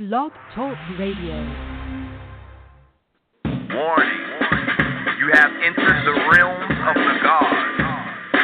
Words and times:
Blog 0.00 0.32
Talk 0.54 0.78
Radio. 0.98 1.36
Warning. 3.44 4.24
You 5.20 5.28
have 5.34 5.52
entered 5.60 6.00
the 6.06 6.16
realm 6.32 6.62
of 6.88 6.94
the 6.96 7.16
gods. 7.22 7.76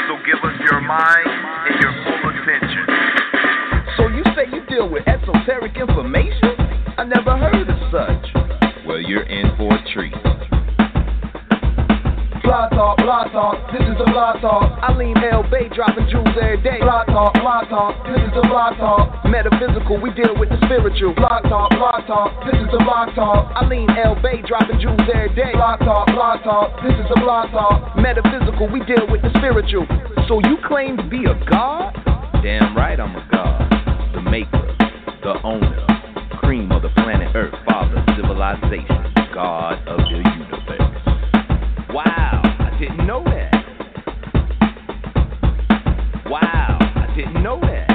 So 0.06 0.18
give 0.26 0.36
us 0.44 0.52
your 0.70 0.82
mind 0.82 1.24
and 1.24 1.80
your 1.80 1.94
full 2.04 2.28
attention. 2.28 2.84
So 3.96 4.08
you 4.08 4.22
say 4.36 4.54
you 4.54 4.66
deal 4.66 4.90
with 4.90 5.08
esoteric 5.08 5.78
information? 5.78 6.60
I 6.98 7.04
never 7.04 7.38
heard 7.38 7.70
of 7.70 7.78
such. 7.90 8.84
Well, 8.86 9.00
you're 9.00 9.22
in 9.22 9.56
for 9.56 9.72
a 9.72 9.82
treat. 9.94 10.12
Blog 12.46 12.70
talk, 12.70 12.96
blog 13.02 13.26
talk, 13.34 13.58
this 13.74 13.82
is 13.82 13.98
the 13.98 14.06
blog 14.06 14.38
talk. 14.38 14.78
Alim 14.86 15.18
El 15.18 15.42
Bay 15.50 15.66
dropping 15.66 16.06
jewels 16.06 16.30
every 16.38 16.62
day. 16.62 16.78
Blog 16.78 17.10
talk, 17.10 17.34
blog 17.34 17.66
talk, 17.66 17.98
this 18.06 18.22
is 18.22 18.30
the 18.38 18.46
blog 18.46 18.78
talk. 18.78 19.26
Metaphysical, 19.26 19.98
we 19.98 20.14
deal 20.14 20.30
with 20.38 20.54
the 20.54 20.58
spiritual. 20.62 21.10
Blog 21.18 21.42
talk, 21.50 21.74
blog 21.74 22.06
talk, 22.06 22.30
this 22.46 22.54
is 22.54 22.70
the 22.70 22.78
blog 22.86 23.10
talk. 23.18 23.50
Alim 23.58 23.90
El 23.98 24.14
Bay 24.22 24.46
dropping 24.46 24.78
jewels 24.78 25.02
every 25.10 25.34
day. 25.34 25.58
Blog 25.58 25.82
talk, 25.82 26.06
blog 26.14 26.38
talk, 26.46 26.70
this 26.86 26.94
is 26.94 27.10
the 27.10 27.18
blog 27.18 27.50
talk. 27.50 27.98
Metaphysical, 27.98 28.70
we 28.70 28.78
deal 28.86 29.10
with 29.10 29.26
the 29.26 29.30
spiritual. 29.42 29.82
So 30.30 30.38
you 30.46 30.62
claim 30.70 30.96
to 31.02 31.06
be 31.10 31.26
a 31.26 31.34
god? 31.50 31.98
Damn 32.46 32.78
right 32.78 32.94
I'm 32.94 33.10
a 33.18 33.26
god. 33.26 33.66
The 34.14 34.22
maker, 34.22 34.70
the 35.26 35.34
owner, 35.42 35.82
cream 36.38 36.70
of 36.70 36.86
the 36.86 36.94
planet 37.02 37.34
Earth, 37.34 37.58
father, 37.66 37.98
civilization, 38.14 39.02
god 39.34 39.82
of 39.90 39.98
the 39.98 40.22
universe. 40.22 40.95
Wow, 41.92 42.42
I 42.44 42.76
didn't 42.78 43.06
know 43.06 43.22
that. 43.24 43.52
Wow, 46.28 46.78
I 46.80 47.14
didn't 47.16 47.42
know 47.42 47.60
that. 47.60 47.88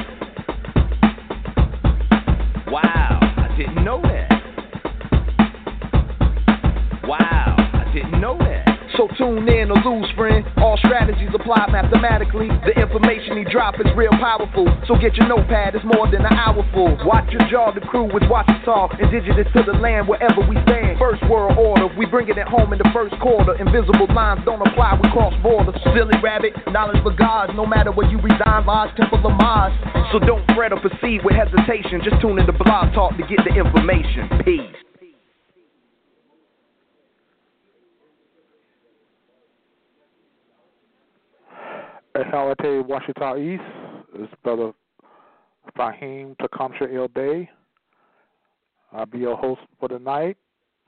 Wow, 2.72 3.20
I 3.22 3.56
didn't 3.58 3.84
know 3.84 4.02
that. 4.02 4.30
Wow, 7.06 7.56
I 7.58 7.92
didn't 7.94 8.20
know 8.22 8.38
that. 8.40 8.71
So 8.98 9.08
tune 9.18 9.48
in 9.48 9.72
or 9.72 9.80
lose, 9.88 10.10
friend. 10.16 10.44
All 10.58 10.78
strategies 10.78 11.32
apply 11.34 11.72
mathematically. 11.72 12.50
The 12.68 12.76
information 12.76 13.38
he 13.38 13.46
drop 13.48 13.80
is 13.80 13.88
real 13.96 14.12
powerful. 14.20 14.68
So 14.88 15.00
get 15.00 15.16
your 15.16 15.28
notepad, 15.28 15.76
it's 15.76 15.86
more 15.86 16.12
than 16.12 16.26
an 16.26 16.34
hour 16.36 16.60
full. 16.74 17.00
Watch 17.08 17.32
your 17.32 17.42
jaw, 17.48 17.72
the 17.72 17.82
crew 17.82 18.12
with 18.12 18.24
watch 18.28 18.50
us 18.50 18.60
talk. 18.66 18.92
Indigenous 19.00 19.48
to 19.56 19.64
the 19.64 19.78
land 19.80 20.08
wherever 20.08 20.44
we 20.44 20.60
stand. 20.68 21.00
First 21.00 21.24
world 21.30 21.58
order, 21.58 21.88
we 21.96 22.06
bringing 22.06 22.38
it 22.38 22.48
home 22.48 22.74
in 22.74 22.80
the 22.80 22.90
first 22.94 23.16
quarter. 23.24 23.56
Invisible 23.56 24.12
lines 24.12 24.44
don't 24.46 24.62
apply, 24.62 25.00
we 25.02 25.08
cross 25.12 25.34
borders. 25.42 25.76
Silly 25.96 26.18
rabbit, 26.22 26.54
knowledge 26.68 27.02
for 27.04 27.16
gods. 27.16 27.54
No 27.56 27.66
matter 27.66 27.92
where 27.92 28.10
you 28.10 28.20
reside, 28.20 28.66
lodge, 28.68 28.92
temple, 28.98 29.24
of 29.24 29.34
Mars. 29.40 29.74
So 30.12 30.20
don't 30.20 30.44
fret 30.52 30.74
or 30.74 30.80
proceed 30.80 31.24
with 31.24 31.36
hesitation. 31.36 32.02
Just 32.04 32.20
tune 32.22 32.40
in 32.40 32.46
to 32.46 32.54
Blog 32.54 32.94
Talk 32.94 33.16
to 33.16 33.24
get 33.24 33.40
the 33.48 33.56
information. 33.56 34.28
Peace. 34.44 34.91
Ehalate 42.16 42.84
Washita 42.84 43.40
East 43.40 43.64
is 44.22 44.28
Brother 44.44 44.74
Fahim 45.78 46.36
Tecumseh 46.40 46.94
El 46.94 47.08
Bay. 47.08 47.50
I'll 48.92 49.06
be 49.06 49.20
your 49.20 49.38
host 49.38 49.62
for 49.80 49.88
the 49.88 49.98
night 49.98 50.36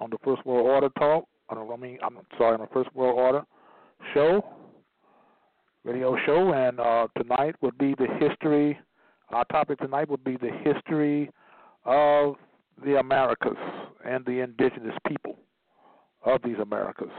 on 0.01 0.09
the 0.09 0.17
First 0.21 0.45
World 0.45 0.67
Order 0.67 0.89
Talk. 0.99 1.25
The, 1.49 1.55
I 1.55 1.77
mean, 1.77 1.97
I'm 2.03 2.17
sorry, 2.37 2.55
on 2.55 2.59
the 2.59 2.67
First 2.73 2.93
World 2.93 3.17
Order 3.17 3.45
show, 4.13 4.43
radio 5.85 6.17
show, 6.25 6.51
and 6.53 6.81
uh, 6.81 7.07
tonight 7.17 7.55
would 7.61 7.77
be 7.77 7.95
the 7.97 8.07
history. 8.19 8.77
Our 9.29 9.45
topic 9.45 9.79
tonight 9.79 10.09
would 10.09 10.25
be 10.25 10.35
the 10.35 10.51
history 10.61 11.29
of 11.85 12.35
the 12.83 12.99
Americas 12.99 13.55
and 14.05 14.25
the 14.25 14.41
indigenous 14.41 14.97
people 15.07 15.37
of 16.25 16.41
these 16.43 16.57
Americas, 16.61 17.11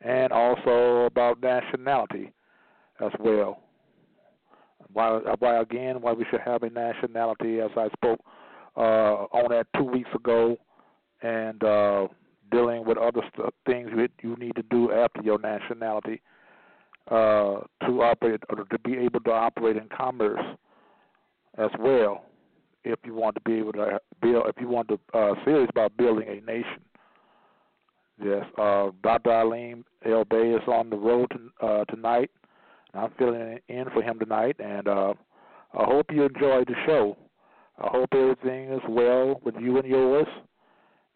and 0.00 0.32
also 0.32 1.06
about 1.06 1.42
nationality 1.42 2.32
as 3.00 3.12
well. 3.18 3.62
Why, 4.92 5.20
why 5.38 5.60
again, 5.60 6.00
why 6.00 6.12
we 6.12 6.24
should 6.30 6.40
have 6.40 6.62
a 6.62 6.70
nationality, 6.70 7.60
as 7.60 7.70
I 7.76 7.88
spoke 7.88 8.20
uh, 8.76 9.26
on 9.32 9.50
that 9.50 9.66
two 9.76 9.84
weeks 9.84 10.10
ago, 10.14 10.56
and 11.22 11.62
uh, 11.62 12.08
dealing 12.50 12.84
with 12.84 12.98
other 12.98 13.22
st- 13.32 13.54
things 13.66 13.90
that 13.96 14.10
you 14.22 14.36
need 14.36 14.54
to 14.56 14.62
do 14.64 14.92
after 14.92 15.22
your 15.22 15.38
nationality 15.38 16.20
uh, 17.10 17.60
to 17.86 18.02
operate 18.02 18.40
or 18.50 18.64
to 18.64 18.78
be 18.80 18.96
able 18.96 19.20
to 19.20 19.30
operate 19.30 19.76
in 19.76 19.88
commerce 19.88 20.40
as 21.58 21.70
well. 21.78 22.24
If 22.84 23.00
you 23.04 23.14
want 23.14 23.34
to 23.34 23.40
be 23.40 23.58
able 23.58 23.72
to 23.72 24.00
build, 24.22 24.46
if 24.46 24.60
you 24.60 24.68
want 24.68 24.88
to 24.88 24.98
uh, 25.12 25.34
serious 25.44 25.68
about 25.70 25.96
building 25.96 26.28
a 26.28 26.46
nation. 26.46 26.82
Yes, 28.22 28.44
uh, 28.56 28.90
Dr. 29.02 29.30
Alim 29.30 29.84
El 30.04 30.24
Bay 30.24 30.52
is 30.52 30.62
on 30.68 30.88
the 30.88 30.96
road 30.96 31.30
to, 31.32 31.66
uh, 31.66 31.84
tonight. 31.86 32.30
I'm 32.96 33.10
filling 33.18 33.58
in 33.68 33.84
for 33.92 34.02
him 34.02 34.18
tonight, 34.18 34.56
and 34.58 34.88
uh, 34.88 35.14
I 35.74 35.84
hope 35.84 36.06
you 36.10 36.24
enjoyed 36.24 36.68
the 36.68 36.74
show. 36.86 37.16
I 37.78 37.88
hope 37.88 38.08
everything 38.12 38.72
is 38.72 38.80
well 38.88 39.40
with 39.44 39.54
you 39.60 39.78
and 39.78 39.86
yours, 39.86 40.26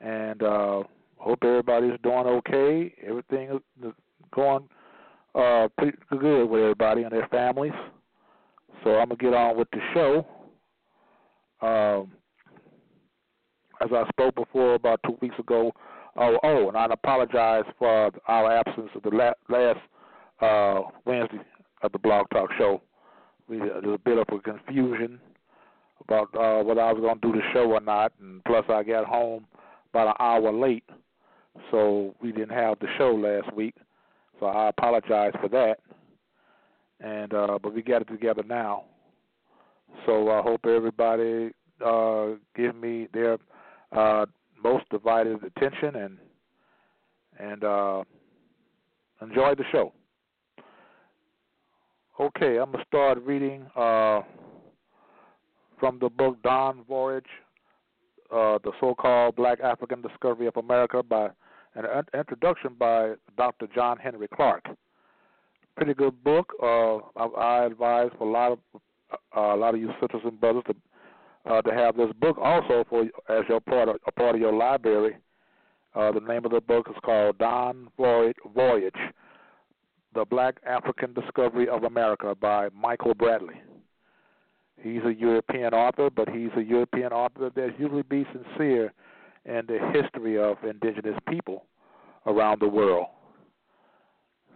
and 0.00 0.42
uh, 0.42 0.82
hope 1.16 1.38
everybody's 1.42 1.98
doing 2.02 2.26
okay. 2.26 2.94
Everything 3.06 3.60
is 3.82 3.92
going 4.34 4.69
uh, 5.34 5.69
pretty 5.78 5.96
good 6.10 6.46
with 6.46 6.60
everybody 6.60 7.02
and 7.02 7.12
their 7.12 7.28
families. 7.28 7.72
So 8.84 8.90
I'm 8.90 9.08
gonna 9.08 9.16
get 9.16 9.34
on 9.34 9.56
with 9.56 9.69
the 9.72 9.80
show. 9.94 10.26
Um, 11.66 12.12
as 13.80 13.88
I 13.92 14.06
spoke 14.08 14.34
before 14.34 14.74
about 14.74 15.00
two 15.06 15.16
weeks 15.20 15.38
ago. 15.38 15.72
Oh, 16.16 16.38
oh, 16.42 16.69
and 16.69 16.76
I 16.76 16.86
apologize 16.90 17.64
for 17.78 18.10
our 18.26 18.52
absence 18.52 18.90
of 18.94 19.02
the 19.02 19.10
la- 19.10 19.32
last 19.48 19.78
uh, 20.40 20.88
Wednesday 21.04 21.38
of 21.82 21.92
the 21.92 21.98
Blog 21.98 22.26
Talk 22.30 22.50
Show. 22.58 22.82
We 23.48 23.58
was 23.58 23.82
a 23.84 23.98
bit 23.98 24.18
of 24.18 24.26
a 24.32 24.38
confusion 24.41 25.20
about 26.02 26.28
uh, 26.34 26.62
whether 26.62 26.80
I 26.80 26.92
was 26.92 27.00
going 27.00 27.20
to 27.20 27.32
do 27.32 27.32
the 27.32 27.44
show 27.52 27.70
or 27.70 27.80
not, 27.80 28.12
and 28.20 28.42
plus 28.44 28.64
I 28.68 28.82
got 28.82 29.04
home 29.06 29.46
about 29.92 30.08
an 30.08 30.14
hour 30.20 30.52
late, 30.52 30.88
so 31.70 32.14
we 32.22 32.32
didn't 32.32 32.50
have 32.56 32.78
the 32.78 32.86
show 32.96 33.12
last 33.14 33.54
week. 33.54 33.74
So 34.38 34.46
I 34.46 34.69
apologize 34.69 35.32
for 35.40 35.48
that. 35.48 35.76
And 37.00 37.32
uh, 37.32 37.58
but 37.62 37.74
we 37.74 37.82
got 37.82 38.02
it 38.02 38.08
together 38.08 38.42
now. 38.46 38.84
So 40.06 40.30
I 40.30 40.42
hope 40.42 40.66
everybody 40.66 41.50
uh, 41.84 42.36
give 42.54 42.76
me 42.76 43.08
their 43.12 43.38
uh, 43.92 44.26
most 44.62 44.84
divided 44.90 45.42
attention 45.42 45.96
and 45.96 46.19
and 47.38 47.64
uh, 47.64 48.04
enjoy 49.22 49.54
the 49.54 49.64
show. 49.72 49.92
Okay, 52.20 52.58
I'm 52.58 52.70
gonna 52.70 52.84
start 52.86 53.16
reading 53.25 53.64
uh, 53.75 54.20
from 55.78 55.98
the 56.00 56.10
book 56.10 56.36
Dawn 56.42 56.84
Voyage, 56.86 57.25
uh, 58.31 58.58
the 58.62 58.72
so-called 58.78 59.37
Black 59.37 59.58
African 59.61 60.02
Discovery 60.02 60.46
of 60.46 60.55
America 60.58 61.02
by 61.02 61.31
an 61.76 61.87
introduction 62.12 62.75
by 62.78 63.14
Dr. 63.38 63.69
John 63.75 63.96
Henry 63.96 64.28
Clarke. 64.37 64.67
Pretty 65.78 65.94
good 65.94 66.22
book. 66.22 66.52
Uh, 66.62 66.96
I, 67.17 67.25
I 67.38 67.64
advise 67.64 68.11
for 68.19 68.28
a 68.28 68.31
lot 68.31 68.52
of 68.52 68.58
uh, 69.34 69.55
a 69.55 69.56
lot 69.56 69.75
of 69.75 69.81
you 69.81 69.88
sisters 69.99 70.20
and 70.22 70.38
brothers 70.38 70.64
to 70.67 70.75
uh, 71.50 71.62
to 71.62 71.72
have 71.72 71.96
this 71.96 72.12
book 72.20 72.37
also 72.37 72.84
for 72.90 73.05
as 73.31 73.44
your 73.49 73.61
part 73.61 73.88
of, 73.88 73.96
a 74.06 74.12
part 74.12 74.34
of 74.34 74.43
your 74.43 74.52
library. 74.52 75.17
Uh, 75.94 76.12
the 76.12 76.20
name 76.20 76.44
of 76.44 76.50
the 76.50 76.61
book 76.61 76.87
is 76.90 76.96
called 77.02 77.38
Dawn 77.38 77.88
Voyage, 77.96 78.37
Voyage 78.55 78.93
the 80.14 80.24
Black 80.24 80.56
African 80.66 81.14
Discovery 81.14 81.68
of 81.68 81.84
America 81.84 82.34
by 82.34 82.68
Michael 82.74 83.14
Bradley. 83.14 83.60
He's 84.82 85.02
a 85.04 85.14
European 85.14 85.74
author, 85.74 86.10
but 86.10 86.28
he's 86.28 86.50
a 86.56 86.62
European 86.62 87.12
author 87.12 87.50
that 87.54 87.78
usually 87.78 88.02
be 88.02 88.26
sincere 88.32 88.92
in 89.44 89.62
the 89.66 89.78
history 89.92 90.38
of 90.38 90.56
indigenous 90.64 91.18
people 91.28 91.66
around 92.26 92.60
the 92.60 92.68
world. 92.68 93.06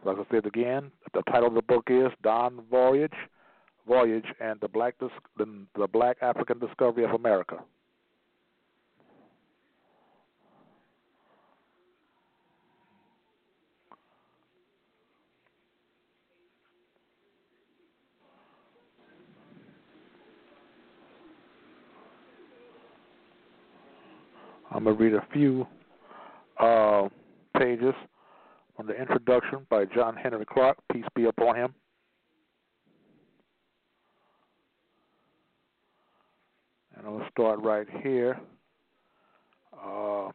Like 0.05 0.17
I 0.19 0.25
said 0.31 0.47
again, 0.47 0.91
the 1.15 1.23
title 1.31 1.49
of 1.49 1.55
the 1.55 1.63
book 1.63 1.85
is 1.89 2.09
Dawn 2.23 2.61
Voyage, 2.71 3.15
Voyage 3.87 4.27
and 4.41 4.61
the 4.61 4.69
Black 4.69 4.95
Dis- 4.99 5.11
the 5.37 5.89
Black 5.89 6.17
African 6.21 6.59
Discovery 6.59 7.05
of 7.05 7.13
America. 7.13 7.59
I'm 24.75 24.83
going 24.83 24.97
to 24.97 25.03
read 25.05 25.15
a 25.15 25.25
few 25.33 25.65
uh, 26.59 27.09
pages 27.57 27.95
from 28.77 28.89
the 28.89 29.01
introduction 29.01 29.65
by 29.71 29.85
John 29.85 30.17
Henry 30.17 30.45
Clarke, 30.45 30.79
peace 30.93 31.05
be 31.15 31.27
upon 31.27 31.55
him. 31.55 31.75
And 36.97 37.07
I'll 37.07 37.25
start 37.31 37.61
right 37.61 37.87
here. 38.03 38.41
Uh, 39.81 40.31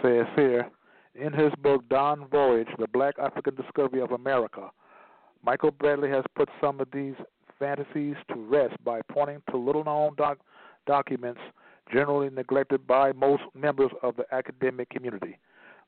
says 0.00 0.26
here, 0.36 0.70
in 1.16 1.32
his 1.32 1.50
book 1.60 1.88
Dawn 1.88 2.28
Voyage, 2.30 2.68
The 2.78 2.86
Black 2.86 3.18
African 3.18 3.56
Discovery 3.56 4.00
of 4.00 4.12
America, 4.12 4.70
Michael 5.42 5.72
Bradley 5.72 6.10
has 6.10 6.24
put 6.36 6.48
some 6.60 6.78
of 6.78 6.86
these 6.92 7.14
fantasies 7.58 8.14
to 8.28 8.36
rest 8.36 8.76
by 8.84 9.00
pointing 9.10 9.42
to 9.50 9.56
little 9.56 9.82
known 9.82 10.14
doc- 10.16 10.38
documents 10.86 11.40
generally 11.92 12.30
neglected 12.30 12.86
by 12.86 13.12
most 13.12 13.42
members 13.54 13.90
of 14.02 14.16
the 14.16 14.24
academic 14.32 14.88
community. 14.90 15.38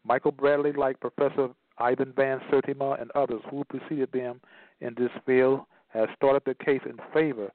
Michael 0.04 0.32
Bradley, 0.32 0.72
like 0.72 1.00
Professor 1.00 1.48
Ivan 1.78 2.12
Van 2.16 2.40
Sertima 2.50 3.00
and 3.00 3.10
others 3.12 3.42
who 3.50 3.64
preceded 3.64 4.10
them 4.12 4.40
in 4.80 4.94
this 4.96 5.10
field, 5.26 5.60
has 5.88 6.08
started 6.16 6.42
the 6.46 6.54
case 6.64 6.80
in 6.84 6.98
favor 7.12 7.50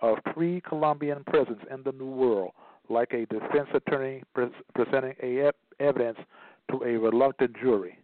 of 0.00 0.18
pre 0.32 0.60
Columbian 0.60 1.24
presence 1.24 1.60
in 1.70 1.82
the 1.82 1.92
New 1.92 2.10
World, 2.10 2.52
like 2.88 3.12
a 3.12 3.26
defense 3.26 3.68
attorney 3.74 4.22
pre- 4.34 4.50
presenting 4.74 5.14
a 5.22 5.50
evidence 5.78 6.18
to 6.70 6.82
a 6.84 6.98
reluctant 6.98 7.56
jury. 7.60 7.98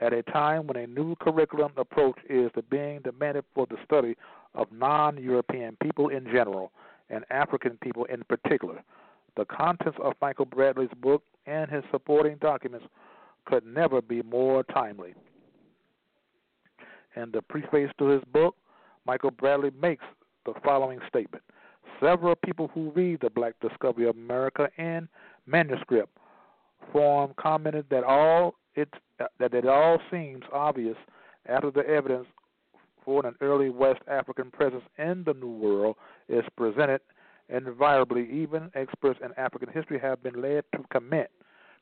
At 0.00 0.12
a 0.12 0.22
time 0.24 0.66
when 0.66 0.76
a 0.76 0.86
new 0.86 1.14
curriculum 1.16 1.72
approach 1.76 2.18
is 2.28 2.50
being 2.70 3.00
demanded 3.00 3.44
for 3.54 3.66
the 3.66 3.76
study 3.84 4.16
of 4.54 4.66
non 4.72 5.22
European 5.22 5.76
people 5.82 6.08
in 6.08 6.24
general 6.24 6.72
and 7.08 7.24
African 7.30 7.78
people 7.82 8.04
in 8.06 8.22
particular, 8.28 8.82
the 9.36 9.44
contents 9.44 9.98
of 10.02 10.14
Michael 10.20 10.44
Bradley's 10.44 10.90
book 11.00 11.22
and 11.46 11.70
his 11.70 11.82
supporting 11.90 12.36
documents 12.36 12.86
could 13.46 13.64
never 13.66 14.00
be 14.00 14.22
more 14.22 14.62
timely. 14.64 15.14
In 17.16 17.30
the 17.32 17.42
preface 17.42 17.90
to 17.98 18.06
his 18.06 18.22
book, 18.32 18.56
Michael 19.06 19.30
Bradley 19.30 19.70
makes 19.80 20.04
the 20.46 20.54
following 20.64 21.00
statement. 21.08 21.42
Several 22.00 22.34
people 22.34 22.68
who 22.68 22.90
read 22.90 23.20
the 23.20 23.30
Black 23.30 23.54
Discovery 23.60 24.08
of 24.08 24.16
America 24.16 24.68
in 24.78 25.08
manuscript 25.46 26.10
form 26.92 27.32
commented 27.36 27.86
that 27.90 28.04
all 28.04 28.54
it 28.74 28.88
that 29.38 29.54
it 29.54 29.66
all 29.66 29.98
seems 30.10 30.42
obvious 30.52 30.96
after 31.46 31.70
the 31.70 31.86
evidence 31.86 32.26
for 33.04 33.24
an 33.26 33.34
early 33.40 33.70
West 33.70 34.00
African 34.08 34.50
presence 34.50 34.84
in 34.98 35.22
the 35.24 35.34
New 35.34 35.50
World 35.50 35.96
is 36.28 36.44
presented 36.56 37.00
invariably, 37.52 38.28
even 38.30 38.70
experts 38.74 39.20
in 39.22 39.30
African 39.36 39.68
history 39.72 39.98
have 39.98 40.22
been 40.22 40.40
led 40.40 40.64
to 40.74 40.84
comment, 40.92 41.28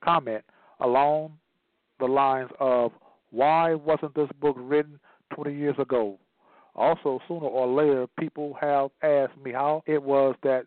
comment 0.02 0.44
along 0.80 1.32
the 1.98 2.06
lines 2.06 2.50
of, 2.58 2.92
why 3.30 3.74
wasn't 3.74 4.14
this 4.14 4.28
book 4.40 4.56
written 4.58 4.98
20 5.34 5.54
years 5.54 5.76
ago? 5.78 6.18
Also, 6.74 7.20
sooner 7.28 7.46
or 7.46 7.66
later, 7.66 8.06
people 8.18 8.56
have 8.60 8.90
asked 9.02 9.36
me 9.42 9.52
how 9.52 9.82
it 9.86 10.02
was 10.02 10.34
that 10.42 10.64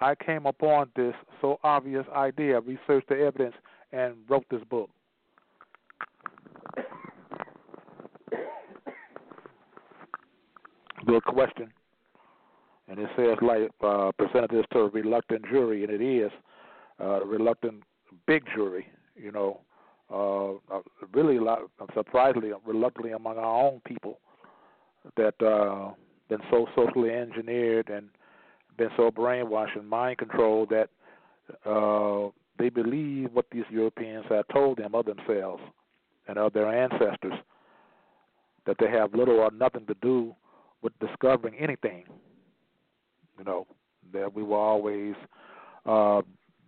I 0.00 0.14
came 0.14 0.46
upon 0.46 0.90
this 0.94 1.14
so 1.40 1.58
obvious 1.64 2.06
idea, 2.14 2.60
researched 2.60 3.08
the 3.08 3.18
evidence, 3.18 3.56
and 3.92 4.14
wrote 4.28 4.44
this 4.50 4.62
book. 4.70 4.90
Good 11.06 11.24
question 11.24 11.72
and 12.88 12.98
it 12.98 13.08
says 13.16 13.36
like 13.42 13.70
uh, 13.82 14.10
presented 14.18 14.50
this 14.50 14.64
to 14.72 14.80
a 14.80 14.88
reluctant 14.88 15.44
jury, 15.50 15.84
and 15.84 15.92
it 15.92 16.00
is 16.00 16.30
uh, 17.00 17.22
a 17.22 17.26
reluctant 17.26 17.82
big 18.26 18.44
jury. 18.54 18.86
You 19.16 19.32
know, 19.32 19.60
uh, 20.10 20.74
uh 20.74 20.80
really 21.12 21.38
lot, 21.38 21.60
surprisingly, 21.94 22.50
reluctantly 22.64 23.12
among 23.12 23.36
our 23.38 23.66
own 23.66 23.80
people 23.84 24.18
that 25.16 25.34
uh, 25.42 25.92
been 26.28 26.40
so 26.50 26.66
socially 26.74 27.10
engineered 27.10 27.88
and 27.88 28.08
been 28.76 28.90
so 28.96 29.10
brainwashed 29.10 29.76
and 29.76 29.88
mind 29.88 30.18
controlled 30.18 30.70
that 30.70 30.88
uh, 31.66 32.30
they 32.58 32.68
believe 32.68 33.30
what 33.32 33.46
these 33.50 33.64
Europeans 33.70 34.24
have 34.28 34.46
told 34.52 34.78
them 34.78 34.94
of 34.94 35.06
themselves 35.06 35.62
and 36.26 36.38
of 36.38 36.52
their 36.52 36.68
ancestors, 36.68 37.34
that 38.66 38.76
they 38.78 38.90
have 38.90 39.14
little 39.14 39.38
or 39.40 39.50
nothing 39.50 39.86
to 39.86 39.94
do 40.02 40.34
with 40.82 40.92
discovering 41.00 41.54
anything 41.56 42.04
you 43.38 43.44
know, 43.44 43.66
that 44.12 44.34
we 44.34 44.42
were 44.42 44.58
always 44.58 45.14
uh, 45.86 46.22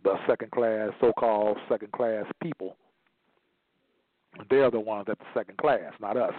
the 0.04 0.14
second 0.26 0.50
class, 0.50 0.90
so 1.00 1.12
called 1.18 1.58
second 1.68 1.92
class 1.92 2.24
people. 2.42 2.76
They're 4.48 4.70
the 4.70 4.80
ones 4.80 5.04
that's 5.08 5.20
second 5.34 5.58
class, 5.58 5.92
not 6.00 6.16
us, 6.16 6.34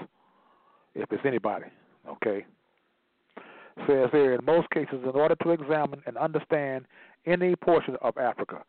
if 0.95 1.11
it's 1.11 1.25
anybody. 1.25 1.65
Okay? 2.07 2.45
Says 3.87 4.09
here, 4.11 4.33
in 4.33 4.43
most 4.45 4.69
cases, 4.71 4.99
in 5.03 5.11
order 5.11 5.35
to 5.43 5.51
examine 5.51 6.01
and 6.05 6.17
understand 6.17 6.85
any 7.25 7.55
portion 7.55 7.95
of 8.01 8.17
Africa, 8.17 8.63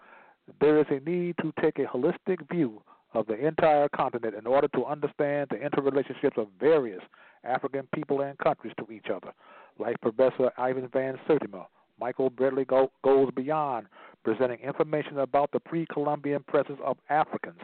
there 0.60 0.78
is 0.78 0.86
a 0.90 1.00
need 1.08 1.36
to 1.40 1.52
take 1.60 1.78
a 1.78 1.84
holistic 1.84 2.48
view 2.50 2.82
of 3.14 3.26
the 3.26 3.34
entire 3.46 3.88
continent 3.90 4.34
in 4.34 4.46
order 4.46 4.68
to 4.68 4.84
understand 4.84 5.48
the 5.50 5.56
interrelationships 5.56 6.38
of 6.38 6.48
various 6.58 7.02
African 7.44 7.86
people 7.94 8.22
and 8.22 8.38
countries 8.38 8.72
to 8.78 8.92
each 8.92 9.06
other. 9.14 9.32
Like 9.78 10.00
Professor 10.00 10.50
Ivan 10.58 10.88
Van 10.92 11.18
Sertima, 11.28 11.66
Michael 11.98 12.30
Bradley 12.30 12.64
go, 12.64 12.90
goes 13.04 13.30
beyond 13.34 13.86
presenting 14.24 14.58
information 14.60 15.18
about 15.18 15.50
the 15.52 15.60
pre 15.60 15.86
Columbian 15.86 16.42
presence 16.46 16.78
of 16.84 16.96
Africans 17.10 17.60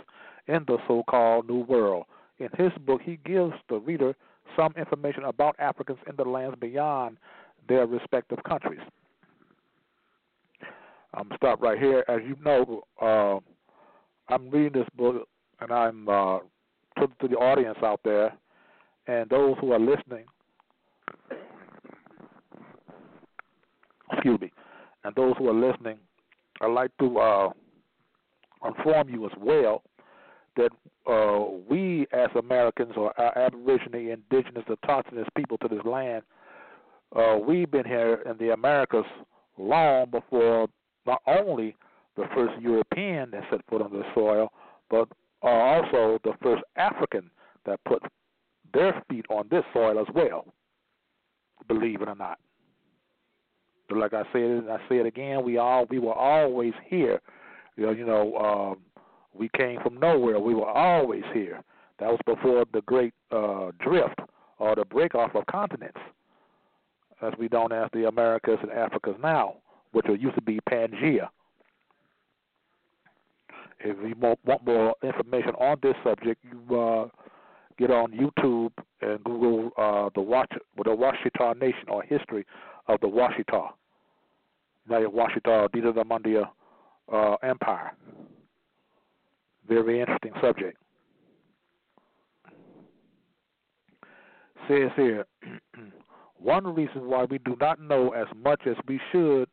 in 0.47 0.65
the 0.67 0.79
so 0.87 1.03
called 1.09 1.49
New 1.49 1.61
World. 1.65 2.05
In 2.39 2.49
his 2.57 2.73
book, 2.87 3.01
he 3.03 3.19
gives 3.25 3.53
the 3.69 3.77
reader 3.77 4.15
some 4.57 4.73
information 4.77 5.25
about 5.25 5.57
Africans 5.59 5.99
in 6.09 6.17
the 6.17 6.25
lands 6.25 6.57
beyond 6.61 7.19
their 7.69 7.87
respective 7.87 8.39
countries. 8.45 8.81
I'm 11.15 11.31
stop 11.37 11.61
right 11.61 11.79
here. 11.79 12.05
As 12.09 12.21
you 12.27 12.37
know, 12.45 12.83
uh, 13.01 13.39
I'm 14.33 14.51
reading 14.51 14.73
this 14.73 14.89
book, 14.97 15.27
and 15.61 15.73
I'm 15.73 16.09
uh, 16.09 16.39
to, 16.99 17.07
to 17.21 17.29
the 17.29 17.37
audience 17.37 17.79
out 17.83 18.01
there, 18.05 18.33
and 19.07 19.29
those 19.31 19.57
who 19.61 19.73
are 19.73 19.81
listening 19.81 20.25
excuse 24.13 24.41
me, 24.41 24.53
and 25.05 25.15
those 25.15 25.35
who 25.39 25.49
are 25.49 25.55
listening, 25.55 25.99
I'd 26.61 26.73
like 26.73 26.91
to 26.99 27.19
uh, 27.19 27.51
inform 28.67 29.09
you 29.09 29.27
as 29.27 29.33
well 29.39 29.83
that 30.57 30.71
uh, 31.07 31.45
we 31.69 32.07
as 32.13 32.29
Americans 32.37 32.93
or 32.97 33.19
our 33.19 33.37
Aborigine, 33.39 34.11
Indigenous, 34.11 34.65
Autochthonous 34.69 35.29
people 35.37 35.57
to 35.59 35.69
this 35.69 35.85
land, 35.85 36.23
uh, 37.17 37.39
we've 37.39 37.71
been 37.71 37.87
here 37.87 38.23
in 38.27 38.37
the 38.39 38.53
Americas 38.53 39.05
long 39.57 40.11
before 40.11 40.69
not 41.07 41.23
only 41.27 41.77
the 42.17 42.25
first 42.35 42.61
European 42.61 43.31
that 43.31 43.45
set 43.51 43.61
foot 43.71 43.81
on 43.81 43.93
the 43.93 44.03
soil, 44.15 44.53
but 44.91 45.09
also 45.43 46.19
the 46.25 46.33
first 46.43 46.63
African 46.77 47.31
that 47.65 47.79
put 47.85 48.03
their 48.75 49.03
feet 49.09 49.25
on 49.31 49.47
this 49.51 49.65
soil 49.73 49.99
as 49.99 50.07
well, 50.15 50.45
believe 51.69 52.03
it 52.03 52.09
or 52.09 52.17
not 52.17 52.39
like 53.91 54.13
I 54.13 54.23
said, 54.33 54.65
I 54.71 54.79
say 54.89 54.97
it 54.99 55.07
again. 55.07 55.45
We 55.45 55.59
all 55.59 55.87
we 55.89 55.99
were 55.99 56.15
always 56.15 56.73
here. 56.87 57.21
You 57.77 57.87
know, 57.87 57.93
you 57.93 58.07
know, 58.07 58.37
um, 58.37 58.79
we 59.33 59.49
came 59.57 59.81
from 59.81 59.99
nowhere. 59.99 60.39
We 60.41 60.55
were 60.55 60.69
always 60.69 61.23
here. 61.33 61.63
That 61.99 62.11
was 62.11 62.21
before 62.27 62.65
the 62.73 62.83
great 62.83 63.15
uh, 63.31 63.71
drift 63.81 64.19
or 64.59 64.75
the 64.75 64.85
break 64.85 65.15
off 65.15 65.35
of 65.35 65.47
continents, 65.47 65.99
as 67.23 67.33
we 67.39 67.49
don't 67.49 67.73
as 67.73 67.89
the 67.93 68.09
Americas 68.09 68.59
and 68.63 68.71
Africas 68.71 69.21
now, 69.21 69.57
which 69.93 70.07
used 70.09 70.35
to 70.35 70.43
be 70.43 70.59
Pangea. 70.69 71.29
If 73.81 73.97
you 74.05 74.15
want 74.21 74.67
more 74.67 74.95
information 75.03 75.51
on 75.51 75.79
this 75.83 75.95
subject, 76.03 76.45
you 76.45 76.77
uh, 76.77 77.09
get 77.79 77.91
on 77.91 78.11
YouTube 78.13 78.73
and 79.01 79.23
Google 79.23 79.71
uh, 79.77 80.11
the 80.15 80.21
Watch 80.21 80.51
the 80.77 80.85
Washita 80.85 81.61
Nation 81.61 81.89
or 81.89 82.03
history 82.03 82.45
of 82.89 83.01
the 83.01 83.07
Washita. 83.07 83.69
Now 84.89 85.01
Washita, 85.01 85.69
these 85.73 85.85
are 85.85 85.93
the 85.93 86.05
Mundia 86.05 86.49
uh, 87.13 87.37
Empire. 87.43 87.93
Very 89.69 90.01
interesting 90.01 90.33
subject. 90.43 90.77
Says 94.67 94.91
here, 94.97 95.25
One 96.39 96.73
reason 96.75 97.09
why 97.09 97.25
we 97.25 97.39
do 97.39 97.57
not 97.61 97.81
know 97.81 98.11
as 98.11 98.27
much 98.37 98.63
as 98.67 98.77
we 98.87 99.01
should 99.11 99.49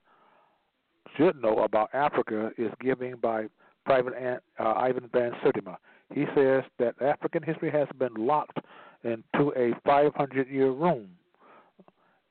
should 1.17 1.41
know 1.41 1.59
about 1.59 1.89
Africa 1.93 2.51
is 2.57 2.71
given 2.81 3.15
by 3.21 3.47
Private 3.85 4.41
uh, 4.59 4.63
Ivan 4.63 5.09
Van 5.13 5.31
Sertima. 5.43 5.77
He 6.13 6.25
says 6.35 6.63
that 6.77 6.95
African 7.01 7.41
history 7.41 7.71
has 7.71 7.87
been 7.97 8.13
locked 8.15 8.59
into 9.03 9.53
a 9.55 9.73
500 9.85 10.47
year 10.49 10.71
room. 10.71 11.09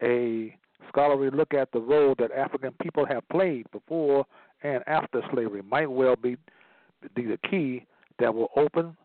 A 0.02 0.56
scholarly 0.88 1.30
look 1.30 1.54
at 1.54 1.70
the 1.72 1.80
role 1.80 2.14
that 2.18 2.32
African 2.32 2.72
people 2.82 3.06
have 3.06 3.28
played 3.28 3.70
before 3.70 4.26
and 4.62 4.82
after 4.86 5.22
slavery 5.32 5.62
might 5.62 5.90
well 5.90 6.16
be, 6.16 6.36
be 7.14 7.24
the 7.24 7.38
key 7.48 7.86
that 8.18 8.34
will 8.34 8.50
open 8.56 8.96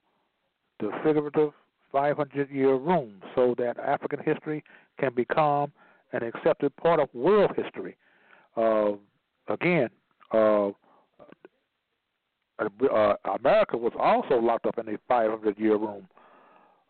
the 0.80 0.92
figurative 1.04 1.52
500 1.92 2.50
year 2.50 2.76
room 2.76 3.22
so 3.36 3.56
that 3.58 3.78
African 3.80 4.20
history 4.24 4.64
can 5.00 5.14
become 5.14 5.72
an 6.14 6.24
accepted 6.24 6.76
part 6.78 7.00
of 7.00 7.10
world 7.14 7.52
history. 7.56 7.98
Uh, 8.56 8.92
again, 9.48 9.90
uh, 10.34 10.70
uh, 12.60 13.14
America 13.40 13.78
was 13.78 13.94
also 13.98 14.36
locked 14.36 14.66
up 14.66 14.78
in 14.78 14.88
a 14.90 14.98
500 15.08 15.58
year 15.58 15.78
room 15.78 16.08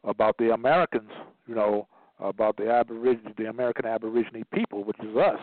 about 0.03 0.38
the 0.38 0.53
Americans, 0.53 1.12
you 1.48 1.55
know, 1.55 1.88
about 2.19 2.57
the 2.57 2.69
Aborigine, 2.69 3.33
the 3.38 3.45
American 3.45 3.85
Aborigine 3.85 4.43
people, 4.53 4.83
which 4.83 4.99
is 4.99 5.15
us. 5.15 5.39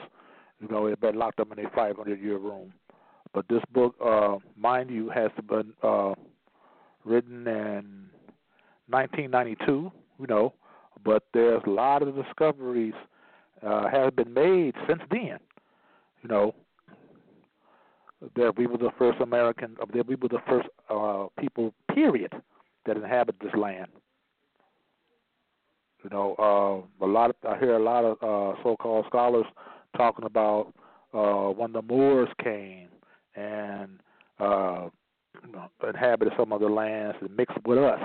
You 0.61 0.69
know, 0.69 0.89
they've 0.89 1.01
been 1.01 1.17
locked 1.17 1.41
up 1.41 1.49
in 1.57 1.65
a 1.65 1.71
500 1.71 2.21
year 2.21 2.39
room. 2.39 2.73
But 3.33 3.47
this 3.49 3.63
book, 3.73 3.95
uh, 4.05 4.37
mind 4.57 4.91
you, 4.91 5.11
has 5.11 5.31
been 5.49 5.73
uh, 5.83 6.15
written 7.05 7.47
in 7.47 8.09
1992. 8.89 9.93
You 10.19 10.27
know, 10.27 10.55
but 11.05 11.25
there's 11.35 11.63
a 11.67 11.71
lot 11.71 12.03
of 12.03 12.15
discoveries 12.15 12.95
uh, 13.63 13.89
have 13.89 14.17
been 14.17 14.33
made 14.33 14.75
since 14.89 15.03
then. 15.11 15.39
You 16.23 16.29
know, 16.29 16.55
that 18.35 18.57
we 18.57 18.67
were 18.67 18.79
the 18.79 18.91
first 18.99 19.21
American, 19.21 19.77
that 19.93 20.07
we 20.07 20.15
were 20.15 20.29
the 20.29 20.43
first 20.49 20.69
uh, 20.89 21.27
people, 21.39 21.75
period, 21.95 22.33
that 22.87 22.97
inhabited 22.97 23.41
this 23.41 23.55
land. 23.55 23.89
You 26.07 26.17
know, 26.17 26.87
uh, 27.01 27.05
a 27.05 27.09
lot 27.09 27.31
of 27.31 27.37
I 27.49 27.59
hear 27.59 27.75
a 27.75 27.83
lot 27.83 28.05
of 28.05 28.17
uh, 28.23 28.63
so-called 28.63 29.07
scholars 29.09 29.47
talking 29.97 30.25
about 30.25 30.73
uh, 31.13 31.49
when 31.49 31.73
the 31.73 31.83
Moors 31.83 32.29
came 32.45 32.87
and 33.35 33.99
uh, 34.39 34.89
inhabited 35.85 36.33
some 36.39 36.53
of 36.53 36.61
the 36.61 36.69
lands 36.69 37.17
and 37.21 37.37
mixed 37.37 37.59
with 37.67 37.79
us. 37.79 37.99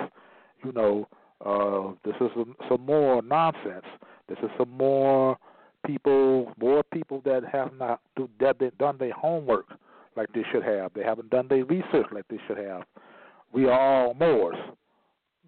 You 0.66 0.72
know, 0.72 1.08
uh, 1.46 1.94
this 2.04 2.16
is 2.20 2.32
some, 2.34 2.56
some 2.68 2.84
more 2.84 3.22
nonsense. 3.22 3.86
This 4.28 4.40
is 4.42 4.50
some 4.58 4.72
more 4.72 5.38
people, 5.86 6.52
more 6.60 6.82
people 6.92 7.22
that 7.26 7.44
have 7.52 7.72
not 7.78 8.02
do, 8.16 8.28
that 8.40 8.58
done 8.80 8.98
their 8.98 9.14
homework 9.14 9.68
like 10.16 10.30
they 10.34 10.44
should 10.52 10.64
have. 10.64 10.92
They 10.96 11.04
haven't 11.04 11.30
done 11.30 11.50
their 11.50 11.66
research 11.66 12.08
like 12.12 12.26
they 12.32 12.40
should 12.48 12.58
have. 12.58 12.82
We 13.54 13.66
are 13.66 13.80
all 13.80 14.16
Moors. 14.16 14.58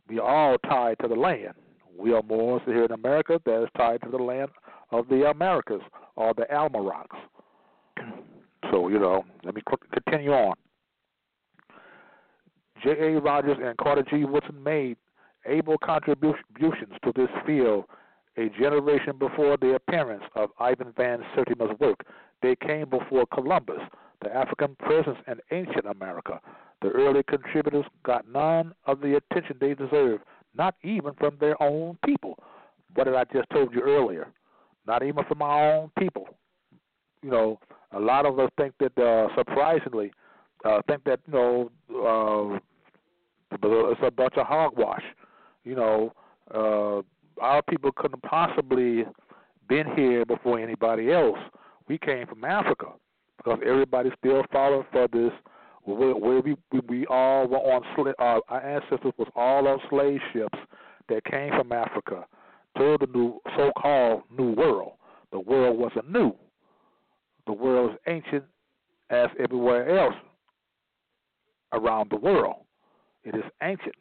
We 0.07 0.19
are 0.19 0.51
all 0.51 0.57
tied 0.59 0.97
to 1.01 1.07
the 1.07 1.15
land. 1.15 1.55
We 1.97 2.13
are 2.13 2.21
Moors 2.23 2.61
here 2.65 2.85
in 2.85 2.91
America 2.91 3.39
that 3.45 3.63
is 3.63 3.69
tied 3.77 4.01
to 4.03 4.09
the 4.09 4.17
land 4.17 4.49
of 4.91 5.07
the 5.09 5.29
Americas 5.29 5.81
or 6.15 6.33
the 6.33 6.45
Almaroks. 6.51 7.17
So, 8.71 8.87
you 8.87 8.97
know, 8.97 9.23
let 9.43 9.53
me 9.53 9.61
continue 9.91 10.31
on. 10.31 10.55
J.A. 12.81 13.19
Rogers 13.19 13.57
and 13.61 13.77
Carter 13.77 14.03
G. 14.09 14.25
Woodson 14.25 14.63
made 14.63 14.97
able 15.45 15.77
contributions 15.77 16.93
to 17.03 17.11
this 17.15 17.29
field 17.45 17.85
a 18.37 18.49
generation 18.49 19.17
before 19.19 19.57
the 19.57 19.75
appearance 19.75 20.23
of 20.35 20.49
Ivan 20.59 20.93
Van 20.97 21.19
Sertima's 21.35 21.77
work. 21.79 22.05
They 22.41 22.55
came 22.55 22.89
before 22.89 23.25
Columbus, 23.31 23.81
the 24.21 24.35
African 24.35 24.75
presence 24.79 25.17
in 25.27 25.39
ancient 25.51 25.85
America. 25.85 26.39
The 26.81 26.89
early 26.89 27.23
contributors 27.23 27.85
got 28.03 28.27
none 28.27 28.73
of 28.85 29.01
the 29.01 29.17
attention 29.17 29.57
they 29.59 29.75
deserved, 29.75 30.23
not 30.55 30.75
even 30.83 31.13
from 31.13 31.37
their 31.39 31.61
own 31.61 31.97
people. 32.05 32.37
What 32.95 33.05
did 33.05 33.15
I 33.15 33.23
just 33.25 33.49
told 33.49 33.73
you 33.73 33.81
earlier? 33.81 34.27
Not 34.85 35.03
even 35.03 35.23
from 35.25 35.41
our 35.41 35.73
own 35.73 35.91
people. 35.97 36.27
You 37.21 37.31
know, 37.31 37.59
a 37.91 37.99
lot 37.99 38.25
of 38.25 38.37
us 38.39 38.49
think 38.57 38.73
that, 38.79 38.97
uh, 38.97 39.33
surprisingly, 39.35 40.11
uh, 40.65 40.81
think 40.87 41.03
that 41.05 41.19
you 41.27 41.33
know 41.33 41.71
uh, 41.91 42.59
it's 43.51 44.01
a 44.03 44.11
bunch 44.11 44.33
of 44.37 44.47
hogwash. 44.47 45.03
You 45.63 45.75
know, 45.75 46.13
uh, 46.53 47.01
our 47.41 47.61
people 47.61 47.91
couldn't 47.95 48.21
possibly 48.23 49.05
been 49.67 49.87
here 49.95 50.25
before 50.25 50.59
anybody 50.59 51.11
else. 51.11 51.39
We 51.87 51.97
came 51.97 52.27
from 52.27 52.43
Africa 52.43 52.87
because 53.37 53.59
everybody 53.65 54.11
still 54.17 54.43
followed 54.51 54.85
for 54.91 55.07
this. 55.07 55.31
Where, 55.85 56.15
where 56.15 56.39
we, 56.41 56.55
we 56.71 56.79
we 56.87 57.05
all 57.07 57.47
were 57.47 57.57
on 57.57 57.83
sla- 57.95 58.13
uh, 58.19 58.39
our 58.47 58.63
ancestors 58.65 59.13
was 59.17 59.27
all 59.35 59.67
on 59.67 59.79
slave 59.89 60.19
ships 60.31 60.57
that 61.09 61.25
came 61.25 61.49
from 61.49 61.71
Africa 61.71 62.25
to 62.77 62.97
the 62.99 63.07
new 63.13 63.39
so-called 63.57 64.23
New 64.35 64.51
World. 64.53 64.93
The 65.31 65.39
world 65.39 65.77
wasn't 65.77 66.11
new. 66.11 66.33
The 67.45 67.53
world 67.53 67.91
is 67.91 67.97
ancient 68.07 68.45
as 69.09 69.27
everywhere 69.39 69.99
else 69.99 70.15
around 71.73 72.09
the 72.09 72.17
world. 72.17 72.57
It 73.23 73.35
is 73.35 73.43
ancient. 73.61 73.95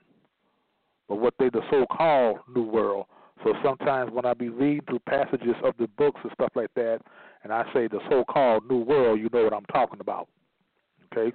But 1.08 1.16
what 1.16 1.34
they 1.38 1.50
the 1.50 1.62
so-called 1.70 2.38
New 2.54 2.64
World. 2.64 3.06
So 3.44 3.54
sometimes 3.64 4.12
when 4.12 4.24
I 4.24 4.34
be 4.34 4.50
reading 4.50 4.82
through 4.88 5.00
passages 5.00 5.56
of 5.64 5.74
the 5.78 5.88
books 5.88 6.20
and 6.22 6.32
stuff 6.34 6.52
like 6.54 6.72
that, 6.76 7.00
and 7.42 7.52
I 7.52 7.64
say 7.74 7.88
the 7.88 7.98
so-called 8.08 8.70
New 8.70 8.78
World, 8.78 9.18
you 9.18 9.28
know 9.32 9.42
what 9.42 9.52
I'm 9.52 9.64
talking 9.66 10.00
about. 10.00 10.28
Okay? 11.12 11.34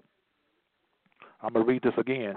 I'm 1.42 1.54
going 1.54 1.66
to 1.66 1.72
read 1.72 1.84
this 1.84 1.94
again. 1.98 2.36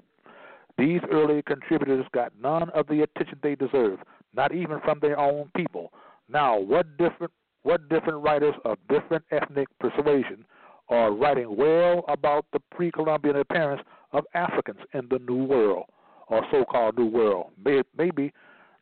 These 0.78 1.00
early 1.10 1.42
contributors 1.42 2.06
got 2.12 2.32
none 2.40 2.70
of 2.70 2.86
the 2.86 3.02
attention 3.02 3.38
they 3.42 3.54
deserve, 3.54 3.98
not 4.34 4.54
even 4.54 4.80
from 4.80 4.98
their 5.00 5.18
own 5.18 5.50
people. 5.56 5.92
Now, 6.28 6.58
what 6.58 6.96
different 6.96 7.32
what 7.62 7.88
different 7.90 8.22
writers 8.22 8.54
of 8.64 8.78
different 8.88 9.24
ethnic 9.30 9.68
persuasion 9.78 10.46
are 10.88 11.12
writing 11.12 11.56
well 11.56 12.04
about 12.08 12.46
the 12.52 12.60
pre-Columbian 12.70 13.36
appearance 13.36 13.82
of 14.12 14.24
Africans 14.34 14.80
in 14.94 15.08
the 15.10 15.18
New 15.18 15.44
World, 15.44 15.84
or 16.28 16.42
so-called 16.50 16.98
New 16.98 17.06
World. 17.06 17.50
Maybe 17.62 18.32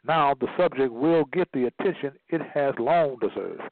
now 0.06 0.34
the 0.34 0.46
subject 0.56 0.92
will 0.92 1.24
get 1.32 1.48
the 1.52 1.64
attention 1.66 2.12
it 2.28 2.40
has 2.54 2.74
long 2.78 3.16
deserved. 3.20 3.62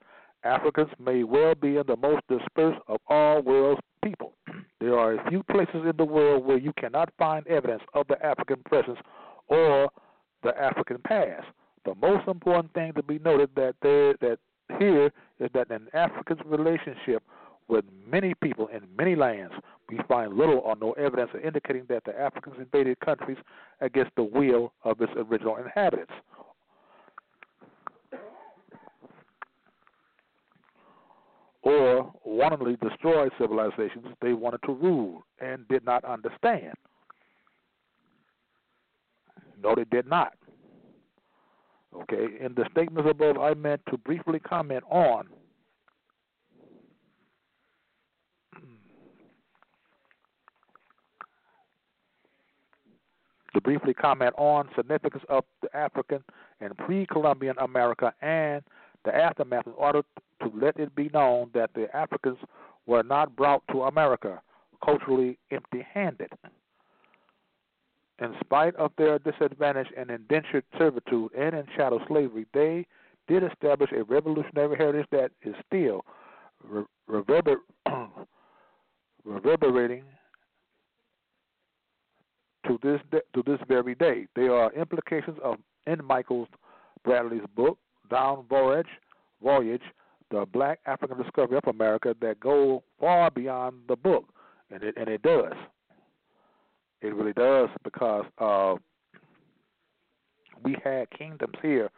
Africans 0.42 0.90
may 0.98 1.22
well 1.22 1.54
be 1.54 1.76
in 1.76 1.84
the 1.86 1.96
most 1.96 2.22
dispersed 2.28 2.80
of 2.88 2.98
all 3.08 3.42
world's 3.42 3.80
people. 4.06 4.32
There 4.78 4.98
are 4.98 5.14
a 5.14 5.30
few 5.30 5.42
places 5.42 5.86
in 5.88 5.96
the 5.96 6.04
world 6.04 6.44
where 6.44 6.58
you 6.58 6.72
cannot 6.78 7.08
find 7.18 7.46
evidence 7.46 7.82
of 7.94 8.06
the 8.08 8.24
African 8.24 8.58
presence 8.66 8.98
or 9.48 9.88
the 10.42 10.56
African 10.60 10.98
past. 10.98 11.46
The 11.86 11.94
most 11.94 12.28
important 12.28 12.74
thing 12.74 12.92
to 12.92 13.02
be 13.02 13.18
noted 13.18 13.48
that 13.56 13.74
there 13.80 14.14
that 14.20 14.38
here 14.78 15.06
is 15.40 15.48
that 15.54 15.70
in 15.70 15.88
African's 15.94 16.42
relationship 16.44 17.22
with 17.68 17.84
many 18.06 18.34
people 18.42 18.68
in 18.68 18.82
many 18.98 19.16
lands, 19.16 19.54
we 19.88 19.98
find 20.06 20.34
little 20.34 20.58
or 20.58 20.76
no 20.76 20.92
evidence 20.92 21.30
indicating 21.42 21.84
that 21.88 22.04
the 22.04 22.16
Africans 22.18 22.56
invaded 22.58 23.00
countries 23.00 23.38
against 23.80 24.12
the 24.16 24.24
will 24.24 24.72
of 24.84 25.00
its 25.00 25.12
original 25.16 25.56
inhabitants. 25.56 26.12
Or 31.66 32.12
wantonly 32.24 32.76
destroyed 32.76 33.32
civilizations 33.40 34.06
they 34.22 34.34
wanted 34.34 34.60
to 34.66 34.72
rule 34.72 35.24
and 35.40 35.66
did 35.66 35.84
not 35.84 36.04
understand. 36.04 36.74
No, 39.60 39.74
they 39.74 39.82
did 39.82 40.06
not. 40.06 40.34
Okay, 41.92 42.28
in 42.40 42.54
the 42.54 42.66
statements 42.70 43.10
above, 43.10 43.38
I 43.38 43.54
meant 43.54 43.80
to 43.90 43.98
briefly 43.98 44.38
comment 44.38 44.84
on 44.88 45.26
to 53.54 53.60
briefly 53.60 53.92
comment 53.92 54.34
on 54.38 54.68
significance 54.76 55.24
of 55.28 55.42
the 55.62 55.76
African 55.76 56.22
and 56.60 56.78
pre-Columbian 56.78 57.56
America 57.58 58.14
and 58.22 58.62
the 59.06 59.14
aftermath 59.14 59.66
in 59.66 59.72
order 59.76 60.02
to 60.42 60.52
let 60.54 60.78
it 60.78 60.94
be 60.94 61.08
known 61.14 61.50
that 61.54 61.70
the 61.74 61.94
Africans 61.96 62.38
were 62.84 63.02
not 63.02 63.34
brought 63.34 63.62
to 63.70 63.84
America 63.84 64.42
culturally 64.84 65.38
empty-handed. 65.50 66.30
In 68.20 68.34
spite 68.44 68.74
of 68.76 68.92
their 68.98 69.18
disadvantage 69.18 69.88
and 69.96 70.10
indentured 70.10 70.64
servitude 70.78 71.32
and 71.34 71.54
in 71.54 71.66
chattel 71.76 72.00
slavery, 72.08 72.46
they 72.52 72.86
did 73.28 73.42
establish 73.42 73.90
a 73.92 74.04
revolutionary 74.04 74.76
heritage 74.76 75.06
that 75.10 75.30
is 75.42 75.54
still 75.66 76.04
reverber- 77.08 77.56
reverberating 79.24 80.04
to 82.66 82.78
this 82.82 83.00
to 83.34 83.42
this 83.44 83.58
very 83.68 83.94
day. 83.94 84.26
There 84.34 84.54
are 84.54 84.72
implications 84.72 85.38
of 85.42 85.56
in 85.86 86.04
Michael's 86.04 86.48
Bradley's 87.04 87.46
book, 87.54 87.78
Dawn 88.08 88.44
Voyage, 88.48 88.86
voyage, 89.42 89.82
the 90.30 90.46
Black 90.52 90.80
African 90.86 91.22
Discovery 91.22 91.58
of 91.58 91.68
America, 91.68 92.14
that 92.20 92.40
go 92.40 92.82
far 93.00 93.30
beyond 93.30 93.76
the 93.88 93.96
book, 93.96 94.24
and 94.70 94.82
it 94.82 94.94
and 94.96 95.08
it 95.08 95.22
does. 95.22 95.52
It 97.02 97.14
really 97.14 97.32
does 97.32 97.68
because 97.84 98.24
uh, 98.38 98.74
we 100.64 100.76
had 100.82 101.10
kingdoms 101.10 101.54
here 101.62 101.90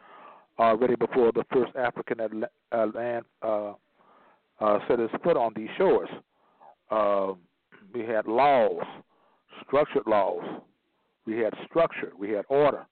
already 0.59 0.95
before 0.95 1.31
the 1.31 1.45
first 1.51 1.75
African 1.75 2.43
uh, 2.71 2.87
land 2.93 3.25
uh, 3.41 3.73
uh, 4.59 4.79
set 4.87 4.99
his 4.99 5.09
foot 5.23 5.37
on 5.37 5.53
these 5.55 5.69
shores. 5.77 6.09
Uh, 6.91 7.33
we 7.93 8.01
had 8.01 8.27
laws, 8.27 8.83
structured 9.65 10.05
laws. 10.05 10.43
We 11.25 11.37
had 11.37 11.53
structure. 11.65 12.11
We 12.17 12.31
had 12.31 12.45
order, 12.49 12.85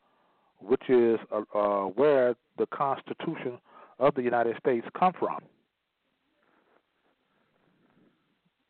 which 0.59 0.89
is 0.89 1.19
uh, 1.31 1.41
uh, 1.57 1.85
where 1.85 2.35
the 2.57 2.65
Constitution 2.67 3.59
of 3.99 4.15
the 4.15 4.21
United 4.21 4.57
States 4.59 4.85
come 4.97 5.13
from. 5.17 5.39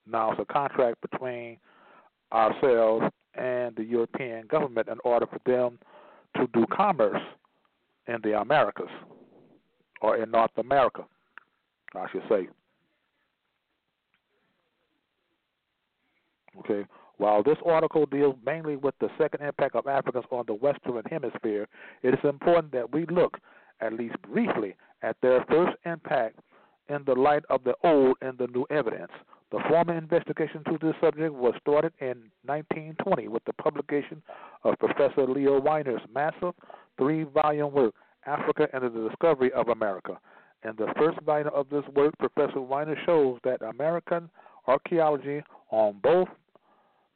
Now 0.09 0.31
it's 0.31 0.41
a 0.41 0.45
contract 0.45 1.01
between 1.01 1.57
ourselves 2.31 3.05
and 3.35 3.75
the 3.75 3.83
European 3.83 4.47
government 4.47 4.87
in 4.87 4.97
order 5.03 5.27
for 5.27 5.39
them 5.45 5.79
to 6.35 6.47
do 6.53 6.65
commerce 6.71 7.21
in 8.07 8.17
the 8.23 8.39
Americas 8.39 8.89
or 10.01 10.17
in 10.17 10.31
North 10.31 10.51
America, 10.57 11.03
I 11.95 12.05
should 12.11 12.23
say. 12.29 12.47
Okay. 16.59 16.85
While 17.17 17.43
this 17.43 17.57
article 17.65 18.05
deals 18.05 18.35
mainly 18.45 18.75
with 18.75 18.95
the 18.99 19.09
second 19.17 19.41
impact 19.45 19.75
of 19.75 19.87
Africans 19.87 20.25
on 20.31 20.45
the 20.47 20.53
Western 20.53 21.01
Hemisphere, 21.09 21.67
it 22.03 22.13
is 22.13 22.19
important 22.23 22.71
that 22.73 22.93
we 22.93 23.05
look, 23.07 23.37
at 23.81 23.93
least 23.93 24.15
briefly, 24.21 24.75
at 25.01 25.17
their 25.21 25.43
first 25.49 25.75
impact 25.85 26.39
in 26.89 27.03
the 27.05 27.15
light 27.15 27.43
of 27.49 27.63
the 27.63 27.73
old 27.83 28.17
and 28.21 28.37
the 28.37 28.47
new 28.47 28.65
evidence. 28.69 29.11
The 29.51 29.59
formal 29.69 29.97
investigation 29.97 30.63
to 30.65 30.77
this 30.81 30.95
subject 31.01 31.33
was 31.33 31.53
started 31.61 31.93
in 31.99 32.29
1920 32.45 33.29
with 33.29 33.43
the 33.45 33.53
publication 33.53 34.21
of 34.63 34.77
Professor 34.77 35.25
Leo 35.25 35.59
Wiener's 35.59 36.01
massive 36.13 36.53
three 36.97 37.23
volume 37.23 37.71
work, 37.71 37.93
Africa 38.25 38.67
and 38.73 38.83
the 38.83 39.09
Discovery 39.09 39.51
of 39.53 39.69
America. 39.69 40.19
In 40.63 40.75
the 40.75 40.93
first 40.97 41.19
volume 41.21 41.49
of 41.53 41.69
this 41.69 41.83
work, 41.95 42.13
Professor 42.19 42.59
Weiner 42.59 42.97
shows 43.05 43.39
that 43.43 43.61
American 43.61 44.29
archaeology 44.67 45.41
on 45.71 45.99
both 46.03 46.27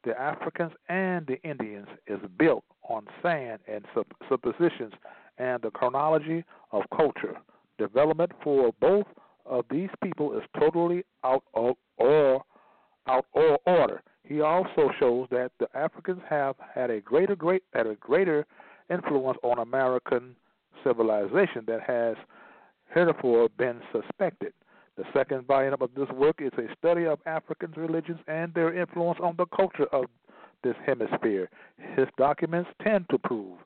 the 0.04 0.18
Africans 0.20 0.72
and 0.88 1.26
the 1.26 1.40
Indians 1.42 1.88
is 2.06 2.18
built 2.38 2.64
on 2.88 3.06
sand 3.22 3.60
and 3.68 3.84
suppositions 4.28 4.92
and 5.38 5.62
the 5.62 5.70
chronology 5.70 6.44
of 6.72 6.82
culture. 6.94 7.36
Development 7.78 8.32
for 8.42 8.72
both 8.80 9.06
of 9.46 9.64
these 9.70 9.90
people 10.02 10.36
is 10.36 10.42
totally 10.58 11.04
out 11.24 11.44
of 11.54 11.76
or 11.96 12.44
out 13.06 13.26
of 13.34 13.58
order. 13.66 14.02
He 14.24 14.40
also 14.40 14.90
shows 15.00 15.28
that 15.30 15.50
the 15.58 15.68
Africans 15.74 16.22
have 16.28 16.56
had 16.74 16.90
a 16.90 17.00
greater 17.00 17.34
great 17.34 17.62
had 17.72 17.86
a 17.86 17.96
greater 17.96 18.46
influence 18.90 19.38
on 19.42 19.58
American 19.58 20.36
civilization 20.84 21.64
that 21.66 21.80
has 21.80 22.16
heretofore 22.92 23.48
been 23.56 23.80
suspected. 23.92 24.52
The 24.96 25.04
second 25.14 25.46
volume 25.46 25.74
of 25.80 25.90
this 25.96 26.08
work 26.10 26.40
is 26.40 26.52
a 26.58 26.72
study 26.76 27.06
of 27.06 27.18
African 27.24 27.72
religions 27.76 28.20
and 28.28 28.52
their 28.52 28.78
influence 28.78 29.18
on 29.22 29.36
the 29.36 29.46
culture 29.46 29.86
of 29.92 30.04
this 30.62 30.76
hemisphere. 30.84 31.48
His 31.96 32.06
documents 32.18 32.70
tend 32.82 33.06
to 33.10 33.18
prove 33.18 33.58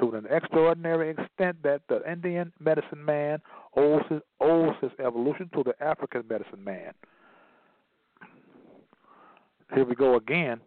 to 0.00 0.12
an 0.12 0.26
extraordinary 0.30 1.10
extent 1.10 1.56
that 1.62 1.82
the 1.88 2.02
Indian 2.10 2.52
medicine 2.60 3.04
man 3.04 3.40
owes 3.76 4.02
his, 4.08 4.20
owes 4.40 4.74
his 4.80 4.90
evolution 5.04 5.48
to 5.54 5.62
the 5.62 5.74
African 5.82 6.24
medicine 6.28 6.62
man. 6.62 6.92
Here 9.74 9.84
we 9.84 9.94
go 9.94 10.16
again. 10.16 10.60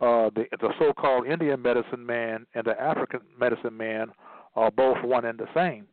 Uh, 0.00 0.30
the, 0.34 0.46
the 0.60 0.72
so-called 0.80 1.26
Indian 1.26 1.62
medicine 1.62 2.04
man 2.04 2.46
and 2.54 2.64
the 2.64 2.80
African 2.80 3.20
medicine 3.38 3.76
man 3.76 4.08
are 4.56 4.70
both 4.70 4.96
one 5.04 5.24
and 5.24 5.38
the 5.38 5.46
same. 5.54 5.86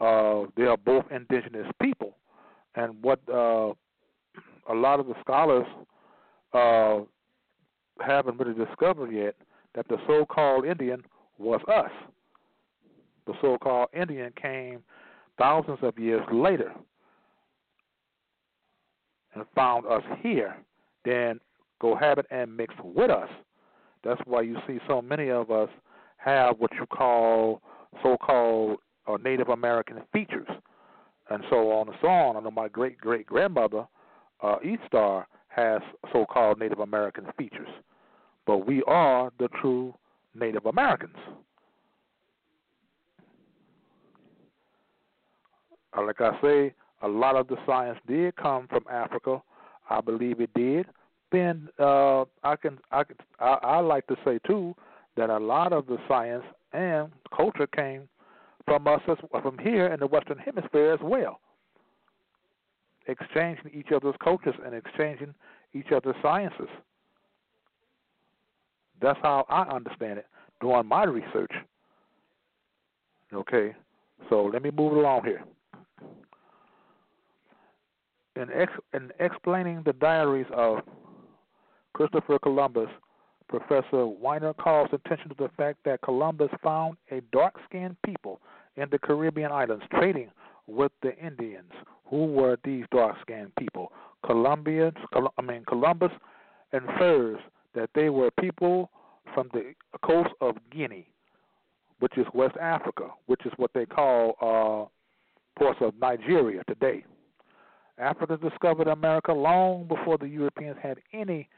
Uh, 0.00 0.46
they 0.56 0.64
are 0.64 0.76
both 0.76 1.04
indigenous 1.10 1.66
people, 1.80 2.16
and 2.74 3.02
what 3.02 3.20
uh, 3.28 3.72
a 4.70 4.74
lot 4.74 5.00
of 5.00 5.06
the 5.06 5.14
scholars 5.20 5.66
uh, 6.52 7.00
haven't 8.00 8.38
really 8.38 8.54
discovered 8.64 9.12
yet 9.12 9.34
that 9.74 9.86
the 9.88 9.96
so-called 10.06 10.64
Indian 10.64 11.02
was 11.38 11.60
us. 11.68 11.90
The 13.26 13.34
so-called 13.40 13.88
Indian 13.92 14.32
came 14.40 14.82
thousands 15.38 15.78
of 15.82 15.98
years 15.98 16.24
later 16.32 16.72
and 19.34 19.44
found 19.54 19.86
us 19.86 20.02
here, 20.22 20.56
then 21.04 21.40
cohabit 21.80 22.26
and 22.30 22.56
mix 22.56 22.74
with 22.82 23.10
us. 23.10 23.28
That's 24.04 24.20
why 24.26 24.42
you 24.42 24.56
see 24.66 24.78
so 24.86 25.02
many 25.02 25.30
of 25.30 25.50
us 25.50 25.68
have 26.18 26.58
what 26.58 26.72
you 26.74 26.86
call 26.86 27.60
so-called 28.02 28.78
uh, 29.06 29.16
Native 29.22 29.48
American 29.48 30.00
features, 30.12 30.48
and 31.30 31.42
so 31.50 31.70
on 31.72 31.88
and 31.88 31.96
so 32.00 32.08
on. 32.08 32.36
I 32.36 32.40
know 32.40 32.50
my 32.50 32.68
great 32.68 32.98
great 32.98 33.26
grandmother, 33.26 33.86
uh, 34.42 34.56
East 34.64 34.82
Star, 34.86 35.26
has 35.48 35.80
so-called 36.12 36.58
Native 36.58 36.80
American 36.80 37.26
features, 37.38 37.68
but 38.46 38.66
we 38.66 38.82
are 38.86 39.30
the 39.38 39.48
true 39.60 39.94
Native 40.34 40.66
Americans. 40.66 41.16
Uh, 45.96 46.04
like 46.04 46.20
I 46.20 46.40
say, 46.42 46.74
a 47.02 47.08
lot 47.08 47.36
of 47.36 47.48
the 47.48 47.56
science 47.66 47.98
did 48.08 48.34
come 48.36 48.66
from 48.68 48.84
Africa. 48.90 49.40
I 49.88 50.00
believe 50.00 50.40
it 50.40 50.50
did. 50.54 50.86
Then 51.30 51.68
uh, 51.78 52.22
I 52.42 52.56
can 52.56 52.78
I 52.90 53.04
can 53.04 53.16
I, 53.38 53.58
I 53.62 53.78
like 53.80 54.06
to 54.08 54.16
say 54.24 54.38
too 54.46 54.74
that 55.16 55.30
a 55.30 55.38
lot 55.38 55.72
of 55.72 55.86
the 55.86 55.98
science 56.08 56.44
and 56.72 57.10
culture 57.34 57.66
came 57.66 58.08
from 58.66 58.86
us 58.86 59.00
as, 59.08 59.18
from 59.42 59.58
here 59.58 59.86
in 59.88 60.00
the 60.00 60.06
Western 60.06 60.38
Hemisphere 60.38 60.92
as 60.92 61.00
well. 61.02 61.40
Exchanging 63.06 63.70
each 63.74 63.92
other's 63.94 64.14
cultures 64.22 64.54
and 64.64 64.74
exchanging 64.74 65.34
each 65.74 65.92
other's 65.92 66.16
sciences. 66.22 66.68
That's 69.02 69.18
how 69.22 69.44
I 69.48 69.62
understand 69.64 70.18
it 70.18 70.26
doing 70.60 70.86
my 70.86 71.04
research. 71.04 71.52
Okay, 73.32 73.74
so 74.30 74.44
let 74.44 74.62
me 74.62 74.70
move 74.70 74.92
along 74.92 75.24
here. 75.24 75.44
In, 78.36 78.48
ex, 78.52 78.72
in 78.94 79.10
explaining 79.20 79.82
the 79.84 79.92
diaries 79.92 80.46
of 80.54 80.78
Christopher 81.92 82.38
Columbus, 82.38 82.88
Professor 83.48 84.06
Wiener 84.06 84.54
calls 84.54 84.88
attention 84.92 85.28
to 85.28 85.34
the 85.38 85.50
fact 85.56 85.78
that 85.84 86.00
Columbus 86.02 86.48
found 86.62 86.96
a 87.10 87.20
dark 87.32 87.54
skinned 87.68 87.96
people 88.04 88.40
in 88.76 88.88
the 88.90 88.98
Caribbean 88.98 89.52
islands 89.52 89.84
trading 89.92 90.30
with 90.66 90.92
the 91.02 91.16
Indians. 91.18 91.70
Who 92.06 92.26
were 92.26 92.58
these 92.64 92.84
dark 92.92 93.16
skinned 93.22 93.54
people? 93.56 93.92
Colombians, 94.24 94.96
I 95.38 95.42
mean, 95.42 95.64
Columbus 95.66 96.12
infers 96.72 97.38
that 97.74 97.90
they 97.94 98.10
were 98.10 98.30
people 98.40 98.90
from 99.34 99.48
the 99.52 99.74
coast 100.04 100.30
of 100.40 100.56
Guinea, 100.70 101.08
which 102.00 102.16
is 102.16 102.26
West 102.34 102.56
Africa, 102.60 103.08
which 103.26 103.44
is 103.46 103.52
what 103.56 103.70
they 103.74 103.86
call 103.86 104.36
uh, 104.40 105.60
parts 105.62 105.78
of 105.80 105.94
Nigeria 106.00 106.62
today. 106.68 107.04
Africans 107.98 108.40
discovered 108.40 108.88
America 108.88 109.32
long 109.32 109.86
before 109.86 110.18
the 110.18 110.26
Europeans 110.26 110.76
had 110.82 110.98
any 111.12 111.48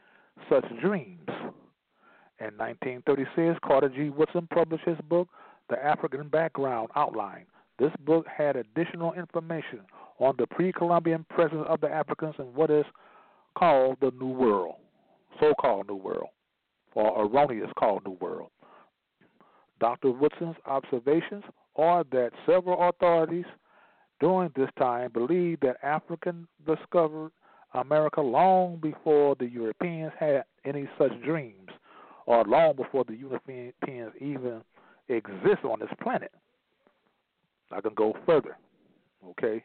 such 0.49 0.65
dreams. 0.81 1.27
In 2.39 2.53
1936, 2.55 3.57
Carter 3.65 3.89
G. 3.89 4.09
Woodson 4.11 4.47
published 4.53 4.85
his 4.85 4.97
book, 5.09 5.27
The 5.69 5.83
African 5.83 6.29
Background 6.29 6.89
Outline. 6.95 7.45
This 7.79 7.91
book 8.05 8.25
had 8.27 8.55
additional 8.55 9.13
information 9.13 9.81
on 10.19 10.35
the 10.37 10.47
pre 10.47 10.71
Columbian 10.71 11.25
presence 11.29 11.65
of 11.67 11.81
the 11.81 11.89
Africans 11.89 12.35
in 12.39 12.45
what 12.45 12.71
is 12.71 12.85
called 13.57 13.97
the 14.01 14.11
New 14.19 14.31
World, 14.31 14.75
so 15.39 15.53
called 15.59 15.87
New 15.87 15.95
World, 15.95 16.29
or 16.95 17.25
erroneous 17.25 17.69
called 17.77 18.03
New 18.05 18.17
World. 18.19 18.49
Dr. 19.79 20.11
Woodson's 20.11 20.55
observations 20.65 21.43
are 21.75 22.03
that 22.11 22.31
several 22.47 22.89
authorities 22.89 23.45
during 24.19 24.51
this 24.55 24.69
time 24.79 25.11
believed 25.11 25.61
that 25.61 25.77
Africans 25.83 26.47
discovered 26.65 27.31
America 27.73 28.21
long 28.21 28.77
before 28.77 29.35
the 29.35 29.45
Europeans 29.45 30.11
had 30.19 30.45
any 30.65 30.89
such 30.97 31.11
dreams, 31.23 31.69
or 32.25 32.43
long 32.45 32.75
before 32.75 33.03
the 33.03 33.15
Europeans 33.15 33.73
even 34.19 34.61
exist 35.09 35.63
on 35.63 35.79
this 35.79 35.89
planet. 36.01 36.31
I 37.71 37.81
can 37.81 37.93
go 37.95 38.15
further. 38.25 38.57
Okay? 39.29 39.63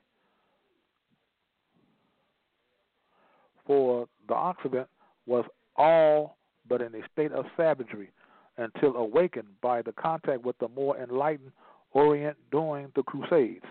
For 3.66 4.06
the 4.28 4.34
Occident 4.34 4.88
was 5.26 5.44
all 5.76 6.36
but 6.68 6.80
in 6.80 6.94
a 6.94 7.00
state 7.12 7.32
of 7.32 7.44
savagery 7.56 8.10
until 8.56 8.96
awakened 8.96 9.48
by 9.60 9.82
the 9.82 9.92
contact 9.92 10.44
with 10.44 10.58
the 10.58 10.68
more 10.68 10.96
enlightened 10.98 11.52
Orient 11.92 12.36
during 12.50 12.90
the 12.94 13.02
Crusades. 13.02 13.64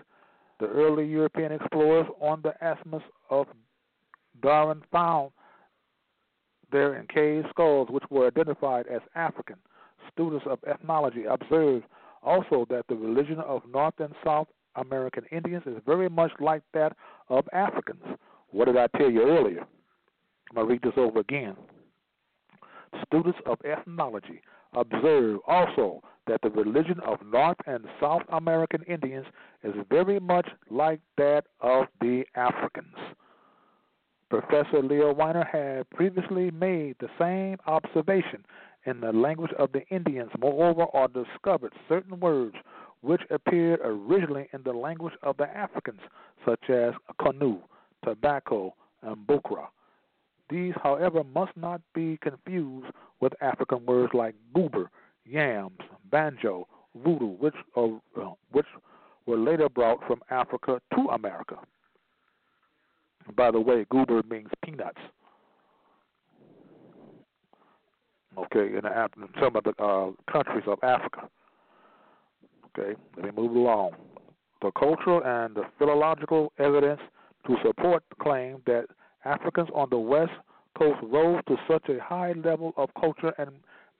The 0.60 0.66
early 0.66 1.06
European 1.06 1.52
explorers 1.52 2.06
on 2.20 2.42
the 2.42 2.54
Isthmus 2.64 3.02
of 3.30 3.46
Darien 4.42 4.82
found 4.92 5.32
there 6.70 6.94
in 6.94 7.06
cave 7.08 7.44
skulls 7.50 7.88
which 7.90 8.04
were 8.10 8.28
identified 8.28 8.86
as 8.86 9.00
African. 9.14 9.56
Students 10.10 10.46
of 10.48 10.58
ethnology 10.66 11.24
observed 11.24 11.84
also 12.22 12.66
that 12.70 12.86
the 12.88 12.94
religion 12.94 13.38
of 13.40 13.62
North 13.72 13.94
and 13.98 14.14
South 14.24 14.48
American 14.76 15.24
Indians 15.30 15.64
is 15.66 15.76
very 15.86 16.08
much 16.08 16.32
like 16.40 16.62
that 16.74 16.96
of 17.28 17.48
Africans. 17.52 18.02
What 18.50 18.66
did 18.66 18.76
I 18.76 18.86
tell 18.98 19.10
you 19.10 19.22
earlier? 19.22 19.60
I'm 20.50 20.54
going 20.54 20.66
to 20.66 20.72
read 20.72 20.82
this 20.82 20.92
over 20.96 21.20
again. 21.20 21.56
Students 23.06 23.38
of 23.46 23.58
ethnology 23.64 24.40
observe 24.74 25.40
also 25.46 26.02
that 26.26 26.40
the 26.42 26.50
religion 26.50 27.00
of 27.00 27.18
North 27.24 27.56
and 27.66 27.84
South 28.00 28.22
American 28.30 28.82
Indians 28.82 29.26
is 29.64 29.74
very 29.90 30.20
much 30.20 30.48
like 30.70 31.00
that 31.16 31.44
of 31.60 31.86
the 32.00 32.24
Africans. 32.36 32.94
Professor 34.30 34.82
Leo 34.82 35.12
Wiener 35.12 35.44
had 35.44 35.90
previously 35.90 36.50
made 36.50 36.96
the 37.00 37.10
same 37.18 37.58
observation 37.66 38.44
in 38.86 39.00
the 39.00 39.12
language 39.12 39.52
of 39.58 39.72
the 39.72 39.86
Indians, 39.88 40.30
moreover, 40.38 40.86
are 40.92 41.08
discovered 41.08 41.72
certain 41.88 42.18
words 42.20 42.56
which 43.00 43.22
appeared 43.30 43.80
originally 43.82 44.48
in 44.52 44.62
the 44.62 44.72
language 44.72 45.14
of 45.22 45.36
the 45.36 45.48
Africans, 45.56 46.00
such 46.46 46.70
as 46.70 46.94
canoe, 47.20 47.58
tobacco, 48.04 48.74
and 49.02 49.26
bukra. 49.26 49.66
These, 50.48 50.74
however, 50.82 51.24
must 51.24 51.56
not 51.56 51.80
be 51.94 52.18
confused 52.20 52.86
with 53.20 53.32
African 53.40 53.84
words 53.86 54.12
like 54.14 54.34
goober, 54.54 54.90
yams, 55.24 55.78
banjo, 56.10 56.68
voodoo, 57.02 57.36
which, 57.38 57.54
are, 57.74 58.00
uh, 58.20 58.30
which 58.50 58.66
were 59.26 59.38
later 59.38 59.68
brought 59.68 60.06
from 60.06 60.20
Africa 60.30 60.80
to 60.94 61.08
America. 61.08 61.56
By 63.36 63.50
the 63.50 63.60
way, 63.60 63.86
goober 63.90 64.22
means 64.28 64.48
peanuts. 64.64 65.00
Okay, 68.38 68.74
in, 68.76 68.80
the, 68.82 69.08
in 69.16 69.28
some 69.40 69.56
of 69.56 69.64
the 69.64 69.74
uh, 69.82 70.10
countries 70.30 70.64
of 70.66 70.78
Africa. 70.82 71.28
Okay, 72.78 72.98
let 73.16 73.26
me 73.26 73.30
move 73.42 73.54
along. 73.54 73.92
The 74.62 74.70
cultural 74.72 75.22
and 75.24 75.54
the 75.54 75.64
philological 75.78 76.52
evidence 76.58 77.00
to 77.46 77.56
support 77.64 78.02
the 78.08 78.16
claim 78.22 78.62
that 78.66 78.86
Africans 79.24 79.68
on 79.74 79.88
the 79.90 79.98
west 79.98 80.32
coast 80.78 80.98
rose 81.02 81.40
to 81.48 81.56
such 81.68 81.88
a 81.88 82.02
high 82.02 82.32
level 82.32 82.72
of 82.76 82.88
culture 82.98 83.32
and 83.38 83.50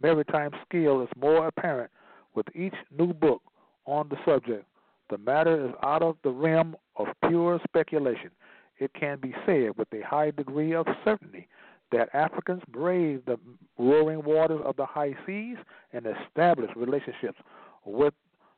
maritime 0.03 0.51
skill 0.67 1.03
is 1.03 1.09
more 1.17 1.47
apparent 1.47 1.91
with 2.35 2.47
each 2.55 2.75
new 2.97 3.13
book 3.13 3.43
on 3.87 4.09
the 4.09 4.17
subject. 4.25 4.65
The 5.11 5.19
matter 5.19 5.67
is 5.67 5.73
out 5.83 6.03
of 6.03 6.17
the 6.25 6.31
realm 6.31 6.77
of 6.97 7.09
pure 7.29 7.61
speculation. 7.69 8.31
It 8.79 8.93
can 8.99 9.19
be 9.19 9.35
said 9.45 9.77
with 9.77 9.89
a 9.93 10.01
high 10.01 10.31
degree 10.31 10.75
of 10.75 10.87
certainty 11.05 11.49
that 11.93 12.09
Africans 12.15 12.63
braved 12.69 13.27
the 13.27 13.39
roaring 13.79 14.25
waters 14.25 14.61
of 14.65 14.77
the 14.77 14.87
high 14.87 15.15
seas 15.27 15.57
and 15.93 16.07
established 16.07 16.75
relationships 16.77 17.39
with 17.85 18.15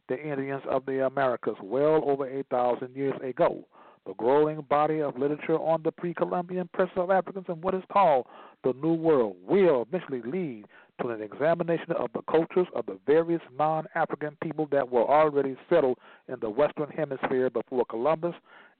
the 0.08 0.20
Indians 0.20 0.62
of 0.70 0.86
the 0.86 1.06
Americas 1.06 1.56
well 1.62 2.02
over 2.06 2.26
8,000 2.26 2.94
years 2.94 3.14
ago. 3.22 3.64
The 4.06 4.14
growing 4.14 4.60
body 4.62 5.00
of 5.00 5.18
literature 5.18 5.58
on 5.58 5.82
the 5.82 5.90
pre 5.90 6.12
Columbian 6.12 6.68
presence 6.74 6.98
of 6.98 7.10
Africans 7.10 7.46
in 7.48 7.60
what 7.62 7.74
is 7.74 7.82
called 7.90 8.26
the 8.62 8.74
New 8.74 8.92
World 8.92 9.36
will 9.46 9.82
eventually 9.82 10.20
lead 10.22 10.66
to 11.00 11.08
an 11.08 11.22
examination 11.22 11.92
of 11.92 12.10
the 12.12 12.20
cultures 12.30 12.66
of 12.74 12.84
the 12.84 12.98
various 13.06 13.40
non 13.58 13.86
African 13.94 14.36
people 14.42 14.68
that 14.72 14.90
were 14.90 15.08
already 15.08 15.56
settled 15.70 15.98
in 16.28 16.36
the 16.40 16.50
Western 16.50 16.90
Hemisphere 16.90 17.48
before 17.48 17.86
Columbus 17.86 18.34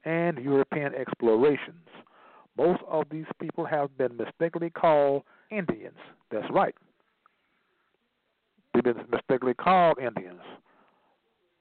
and 0.05 0.37
European 0.39 0.95
explorations. 0.95 1.89
Most 2.57 2.83
of 2.89 3.05
these 3.11 3.27
people 3.41 3.65
have 3.65 3.97
been 3.99 4.17
mistakenly 4.17 4.71
called 4.71 5.25
Indians. 5.51 5.99
That's 6.31 6.49
right. 6.51 6.75
They've 8.73 8.83
been 8.83 9.05
mistakenly 9.11 9.55
called 9.55 9.99
Indians 9.99 10.41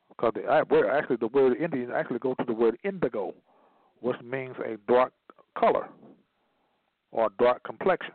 because 0.10 0.34
the 0.36 0.88
actually 0.92 1.18
the 1.18 1.28
word 1.28 1.58
Indian 1.60 1.92
actually 1.92 2.20
goes 2.20 2.36
to 2.40 2.46
the 2.46 2.54
word 2.54 2.78
indigo, 2.84 3.34
which 4.02 4.20
means 4.22 4.56
a 4.64 4.78
dark 4.88 5.14
color 5.58 5.88
or 7.12 7.30
dark 7.40 7.64
complexion. 7.64 8.14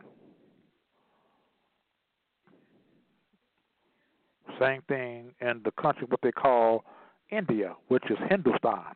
Same 4.59 4.81
thing 4.87 5.31
in 5.41 5.61
the 5.63 5.71
country 5.71 6.05
what 6.09 6.19
they 6.21 6.31
call 6.31 6.83
India, 7.29 7.75
which 7.87 8.03
is 8.09 8.17
Hindustan. 8.29 8.93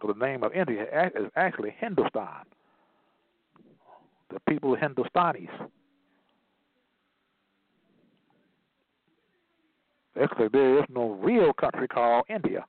So 0.00 0.08
the 0.08 0.26
name 0.26 0.42
of 0.42 0.52
India 0.52 0.84
is 1.14 1.30
actually 1.36 1.74
Hindustan. 1.78 2.44
The 4.30 4.40
people 4.48 4.74
of 4.74 4.80
Hindustanis. 4.80 5.50
Actually, 10.20 10.48
there 10.48 10.78
is 10.78 10.84
no 10.88 11.10
real 11.10 11.52
country 11.52 11.88
called 11.88 12.24
India, 12.28 12.64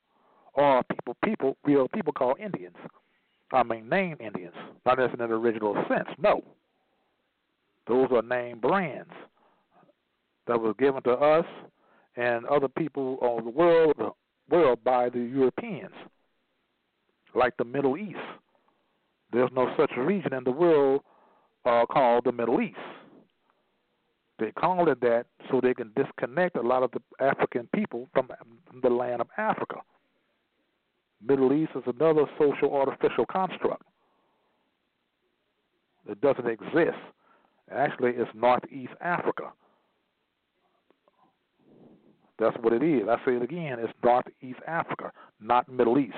or 0.53 0.83
people, 0.83 1.15
people, 1.23 1.57
real 1.63 1.87
people 1.87 2.13
called 2.13 2.39
Indians. 2.39 2.75
I 3.51 3.63
mean, 3.63 3.89
name 3.89 4.17
Indians, 4.19 4.55
not 4.85 4.99
as 4.99 5.09
in 5.13 5.21
an 5.21 5.31
original 5.31 5.73
sense. 5.87 6.07
No, 6.17 6.43
those 7.87 8.07
are 8.11 8.21
name 8.21 8.59
brands 8.59 9.11
that 10.47 10.59
was 10.59 10.75
given 10.79 11.01
to 11.03 11.11
us 11.11 11.45
and 12.15 12.45
other 12.45 12.67
people 12.67 13.17
of 13.21 13.43
the 13.43 13.49
world, 13.49 13.95
world 14.49 14.83
by 14.83 15.09
the 15.09 15.19
Europeans, 15.19 15.93
like 17.35 17.55
the 17.57 17.65
Middle 17.65 17.97
East. 17.97 18.17
There's 19.31 19.49
no 19.53 19.73
such 19.77 19.91
region 19.97 20.33
in 20.33 20.43
the 20.43 20.51
world 20.51 21.01
uh, 21.65 21.85
called 21.85 22.25
the 22.25 22.31
Middle 22.31 22.61
East. 22.61 22.77
They 24.39 24.51
call 24.51 24.89
it 24.89 24.99
that 25.01 25.27
so 25.49 25.61
they 25.61 25.73
can 25.73 25.91
disconnect 25.95 26.55
a 26.55 26.61
lot 26.61 26.83
of 26.83 26.91
the 26.91 27.01
African 27.23 27.69
people 27.73 28.09
from 28.13 28.29
the 28.81 28.89
land 28.89 29.21
of 29.21 29.27
Africa. 29.37 29.77
Middle 31.25 31.53
East 31.53 31.71
is 31.75 31.83
another 31.85 32.25
social 32.39 32.75
artificial 32.75 33.25
construct. 33.25 33.83
It 36.09 36.19
doesn't 36.21 36.47
exist. 36.47 36.97
Actually, 37.71 38.11
it's 38.11 38.31
Northeast 38.33 38.93
Africa. 38.99 39.51
That's 42.39 42.57
what 42.61 42.73
it 42.73 42.81
is. 42.81 43.07
I 43.07 43.17
say 43.23 43.35
it 43.35 43.43
again. 43.43 43.77
It's 43.79 43.93
Northeast 44.03 44.59
Africa, 44.67 45.11
not 45.39 45.69
Middle 45.69 45.99
East. 45.99 46.15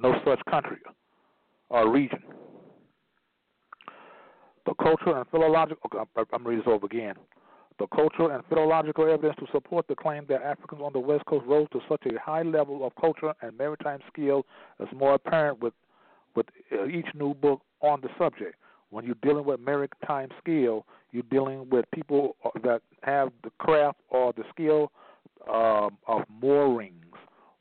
No 0.00 0.14
such 0.24 0.40
country 0.50 0.78
or 1.68 1.90
region. 1.90 2.22
The 4.66 4.74
cultural 4.74 5.16
and 5.16 5.26
philological, 5.30 5.90
okay, 5.94 6.30
I'm 6.32 6.46
reading 6.46 6.64
this 6.64 6.72
over 6.72 6.86
again. 6.86 7.14
The 7.78 7.86
cultural 7.86 8.30
and 8.30 8.44
philological 8.48 9.10
evidence 9.10 9.36
to 9.40 9.46
support 9.52 9.86
the 9.88 9.94
claim 9.94 10.26
that 10.28 10.42
Africans 10.42 10.82
on 10.82 10.92
the 10.92 11.00
West 11.00 11.24
Coast 11.26 11.46
rose 11.46 11.66
to 11.72 11.80
such 11.88 12.02
a 12.06 12.18
high 12.20 12.42
level 12.42 12.86
of 12.86 12.92
culture 13.00 13.32
and 13.40 13.56
maritime 13.56 14.00
skill 14.12 14.44
is 14.80 14.88
more 14.94 15.14
apparent 15.14 15.60
with, 15.60 15.72
with 16.36 16.46
uh, 16.72 16.86
each 16.86 17.06
new 17.14 17.32
book 17.34 17.62
on 17.80 18.00
the 18.02 18.08
subject. 18.18 18.56
When 18.90 19.04
you're 19.04 19.16
dealing 19.22 19.44
with 19.44 19.60
maritime 19.60 20.28
skill, 20.42 20.84
you're 21.12 21.22
dealing 21.30 21.70
with 21.70 21.84
people 21.94 22.36
that 22.62 22.82
have 23.02 23.30
the 23.44 23.50
craft 23.58 23.98
or 24.10 24.34
the 24.34 24.44
skill 24.50 24.92
um, 25.48 25.96
of 26.06 26.22
moorings. 26.42 26.94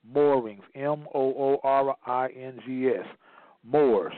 Moorings, 0.03 0.63
M 0.75 1.05
O 1.13 1.21
O 1.21 1.59
R 1.63 1.95
I 2.05 2.27
N 2.29 2.59
G 2.65 2.89
S, 2.89 3.05
moors 3.63 4.13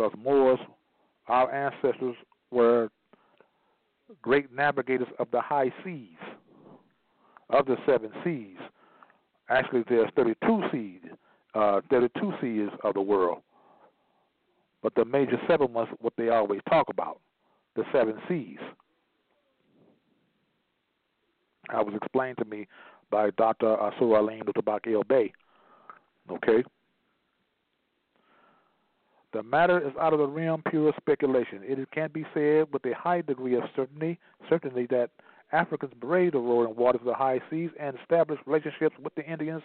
because 0.00 0.12
Moors, 0.22 0.58
our 1.28 1.52
ancestors, 1.52 2.16
were 2.50 2.88
great 4.22 4.52
navigators 4.52 5.08
of 5.18 5.28
the 5.30 5.40
high 5.40 5.72
seas, 5.84 6.16
of 7.50 7.66
the 7.66 7.76
seven 7.86 8.10
seas. 8.24 8.56
Actually, 9.48 9.84
there's 9.88 10.10
32 10.16 10.62
seas, 10.72 11.00
uh, 11.54 11.80
32 11.90 12.32
seas 12.40 12.68
of 12.84 12.94
the 12.94 13.00
world. 13.00 13.42
But 14.82 14.94
the 14.94 15.04
major 15.04 15.38
seven 15.46 15.72
was 15.72 15.88
what 16.00 16.14
they 16.16 16.28
always 16.30 16.60
talk 16.68 16.88
about, 16.88 17.20
the 17.76 17.84
seven 17.92 18.14
seas. 18.28 18.58
I 21.68 21.82
was 21.82 21.94
explained 21.94 22.38
to 22.38 22.44
me 22.44 22.66
by 23.10 23.30
Dr. 23.36 23.76
Asur 23.76 24.16
Alim 24.18 24.42
Tabak 24.42 24.92
El 24.92 25.04
Bay. 25.04 25.32
Okay? 26.30 26.64
The 29.32 29.42
matter 29.42 29.78
is 29.78 29.92
out 30.00 30.12
of 30.12 30.18
the 30.18 30.26
realm 30.26 30.62
pure 30.68 30.92
speculation. 30.96 31.60
It 31.62 31.90
can 31.92 32.10
be 32.12 32.24
said 32.34 32.66
with 32.72 32.84
a 32.84 32.94
high 32.94 33.20
degree 33.20 33.54
of 33.54 33.62
certainty, 33.76 34.18
certainty 34.48 34.86
that 34.90 35.10
Africans 35.52 35.92
braved 36.00 36.34
the 36.34 36.38
roaring 36.38 36.74
waters 36.74 37.00
of 37.00 37.06
the 37.06 37.14
high 37.14 37.40
seas 37.48 37.70
and 37.78 37.96
established 38.00 38.42
relationships 38.46 38.96
with 39.02 39.14
the 39.14 39.24
Indians 39.24 39.62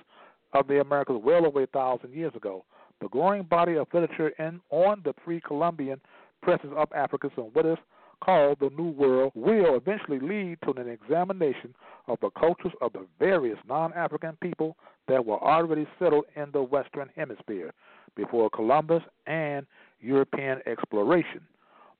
of 0.53 0.67
the 0.67 0.81
Americas 0.81 1.19
well 1.23 1.45
over 1.45 1.63
a 1.63 1.67
thousand 1.67 2.13
years 2.13 2.33
ago. 2.35 2.63
The 3.01 3.09
growing 3.09 3.43
body 3.43 3.75
of 3.75 3.87
literature 3.93 4.29
in, 4.39 4.61
on 4.69 5.01
the 5.03 5.13
pre-Columbian 5.13 5.99
presence 6.41 6.73
of 6.75 6.91
Africans 6.93 7.33
and 7.35 7.65
is 7.65 7.77
called 8.23 8.57
the 8.59 8.69
New 8.71 8.89
World 8.89 9.31
will 9.35 9.75
eventually 9.75 10.19
lead 10.19 10.57
to 10.63 10.71
an 10.79 10.87
examination 10.87 11.73
of 12.07 12.19
the 12.21 12.29
cultures 12.31 12.73
of 12.81 12.93
the 12.93 13.05
various 13.19 13.57
non 13.67 13.93
African 13.93 14.37
people 14.41 14.77
that 15.07 15.25
were 15.25 15.41
already 15.41 15.87
settled 15.99 16.25
in 16.35 16.51
the 16.51 16.61
Western 16.63 17.09
Hemisphere 17.15 17.73
before 18.15 18.49
Columbus 18.49 19.03
and 19.27 19.65
European 20.01 20.59
exploration. 20.65 21.41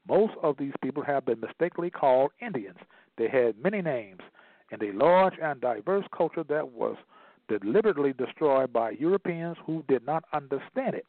Most 0.08 0.34
of 0.41 0.58
these 0.58 0.73
people 0.84 1.04
have 1.04 1.25
been 1.25 1.39
mistakenly 1.39 1.89
called 1.89 2.32
Indians. 2.39 2.78
They 3.17 3.28
had 3.28 3.58
many 3.62 3.82
names 3.82 4.21
and 4.71 4.82
a 4.82 4.91
large 4.93 5.34
and 5.41 5.62
diverse 5.62 6.06
culture 6.15 6.43
that 6.43 6.71
was 6.71 6.97
deliberately 7.47 8.13
destroyed 8.13 8.73
by 8.73 8.91
Europeans 8.91 9.58
who 9.65 9.84
did 9.88 10.06
not 10.06 10.23
understand 10.34 10.95
it. 10.95 11.06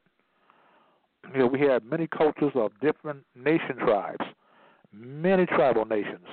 You 1.33 1.41
know, 1.41 1.47
we 1.47 1.61
had 1.61 1.85
many 1.85 2.07
cultures 2.07 2.53
of 2.55 2.73
different 2.81 3.25
nation 3.35 3.77
tribes, 3.79 4.25
many 4.99 5.47
tribal 5.47 5.85
nations, 5.85 6.27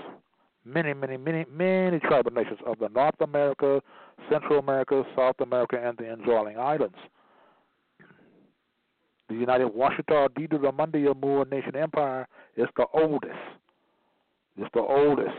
many, 0.66 0.94
many, 0.94 1.18
many, 1.18 1.46
many 1.52 2.00
tribal 2.00 2.32
nations 2.32 2.60
of 2.66 2.80
the 2.80 2.90
North 2.90 3.20
America, 3.22 3.82
Central 4.30 4.60
America, 4.60 5.04
South 5.16 5.36
America, 5.42 5.80
and 5.84 5.98
the 5.98 6.10
Andalusian 6.10 6.60
Islands. 6.60 6.96
The 9.30 9.36
United 9.36 9.68
Washita 9.68 10.30
Didoramundia 10.30 11.20
Moor 11.20 11.46
Nation 11.46 11.76
Empire 11.76 12.28
is 12.56 12.68
the 12.76 12.86
oldest. 12.94 13.34
It's 14.58 14.70
the 14.74 14.82
oldest. 14.82 15.36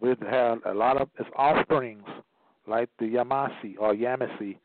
We've 0.00 0.20
had 0.20 0.56
a 0.66 0.74
lot 0.74 1.00
of 1.00 1.08
its 1.18 1.28
offsprings, 1.38 2.04
like 2.66 2.90
the 2.98 3.06
Yamasi 3.06 3.76
or 3.78 3.94
Yamasee, 3.94 4.58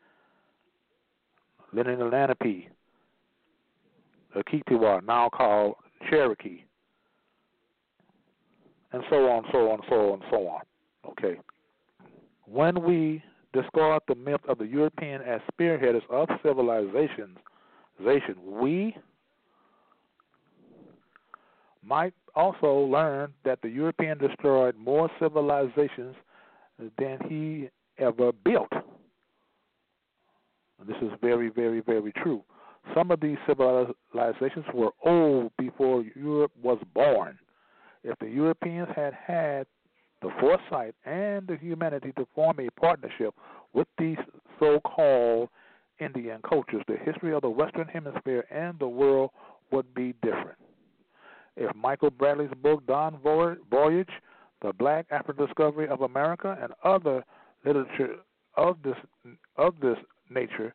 Lenni 1.74 1.96
Lenape, 1.96 2.68
the 4.34 4.42
Kitiwa, 4.44 5.04
now 5.04 5.28
called 5.28 5.74
Cherokee, 6.08 6.64
and 8.92 9.02
so 9.10 9.28
on, 9.28 9.44
so 9.52 9.70
on, 9.70 9.80
so 9.88 10.12
on, 10.12 10.22
so 10.30 10.36
on. 10.48 10.62
Okay. 11.10 11.38
When 12.46 12.82
we 12.82 13.22
discard 13.52 14.02
the 14.08 14.14
myth 14.14 14.40
of 14.48 14.58
the 14.58 14.66
European 14.66 15.22
as 15.22 15.40
spearheaders 15.52 16.02
of 16.10 16.28
civilizations, 16.42 17.38
we 18.44 18.96
might 21.82 22.14
also 22.34 22.72
learn 22.90 23.32
that 23.44 23.60
the 23.62 23.68
European 23.68 24.18
destroyed 24.18 24.76
more 24.76 25.10
civilizations 25.20 26.14
than 26.98 27.18
he 27.28 27.68
ever 27.98 28.32
built. 28.32 28.72
This 30.86 30.96
is 31.02 31.10
very, 31.20 31.50
very, 31.50 31.80
very 31.80 32.12
true. 32.22 32.42
Some 32.94 33.10
of 33.10 33.20
these 33.20 33.38
civilizations 33.46 34.64
were 34.74 34.90
old 35.04 35.52
before 35.58 36.04
Europe 36.14 36.52
was 36.62 36.78
born. 36.94 37.38
If 38.02 38.18
the 38.18 38.28
Europeans 38.28 38.88
had 38.96 39.14
had 39.14 39.66
the 40.22 40.30
foresight 40.40 40.94
and 41.04 41.46
the 41.46 41.56
humanity 41.56 42.12
to 42.16 42.26
form 42.34 42.58
a 42.60 42.68
partnership 42.80 43.34
with 43.72 43.86
these 43.98 44.18
so 44.58 44.80
called 44.80 45.48
Indian 45.98 46.40
cultures, 46.48 46.82
the 46.88 46.96
history 46.96 47.32
of 47.34 47.42
the 47.42 47.50
Western 47.50 47.86
Hemisphere 47.88 48.44
and 48.50 48.78
the 48.78 48.88
world 48.88 49.30
would 49.70 49.94
be 49.94 50.14
different. 50.22 50.58
If 51.56 51.74
Michael 51.76 52.10
Bradley's 52.10 52.50
book, 52.62 52.86
Dawn 52.86 53.18
Voyage, 53.22 54.10
The 54.62 54.72
Black 54.72 55.06
African 55.10 55.46
Discovery 55.46 55.88
of 55.88 56.00
America, 56.00 56.58
and 56.60 56.72
other 56.84 57.24
literature 57.64 58.16
of 58.56 58.78
this, 58.82 58.96
of 59.56 59.74
this 59.80 59.98
nature 60.30 60.74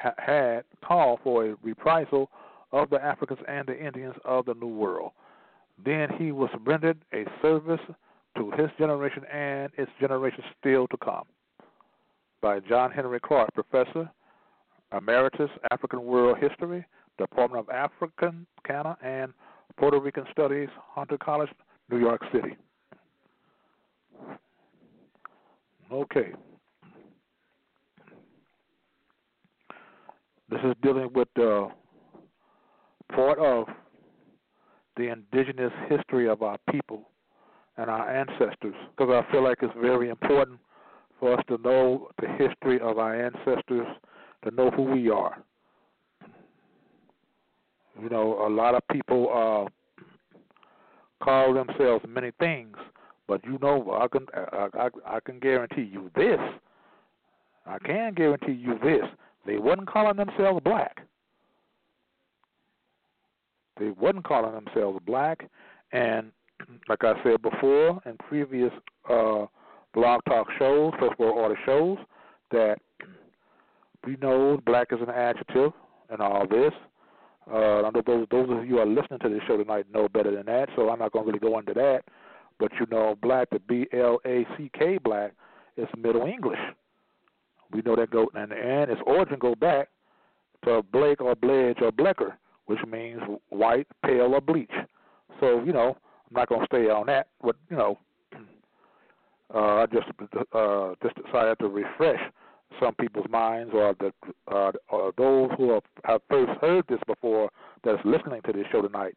ha- 0.00 0.14
had 0.18 0.64
called 0.84 1.20
for 1.22 1.46
a 1.46 1.54
reprisal 1.62 2.30
of 2.72 2.90
the 2.90 3.02
Africans 3.02 3.40
and 3.48 3.66
the 3.66 3.78
Indians 3.78 4.14
of 4.24 4.46
the 4.46 4.54
New 4.54 4.68
World, 4.68 5.12
then 5.84 6.08
he 6.18 6.32
was 6.32 6.50
rendered 6.64 6.98
a 7.12 7.24
service 7.42 7.80
to 8.36 8.50
his 8.52 8.70
generation 8.78 9.24
and 9.32 9.70
its 9.76 9.90
generations 10.00 10.44
still 10.60 10.86
to 10.88 10.96
come. 10.98 11.24
By 12.40 12.60
John 12.60 12.90
Henry 12.90 13.20
Clarke, 13.20 13.52
Professor, 13.54 14.10
Emeritus, 14.96 15.50
African 15.70 16.04
World 16.04 16.38
History, 16.38 16.84
Department 17.18 17.66
of 17.66 17.70
African, 17.70 18.46
Cana, 18.66 18.96
and 19.02 19.32
Puerto 19.78 19.98
Rican 19.98 20.24
Studies, 20.32 20.68
Hunter 20.94 21.18
College, 21.18 21.50
New 21.90 21.98
York 21.98 22.22
City. 22.32 22.56
Okay. 25.92 26.32
This 30.50 30.60
is 30.64 30.74
dealing 30.82 31.10
with 31.12 31.28
part 33.12 33.38
of 33.38 33.66
the 34.96 35.08
indigenous 35.12 35.72
history 35.88 36.28
of 36.28 36.42
our 36.42 36.58
people 36.70 37.08
and 37.76 37.90
our 37.90 38.10
ancestors 38.10 38.74
because 38.96 39.12
I 39.12 39.30
feel 39.30 39.42
like 39.42 39.58
it's 39.62 39.74
very 39.80 40.08
important 40.08 40.58
for 41.18 41.38
us 41.38 41.44
to 41.48 41.58
know 41.58 42.08
the 42.20 42.28
history 42.28 42.80
of 42.80 42.98
our 42.98 43.24
ancestors, 43.26 43.86
to 44.44 44.50
know 44.54 44.70
who 44.70 44.82
we 44.82 45.10
are. 45.10 45.42
You 48.00 48.08
know, 48.10 48.46
a 48.46 48.50
lot 48.50 48.74
of 48.74 48.82
people 48.92 49.28
uh, 49.32 50.04
call 51.24 51.54
themselves 51.54 52.04
many 52.06 52.30
things, 52.38 52.76
but 53.26 53.42
you 53.44 53.58
know, 53.62 53.98
I 54.00 54.06
can 54.08 54.26
I, 54.34 54.68
I, 54.74 55.16
I 55.16 55.20
can 55.20 55.38
guarantee 55.38 55.88
you 55.90 56.10
this. 56.14 56.38
I 57.64 57.78
can 57.78 58.12
guarantee 58.14 58.52
you 58.52 58.78
this: 58.82 59.04
they 59.46 59.58
wasn't 59.58 59.88
calling 59.88 60.16
themselves 60.16 60.60
black. 60.64 61.06
They 63.78 63.90
wasn't 63.90 64.24
calling 64.24 64.52
themselves 64.52 64.98
black, 65.06 65.48
and 65.92 66.32
like 66.88 67.04
I 67.04 67.14
said 67.22 67.42
before 67.42 68.00
in 68.06 68.16
previous 68.28 68.72
uh, 69.08 69.46
blog 69.94 70.20
talk 70.28 70.46
shows, 70.58 70.92
first 70.98 71.18
world 71.18 71.38
order 71.38 71.58
shows, 71.64 71.98
that 72.50 72.78
we 74.06 74.16
know 74.16 74.60
black 74.64 74.88
is 74.92 74.98
an 75.00 75.10
adjective 75.10 75.72
and 76.10 76.20
all 76.20 76.46
this. 76.46 76.72
Uh, 77.50 77.82
I 77.82 77.90
know 77.90 78.02
those 78.04 78.26
those 78.30 78.50
of 78.50 78.66
you 78.66 78.76
who 78.76 78.78
are 78.78 78.86
listening 78.86 79.20
to 79.20 79.28
this 79.28 79.40
show 79.46 79.56
tonight 79.56 79.86
know 79.92 80.08
better 80.08 80.34
than 80.34 80.46
that, 80.46 80.68
so 80.74 80.90
I'm 80.90 80.98
not 80.98 81.12
going 81.12 81.26
to 81.26 81.32
really 81.32 81.38
go 81.38 81.58
into 81.58 81.74
that. 81.74 82.02
But 82.58 82.72
you 82.80 82.86
know, 82.90 83.16
black, 83.20 83.50
the 83.50 83.60
B 83.60 83.86
L 83.92 84.18
A 84.24 84.46
C 84.56 84.70
K 84.76 84.98
black, 84.98 85.32
is 85.76 85.86
Middle 85.96 86.26
English. 86.26 86.58
We 87.72 87.82
know 87.82 87.96
that 87.96 88.10
go 88.10 88.30
and 88.34 88.52
and 88.52 88.90
its 88.90 89.00
origin 89.06 89.38
go 89.38 89.54
back 89.54 89.88
to 90.64 90.82
Blake 90.92 91.20
or 91.20 91.34
Bledge 91.34 91.78
or 91.80 91.92
Blecker, 91.92 92.38
which 92.66 92.80
means 92.86 93.20
white, 93.48 93.86
pale, 94.04 94.34
or 94.34 94.40
bleach. 94.40 94.70
So 95.40 95.62
you 95.64 95.72
know, 95.72 95.96
I'm 96.28 96.34
not 96.34 96.48
to 96.48 96.66
stay 96.66 96.88
on 96.88 97.06
that, 97.06 97.28
but 97.42 97.56
you 97.70 97.76
know, 97.76 97.98
uh, 99.54 99.58
I 99.58 99.86
just 99.86 100.06
uh, 100.52 100.94
just 101.02 101.16
decided 101.24 101.58
to 101.60 101.68
refresh 101.68 102.20
some 102.80 102.94
people's 102.94 103.28
minds, 103.30 103.72
or 103.74 103.94
the 103.98 104.12
uh, 104.52 104.72
or 104.88 105.12
those 105.16 105.50
who 105.56 105.72
have, 105.72 105.82
have 106.04 106.20
first 106.28 106.52
heard 106.60 106.84
this 106.88 107.00
before 107.06 107.50
that's 107.84 108.02
listening 108.04 108.40
to 108.46 108.52
this 108.52 108.66
show 108.72 108.82
tonight. 108.82 109.14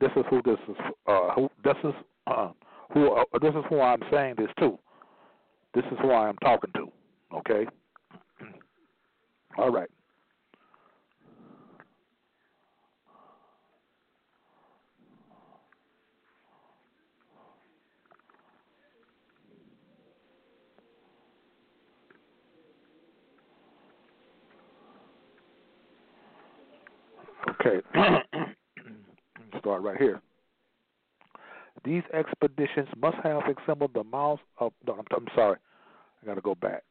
This 0.00 0.10
is 0.16 0.24
who 0.30 0.42
this 0.42 0.58
is. 0.68 0.76
Uh, 1.06 1.32
who 1.34 1.48
this 1.64 1.76
is 1.84 1.94
uh, 2.26 2.50
who 2.92 3.12
uh, 3.12 3.24
this 3.40 3.54
is 3.54 3.64
who 3.68 3.80
I'm 3.80 4.02
saying 4.10 4.34
this 4.38 4.50
to. 4.60 4.78
This 5.74 5.84
is 5.90 5.98
who 6.00 6.10
I 6.10 6.28
am 6.28 6.36
talking 6.38 6.70
to. 6.76 6.90
Okay. 7.34 7.66
All 9.56 9.70
right. 9.70 9.90
Okay, 27.60 27.80
start 29.58 29.82
right 29.82 29.96
here. 29.98 30.20
These 31.84 32.02
expeditions 32.12 32.88
must 33.00 33.16
have 33.22 33.42
assembled 33.64 33.92
the 33.94 34.04
mouths 34.04 34.40
of. 34.58 34.72
No, 34.86 34.94
I'm, 34.94 35.04
I'm 35.16 35.26
sorry, 35.34 35.58
I 36.22 36.26
got 36.26 36.34
to 36.34 36.40
go 36.40 36.54
back. 36.54 36.82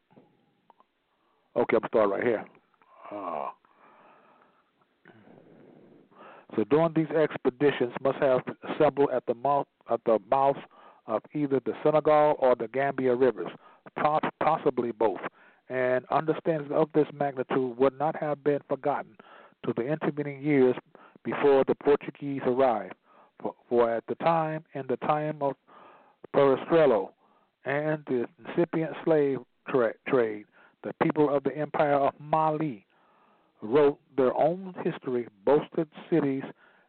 Okay, 1.57 1.77
I'm 1.77 1.87
start 1.87 2.09
right 2.09 2.23
here. 2.23 2.45
Uh, 3.11 3.47
so 6.55 6.63
during 6.65 6.93
these 6.95 7.09
expeditions 7.09 7.93
must 8.01 8.19
have 8.19 8.41
assembled 8.69 9.09
at 9.11 9.25
the 9.25 9.33
mouth 9.33 9.65
at 9.89 9.99
the 10.05 10.19
mouths 10.29 10.59
of 11.07 11.21
either 11.33 11.59
the 11.65 11.73
Senegal 11.83 12.35
or 12.39 12.55
the 12.55 12.67
Gambia 12.67 13.15
rivers, 13.15 13.49
possibly 14.43 14.91
both. 14.91 15.19
And 15.69 16.05
understanding 16.11 16.71
of 16.71 16.89
this 16.93 17.07
magnitude 17.13 17.77
would 17.77 17.97
not 17.97 18.15
have 18.17 18.43
been 18.43 18.59
forgotten 18.69 19.15
to 19.65 19.73
the 19.75 19.83
intervening 19.83 20.41
years 20.41 20.75
before 21.23 21.63
the 21.67 21.75
Portuguese 21.75 22.41
arrived. 22.45 22.93
For, 23.41 23.53
for 23.69 23.93
at 23.95 24.03
the 24.07 24.15
time, 24.15 24.63
in 24.73 24.85
the 24.87 24.97
time 24.97 25.37
of 25.41 25.53
Perestrello 26.35 27.09
and 27.65 28.03
the 28.07 28.25
incipient 28.47 28.93
slave 29.03 29.39
tra- 29.69 29.93
trade, 30.07 30.45
the 30.83 30.93
people 31.01 31.35
of 31.35 31.43
the 31.43 31.55
Empire 31.57 31.95
of 31.95 32.13
Mali 32.19 32.85
wrote 33.61 33.99
their 34.15 34.35
own 34.35 34.73
history, 34.83 35.27
boasted 35.45 35.87
cities 36.09 36.43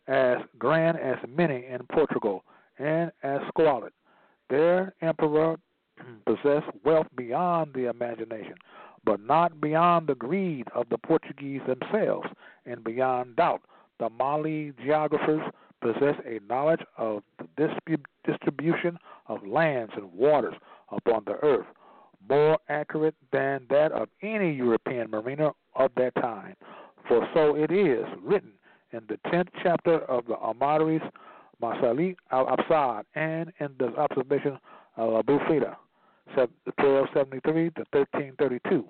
as 0.06 0.38
grand 0.58 0.98
as 0.98 1.16
many 1.28 1.66
in 1.66 1.80
Portugal 1.92 2.44
and 2.78 3.12
as 3.22 3.40
squalid. 3.48 3.92
Their 4.50 4.94
emperor 5.02 5.56
possessed 6.26 6.68
wealth 6.84 7.06
beyond 7.16 7.74
the 7.74 7.88
imagination, 7.88 8.54
but 9.04 9.20
not 9.20 9.60
beyond 9.60 10.06
the 10.06 10.14
greed 10.14 10.66
of 10.74 10.88
the 10.90 10.98
Portuguese 10.98 11.60
themselves, 11.66 12.28
and 12.66 12.84
beyond 12.84 13.36
doubt. 13.36 13.62
The 13.98 14.10
Mali 14.10 14.72
geographers 14.84 15.42
possess 15.80 16.14
a 16.24 16.40
knowledge 16.48 16.80
of 16.96 17.22
the 17.56 17.68
distribution 18.24 18.98
of 19.26 19.46
lands 19.46 19.92
and 19.96 20.12
waters 20.12 20.54
upon 20.90 21.24
the 21.24 21.34
earth 21.42 21.66
more 22.28 22.58
accurate 22.68 23.14
than 23.32 23.66
that 23.70 23.92
of 23.92 24.08
any 24.22 24.52
European 24.52 25.10
mariner 25.10 25.50
of 25.74 25.90
that 25.96 26.14
time. 26.16 26.54
For 27.06 27.26
so 27.34 27.56
it 27.56 27.70
is 27.70 28.04
written 28.22 28.52
in 28.92 29.00
the 29.08 29.18
tenth 29.30 29.48
chapter 29.62 30.00
of 30.00 30.26
the 30.26 30.34
Amaris 30.34 31.08
Masalik 31.62 32.16
al 32.30 32.46
Absar 32.46 33.02
and 33.14 33.52
in 33.60 33.68
the 33.78 33.94
observation 33.96 34.58
of 34.96 35.14
Abu 35.14 35.38
Fida, 35.48 35.76
1273 36.34 37.70
to 37.70 37.84
1332. 37.92 38.84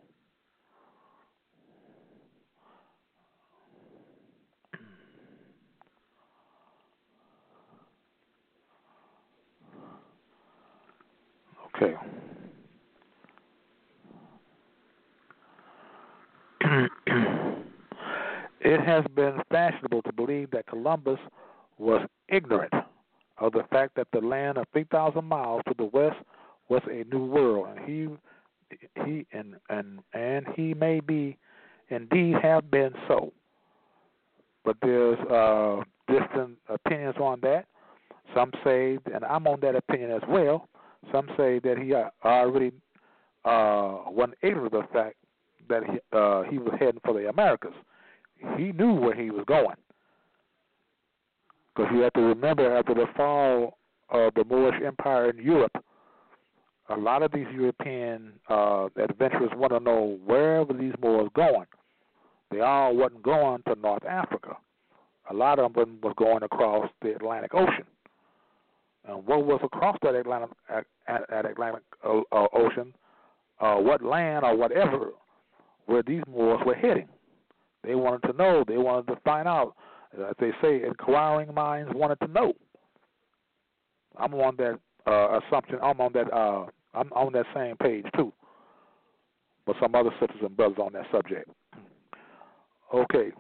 Okay. 11.77 12.18
it 18.61 18.81
has 18.81 19.05
been 19.15 19.41
fashionable 19.51 20.03
to 20.03 20.13
believe 20.13 20.51
that 20.51 20.67
Columbus 20.67 21.19
was 21.79 22.07
ignorant 22.29 22.73
of 23.39 23.53
the 23.53 23.65
fact 23.71 23.95
that 23.97 24.09
the 24.13 24.21
land 24.21 24.59
of 24.59 24.67
3,000 24.73 25.25
miles 25.25 25.63
to 25.69 25.75
the 25.79 25.85
west 25.85 26.17
was 26.69 26.83
a 26.91 27.05
new 27.13 27.25
world, 27.25 27.69
and 27.71 27.89
he 27.89 28.09
he 29.05 29.27
and 29.33 29.55
and 29.71 30.01
and 30.13 30.47
he 30.55 30.75
may 30.75 31.01
be 31.01 31.39
indeed 31.89 32.35
have 32.43 32.71
been 32.71 32.93
so. 33.07 33.33
But 34.65 34.77
there's 34.83 35.19
uh, 35.31 35.83
different 36.09 36.59
opinions 36.69 37.17
on 37.19 37.41
that. 37.43 37.67
Some 38.35 38.53
say, 38.63 38.99
and 39.15 39.25
I'm 39.25 39.47
on 39.47 39.61
that 39.61 39.75
opinion 39.75 40.11
as 40.11 40.23
well. 40.29 40.69
Some 41.11 41.29
say 41.37 41.59
that 41.61 41.79
he 41.79 41.95
already 42.29 42.73
uh, 43.47 43.99
wasn't 44.09 44.37
ignorant 44.43 44.75
of 44.75 44.83
the 44.83 44.89
fact 44.93 45.15
that 45.69 45.83
he, 45.85 45.99
uh, 46.13 46.43
he 46.43 46.59
was 46.59 46.75
heading 46.79 47.01
for 47.05 47.15
the 47.15 47.29
Americas. 47.29 47.75
He 48.57 48.73
knew 48.73 48.95
where 48.95 49.15
he 49.15 49.31
was 49.31 49.45
going. 49.47 49.77
Because 51.75 51.93
you 51.95 52.01
have 52.01 52.13
to 52.15 52.21
remember, 52.21 52.77
after 52.77 52.95
the 52.95 53.07
fall 53.17 53.79
of 54.11 54.35
the 54.35 54.45
Moorish 54.45 54.83
Empire 54.85 55.31
in 55.31 55.39
Europe, 55.39 55.85
a 56.89 56.97
lot 56.97 57.23
of 57.23 57.33
these 57.33 57.47
European 57.53 58.33
uh, 58.49 58.89
adventurers 58.97 59.51
want 59.55 59.73
to 59.73 59.81
know 59.81 60.19
where 60.25 60.65
were 60.65 60.75
these 60.75 60.95
Moors 61.01 61.29
going. 61.35 61.67
They 62.51 62.61
all 62.61 62.97
wasn't 62.97 63.23
going 63.23 63.63
to 63.69 63.75
North 63.81 64.05
Africa. 64.07 64.57
A 65.31 65.35
lot 65.35 65.59
of 65.59 65.75
them 65.75 65.99
was 66.03 66.15
going 66.17 66.43
across 66.43 66.89
the 67.03 67.15
Atlantic 67.15 67.55
Ocean. 67.55 67.85
And 69.07 69.27
what 69.27 69.45
was 69.45 69.61
across 69.63 69.97
that 70.03 70.15
Atlantic, 70.15 70.51
that 71.07 71.47
Atlantic 71.47 71.83
uh, 72.05 72.21
uh, 72.33 72.47
Ocean, 72.55 72.95
uh, 73.61 73.77
what 73.77 74.03
land 74.03 74.45
or 74.45 74.57
whatever 74.57 75.11
where 75.89 76.03
these 76.03 76.23
Moors 76.31 76.61
were 76.67 76.75
heading. 76.75 77.09
They 77.83 77.95
wanted 77.95 78.27
to 78.29 78.37
know. 78.37 78.63
They 78.69 78.77
wanted 78.77 79.07
to 79.07 79.21
find 79.25 79.49
out. 79.49 79.75
As 80.13 80.35
they 80.39 80.51
say, 80.63 80.83
inquiring 80.85 81.53
minds 81.55 81.91
wanted 81.95 82.21
to 82.21 82.29
know. 82.29 82.53
I'm 84.17 84.35
on 84.35 84.57
that 84.57 84.79
uh, 85.07 85.41
assumption. 85.41 85.79
I'm 85.83 86.01
on 86.01 86.13
that. 86.13 86.33
Uh, 86.33 86.67
I'm 86.95 87.11
on 87.13 87.33
that 87.33 87.47
same 87.55 87.77
page 87.77 88.05
too. 88.17 88.33
But 89.67 89.77
some 89.81 89.95
other 89.95 90.11
sisters 90.21 90.41
and 90.43 90.57
brothers 90.57 90.79
on 90.79 90.93
that 90.93 91.07
subject. 91.11 91.49
Okay, 92.95 93.33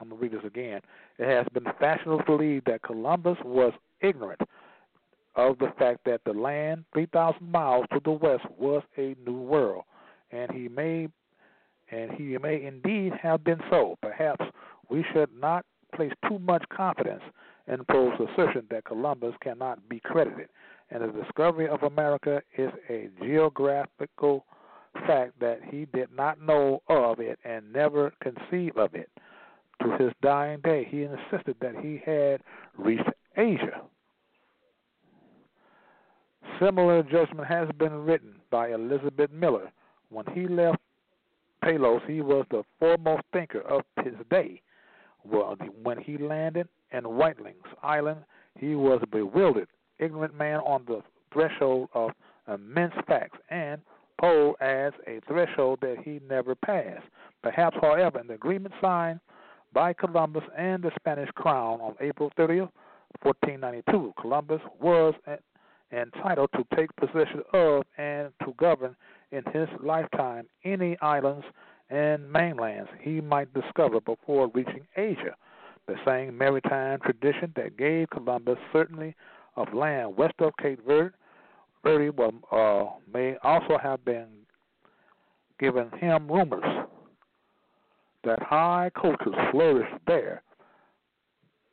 I'm 0.00 0.08
gonna 0.08 0.20
read 0.20 0.32
this 0.32 0.44
again. 0.46 0.80
It 1.18 1.26
has 1.26 1.46
been 1.52 1.64
fashionable 1.78 2.18
to 2.18 2.24
believe 2.24 2.64
that 2.64 2.82
Columbus 2.82 3.38
was 3.44 3.72
ignorant 4.00 4.40
of 5.36 5.58
the 5.58 5.72
fact 5.78 6.00
that 6.06 6.20
the 6.24 6.32
land 6.32 6.84
3,000 6.92 7.50
miles 7.50 7.86
to 7.92 8.00
the 8.04 8.10
west 8.10 8.44
was 8.58 8.82
a 8.96 9.14
new 9.26 9.40
world, 9.40 9.84
and 10.30 10.50
he 10.52 10.68
may 10.68 11.08
and 11.90 12.12
he 12.12 12.36
may 12.38 12.64
indeed 12.64 13.12
have 13.20 13.44
been 13.44 13.60
so. 13.70 13.96
Perhaps 14.02 14.44
we 14.88 15.04
should 15.12 15.30
not 15.38 15.64
place 15.94 16.12
too 16.28 16.38
much 16.38 16.64
confidence 16.70 17.22
in 17.66 17.84
Poe's 17.84 18.18
assertion 18.20 18.66
that 18.70 18.84
Columbus 18.84 19.34
cannot 19.42 19.88
be 19.88 20.00
credited, 20.00 20.48
and 20.90 21.02
the 21.02 21.22
discovery 21.22 21.68
of 21.68 21.82
America 21.82 22.42
is 22.56 22.70
a 22.88 23.08
geographical 23.22 24.44
fact 25.06 25.38
that 25.40 25.60
he 25.70 25.86
did 25.94 26.08
not 26.14 26.40
know 26.40 26.82
of 26.88 27.20
it 27.20 27.38
and 27.44 27.72
never 27.72 28.12
conceive 28.22 28.76
of 28.76 28.94
it. 28.94 29.10
To 29.82 29.96
his 29.96 30.12
dying 30.22 30.60
day, 30.64 30.86
he 30.90 31.02
insisted 31.04 31.56
that 31.60 31.76
he 31.76 32.02
had 32.04 32.40
reached 32.76 33.08
Asia. 33.36 33.82
Similar 36.60 37.04
judgment 37.04 37.46
has 37.46 37.68
been 37.78 38.04
written 38.04 38.34
by 38.50 38.72
Elizabeth 38.72 39.30
Miller 39.30 39.70
when 40.08 40.26
he 40.34 40.48
left 40.48 40.78
Palos, 41.62 42.02
he 42.06 42.20
was 42.20 42.46
the 42.50 42.62
foremost 42.78 43.22
thinker 43.32 43.60
of 43.60 43.82
his 44.02 44.14
day. 44.30 44.62
Well, 45.24 45.56
when 45.82 45.98
he 45.98 46.16
landed 46.16 46.68
in 46.92 47.16
Watlings 47.16 47.66
Island, 47.82 48.24
he 48.58 48.74
was 48.74 49.00
a 49.02 49.06
bewildered, 49.06 49.68
ignorant 49.98 50.34
man 50.34 50.60
on 50.60 50.84
the 50.86 51.02
threshold 51.32 51.88
of 51.94 52.12
immense 52.46 52.94
facts, 53.06 53.38
and 53.50 53.80
Poe 54.20 54.56
as 54.60 54.92
a 55.06 55.20
threshold 55.28 55.78
that 55.80 55.98
he 56.04 56.20
never 56.28 56.54
passed. 56.54 57.06
Perhaps, 57.42 57.76
however, 57.80 58.18
in 58.18 58.26
the 58.26 58.34
agreement 58.34 58.74
signed 58.80 59.20
by 59.72 59.92
Columbus 59.92 60.42
and 60.56 60.82
the 60.82 60.90
Spanish 60.98 61.30
crown 61.36 61.80
on 61.80 61.94
April 62.00 62.32
30th, 62.36 62.70
1492, 63.22 64.14
Columbus 64.20 64.60
was 64.80 65.14
entitled 65.92 66.50
to 66.54 66.64
take 66.74 66.94
possession 66.96 67.42
of 67.52 67.84
and 67.96 68.32
to 68.44 68.52
govern 68.56 68.96
in 69.32 69.42
his 69.52 69.68
lifetime 69.82 70.46
any 70.64 70.96
islands 71.00 71.44
and 71.90 72.30
mainlands 72.30 72.90
he 73.00 73.20
might 73.20 73.52
discover 73.54 74.00
before 74.00 74.50
reaching 74.54 74.86
Asia. 74.96 75.34
The 75.86 75.96
same 76.06 76.36
maritime 76.36 77.00
tradition 77.00 77.52
that 77.56 77.78
gave 77.78 78.10
Columbus 78.10 78.58
certainty 78.72 79.14
of 79.56 79.72
land 79.72 80.16
west 80.16 80.34
of 80.38 80.52
Cape 80.60 80.80
Verde, 80.86 81.14
uh, 82.52 82.84
may 83.12 83.36
also 83.42 83.78
have 83.82 84.04
been 84.04 84.26
given 85.58 85.90
him 85.98 86.30
rumors 86.30 86.86
that 88.24 88.42
high 88.42 88.90
cultures 89.00 89.34
flourished 89.50 89.94
there. 90.06 90.42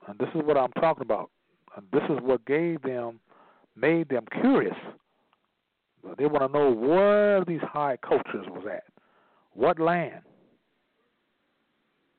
And 0.07 0.17
this 0.19 0.29
is 0.35 0.41
what 0.43 0.57
I'm 0.57 0.71
talking 0.73 1.01
about. 1.01 1.29
And 1.75 1.85
this 1.91 2.03
is 2.09 2.17
what 2.21 2.45
gave 2.45 2.81
them, 2.83 3.19
made 3.75 4.09
them 4.09 4.25
curious 4.39 4.77
they 6.17 6.25
want 6.25 6.51
to 6.51 6.57
know 6.57 6.71
where 6.71 7.43
these 7.45 7.61
high 7.61 7.97
cultures 7.97 8.45
was 8.49 8.65
at, 8.71 8.83
what 9.53 9.79
land. 9.79 10.21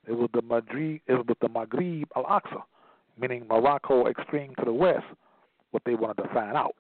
It 0.08 0.12
was 0.12 0.28
the 0.34 0.42
Madrid, 0.42 1.00
it 1.06 1.14
was 1.14 1.26
the 1.40 1.48
Maghreb 1.48 2.04
Al 2.14 2.24
Aqsa, 2.24 2.62
meaning 3.18 3.46
Morocco 3.48 4.06
extreme 4.06 4.54
to 4.58 4.64
the 4.64 4.72
west. 4.72 5.04
What 5.72 5.82
they 5.84 5.94
wanted 5.94 6.22
to 6.22 6.28
find 6.32 6.56
out. 6.56 6.74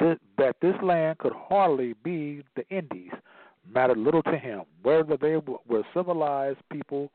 That 0.00 0.56
this 0.62 0.74
land 0.82 1.18
could 1.18 1.34
hardly 1.34 1.94
be 2.02 2.42
the 2.56 2.66
Indies 2.70 3.12
mattered 3.72 3.98
little 3.98 4.22
to 4.24 4.38
him. 4.38 4.62
Whether 4.82 5.16
they 5.16 5.36
were 5.68 5.82
civilized 5.94 6.58
people, 6.72 7.12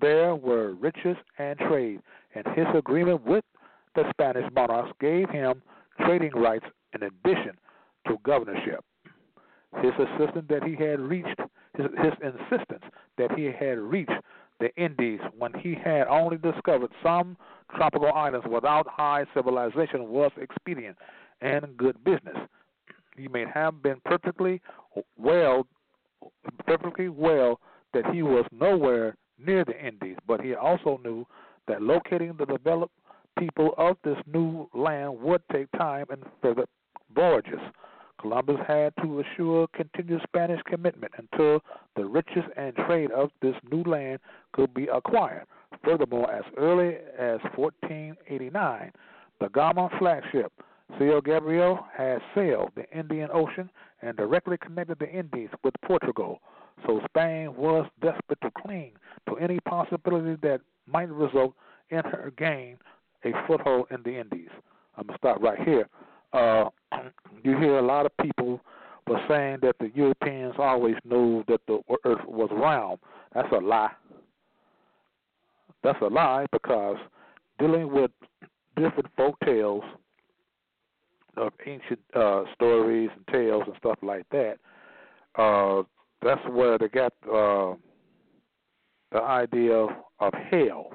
there 0.00 0.34
were 0.34 0.74
riches 0.74 1.16
and 1.38 1.58
trade, 1.58 2.00
and 2.34 2.46
his 2.54 2.66
agreement 2.74 3.26
with 3.26 3.44
the 3.96 4.04
Spanish 4.10 4.48
monarchs 4.54 4.92
gave 5.00 5.28
him 5.30 5.62
trading 6.00 6.32
rights 6.32 6.66
in 6.94 7.02
addition 7.02 7.52
to 8.06 8.18
governorship. 8.22 8.84
His 9.82 9.92
insistence 9.98 10.46
that 10.48 10.62
he 10.62 10.76
had 10.76 11.00
reached 11.00 11.40
his, 11.76 11.86
his 12.02 12.12
insistence 12.22 12.84
that 13.18 13.32
he 13.32 13.46
had 13.46 13.78
reached 13.78 14.12
the 14.60 14.74
Indies 14.76 15.20
when 15.36 15.52
he 15.54 15.74
had 15.74 16.06
only 16.08 16.38
discovered 16.38 16.90
some 17.02 17.36
tropical 17.74 18.10
islands 18.12 18.46
without 18.48 18.86
high 18.88 19.24
civilization 19.34 20.08
was 20.08 20.30
expedient 20.40 20.96
and 21.40 21.76
good 21.76 22.02
business. 22.04 22.36
He 23.16 23.28
may 23.28 23.44
have 23.52 23.82
been 23.82 24.00
perfectly 24.04 24.60
well 25.18 25.66
perfectly 26.66 27.08
well 27.08 27.60
that 27.92 28.06
he 28.12 28.22
was 28.22 28.44
nowhere 28.52 29.16
near 29.38 29.64
the 29.64 29.86
Indies, 29.86 30.16
but 30.26 30.40
he 30.40 30.54
also 30.54 31.00
knew 31.04 31.26
that 31.68 31.82
locating 31.82 32.34
the 32.38 32.46
developed 32.46 32.94
people 33.38 33.74
of 33.78 33.96
this 34.04 34.18
new 34.32 34.68
land 34.74 35.20
would 35.20 35.42
take 35.52 35.70
time 35.72 36.06
and 36.10 36.22
further 36.42 36.66
voyages. 37.14 37.60
Columbus 38.20 38.56
had 38.66 38.92
to 39.02 39.20
assure 39.20 39.68
continued 39.68 40.22
Spanish 40.22 40.60
commitment 40.62 41.12
until 41.18 41.60
the 41.96 42.04
riches 42.04 42.44
and 42.56 42.74
trade 42.74 43.10
of 43.10 43.30
this 43.42 43.54
new 43.70 43.82
land 43.82 44.20
could 44.52 44.72
be 44.72 44.86
acquired. 44.86 45.46
Furthermore, 45.84 46.30
as 46.32 46.44
early 46.56 46.96
as 47.18 47.38
1489, 47.54 48.92
the 49.40 49.48
Gama 49.50 49.90
flagship 49.98 50.52
Ciudad 50.98 51.24
Gabriel 51.24 51.84
had 51.92 52.22
sailed 52.34 52.70
the 52.74 52.88
Indian 52.96 53.28
Ocean 53.32 53.68
and 54.02 54.16
directly 54.16 54.56
connected 54.56 54.98
the 54.98 55.10
Indies 55.10 55.50
with 55.62 55.74
Portugal, 55.84 56.40
so 56.86 57.00
Spain 57.08 57.54
was 57.56 57.86
desperate 58.00 58.40
to 58.42 58.50
cling 58.62 58.92
to 59.28 59.36
any 59.36 59.58
possibility 59.60 60.36
that 60.42 60.60
might 60.86 61.10
result 61.10 61.54
in 61.90 61.98
her 61.98 62.32
gain 62.36 62.78
a 63.26 63.46
foothold 63.46 63.86
in 63.90 64.02
the 64.04 64.18
Indies. 64.18 64.48
I'm 64.96 65.06
gonna 65.06 65.18
stop 65.18 65.42
right 65.42 65.60
here. 65.62 65.88
Uh, 66.32 66.70
you 67.42 67.56
hear 67.58 67.78
a 67.78 67.82
lot 67.82 68.06
of 68.06 68.16
people 68.18 68.60
were 69.06 69.20
saying 69.28 69.58
that 69.62 69.76
the 69.78 69.90
Europeans 69.94 70.54
always 70.58 70.96
knew 71.04 71.44
that 71.48 71.60
the 71.66 71.80
Earth 72.04 72.24
was 72.26 72.50
round. 72.52 72.98
That's 73.34 73.48
a 73.52 73.58
lie. 73.58 73.92
That's 75.82 75.98
a 76.02 76.06
lie 76.06 76.46
because 76.52 76.96
dealing 77.58 77.92
with 77.92 78.10
different 78.76 79.06
folk 79.16 79.36
tales 79.44 79.84
of 81.36 81.52
ancient 81.66 82.00
uh, 82.14 82.44
stories 82.54 83.10
and 83.14 83.26
tales 83.28 83.62
and 83.66 83.76
stuff 83.78 83.98
like 84.02 84.24
that, 84.30 84.56
uh, 85.36 85.82
that's 86.22 86.40
where 86.48 86.78
they 86.78 86.88
got 86.88 87.12
uh, 87.24 87.74
the 89.12 89.20
idea 89.22 89.74
of, 89.74 89.90
of 90.18 90.32
hell 90.50 90.90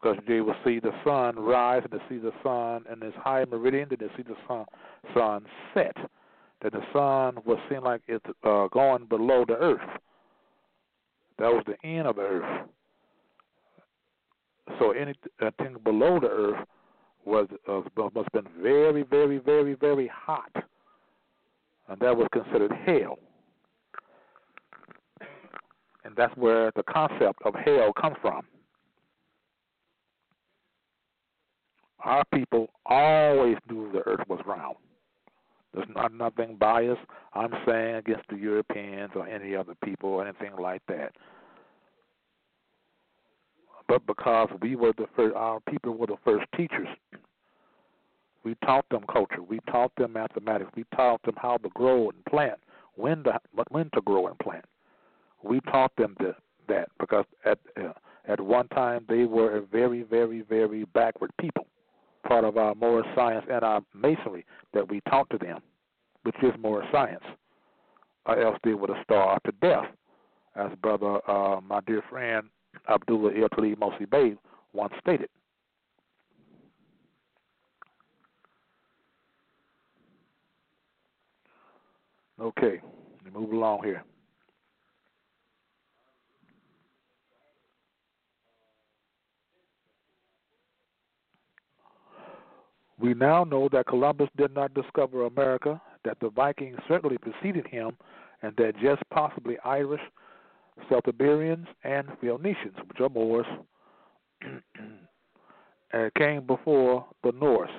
because 0.00 0.16
they 0.26 0.40
will 0.40 0.54
see 0.64 0.78
the 0.78 0.92
sun 1.04 1.36
rise 1.36 1.82
and 1.90 1.92
they 1.92 2.04
see 2.08 2.20
the 2.20 2.32
sun 2.42 2.84
in 2.92 3.00
this 3.00 3.14
high 3.16 3.44
meridian, 3.44 3.88
then 3.88 3.98
they 4.00 4.16
see 4.16 4.22
the 4.22 4.36
sun 4.46 4.64
sun 5.14 5.44
set. 5.74 5.96
That 6.62 6.72
the 6.72 6.82
sun 6.92 7.38
will 7.44 7.60
seem 7.70 7.84
like 7.84 8.00
it's 8.08 8.24
uh, 8.42 8.66
going 8.68 9.06
below 9.06 9.44
the 9.46 9.54
earth. 9.54 10.00
That 11.38 11.52
was 11.52 11.64
the 11.66 11.76
end 11.88 12.08
of 12.08 12.16
the 12.16 12.22
earth. 12.22 12.68
So 14.80 14.90
anything 14.90 15.76
below 15.84 16.18
the 16.18 16.28
earth 16.28 16.66
was 17.24 17.46
uh, 17.68 17.82
must 17.96 18.28
have 18.32 18.44
been 18.44 18.62
very, 18.62 19.02
very, 19.02 19.38
very, 19.38 19.74
very 19.74 20.10
hot, 20.12 20.50
and 21.88 22.00
that 22.00 22.16
was 22.16 22.26
considered 22.32 22.72
hell. 22.84 23.18
And 26.04 26.16
that's 26.16 26.36
where 26.36 26.72
the 26.74 26.82
concept 26.82 27.40
of 27.44 27.54
hell 27.54 27.92
comes 28.00 28.16
from. 28.20 28.42
Our 32.00 32.24
people 32.32 32.70
always 32.86 33.56
knew 33.68 33.90
the 33.92 34.06
earth 34.06 34.26
was 34.28 34.40
round. 34.46 34.76
There's 35.74 35.88
not 35.94 36.14
nothing 36.14 36.56
biased 36.56 37.00
I'm 37.34 37.52
saying 37.66 37.96
against 37.96 38.28
the 38.28 38.36
Europeans 38.36 39.12
or 39.14 39.28
any 39.28 39.54
other 39.54 39.74
people 39.84 40.10
or 40.10 40.26
anything 40.26 40.56
like 40.56 40.82
that. 40.88 41.12
But 43.86 44.06
because 44.06 44.48
we 44.60 44.76
were 44.76 44.92
the 44.96 45.06
first, 45.16 45.34
our 45.34 45.60
people 45.60 45.96
were 45.96 46.06
the 46.06 46.16
first 46.24 46.46
teachers. 46.56 46.88
We 48.44 48.54
taught 48.64 48.88
them 48.90 49.04
culture. 49.10 49.42
We 49.42 49.60
taught 49.70 49.92
them 49.96 50.12
mathematics. 50.12 50.70
We 50.74 50.84
taught 50.94 51.22
them 51.22 51.34
how 51.36 51.58
to 51.58 51.68
grow 51.70 52.10
and 52.10 52.24
plant, 52.26 52.58
when 52.94 53.24
to 53.24 53.40
when 53.70 53.90
to 53.94 54.00
grow 54.02 54.26
and 54.26 54.38
plant. 54.38 54.64
We 55.42 55.60
taught 55.60 55.92
them 55.96 56.16
that 56.68 56.88
because 56.98 57.24
at 57.44 57.58
uh, 57.76 57.92
at 58.26 58.40
one 58.40 58.68
time 58.68 59.04
they 59.08 59.24
were 59.24 59.56
a 59.56 59.62
very, 59.62 60.02
very, 60.02 60.42
very 60.42 60.84
backward 60.84 61.30
people 61.40 61.66
part 62.26 62.44
of 62.44 62.56
our 62.56 62.74
moral 62.74 63.04
science 63.14 63.44
and 63.50 63.62
our 63.62 63.80
masonry 63.94 64.44
that 64.74 64.88
we 64.88 65.00
taught 65.08 65.28
to 65.30 65.38
them, 65.38 65.60
which 66.22 66.36
is 66.42 66.52
moral 66.58 66.86
science, 66.92 67.24
or 68.26 68.40
else 68.40 68.58
they 68.64 68.74
would 68.74 68.90
have 68.90 69.02
starved 69.04 69.44
to 69.46 69.52
death, 69.60 69.86
as 70.56 70.70
brother, 70.82 71.20
uh, 71.30 71.60
my 71.60 71.80
dear 71.86 72.02
friend 72.10 72.48
Abdullah 72.88 73.32
El 73.34 73.48
Talib 73.50 73.78
Mosi 73.78 74.08
Bey 74.08 74.34
once 74.72 74.92
stated. 75.00 75.28
Okay, 82.40 82.80
move 83.32 83.52
along 83.52 83.82
here. 83.82 84.04
We 92.98 93.14
now 93.14 93.44
know 93.44 93.68
that 93.72 93.86
Columbus 93.86 94.28
did 94.36 94.54
not 94.54 94.74
discover 94.74 95.26
America, 95.26 95.80
that 96.04 96.18
the 96.20 96.30
Vikings 96.30 96.78
certainly 96.88 97.18
preceded 97.18 97.66
him, 97.66 97.96
and 98.42 98.54
that 98.56 98.74
just 98.82 99.02
possibly 99.10 99.56
Irish, 99.64 100.00
Celtiberians, 100.90 101.66
and 101.84 102.08
Phoenicians, 102.20 102.76
which 102.86 103.00
are 103.00 103.08
Moors, 103.08 103.46
uh, 105.94 106.08
came 106.16 106.46
before 106.46 107.06
the 107.22 107.32
Norse. 107.32 107.70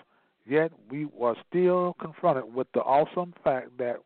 Yet 0.46 0.72
we 0.90 1.06
were 1.06 1.36
still 1.48 1.96
confronted 2.00 2.54
with 2.54 2.68
the 2.74 2.82
awesome 2.82 3.34
fact 3.44 3.78
that 3.78 3.98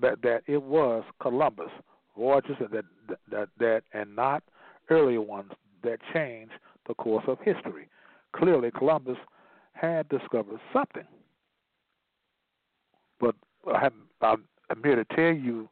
that, 0.00 0.22
that 0.22 0.42
it 0.46 0.62
was 0.62 1.04
Columbus, 1.20 1.70
voyages 2.16 2.56
that, 2.60 2.84
that 3.30 3.48
that 3.58 3.82
and 3.92 4.14
not 4.14 4.42
earlier 4.90 5.20
ones 5.20 5.52
that 5.82 5.98
changed 6.12 6.52
the 6.86 6.94
course 6.94 7.24
of 7.26 7.38
history. 7.40 7.88
Clearly, 8.32 8.70
Columbus 8.70 9.18
had 9.74 10.08
discovered 10.08 10.60
something. 10.72 11.06
But 13.20 13.34
I 13.66 13.88
I'm, 14.20 14.44
I'm 14.70 14.82
here 14.82 14.96
to 14.96 15.04
tell 15.14 15.32
you, 15.34 15.68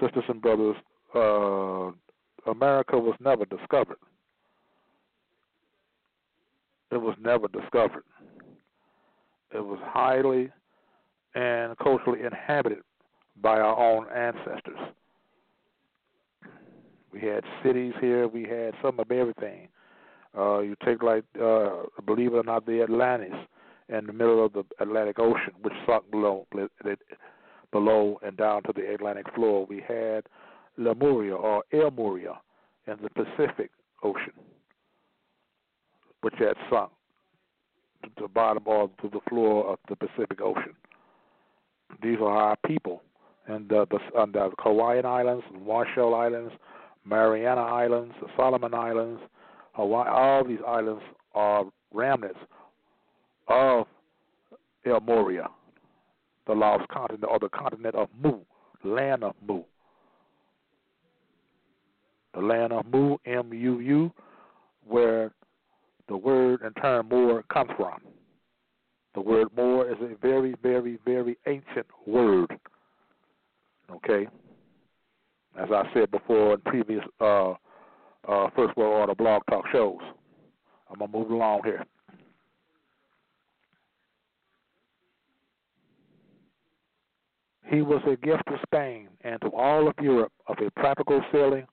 sisters 0.00 0.24
and 0.28 0.40
brothers, 0.40 0.76
uh, 1.14 1.90
America 2.50 2.98
was 2.98 3.16
never 3.20 3.44
discovered. 3.46 3.98
It 6.90 7.00
was 7.00 7.16
never 7.20 7.48
discovered. 7.48 8.04
It 9.54 9.64
was 9.64 9.78
highly 9.82 10.50
and 11.34 11.76
culturally 11.78 12.20
inhabited 12.24 12.82
by 13.40 13.58
our 13.58 13.78
own 13.78 14.06
ancestors. 14.14 14.78
We 17.12 17.20
had 17.20 17.44
cities 17.62 17.92
here, 18.00 18.28
we 18.28 18.42
had 18.44 18.74
some 18.82 18.98
of 19.00 19.10
everything. 19.10 19.68
Uh, 20.36 20.60
you 20.60 20.74
take 20.84 21.02
like, 21.02 21.24
uh, 21.42 21.82
believe 22.06 22.32
it 22.32 22.38
or 22.38 22.42
not, 22.42 22.64
the 22.66 22.82
Atlantis 22.82 23.34
in 23.88 24.06
the 24.06 24.12
middle 24.12 24.44
of 24.44 24.52
the 24.52 24.64
Atlantic 24.80 25.18
Ocean, 25.18 25.52
which 25.60 25.74
sunk 25.86 26.10
below, 26.10 26.46
below 27.70 28.18
and 28.22 28.36
down 28.36 28.62
to 28.62 28.72
the 28.74 28.94
Atlantic 28.94 29.26
floor. 29.34 29.66
We 29.66 29.82
had 29.86 30.24
Lemuria 30.78 31.34
or 31.34 31.64
Elmuria 31.72 32.38
in 32.86 32.96
the 33.02 33.10
Pacific 33.10 33.70
Ocean, 34.02 34.32
which 36.22 36.34
had 36.38 36.54
sunk 36.70 36.90
to 38.04 38.10
the 38.22 38.28
bottom 38.28 38.62
or 38.66 38.88
to 39.02 39.08
the 39.08 39.20
floor 39.28 39.70
of 39.70 39.78
the 39.88 39.96
Pacific 39.96 40.40
Ocean. 40.40 40.74
These 42.02 42.18
are 42.20 42.36
our 42.36 42.56
people, 42.66 43.02
and 43.46 43.68
the, 43.68 43.86
the, 43.90 43.98
the 44.32 44.50
Hawaiian 44.58 45.04
Islands, 45.04 45.44
Marshall 45.66 46.14
Islands, 46.14 46.52
Mariana 47.04 47.60
Islands, 47.60 48.14
the 48.20 48.28
Solomon 48.36 48.72
Islands, 48.72 49.20
Hawaii, 49.72 50.08
all 50.08 50.44
these 50.44 50.58
islands 50.66 51.02
are 51.34 51.64
remnants 51.92 52.38
of 53.48 53.86
El 54.84 55.00
Moria, 55.00 55.48
the 56.46 56.52
lost 56.52 56.88
continent 56.88 57.24
or 57.28 57.38
the 57.38 57.48
continent 57.48 57.94
of 57.94 58.08
Mu, 58.22 58.38
land 58.84 59.24
of 59.24 59.34
Mu. 59.46 59.62
The 62.34 62.40
land 62.40 62.72
of 62.72 62.86
Mu, 62.86 63.16
M 63.26 63.52
U 63.52 63.80
U, 63.80 64.12
where 64.86 65.32
the 66.08 66.16
word 66.16 66.62
and 66.62 66.74
term 66.80 67.08
Moor 67.08 67.44
comes 67.52 67.70
from. 67.76 68.00
The 69.14 69.20
word 69.20 69.48
Moor 69.56 69.90
is 69.90 69.98
a 70.00 70.16
very, 70.20 70.54
very, 70.62 70.98
very 71.04 71.36
ancient 71.46 71.86
word. 72.06 72.58
Okay? 73.90 74.26
As 75.58 75.68
I 75.70 75.84
said 75.92 76.10
before 76.10 76.54
in 76.54 76.60
previous 76.60 77.04
uh, 77.20 77.54
uh, 78.28 78.48
First 78.54 78.76
World 78.76 79.00
Order 79.00 79.14
blog 79.14 79.42
talk 79.50 79.64
shows. 79.72 79.98
I'm 80.90 80.98
going 80.98 81.10
to 81.10 81.18
move 81.18 81.30
along 81.30 81.62
here. 81.64 81.84
He 87.68 87.80
was 87.80 88.02
a 88.06 88.16
gift 88.16 88.42
to 88.48 88.58
Spain 88.66 89.08
and 89.22 89.40
to 89.40 89.48
all 89.48 89.88
of 89.88 89.94
Europe 90.00 90.32
of 90.46 90.56
a 90.58 90.70
practical 90.72 91.22
sailing 91.32 91.66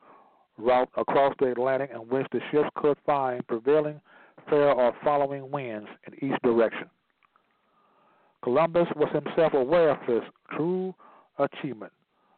route 0.58 0.89
across 0.95 1.34
the 1.39 1.52
Atlantic 1.52 1.91
in 1.93 2.00
which 2.08 2.26
the 2.32 2.39
ships 2.52 2.70
could 2.76 2.97
find 3.06 3.45
prevailing 3.47 4.00
fair 4.50 4.72
or 4.72 4.93
following 5.04 5.52
winds 5.52 5.89
in 6.08 6.14
each 6.32 6.41
direction. 6.41 6.89
Columbus 8.43 8.88
was 8.95 9.10
himself 9.12 9.54
aware 9.54 9.89
of 9.89 10.02
his 10.08 10.22
true 10.56 10.95
achievement, 11.38 11.91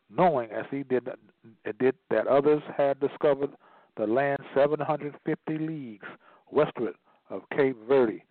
knowing 0.09 0.49
as 0.51 0.66
he 0.72 0.82
did, 0.82 1.07
did 1.80 1.95
that 2.09 2.28
others 2.28 2.64
had 2.76 2.99
discovered 2.99 3.51
the 3.97 4.07
land 4.07 4.39
750 4.53 5.57
leagues 5.57 6.07
westward 6.51 6.95
of 7.29 7.41
Cape 7.55 7.77
Verde, 7.87 8.23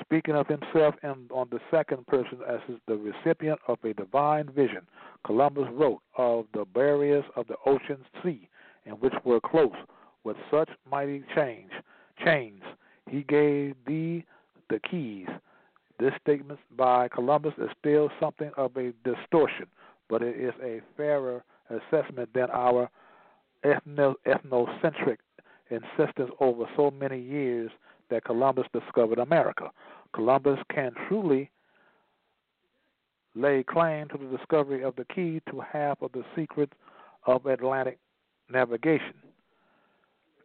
speaking 0.00 0.34
of 0.34 0.46
himself 0.46 0.94
and 1.02 1.30
on 1.32 1.48
the 1.50 1.60
second 1.70 2.06
person 2.06 2.38
as 2.48 2.60
the 2.86 2.96
recipient 2.96 3.58
of 3.68 3.78
a 3.84 3.94
divine 3.94 4.48
vision. 4.50 4.82
Columbus 5.24 5.66
wrote 5.72 6.00
of 6.16 6.46
the 6.54 6.64
barriers 6.74 7.24
of 7.36 7.46
the 7.46 7.56
ocean 7.66 7.98
sea, 8.22 8.48
and 8.86 9.00
which 9.00 9.14
were 9.24 9.40
close 9.40 9.76
with 10.24 10.36
such 10.50 10.68
mighty 10.90 11.22
change 11.34 11.70
chains. 12.24 12.62
He 13.08 13.22
gave 13.22 13.74
thee 13.86 14.24
the 14.68 14.80
keys. 14.90 15.28
This 15.98 16.12
statement 16.20 16.60
by 16.76 17.08
Columbus 17.08 17.54
is 17.58 17.70
still 17.78 18.10
something 18.20 18.50
of 18.56 18.76
a 18.76 18.92
distortion, 19.04 19.66
but 20.08 20.22
it 20.22 20.36
is 20.36 20.52
a 20.62 20.80
fairer 20.96 21.42
assessment 21.70 22.28
than 22.34 22.50
our 22.50 22.90
ethno- 23.64 24.14
ethnocentric 24.26 25.18
insistence 25.70 26.30
over 26.40 26.64
so 26.76 26.90
many 26.90 27.20
years 27.20 27.70
that 28.10 28.24
Columbus 28.24 28.66
discovered 28.72 29.18
America. 29.18 29.70
Columbus 30.14 30.58
can 30.72 30.92
truly 31.08 31.50
lay 33.34 33.62
claim 33.62 34.08
to 34.08 34.18
the 34.18 34.36
discovery 34.36 34.82
of 34.82 34.96
the 34.96 35.04
key 35.04 35.40
to 35.50 35.60
half 35.60 36.00
of 36.02 36.12
the 36.12 36.24
secrets 36.34 36.72
of 37.26 37.46
Atlantic 37.46 37.98
navigation. 38.50 39.14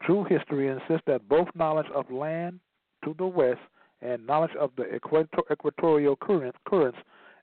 True 0.03 0.25
history 0.25 0.67
insists 0.67 1.05
that 1.07 1.27
both 1.29 1.47
knowledge 1.55 1.87
of 1.95 2.11
land 2.11 2.59
to 3.05 3.15
the 3.17 3.25
west 3.25 3.61
and 4.01 4.27
knowledge 4.27 4.55
of 4.59 4.71
the 4.75 4.83
equatorial 4.93 6.17
current, 6.17 6.55
currents 6.65 6.97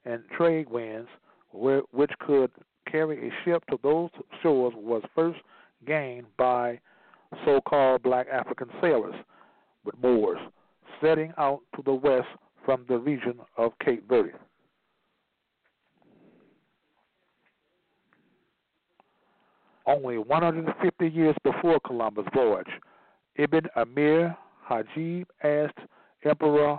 and 0.05 0.23
trade 0.37 0.69
winds, 0.69 1.09
where, 1.53 1.81
which 1.93 2.13
could 2.21 2.51
carry 2.91 3.29
a 3.29 3.33
ship 3.45 3.65
to 3.71 3.79
those 3.83 4.11
shores, 4.43 4.75
was 4.77 5.03
first 5.15 5.39
gained 5.87 6.27
by 6.37 6.79
so 7.45 7.61
called 7.61 8.03
black 8.03 8.27
African 8.33 8.69
sailors 8.81 9.15
with 9.85 9.95
Moors 10.03 10.39
setting 11.01 11.33
out 11.39 11.61
to 11.77 11.83
the 11.83 11.93
west 11.93 12.29
from 12.65 12.85
the 12.89 12.99
region 12.99 13.41
of 13.57 13.73
Cape 13.85 14.07
Verde. 14.09 14.33
Only 19.87 20.19
150 20.19 21.09
years 21.09 21.35
before 21.43 21.81
Columbus' 21.81 22.27
voyage, 22.35 22.69
Ibn 23.37 23.63
Amir 23.77 24.37
Hajib 24.69 25.27
asked 25.43 25.79
Emperor 26.25 26.79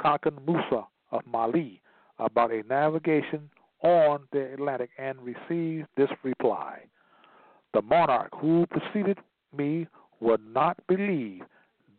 Kankan 0.00 0.44
Musa 0.46 0.86
of 1.12 1.22
Mali 1.30 1.80
about 2.18 2.50
a 2.50 2.62
navigation 2.62 3.50
on 3.82 4.20
the 4.32 4.52
Atlantic 4.54 4.90
and 4.98 5.18
received 5.20 5.86
this 5.96 6.08
reply 6.24 6.80
The 7.74 7.82
monarch 7.82 8.30
who 8.40 8.66
preceded 8.66 9.18
me 9.56 9.86
would 10.20 10.40
not 10.52 10.78
believe 10.86 11.42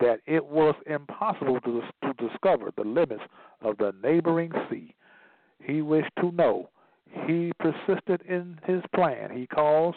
that 0.00 0.20
it 0.26 0.44
was 0.44 0.74
impossible 0.86 1.60
to, 1.60 1.82
to 2.02 2.28
discover 2.28 2.70
the 2.76 2.84
limits 2.84 3.22
of 3.62 3.76
the 3.78 3.92
neighboring 4.02 4.52
sea. 4.70 4.94
He 5.62 5.82
wished 5.82 6.12
to 6.20 6.32
know. 6.32 6.70
He 7.26 7.52
persisted 7.58 8.22
in 8.22 8.58
his 8.66 8.82
plan. 8.94 9.30
He 9.36 9.46
calls 9.46 9.94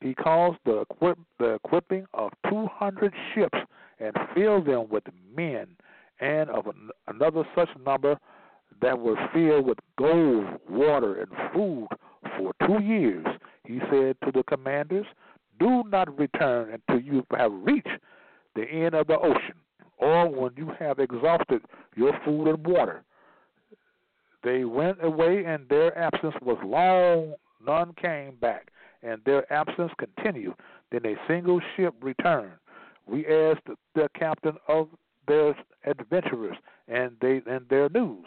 he 0.00 0.14
caused 0.14 0.58
the, 0.66 0.80
equip, 0.80 1.18
the 1.38 1.54
equipping 1.54 2.06
of 2.12 2.30
200 2.50 3.14
ships 3.34 3.58
and 3.98 4.14
filled 4.34 4.66
them 4.66 4.86
with 4.90 5.04
men, 5.34 5.66
and 6.20 6.50
of 6.50 6.66
an, 6.66 6.90
another 7.08 7.44
such 7.54 7.70
number 7.86 8.18
that 8.82 8.98
were 8.98 9.16
filled 9.32 9.66
with 9.66 9.78
gold, 9.96 10.44
water, 10.68 11.22
and 11.22 11.30
food 11.54 11.88
for 12.36 12.52
two 12.66 12.82
years. 12.82 13.24
He 13.64 13.80
said 13.90 14.16
to 14.24 14.32
the 14.32 14.42
commanders, 14.44 15.06
Do 15.58 15.84
not 15.84 16.18
return 16.18 16.70
until 16.70 17.00
you 17.02 17.26
have 17.36 17.52
reached 17.52 17.88
the 18.54 18.64
end 18.64 18.94
of 18.94 19.06
the 19.06 19.18
ocean, 19.18 19.54
or 19.98 20.28
when 20.28 20.52
you 20.56 20.70
have 20.78 20.98
exhausted 20.98 21.62
your 21.96 22.12
food 22.24 22.48
and 22.48 22.66
water. 22.66 23.04
They 24.42 24.64
went 24.64 25.02
away, 25.02 25.44
and 25.44 25.68
their 25.68 25.96
absence 25.96 26.34
was 26.42 26.58
long. 26.64 27.34
None 27.66 27.94
came 27.94 28.36
back, 28.36 28.68
and 29.02 29.20
their 29.24 29.50
absence 29.52 29.92
continued. 29.98 30.54
Then 30.92 31.06
a 31.06 31.16
single 31.26 31.60
ship 31.76 31.94
returned. 32.02 32.52
We 33.06 33.26
asked 33.26 33.66
the 33.94 34.08
captain 34.14 34.56
of 34.68 34.88
their 35.26 35.56
adventurers 35.84 36.56
and 36.88 37.16
they 37.20 37.42
and 37.46 37.66
their 37.68 37.88
news. 37.88 38.24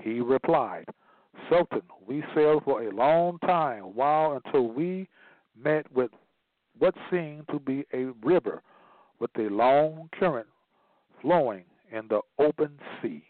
He 0.00 0.20
replied, 0.20 0.86
Sultan, 1.48 1.82
we 2.06 2.22
sailed 2.34 2.64
for 2.64 2.82
a 2.82 2.90
long 2.90 3.38
time, 3.40 3.82
while 3.94 4.40
until 4.44 4.68
we 4.68 5.08
met 5.56 5.90
with 5.92 6.10
what 6.78 6.94
seemed 7.10 7.46
to 7.48 7.58
be 7.58 7.84
a 7.92 8.06
river 8.22 8.62
with 9.18 9.30
a 9.38 9.48
long 9.48 10.08
current 10.18 10.46
flowing 11.20 11.64
in 11.92 12.08
the 12.08 12.20
open 12.38 12.78
sea. 13.02 13.22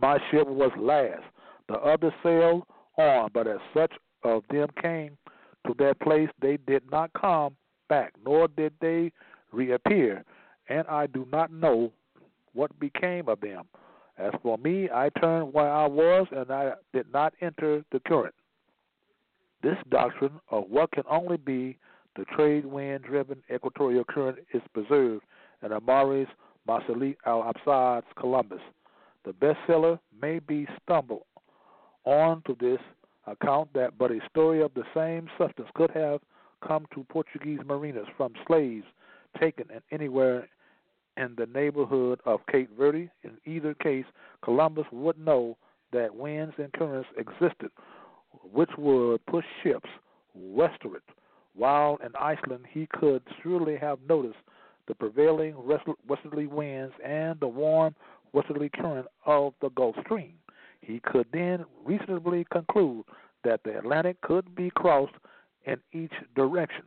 My 0.00 0.18
ship 0.30 0.48
was 0.48 0.72
last. 0.76 1.22
The 1.68 1.74
others 1.74 2.12
sailed 2.22 2.64
on, 2.98 3.30
but 3.32 3.46
as 3.46 3.60
such 3.72 3.92
of 4.24 4.42
them 4.50 4.68
came 4.80 5.16
to 5.66 5.74
that 5.78 6.00
place, 6.00 6.28
they 6.40 6.58
did 6.66 6.82
not 6.90 7.12
come 7.12 7.56
back, 7.88 8.12
nor 8.24 8.48
did 8.48 8.72
they 8.80 9.12
reappear, 9.52 10.24
and 10.68 10.86
I 10.88 11.06
do 11.06 11.26
not 11.30 11.52
know 11.52 11.92
what 12.54 12.78
became 12.78 13.28
of 13.28 13.40
them. 13.40 13.64
As 14.18 14.32
for 14.42 14.58
me, 14.58 14.88
I 14.90 15.08
turned 15.20 15.52
where 15.52 15.70
I 15.70 15.86
was, 15.86 16.26
and 16.32 16.50
I 16.50 16.72
did 16.92 17.10
not 17.12 17.34
enter 17.40 17.84
the 17.92 18.00
current. 18.00 18.34
This 19.62 19.76
doctrine 19.90 20.40
of 20.50 20.64
what 20.68 20.90
can 20.92 21.04
only 21.08 21.36
be 21.36 21.78
the 22.16 22.24
trade 22.36 22.66
wind 22.66 23.04
driven 23.04 23.42
equatorial 23.52 24.04
current 24.04 24.38
is 24.52 24.62
preserved 24.74 25.24
in 25.62 25.72
Amari's 25.72 26.28
Masalik 26.68 27.16
al 27.26 27.42
Absar's 27.44 28.04
Columbus. 28.18 28.60
The 29.24 29.32
bestseller 29.32 29.98
may 30.20 30.40
be 30.40 30.66
stumbled 30.82 31.24
on 32.04 32.42
to 32.46 32.56
this 32.60 32.80
account 33.26 33.72
that 33.74 33.96
but 33.96 34.10
a 34.10 34.18
story 34.28 34.62
of 34.62 34.74
the 34.74 34.84
same 34.94 35.28
substance 35.38 35.68
could 35.74 35.90
have 35.92 36.20
come 36.66 36.86
to 36.94 37.04
Portuguese 37.04 37.60
mariners 37.66 38.08
from 38.16 38.32
slaves 38.46 38.84
taken 39.40 39.66
anywhere 39.90 40.48
in 41.16 41.34
the 41.36 41.46
neighborhood 41.46 42.20
of 42.24 42.40
Cape 42.50 42.70
Verde. 42.76 43.10
In 43.22 43.32
either 43.44 43.74
case, 43.74 44.06
Columbus 44.42 44.86
would 44.92 45.18
know 45.18 45.56
that 45.92 46.14
winds 46.14 46.54
and 46.58 46.72
currents 46.72 47.08
existed 47.16 47.70
which 48.52 48.70
would 48.78 49.24
push 49.26 49.44
ships 49.62 49.88
westward, 50.34 51.02
while 51.54 51.98
in 52.04 52.12
Iceland 52.18 52.64
he 52.70 52.86
could 52.86 53.22
surely 53.42 53.76
have 53.76 53.98
noticed 54.08 54.38
the 54.88 54.94
prevailing 54.94 55.54
westerly 56.08 56.46
winds 56.46 56.94
and 57.04 57.38
the 57.40 57.46
warm 57.46 57.94
westerly 58.32 58.70
current 58.70 59.06
of 59.26 59.54
the 59.60 59.68
Gulf 59.70 59.96
Stream. 60.04 60.34
He 60.80 61.00
could 61.00 61.26
then 61.32 61.64
reasonably 61.84 62.46
conclude 62.50 63.04
that 63.44 63.60
the 63.64 63.78
Atlantic 63.78 64.20
could 64.22 64.54
be 64.54 64.70
crossed 64.70 65.14
in 65.64 65.76
each 65.92 66.12
direction. 66.34 66.84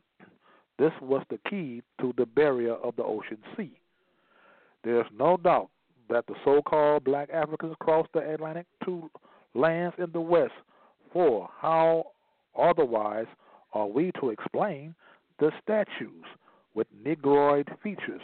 This 0.77 0.91
was 1.01 1.23
the 1.29 1.39
key 1.49 1.81
to 2.01 2.13
the 2.17 2.25
barrier 2.25 2.73
of 2.73 2.95
the 2.97 3.03
ocean 3.03 3.37
sea. 3.55 3.79
There 4.85 5.01
is 5.01 5.07
no 5.17 5.35
doubt 5.35 5.69
that 6.09 6.27
the 6.27 6.35
so 6.45 6.61
called 6.61 7.05
black 7.05 7.31
Africans 7.33 7.75
crossed 7.79 8.13
the 8.13 8.19
Atlantic 8.19 8.67
to 8.85 9.09
lands 9.55 9.95
in 9.97 10.11
the 10.13 10.21
west 10.21 10.53
for 11.11 11.49
how 11.59 12.11
otherwise 12.55 13.25
are 13.73 13.87
we 13.87 14.11
to 14.19 14.29
explain 14.29 14.93
the 15.39 15.51
statues 15.63 16.25
with 16.75 16.85
negroid 17.03 17.67
features 17.81 18.21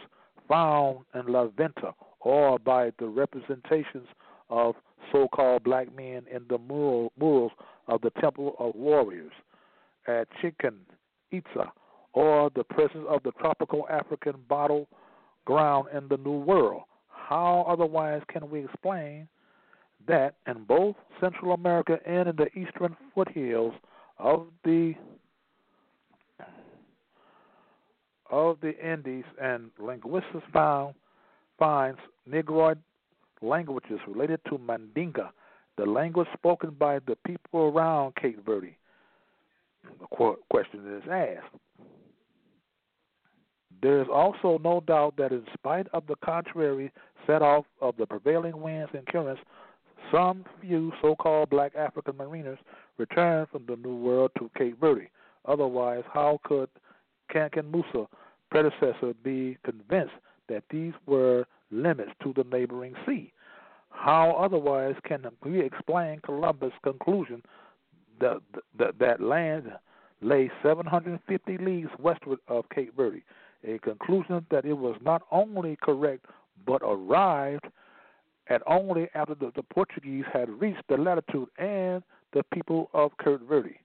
found 0.47 0.99
in 1.15 1.25
La 1.33 1.47
Venta 1.47 1.95
or 2.19 2.59
by 2.59 2.91
the 2.99 3.07
representations 3.07 4.07
of 4.51 4.75
so 5.11 5.27
called 5.29 5.63
black 5.63 5.87
men 5.95 6.25
in 6.31 6.45
the 6.47 6.59
mural, 6.59 7.11
murals 7.19 7.53
of 7.87 8.01
the 8.01 8.11
Temple 8.21 8.55
of 8.59 8.75
Warriors 8.75 9.33
at 10.07 10.27
Chichen 10.39 10.75
Itza 11.31 11.71
or 12.13 12.51
the 12.53 12.63
presence 12.63 13.05
of 13.09 13.23
the 13.23 13.31
tropical 13.31 13.87
African 13.89 14.35
bottle 14.47 14.87
gourd 15.45 15.87
in 15.95 16.07
the 16.07 16.17
New 16.17 16.39
World. 16.39 16.83
How 17.07 17.65
otherwise 17.67 18.21
can 18.31 18.49
we 18.49 18.65
explain 18.65 19.27
that 20.07 20.35
in 20.47 20.63
both 20.63 20.95
Central 21.19 21.53
America 21.53 21.99
and 22.05 22.29
in 22.29 22.35
the 22.35 22.47
eastern 22.57 22.95
foothills 23.13 23.73
of 24.17 24.47
the 24.63 24.93
of 28.29 28.57
the 28.61 28.73
Andes 28.81 29.25
and 29.41 29.71
linguists 29.77 30.29
found 30.53 30.95
finds 31.59 31.99
Negroid 32.25 32.77
languages 33.41 33.99
related 34.07 34.39
to 34.45 34.57
Mandinka, 34.57 35.29
the 35.77 35.85
language 35.85 36.27
spoken 36.33 36.71
by 36.71 36.99
the 36.99 37.17
people 37.25 37.61
around 37.61 38.15
Cape 38.15 38.43
Verde. 38.45 38.77
The 39.83 40.35
question 40.49 40.95
is 40.95 41.03
asked. 41.09 41.53
There 43.81 44.01
is 44.01 44.07
also 44.11 44.59
no 44.63 44.81
doubt 44.85 45.15
that, 45.17 45.31
in 45.31 45.43
spite 45.53 45.87
of 45.93 46.05
the 46.07 46.15
contrary 46.23 46.91
set 47.25 47.41
off 47.41 47.65
of 47.81 47.95
the 47.97 48.05
prevailing 48.05 48.61
winds 48.61 48.91
and 48.93 49.05
currents 49.07 49.41
some 50.11 50.45
few 50.59 50.91
so 51.01 51.15
called 51.15 51.49
black 51.49 51.73
African 51.75 52.17
mariners 52.17 52.59
returned 52.97 53.47
from 53.49 53.65
the 53.67 53.75
New 53.75 53.95
World 53.95 54.31
to 54.37 54.49
Cape 54.57 54.79
Verde. 54.79 55.09
Otherwise, 55.45 56.03
how 56.11 56.39
could 56.43 56.69
Kankan 57.33 57.71
Musa 57.71 58.07
predecessor 58.49 59.13
be 59.23 59.57
convinced 59.63 60.13
that 60.49 60.63
these 60.69 60.93
were 61.05 61.45
limits 61.71 62.11
to 62.21 62.33
the 62.33 62.43
neighboring 62.43 62.93
sea. 63.07 63.31
How 63.89 64.31
otherwise 64.31 64.95
can 65.03 65.25
we 65.43 65.61
explain 65.61 66.19
Columbus' 66.19 66.73
conclusion 66.83 67.41
that 68.19 68.41
that, 68.77 68.99
that 68.99 69.21
land 69.21 69.71
lay 70.21 70.51
750 70.61 71.57
leagues 71.57 71.89
westward 71.99 72.39
of 72.47 72.69
Cape 72.69 72.95
Verde? 72.95 73.23
A 73.63 73.77
conclusion 73.79 74.45
that 74.49 74.65
it 74.65 74.73
was 74.73 74.95
not 75.01 75.21
only 75.31 75.77
correct 75.81 76.25
but 76.65 76.81
arrived 76.83 77.65
at 78.47 78.61
only 78.67 79.07
after 79.13 79.35
the, 79.35 79.51
the 79.55 79.63
Portuguese 79.63 80.25
had 80.31 80.49
reached 80.49 80.83
the 80.89 80.97
latitude 80.97 81.47
and 81.57 82.03
the 82.33 82.43
people 82.53 82.89
of 82.93 83.11
Cape 83.23 83.41
Verde. 83.47 83.79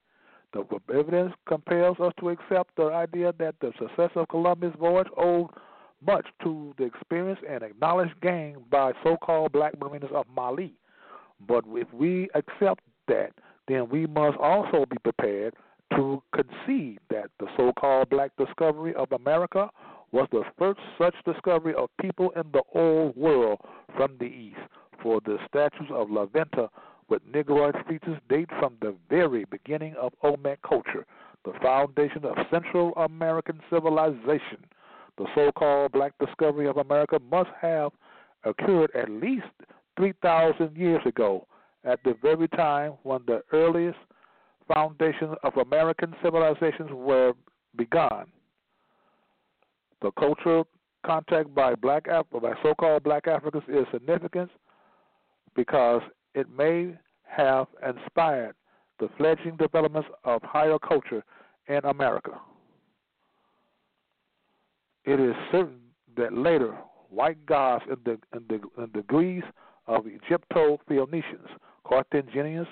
The 0.53 0.65
evidence 0.93 1.33
compels 1.47 1.99
us 1.99 2.13
to 2.19 2.29
accept 2.29 2.75
the 2.75 2.85
idea 2.85 3.33
that 3.37 3.55
the 3.59 3.71
success 3.79 4.11
of 4.15 4.27
Columbus' 4.29 4.73
voyage 4.79 5.07
owed 5.15 5.49
much 6.05 6.25
to 6.43 6.73
the 6.77 6.85
experience 6.85 7.39
and 7.47 7.63
acknowledged 7.63 8.19
gain 8.21 8.57
by 8.69 8.93
so-called 9.03 9.51
black 9.51 9.79
mariners 9.79 10.11
of 10.13 10.25
Mali. 10.33 10.73
But 11.47 11.65
if 11.67 11.91
we 11.93 12.29
accept 12.33 12.81
that, 13.07 13.31
then 13.67 13.89
we 13.89 14.07
must 14.07 14.37
also 14.37 14.85
be 14.89 14.97
prepared 15.03 15.53
to 15.97 16.21
concede 16.31 16.99
that 17.09 17.31
the 17.39 17.47
so-called 17.57 18.09
black 18.09 18.31
discovery 18.37 18.93
of 18.93 19.11
America 19.11 19.67
was 20.11 20.27
the 20.31 20.43
first 20.57 20.79
such 20.97 21.15
discovery 21.25 21.73
of 21.73 21.89
people 21.99 22.29
in 22.35 22.43
the 22.53 22.61
old 22.75 23.15
world 23.17 23.59
from 23.95 24.15
the 24.19 24.25
east. 24.25 24.59
For 25.01 25.19
the 25.25 25.37
statues 25.47 25.89
of 25.91 26.11
La 26.11 26.27
Venta 26.27 26.69
with 27.09 27.21
Negroid 27.33 27.75
features 27.89 28.19
date 28.29 28.49
from 28.59 28.77
the 28.79 28.95
very 29.09 29.45
beginning 29.45 29.95
of 29.99 30.13
Olmec 30.21 30.61
culture, 30.61 31.05
the 31.45 31.53
foundation 31.63 32.23
of 32.25 32.35
Central 32.51 32.93
American 32.95 33.59
civilization. 33.71 34.63
The 35.17 35.25
so 35.33 35.51
called 35.51 35.93
black 35.93 36.13
discovery 36.23 36.67
of 36.67 36.77
America 36.77 37.17
must 37.31 37.49
have 37.59 37.91
occurred 38.43 38.91
at 38.95 39.09
least 39.09 39.47
3,000 39.97 40.77
years 40.77 41.01
ago, 41.07 41.47
at 41.83 41.99
the 42.03 42.15
very 42.21 42.47
time 42.49 42.93
when 43.01 43.21
the 43.25 43.41
earliest 43.51 43.97
foundations 44.67 45.35
of 45.43 45.55
American 45.57 46.13
civilizations 46.23 46.89
were 46.91 47.33
begun. 47.75 48.25
The 50.01 50.11
cultural 50.11 50.67
contact 51.05 51.53
by 51.55 51.75
black 51.75 52.05
by 52.05 52.53
so-called 52.61 53.03
black 53.03 53.27
Africans 53.27 53.63
is 53.67 53.85
significant 53.91 54.51
because 55.55 56.01
it 56.35 56.47
may 56.49 56.95
have 57.23 57.67
inspired 57.87 58.55
the 58.99 59.09
fledgling 59.17 59.55
developments 59.57 60.09
of 60.23 60.41
higher 60.43 60.77
culture 60.79 61.23
in 61.67 61.79
America. 61.83 62.39
It 65.05 65.19
is 65.19 65.35
certain 65.51 65.79
that 66.17 66.33
later 66.33 66.77
white 67.09 67.45
gods 67.45 67.83
in 67.89 67.97
the 68.03 68.17
in 68.35 68.43
the, 68.49 68.83
in 68.83 68.89
the 68.93 69.03
Greece 69.03 69.43
of 69.87 70.05
Egypto-Phoenicians, 70.05 71.47
Carthaginians, 71.87 72.67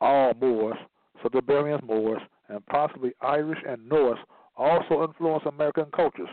all 0.00 0.32
Moors, 0.40 0.76
Sardinians 1.22 1.82
Moors, 1.82 2.22
and 2.48 2.64
possibly 2.66 3.12
Irish 3.20 3.58
and 3.66 3.88
Norse 3.88 4.18
also 4.56 5.04
influenced 5.04 5.46
American 5.46 5.86
cultures. 5.94 6.28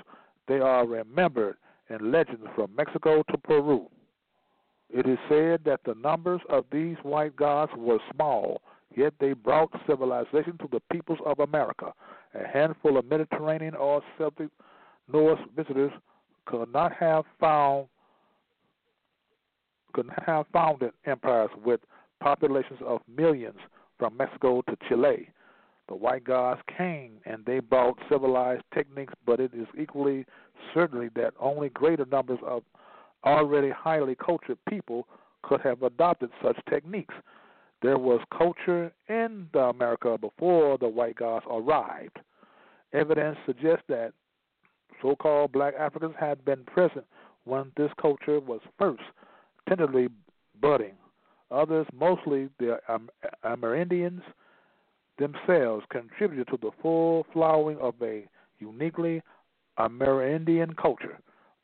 They 0.47 0.59
are 0.59 0.85
remembered 0.87 1.57
in 1.89 2.11
legends 2.11 2.47
from 2.55 2.75
Mexico 2.75 3.23
to 3.29 3.37
Peru. 3.37 3.87
It 4.89 5.05
is 5.05 5.17
said 5.29 5.61
that 5.65 5.81
the 5.85 5.95
numbers 5.95 6.41
of 6.49 6.65
these 6.71 6.95
white 7.03 7.35
gods 7.35 7.71
were 7.77 7.99
small, 8.13 8.61
yet 8.95 9.13
they 9.19 9.33
brought 9.33 9.69
civilization 9.85 10.57
to 10.59 10.69
the 10.71 10.81
peoples 10.91 11.19
of 11.25 11.39
America. 11.39 11.93
A 12.33 12.47
handful 12.47 12.97
of 12.97 13.05
Mediterranean 13.05 13.75
or 13.75 14.01
Celtic 14.17 14.49
Norse 15.11 15.39
visitors 15.55 15.91
could 16.45 16.71
not 16.71 16.93
have 16.93 17.25
found 17.39 17.87
could 19.93 20.07
not 20.07 20.23
have 20.25 20.45
founded 20.53 20.91
empires 21.05 21.49
with 21.65 21.79
populations 22.19 22.79
of 22.85 23.01
millions 23.07 23.57
from 23.97 24.17
Mexico 24.17 24.61
to 24.69 24.77
Chile. 24.87 25.29
The 25.87 25.95
white 25.95 26.23
gods 26.23 26.61
came 26.77 27.19
and 27.25 27.45
they 27.45 27.59
brought 27.59 27.97
civilized 28.09 28.63
techniques, 28.73 29.13
but 29.25 29.39
it 29.39 29.53
is 29.53 29.67
equally 29.79 30.25
certainly 30.73 31.09
that 31.15 31.33
only 31.39 31.69
greater 31.69 32.05
numbers 32.05 32.39
of 32.45 32.63
already 33.25 33.69
highly 33.69 34.15
cultured 34.15 34.57
people 34.69 35.07
could 35.43 35.61
have 35.61 35.83
adopted 35.83 36.29
such 36.43 36.57
techniques. 36.69 37.15
There 37.81 37.97
was 37.97 38.19
culture 38.35 38.91
in 39.07 39.47
the 39.53 39.59
America 39.59 40.17
before 40.19 40.77
the 40.77 40.89
white 40.89 41.15
gods 41.15 41.45
arrived. 41.49 42.19
Evidence 42.93 43.37
suggests 43.45 43.83
that 43.87 44.13
so 45.01 45.15
called 45.15 45.51
black 45.51 45.73
Africans 45.79 46.15
had 46.19 46.43
been 46.43 46.63
present 46.65 47.05
when 47.43 47.71
this 47.77 47.91
culture 48.01 48.39
was 48.39 48.61
first 48.79 49.03
tentatively 49.67 50.07
budding. 50.59 50.95
Others, 51.51 51.87
mostly 51.93 52.49
the 52.59 52.79
Amerindians 53.45 54.21
themselves, 55.17 55.85
contributed 55.89 56.47
to 56.47 56.57
the 56.61 56.71
full 56.81 57.25
flowering 57.33 57.77
of 57.79 57.95
a 58.01 58.27
uniquely 58.59 59.21
Amerindian 59.79 60.75
culture 60.75 61.19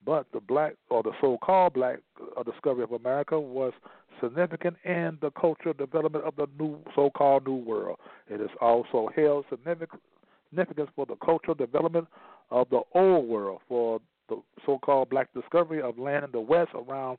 but 0.06 0.26
the 0.34 0.40
black 0.40 0.76
or 0.90 1.04
the 1.04 1.12
so-called 1.22 1.74
black 1.74 2.00
uh, 2.38 2.44
discovery 2.44 2.84
of 2.84 2.92
America 2.92 3.40
was 3.40 3.74
significant 4.22 4.76
in 4.86 5.18
the 5.22 5.32
cultural 5.32 5.74
development 5.74 6.26
of 6.26 6.36
the 6.36 6.48
new 6.60 6.78
so-called 6.96 7.48
New 7.48 7.56
World. 7.56 7.98
It 8.30 8.40
has 8.40 8.50
also 8.62 9.10
held 9.16 9.46
significance 9.50 10.90
for 10.96 11.06
the 11.06 11.16
cultural 11.24 11.56
development 11.56 12.08
of 12.52 12.70
the 12.70 12.82
Old 12.94 13.28
World, 13.28 13.62
for 13.68 14.00
the 14.30 14.42
so-called 14.66 15.10
black 15.10 15.34
discovery 15.34 15.82
of 15.82 15.98
land 15.98 16.26
in 16.26 16.32
the 16.32 16.40
West 16.40 16.72
around 16.74 17.18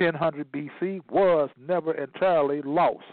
1000 0.00 0.44
BC 0.52 1.00
was 1.10 1.50
never 1.58 1.92
entirely 1.92 2.62
lost, 2.62 3.04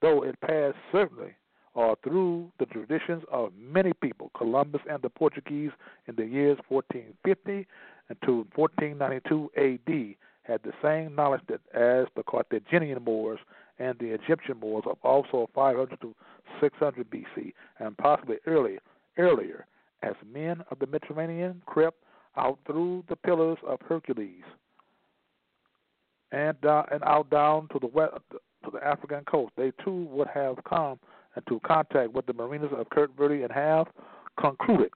though 0.00 0.22
it 0.22 0.40
passed 0.40 0.76
certainly 0.92 1.34
or 1.74 1.96
through 2.04 2.50
the 2.58 2.66
traditions 2.66 3.22
of 3.30 3.52
many 3.58 3.92
people, 3.92 4.30
Columbus 4.36 4.80
and 4.88 5.02
the 5.02 5.10
Portuguese 5.10 5.72
in 6.06 6.14
the 6.14 6.24
years 6.24 6.58
1450 6.68 7.66
until 8.08 8.46
1492 8.54 9.50
AD 9.56 10.14
had 10.44 10.62
the 10.62 10.72
same 10.82 11.14
knowledge 11.14 11.40
that 11.48 11.60
as 11.74 12.06
the 12.16 12.22
Carthaginian 12.22 13.02
Moors 13.02 13.40
and 13.78 13.98
the 13.98 14.14
Egyptian 14.14 14.58
Moors 14.60 14.84
of 14.86 14.98
also 15.02 15.48
500 15.54 16.00
to 16.00 16.14
600 16.60 17.10
BC 17.10 17.52
and 17.78 17.96
possibly 17.96 18.36
earlier, 18.46 18.78
earlier 19.18 19.66
as 20.02 20.14
men 20.32 20.62
of 20.70 20.78
the 20.78 20.86
Mediterranean 20.86 21.62
crept 21.66 21.98
out 22.36 22.58
through 22.66 23.04
the 23.08 23.16
pillars 23.16 23.58
of 23.66 23.80
Hercules 23.88 24.44
and 26.34 26.64
uh, 26.66 26.82
and 26.90 27.02
out 27.04 27.30
down 27.30 27.68
to 27.72 27.78
the 27.78 27.86
west 27.86 28.14
to 28.30 28.70
the 28.72 28.84
African 28.84 29.24
coast. 29.24 29.52
They 29.56 29.72
too 29.84 30.06
would 30.10 30.28
have 30.28 30.56
come 30.68 30.98
into 31.36 31.60
contact 31.60 32.12
with 32.12 32.26
the 32.26 32.32
mariners 32.32 32.72
of 32.76 32.88
Cape 32.90 33.10
Verde 33.16 33.42
and 33.42 33.52
have 33.52 33.86
concluded 34.40 34.90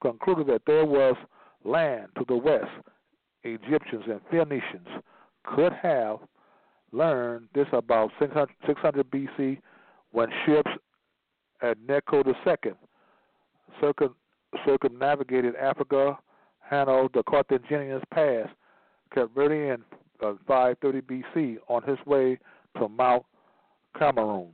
concluded 0.00 0.46
that 0.46 0.62
there 0.66 0.84
was 0.84 1.16
land 1.64 2.08
to 2.18 2.24
the 2.28 2.36
west. 2.36 2.70
Egyptians 3.42 4.04
and 4.06 4.20
Phoenicians 4.30 4.88
could 5.44 5.72
have 5.72 6.18
learned 6.92 7.48
this 7.54 7.66
about 7.72 8.10
600, 8.18 8.48
600 8.66 9.10
BC 9.10 9.58
when 10.12 10.28
ships 10.46 10.70
at 11.62 11.76
Necho 11.88 12.22
II 12.26 12.72
circum, 13.80 14.14
circumnavigated 14.64 15.56
Africa, 15.56 16.18
Hanno 16.60 17.08
the 17.12 17.22
Carthaginians 17.22 18.02
pass, 18.12 18.48
Verde 19.14 19.70
in 19.70 19.84
uh, 20.22 20.34
530 20.46 21.00
BC 21.02 21.56
on 21.68 21.82
his 21.82 21.98
way 22.06 22.38
to 22.78 22.88
Mount 22.88 23.24
Cameroon. 23.98 24.48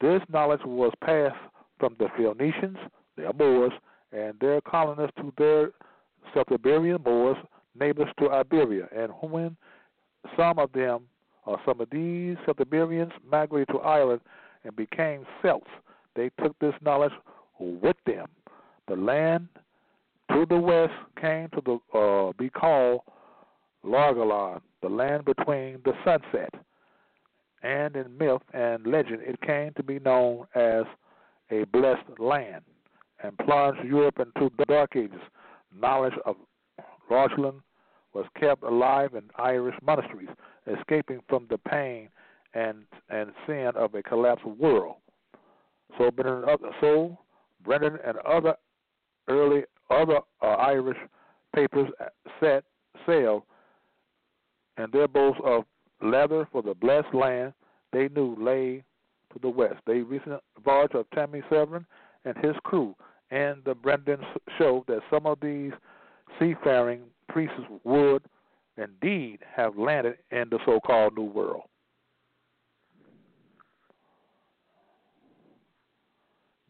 This 0.00 0.20
knowledge 0.32 0.60
was 0.64 0.92
passed 1.04 1.36
from 1.78 1.96
the 1.98 2.08
Phoenicians, 2.16 2.78
the 3.16 3.32
Moors, 3.38 3.72
and 4.12 4.34
their 4.40 4.60
colonists 4.60 5.16
to 5.16 5.32
their 5.38 5.70
Celtiberian 6.34 7.04
Moors, 7.04 7.36
neighbors 7.78 8.08
to 8.18 8.30
Iberia, 8.30 8.88
and 8.94 9.12
when 9.20 9.56
some 10.36 10.58
of 10.58 10.72
them, 10.72 11.02
or 11.46 11.58
some 11.64 11.80
of 11.80 11.88
these 11.90 12.36
Celtiberians, 12.46 13.12
migrated 13.30 13.68
to 13.68 13.78
Ireland 13.78 14.20
and 14.64 14.74
became 14.76 15.24
Celts, 15.42 15.70
they 16.16 16.30
took 16.42 16.58
this 16.58 16.74
knowledge 16.82 17.12
with 17.58 17.96
them. 18.06 18.26
The 18.88 18.96
land 18.96 19.48
to 20.32 20.46
the 20.48 20.58
west 20.58 20.92
came 21.20 21.48
to 21.50 21.62
the 21.64 21.98
uh, 21.98 22.32
be 22.38 22.50
called 22.50 23.02
Largalon, 23.84 24.60
the 24.82 24.88
land 24.88 25.24
between 25.24 25.80
the 25.84 25.92
sunset. 26.04 26.52
And 27.62 27.94
in 27.96 28.16
myth 28.16 28.42
and 28.52 28.86
legend, 28.86 29.20
it 29.22 29.40
came 29.42 29.72
to 29.74 29.82
be 29.82 29.98
known 29.98 30.46
as 30.54 30.84
a 31.50 31.64
blessed 31.64 32.18
land 32.18 32.62
and 33.22 33.36
plunged 33.38 33.84
Europe 33.84 34.18
into 34.18 34.50
the 34.56 34.64
Dark 34.64 34.96
Ages. 34.96 35.20
Knowledge 35.74 36.14
of 36.24 36.36
Largalon 37.10 37.60
was 38.14 38.26
kept 38.38 38.62
alive 38.62 39.14
in 39.14 39.24
Irish 39.36 39.76
monasteries, 39.82 40.30
escaping 40.66 41.20
from 41.28 41.46
the 41.50 41.58
pain 41.58 42.08
and 42.54 42.84
and 43.08 43.30
sin 43.46 43.70
of 43.76 43.94
a 43.94 44.02
collapsed 44.02 44.44
world. 44.44 44.96
So 45.98 46.10
Brendan, 46.10 46.44
so 46.80 47.18
Brendan 47.64 47.98
and 48.04 48.16
other 48.18 48.54
early 49.28 49.64
other 49.90 50.20
uh, 50.42 50.46
Irish 50.46 50.98
papers 51.54 51.88
set 52.40 52.64
sail 53.06 53.44
and 54.76 54.92
their 54.92 55.08
boast 55.08 55.40
of 55.44 55.64
leather 56.02 56.48
for 56.50 56.62
the 56.62 56.74
blessed 56.74 57.14
land 57.14 57.52
they 57.92 58.08
knew 58.08 58.36
lay 58.38 58.84
to 59.32 59.38
the 59.40 59.48
west. 59.48 59.76
The 59.86 60.02
recent 60.02 60.40
voyage 60.64 60.92
of 60.94 61.06
Tim 61.14 61.32
Severin 61.48 61.86
and 62.24 62.36
his 62.38 62.54
crew 62.64 62.94
and 63.30 63.62
the 63.64 63.74
Brendan 63.74 64.20
showed 64.58 64.86
that 64.88 65.00
some 65.10 65.26
of 65.26 65.38
these 65.40 65.72
seafaring 66.38 67.02
priests 67.28 67.54
would 67.84 68.22
indeed 68.76 69.40
have 69.54 69.76
landed 69.76 70.16
in 70.30 70.48
the 70.50 70.58
so-called 70.64 71.16
New 71.16 71.24
World. 71.24 71.62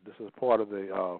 This 0.04 0.14
is 0.26 0.30
part 0.38 0.60
of 0.60 0.70
the 0.70 0.92
uh, 0.92 1.18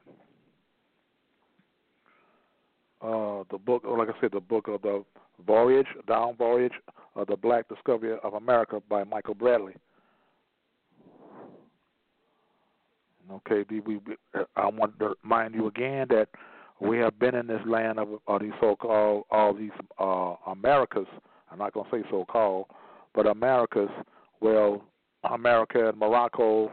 uh, 3.02 3.44
the 3.50 3.58
book, 3.58 3.82
like 3.84 4.08
I 4.08 4.20
said, 4.20 4.32
the 4.32 4.40
book 4.40 4.68
of 4.68 4.82
the 4.82 5.04
Voyage, 5.46 5.86
Dawn 6.06 6.36
Voyage 6.36 6.72
of 7.16 7.26
the 7.26 7.36
Black 7.36 7.68
Discovery 7.68 8.16
of 8.22 8.34
America 8.34 8.82
by 8.88 9.04
Michael 9.04 9.34
Bradley. 9.34 9.74
Okay, 13.32 13.64
we, 13.86 14.00
I 14.56 14.66
want 14.66 14.98
to 14.98 15.14
remind 15.22 15.54
you 15.54 15.68
again 15.68 16.06
that 16.10 16.28
we 16.80 16.98
have 16.98 17.18
been 17.18 17.34
in 17.34 17.46
this 17.46 17.60
land 17.66 17.98
of, 17.98 18.08
of 18.26 18.40
these 18.40 18.52
so-called 18.60 19.24
all 19.30 19.54
these 19.54 19.70
uh, 19.98 20.34
Americas. 20.50 21.06
I'm 21.50 21.58
not 21.58 21.72
going 21.72 21.88
to 21.90 21.96
say 21.96 22.08
so-called, 22.10 22.66
but 23.14 23.26
Americas. 23.26 23.90
Well, 24.40 24.82
America 25.30 25.88
and 25.88 25.98
Morocco 25.98 26.72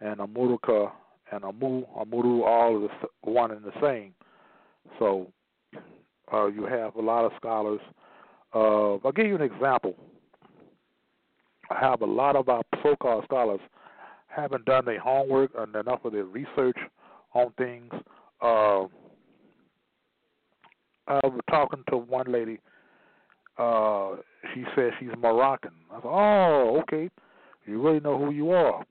and 0.00 0.18
Amurka 0.18 0.90
and 1.30 1.44
Amu, 1.44 1.84
Amuru, 1.98 2.42
all 2.42 2.80
the 2.80 3.30
one 3.30 3.50
and 3.52 3.64
the 3.64 3.72
same. 3.80 4.14
So 4.98 5.28
uh, 6.32 6.46
you 6.46 6.64
have 6.64 6.96
a 6.96 7.00
lot 7.00 7.24
of 7.24 7.32
scholars. 7.36 7.80
Uh, 8.54 8.94
I'll 9.04 9.12
give 9.12 9.26
you 9.26 9.36
an 9.36 9.42
example. 9.42 9.94
I 11.70 11.78
have 11.80 12.02
a 12.02 12.06
lot 12.06 12.36
of 12.36 12.48
our 12.48 12.62
so-called 12.82 13.24
scholars 13.24 13.60
haven't 14.26 14.64
done 14.64 14.84
their 14.84 15.00
homework 15.00 15.50
and 15.56 15.74
enough 15.76 16.04
of 16.04 16.12
their 16.12 16.24
research 16.24 16.76
on 17.34 17.52
things. 17.58 17.92
Uh, 18.40 18.84
I 21.06 21.20
was 21.24 21.40
talking 21.50 21.84
to 21.90 21.96
one 21.96 22.30
lady. 22.30 22.58
Uh, 23.58 24.16
she 24.54 24.64
said 24.74 24.92
she's 24.98 25.10
Moroccan. 25.18 25.72
I 25.90 25.96
said, 25.96 26.02
"Oh, 26.04 26.80
okay. 26.82 27.10
You 27.66 27.80
really 27.80 28.00
know 28.00 28.18
who 28.18 28.30
you 28.30 28.50
are. 28.50 28.84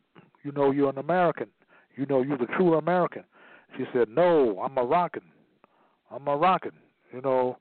You 0.43 0.51
know 0.51 0.71
you're 0.71 0.89
an 0.89 0.97
American. 0.97 1.47
You 1.95 2.05
know 2.05 2.21
you're 2.21 2.37
the 2.37 2.45
true 2.57 2.75
American." 2.75 3.23
She 3.77 3.85
said, 3.93 4.09
"No, 4.09 4.59
I'm 4.61 4.73
Moroccan. 4.73 5.23
I'm 6.11 6.23
Moroccan." 6.23 6.73
You 7.13 7.21
know, 7.21 7.57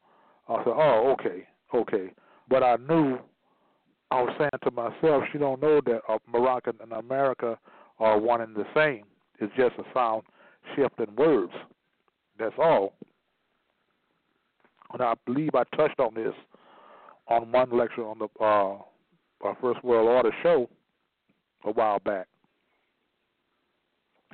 I 0.49 0.57
said, 0.65 0.75
"Oh, 0.75 1.15
okay, 1.19 1.47
okay." 1.75 2.13
But 2.49 2.63
I 2.63 2.77
knew 2.77 3.19
I 4.11 4.23
was 4.23 4.35
saying 4.39 4.51
to 4.65 4.71
myself, 4.73 5.25
she 5.33 5.39
don't 5.39 5.63
know 5.63 5.81
that 5.87 6.01
uh, 6.09 6.19
and 6.81 6.93
America 6.93 7.59
are 7.99 8.19
one 8.19 8.41
and 8.41 8.57
the 8.57 8.67
same. 8.75 9.05
It's 9.39 9.53
just 9.57 9.77
a 9.79 9.85
sound 9.95 10.23
shift 10.75 10.99
in 10.99 11.15
words. 11.15 11.53
That's 12.39 12.55
all. 12.59 12.95
And 14.93 15.03
I 15.03 15.15
believe 15.27 15.51
I 15.55 15.63
touched 15.77 16.01
on 16.01 16.15
this 16.15 16.35
on 17.29 17.53
one 17.53 17.71
lecture 17.71 18.05
on 18.05 18.19
the 18.19 18.29
uh, 18.41 18.79
our 19.43 19.57
First 19.61 19.83
World 19.85 20.09
Order 20.09 20.33
show 20.43 20.69
a 21.65 21.71
while 21.71 22.01
back. 22.01 22.27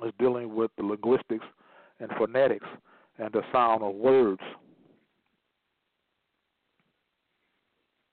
It's 0.02 0.16
dealing 0.18 0.54
with 0.54 0.70
the 0.76 0.84
linguistics 0.84 1.44
and 2.00 2.10
phonetics 2.18 2.66
and 3.18 3.32
the 3.32 3.42
sound 3.52 3.82
of 3.82 3.94
words. 3.94 4.40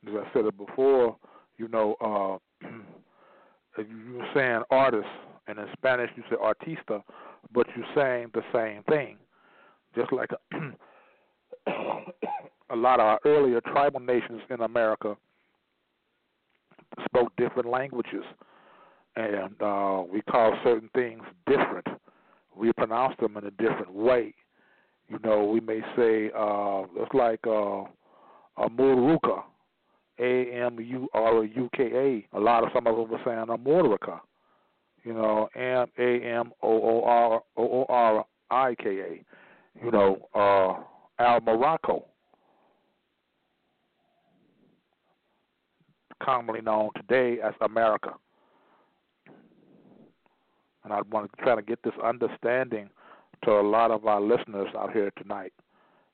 As 0.08 0.14
I 0.14 0.34
said 0.34 0.46
it 0.46 0.58
before, 0.58 1.16
you 1.58 1.68
know, 1.68 1.96
uh, 2.02 2.68
you 3.78 4.18
were 4.18 4.28
saying 4.34 4.64
artist, 4.70 5.08
and 5.48 5.60
in 5.60 5.66
Spanish 5.74 6.10
you 6.16 6.24
say 6.30 6.36
artista, 6.36 7.02
but 7.54 7.68
you're 7.76 7.86
saying 7.96 8.32
the 8.34 8.42
same 8.54 8.84
thing. 8.84 9.18
Just 9.96 10.12
like 10.12 10.30
a, 11.68 12.76
lot 12.76 13.00
of 13.00 13.06
our 13.06 13.20
earlier 13.26 13.62
tribal 13.62 14.00
nations 14.00 14.42
in 14.50 14.62
America 14.62 15.16
spoke 17.06 17.32
different 17.38 17.70
languages, 17.70 18.24
and 19.16 19.62
uh, 19.62 20.04
we 20.12 20.22
call 20.24 20.58
certain 20.64 20.90
things 20.96 21.22
different. 21.48 21.88
We 22.56 22.74
pronounce 22.74 23.16
them 23.20 23.38
in 23.38 23.46
a 23.46 23.52
different 23.52 23.94
way. 23.94 24.34
You 25.10 25.20
know, 25.24 25.44
we 25.46 25.60
may 25.60 25.82
say 25.96 26.32
uh, 26.36 26.84
it's 26.96 27.14
like 27.14 27.40
uh, 27.46 27.84
a 28.58 28.70
muruka, 28.70 29.44
a 30.20 30.52
M 30.52 30.80
U 30.80 31.08
R 31.14 31.44
U 31.44 31.70
K 31.76 31.84
A. 31.84 32.38
A 32.38 32.40
lot 32.40 32.64
of 32.64 32.70
some 32.74 32.88
of 32.88 32.96
them 32.96 33.10
were 33.10 33.22
saying 33.26 33.48
Amorica. 33.48 34.20
You 35.04 35.14
know, 35.14 35.50
M 35.56 35.88
A 35.98 36.22
M 36.26 36.52
O 36.62 36.70
O 36.70 37.04
R 37.04 37.42
O 37.58 37.64
O 37.64 37.86
R 37.90 38.26
I 38.52 38.76
K 38.76 39.00
A. 39.00 39.84
You 39.84 39.92
know, 39.92 40.28
uh 40.34 40.84
Al 41.20 41.42
Morocco. 41.42 42.06
Commonly 46.22 46.62
known 46.62 46.90
today 46.96 47.42
as 47.42 47.54
America. 47.62 48.14
And 50.84 50.94
I 50.94 51.02
want 51.12 51.32
to 51.32 51.44
try 51.44 51.56
to 51.56 51.62
get 51.62 51.82
this 51.84 51.94
understanding 52.04 52.90
to 53.44 53.52
a 53.52 53.62
lot 53.62 53.92
of 53.92 54.06
our 54.06 54.22
listeners 54.22 54.68
out 54.78 54.94
here 54.94 55.12
tonight. 55.22 55.54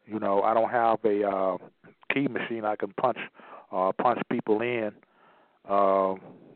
You 0.05 0.19
know, 0.19 0.41
I 0.41 0.53
don't 0.53 0.69
have 0.69 0.99
a 1.05 1.27
uh, 1.27 1.57
key 2.13 2.27
machine 2.27 2.65
I 2.65 2.75
can 2.75 2.91
punch 2.99 3.17
uh, 3.71 3.91
punch 4.01 4.19
people 4.31 4.61
in. 4.61 4.91
Uh, 5.69 6.13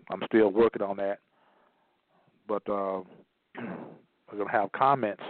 I'm 0.09 0.21
still 0.27 0.49
working 0.49 0.81
on 0.81 0.97
that, 0.97 1.19
but 2.47 2.63
uh, 2.67 3.01
I'm 3.57 4.37
gonna 4.37 4.51
have 4.51 4.71
comments, 4.71 5.23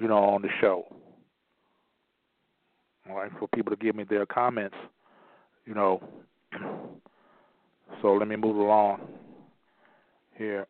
you 0.00 0.08
know, 0.08 0.18
on 0.18 0.42
the 0.42 0.48
show. 0.60 0.84
All 3.08 3.16
right, 3.16 3.30
for 3.38 3.48
people 3.48 3.70
to 3.70 3.82
give 3.82 3.96
me 3.96 4.04
their 4.04 4.26
comments, 4.26 4.76
you 5.66 5.74
know. 5.74 6.02
So 8.02 8.14
let 8.14 8.28
me 8.28 8.36
move 8.36 8.56
along 8.56 9.00
here. 10.36 10.66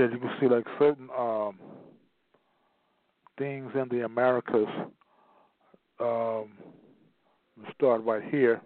Yeah, 0.00 0.08
you 0.10 0.18
can 0.18 0.30
see 0.40 0.48
like 0.48 0.64
certain 0.78 1.08
um, 1.16 1.58
things 3.38 3.70
in 3.74 3.86
the 3.90 4.04
Americas. 4.04 4.66
Um, 6.00 6.52
start 7.74 8.02
right 8.04 8.22
here. 8.30 8.62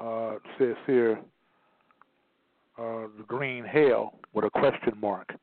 Uh, 0.00 0.36
says 0.58 0.76
here 0.86 1.20
uh, 2.78 3.06
the 3.18 3.24
green 3.26 3.64
hell 3.64 4.14
with 4.32 4.46
a 4.46 4.50
question 4.50 4.94
mark. 5.00 5.34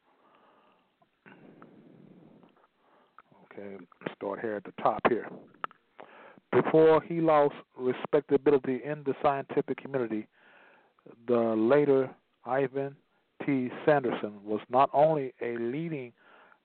Okay, 3.46 3.78
start 4.16 4.39
here 4.39 4.56
at 4.56 4.64
the 4.64 4.74
top 4.82 5.02
here. 5.08 5.30
Before 6.52 7.02
he 7.02 7.22
lost 7.22 7.54
respectability 7.78 8.82
in 8.84 9.04
the 9.06 9.14
scientific 9.22 9.78
community, 9.78 10.28
the 11.28 11.38
later 11.38 12.10
Ivan 12.46 12.96
T. 13.46 13.70
Sanderson 13.86 14.34
was 14.44 14.62
not 14.70 14.89
only 14.94 15.34
a 15.42 15.58
leading 15.58 16.14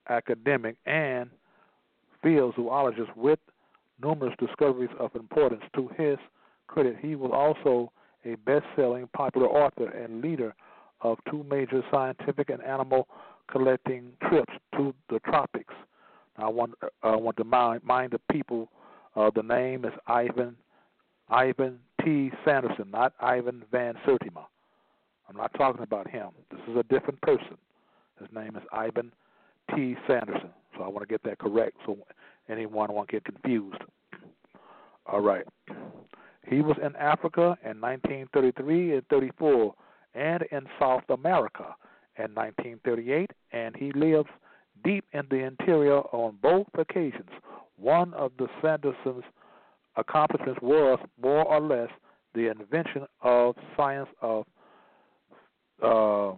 academic 0.08 0.76
and 0.86 1.30
field 2.22 2.54
zoologist 2.56 3.16
with 3.16 3.38
numerous 4.02 4.34
discoveries 4.38 4.90
of 4.98 5.14
importance 5.14 5.62
to 5.74 5.88
his 5.96 6.18
credit, 6.66 6.96
he 7.00 7.14
was 7.14 7.30
also 7.32 7.92
a 8.24 8.36
best 8.44 8.64
selling 8.74 9.08
popular 9.14 9.48
author 9.48 9.88
and 9.88 10.20
leader 10.20 10.54
of 11.02 11.18
two 11.30 11.44
major 11.50 11.82
scientific 11.90 12.50
and 12.50 12.62
animal 12.62 13.06
collecting 13.50 14.12
trips 14.28 14.52
to 14.76 14.94
the 15.08 15.18
tropics. 15.20 15.74
I 16.36 16.48
want, 16.48 16.74
uh, 16.82 16.88
I 17.02 17.16
want 17.16 17.36
to 17.38 17.44
mind, 17.44 17.82
mind 17.84 18.12
the 18.12 18.20
people 18.32 18.68
uh, 19.16 19.30
the 19.34 19.42
name 19.42 19.84
is 19.84 19.92
Ivan 20.06 20.56
Ivan 21.28 21.78
T. 22.04 22.30
Sanderson, 22.44 22.90
not 22.90 23.14
Ivan 23.20 23.64
Van 23.72 23.94
Sertima. 24.06 24.44
I'm 25.28 25.36
not 25.36 25.52
talking 25.54 25.82
about 25.82 26.08
him. 26.08 26.28
This 26.50 26.60
is 26.68 26.76
a 26.76 26.82
different 26.84 27.20
person. 27.20 27.56
His 28.20 28.28
name 28.34 28.56
is 28.56 28.62
Ivan 28.72 29.12
T. 29.74 29.96
Sanderson. 30.06 30.50
So 30.76 30.84
I 30.84 30.88
want 30.88 31.06
to 31.06 31.12
get 31.12 31.22
that 31.24 31.38
correct 31.38 31.76
so 31.84 31.98
anyone 32.48 32.92
won't 32.92 33.08
get 33.08 33.24
confused. 33.24 33.82
All 35.06 35.20
right. 35.20 35.44
He 36.48 36.60
was 36.60 36.76
in 36.82 36.94
Africa 36.96 37.58
in 37.64 37.80
1933 37.80 38.94
and 38.94 39.06
34 39.08 39.74
and 40.14 40.42
in 40.52 40.66
South 40.78 41.02
America 41.10 41.74
in 42.18 42.34
1938, 42.34 43.30
and 43.52 43.76
he 43.76 43.92
lives 43.92 44.28
deep 44.84 45.04
in 45.12 45.22
the 45.30 45.36
interior 45.36 46.00
on 46.12 46.36
both 46.40 46.66
occasions. 46.78 47.30
One 47.76 48.14
of 48.14 48.32
the 48.38 48.46
Sanderson's 48.62 49.24
accomplishments 49.96 50.60
was 50.62 50.98
more 51.20 51.44
or 51.44 51.60
less 51.60 51.90
the 52.34 52.50
invention 52.50 53.06
of 53.22 53.56
science 53.76 54.08
of 54.22 54.46
uh, 55.82 56.32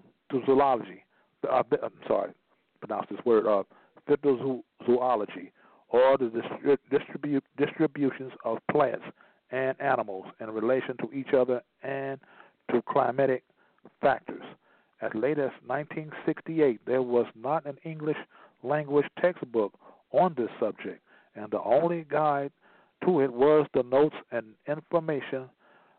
zoology. 0.47 1.05
Uh, 1.49 1.62
I'm 1.82 1.93
sorry, 2.07 2.32
pronounce 2.80 3.07
this 3.11 3.20
word. 3.24 3.47
Uh, 3.47 3.62
cryptozoology, 4.09 5.51
or 5.91 6.16
the 6.16 6.30
distribu- 6.91 7.41
distributions 7.57 8.32
of 8.45 8.59
plants 8.70 9.05
and 9.51 9.80
animals 9.80 10.26
in 10.41 10.51
relation 10.51 10.97
to 10.99 11.12
each 11.12 11.32
other 11.34 11.62
and 11.82 12.18
to 12.70 12.82
climatic 12.89 13.45
factors. 14.01 14.43
As 15.01 15.11
late 15.14 15.39
as 15.39 15.51
1968, 15.66 16.80
there 16.86 17.03
was 17.03 17.26
not 17.34 17.64
an 17.66 17.78
English 17.84 18.16
language 18.62 19.07
textbook 19.20 19.72
on 20.12 20.34
this 20.36 20.51
subject, 20.59 21.01
and 21.36 21.51
the 21.51 21.62
only 21.62 22.05
guide 22.11 22.51
to 23.05 23.20
it 23.20 23.32
was 23.32 23.66
the 23.74 23.84
notes 23.84 24.16
and 24.32 24.47
information 24.66 25.49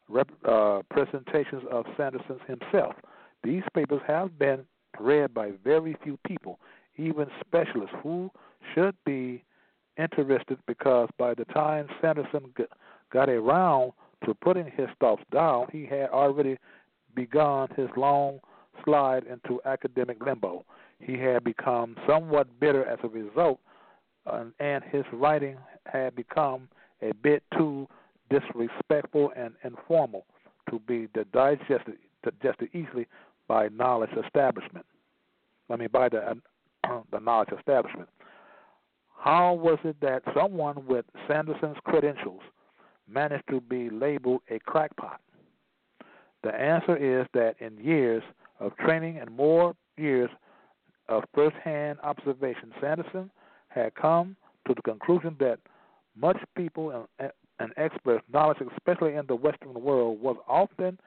rep, 0.09 0.29
uh, 0.47 0.81
presentations 0.89 1.63
of 1.71 1.85
Sanderson 1.95 2.39
himself. 2.45 2.93
These 3.43 3.63
papers 3.73 4.01
have 4.07 4.37
been 4.37 4.65
read 4.99 5.33
by 5.33 5.51
very 5.63 5.95
few 6.03 6.17
people, 6.27 6.59
even 6.97 7.27
specialists 7.45 7.95
who 8.03 8.29
should 8.73 8.95
be 9.05 9.43
interested 9.97 10.57
because 10.67 11.09
by 11.17 11.33
the 11.33 11.45
time 11.45 11.87
Sanderson 12.01 12.53
got 13.11 13.29
around 13.29 13.93
to 14.25 14.33
putting 14.33 14.65
his 14.65 14.87
thoughts 14.99 15.23
down, 15.31 15.67
he 15.71 15.85
had 15.85 16.09
already 16.09 16.57
begun 17.15 17.69
his 17.75 17.89
long 17.95 18.39
slide 18.83 19.23
into 19.25 19.61
academic 19.65 20.23
limbo. 20.23 20.65
He 20.99 21.17
had 21.17 21.43
become 21.43 21.95
somewhat 22.07 22.59
bitter 22.59 22.85
as 22.85 22.99
a 23.03 23.07
result, 23.07 23.59
uh, 24.25 24.45
and 24.59 24.83
his 24.83 25.05
writing 25.13 25.57
had 25.85 26.15
become 26.15 26.67
a 27.01 27.13
bit 27.21 27.43
too 27.57 27.87
disrespectful 28.29 29.31
and 29.35 29.53
informal 29.63 30.25
to 30.69 30.79
be 30.79 31.07
digested, 31.33 31.97
digested 32.23 32.69
easily 32.73 33.07
by 33.49 33.67
knowledge 33.69 34.11
establishment. 34.23 34.85
I 35.69 35.75
mean, 35.75 35.89
by 35.91 36.07
the 36.07 36.19
uh, 36.19 37.01
the 37.11 37.19
knowledge 37.19 37.49
establishment. 37.57 38.07
How 39.17 39.53
was 39.53 39.79
it 39.83 39.97
that 40.01 40.21
someone 40.33 40.85
with 40.85 41.03
Sanderson's 41.27 41.75
credentials 41.83 42.41
managed 43.11 43.43
to 43.49 43.59
be 43.59 43.89
labeled 43.89 44.41
a 44.49 44.59
crackpot? 44.59 45.19
The 46.43 46.55
answer 46.55 46.95
is 46.95 47.27
that 47.33 47.55
in 47.59 47.77
years 47.83 48.23
of 48.61 48.77
training 48.77 49.17
and 49.17 49.29
more 49.29 49.75
years 49.97 50.29
of 51.09 51.23
first-hand 51.35 51.99
observation, 52.01 52.71
Sanderson 52.79 53.29
had 53.67 53.93
come 53.95 54.37
to 54.67 54.73
the 54.73 54.81
conclusion 54.83 55.35
that 55.41 55.59
much 56.15 56.37
people 56.55 57.07
and, 57.19 57.31
and 57.59 57.73
experts' 57.75 58.23
knowledge, 58.31 58.59
especially 58.77 59.15
in 59.15 59.25
the 59.27 59.35
Western 59.35 59.73
world, 59.73 60.21
was 60.21 60.37
often 60.47 60.97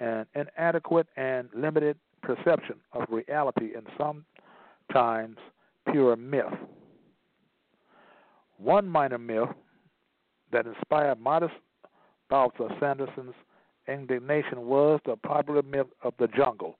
an 0.00 0.26
inadequate 0.34 1.06
and 1.16 1.48
limited 1.54 1.96
perception 2.22 2.76
of 2.92 3.04
reality 3.08 3.72
and 3.76 3.86
sometimes 3.98 5.36
pure 5.90 6.16
myth. 6.16 6.44
One 8.58 8.88
minor 8.88 9.18
myth 9.18 9.48
that 10.52 10.66
inspired 10.66 11.20
modest 11.20 11.54
bouts 12.28 12.56
of 12.58 12.70
Sanderson's 12.80 13.34
indignation 13.88 14.66
was 14.66 15.00
the 15.04 15.16
popular 15.16 15.62
myth 15.62 15.86
of 16.02 16.14
the 16.18 16.28
jungle. 16.28 16.76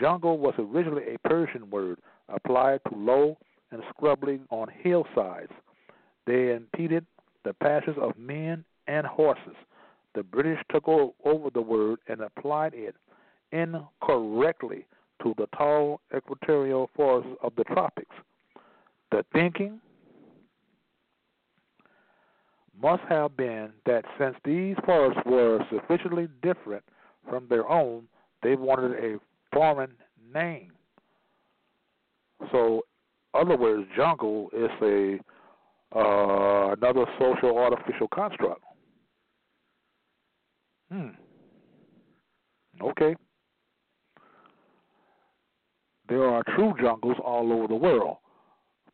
Jungle 0.00 0.38
was 0.38 0.54
originally 0.58 1.14
a 1.14 1.28
Persian 1.28 1.70
word 1.70 1.98
applied 2.28 2.80
to 2.88 2.96
low 2.96 3.36
and 3.70 3.82
scrubby 3.90 4.40
on 4.50 4.68
hillsides. 4.82 5.52
They 6.26 6.52
impeded 6.52 7.06
the 7.44 7.54
passage 7.54 7.96
of 7.98 8.16
men 8.18 8.64
and 8.86 9.06
horses. 9.06 9.56
The 10.14 10.22
British 10.22 10.58
took 10.70 10.86
over 10.88 11.50
the 11.52 11.62
word 11.62 12.00
and 12.08 12.20
applied 12.20 12.74
it 12.74 12.96
incorrectly 13.50 14.86
to 15.22 15.34
the 15.38 15.46
tall 15.56 16.00
equatorial 16.14 16.90
forests 16.94 17.30
of 17.42 17.54
the 17.56 17.64
tropics. 17.64 18.14
The 19.10 19.24
thinking 19.32 19.80
must 22.80 23.02
have 23.08 23.36
been 23.36 23.70
that 23.86 24.04
since 24.18 24.36
these 24.44 24.76
forests 24.84 25.20
were 25.24 25.64
sufficiently 25.70 26.28
different 26.42 26.82
from 27.28 27.46
their 27.48 27.68
own, 27.68 28.04
they 28.42 28.56
wanted 28.56 28.92
a 28.92 29.18
foreign 29.52 29.92
name. 30.34 30.72
So, 32.50 32.82
other 33.34 33.56
words, 33.56 33.86
jungle 33.96 34.50
is 34.52 34.70
a 34.82 35.18
uh, 35.94 36.72
another 36.72 37.04
social 37.18 37.58
artificial 37.58 38.08
construct. 38.08 38.62
Hmm. 40.92 41.08
Okay. 42.82 43.16
There 46.08 46.28
are 46.28 46.42
true 46.54 46.74
jungles 46.78 47.16
all 47.24 47.50
over 47.50 47.66
the 47.66 47.74
world. 47.74 48.18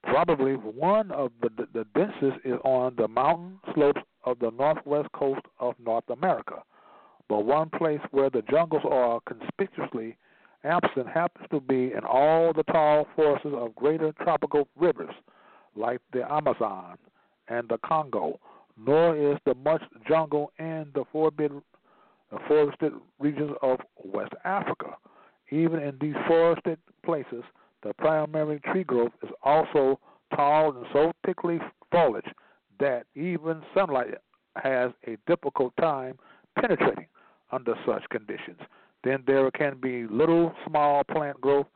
Probably 0.04 0.52
one 0.52 1.10
of 1.10 1.32
the, 1.42 1.48
the, 1.56 1.66
the 1.74 1.84
densest 1.96 2.44
is 2.44 2.58
on 2.64 2.94
the 2.96 3.08
mountain 3.08 3.58
slopes 3.74 4.00
of 4.24 4.38
the 4.38 4.52
northwest 4.52 5.10
coast 5.12 5.40
of 5.58 5.74
North 5.84 6.08
America. 6.08 6.62
But 7.28 7.44
one 7.44 7.68
place 7.68 8.00
where 8.12 8.30
the 8.30 8.42
jungles 8.48 8.84
are 8.88 9.18
conspicuously 9.26 10.16
absent 10.62 11.08
happens 11.08 11.48
to 11.50 11.60
be 11.60 11.92
in 11.92 12.04
all 12.08 12.52
the 12.52 12.62
tall 12.64 13.08
forests 13.16 13.48
of 13.52 13.74
greater 13.74 14.12
tropical 14.22 14.68
rivers 14.76 15.14
like 15.74 16.00
the 16.12 16.30
Amazon 16.32 16.96
and 17.48 17.68
the 17.68 17.78
Congo, 17.84 18.38
nor 18.76 19.16
is 19.16 19.36
there 19.44 19.54
much 19.54 19.82
jungle 20.06 20.52
in 20.58 20.86
the 20.94 21.04
forbidden, 21.12 21.62
forested 22.46 22.92
regions 23.18 23.52
of 23.62 23.78
West 24.04 24.32
Africa. 24.44 24.96
Even 25.50 25.80
in 25.80 25.96
these 26.00 26.14
forested 26.26 26.78
places, 27.04 27.42
the 27.82 27.94
primary 27.94 28.60
tree 28.60 28.84
growth 28.84 29.12
is 29.22 29.30
also 29.42 29.98
tall 30.34 30.76
and 30.76 30.86
so 30.92 31.12
thickly 31.24 31.58
foliage 31.90 32.26
that 32.80 33.06
even 33.14 33.62
sunlight 33.74 34.14
has 34.56 34.90
a 35.06 35.16
difficult 35.26 35.72
time 35.80 36.18
penetrating 36.58 37.06
under 37.52 37.74
such 37.86 38.02
conditions. 38.10 38.58
Then 39.04 39.22
there 39.26 39.50
can 39.50 39.78
be 39.80 40.06
little 40.06 40.52
small 40.66 41.04
plant 41.04 41.40
growth 41.40 41.66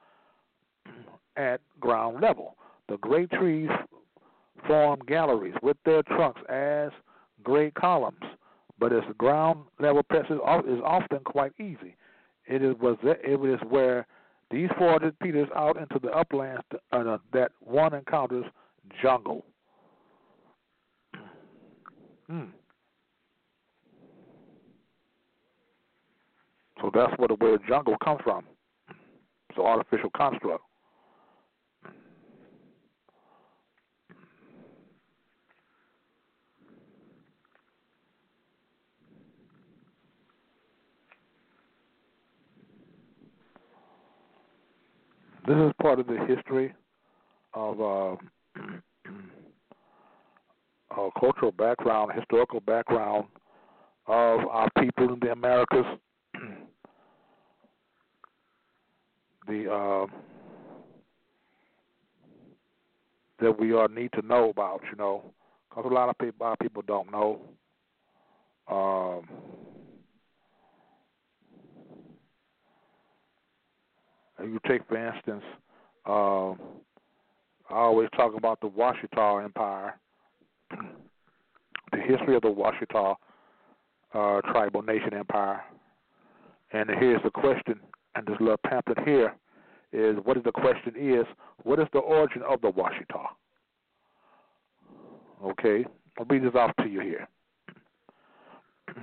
at 1.36 1.60
ground 1.80 2.20
level. 2.20 2.56
The 2.88 2.98
great 2.98 3.30
trees 3.30 3.70
form 4.66 5.00
galleries 5.06 5.54
with 5.62 5.76
their 5.84 6.02
trunks 6.02 6.40
as 6.48 6.90
great 7.42 7.74
columns, 7.74 8.22
but 8.78 8.92
its 8.92 9.06
ground 9.18 9.64
level 9.80 10.02
passage 10.02 10.30
is 10.66 10.80
often 10.84 11.20
quite 11.24 11.52
easy. 11.58 11.96
It 12.46 12.62
is 12.62 12.74
was 12.80 12.96
it 13.02 13.40
is 13.40 13.60
where 13.68 14.06
these 14.50 14.68
forested 14.76 15.18
peters 15.20 15.48
out 15.56 15.76
into 15.76 15.98
the 15.98 16.10
uplands 16.10 16.62
uh, 16.92 17.18
that 17.32 17.52
one 17.60 17.94
encounters 17.94 18.44
jungle. 19.00 19.44
Hmm. 22.26 22.44
So 26.80 26.90
that's 26.92 27.12
where 27.16 27.28
the 27.28 27.36
word 27.36 27.60
jungle 27.68 27.96
comes 28.02 28.20
from. 28.24 28.44
It's 29.48 29.58
an 29.58 29.64
artificial 29.64 30.10
construct. 30.16 30.64
This 45.46 45.56
is 45.56 45.72
part 45.80 45.98
of 45.98 46.06
the 46.06 46.18
history 46.26 46.72
of 47.54 47.80
uh, 47.80 48.16
cultural 51.18 51.50
background, 51.52 52.12
historical 52.14 52.60
background 52.60 53.26
of 54.06 54.40
our 54.48 54.68
people 54.78 55.12
in 55.12 55.18
the 55.20 55.32
Americas. 55.32 55.84
the 59.48 59.72
uh, 59.72 60.06
that 63.40 63.58
we 63.58 63.74
all 63.74 63.88
need 63.88 64.12
to 64.12 64.22
know 64.24 64.50
about, 64.50 64.80
you 64.88 64.96
know, 64.96 65.24
because 65.68 65.84
a 65.90 65.92
lot 65.92 66.08
of 66.08 66.16
people, 66.18 66.46
our 66.46 66.56
people 66.56 66.82
don't 66.86 67.10
know. 67.10 67.40
Um, 68.70 69.28
you 74.44 74.58
take, 74.66 74.86
for 74.88 74.96
instance, 74.96 75.42
uh, 76.06 76.50
I 77.70 77.78
always 77.78 78.08
talk 78.16 78.34
about 78.36 78.60
the 78.60 78.68
Washita 78.68 79.44
Empire, 79.44 79.98
the 80.70 81.98
history 81.98 82.36
of 82.36 82.42
the 82.42 82.48
Washita 82.48 83.16
uh, 84.14 84.40
tribal 84.52 84.82
nation 84.82 85.14
empire. 85.14 85.62
And 86.72 86.88
here's 86.98 87.22
the 87.22 87.30
question, 87.30 87.80
and 88.14 88.26
this 88.26 88.36
little 88.40 88.56
pamphlet 88.66 88.98
here 89.04 89.34
is 89.92 90.16
what 90.24 90.36
is 90.36 90.44
the 90.44 90.52
question 90.52 90.94
is, 90.96 91.24
what 91.64 91.78
is 91.78 91.86
the 91.92 91.98
origin 91.98 92.42
of 92.42 92.60
the 92.62 92.70
Washita? 92.72 93.26
Okay, 95.44 95.84
I'll 96.18 96.24
read 96.26 96.44
this 96.44 96.54
off 96.54 96.72
to 96.80 96.88
you 96.88 97.00
here. 97.00 97.28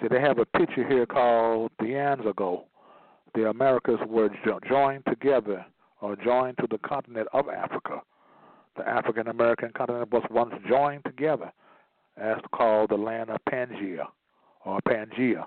See, 0.00 0.08
they 0.10 0.20
have 0.20 0.38
a 0.38 0.46
picture 0.46 0.86
here 0.88 1.06
called 1.06 1.70
the 1.78 1.86
Anzago. 1.86 2.64
The 3.34 3.48
Americas 3.50 3.98
were 4.06 4.30
jo- 4.44 4.60
joined 4.68 5.04
together 5.06 5.64
or 6.00 6.16
joined 6.16 6.56
to 6.58 6.66
the 6.70 6.78
continent 6.78 7.28
of 7.32 7.48
Africa. 7.48 8.00
The 8.76 8.88
African 8.88 9.28
American 9.28 9.70
continent 9.76 10.10
was 10.12 10.22
once 10.30 10.54
joined 10.68 11.04
together 11.04 11.52
as 12.16 12.36
called 12.54 12.90
the 12.90 12.96
land 12.96 13.30
of 13.30 13.38
Pangea 13.48 14.06
or 14.64 14.80
Pangea 14.88 15.46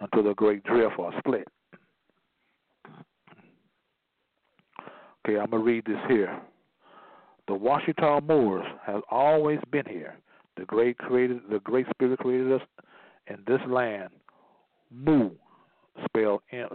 until 0.00 0.22
the 0.22 0.34
great 0.34 0.64
drift 0.64 0.98
or 0.98 1.12
split. 1.18 1.48
Okay, 5.26 5.38
I'm 5.38 5.50
gonna 5.50 5.62
read 5.62 5.84
this 5.84 5.98
here. 6.08 6.40
The 7.48 7.54
Washita 7.54 8.26
Moors 8.26 8.66
has 8.84 9.02
always 9.10 9.58
been 9.70 9.86
here. 9.86 10.16
The 10.56 10.64
great 10.64 10.96
created 10.98 11.40
the 11.50 11.60
great 11.60 11.86
spirit 11.90 12.18
created 12.18 12.52
us 12.52 12.62
in 13.26 13.38
this 13.46 13.60
land. 13.68 14.10
Mu 14.90 15.30
spelled 16.04 16.42
in 16.50 16.66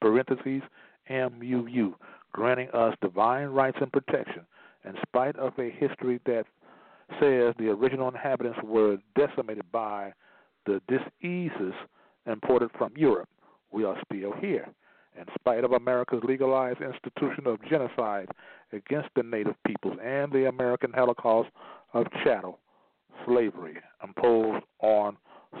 parentheses 0.00 0.62
M 1.08 1.42
U 1.42 1.66
U, 1.66 1.96
granting 2.32 2.68
us 2.70 2.94
divine 3.00 3.48
rights 3.48 3.78
and 3.80 3.92
protection, 3.92 4.42
in 4.84 4.94
spite 5.06 5.36
of 5.36 5.52
a 5.58 5.70
history 5.70 6.20
that 6.26 6.44
says 7.20 7.54
the 7.58 7.68
original 7.68 8.08
inhabitants 8.08 8.58
were 8.64 8.96
decimated 9.16 9.64
by 9.70 10.12
the 10.66 10.80
diseases 10.88 11.74
imported 12.26 12.70
from 12.78 12.92
Europe. 12.96 13.28
We 13.70 13.84
are 13.84 13.96
still 14.06 14.32
here, 14.40 14.66
in 15.18 15.24
spite 15.38 15.64
of 15.64 15.72
America's 15.72 16.22
legalized 16.24 16.80
institution 16.80 17.46
of 17.46 17.62
genocide 17.68 18.28
against 18.72 19.10
the 19.14 19.22
native 19.22 19.56
peoples 19.66 19.98
and 20.02 20.32
the 20.32 20.48
American 20.48 20.92
Holocaust 20.92 21.50
of 21.92 22.06
chattel 22.24 22.58
slavery 23.26 23.76
imposed 24.02 24.64
on 24.80 25.16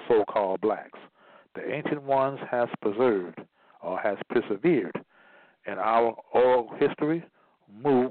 so-called 0.08 0.60
blacks. 0.60 0.98
The 1.54 1.72
ancient 1.72 2.02
ones 2.02 2.40
has 2.50 2.68
preserved 2.82 3.40
or 3.80 3.98
has 3.98 4.16
persevered 4.28 5.04
in 5.66 5.74
our 5.74 6.16
oral 6.32 6.70
history. 6.78 7.24
Mu, 7.82 8.10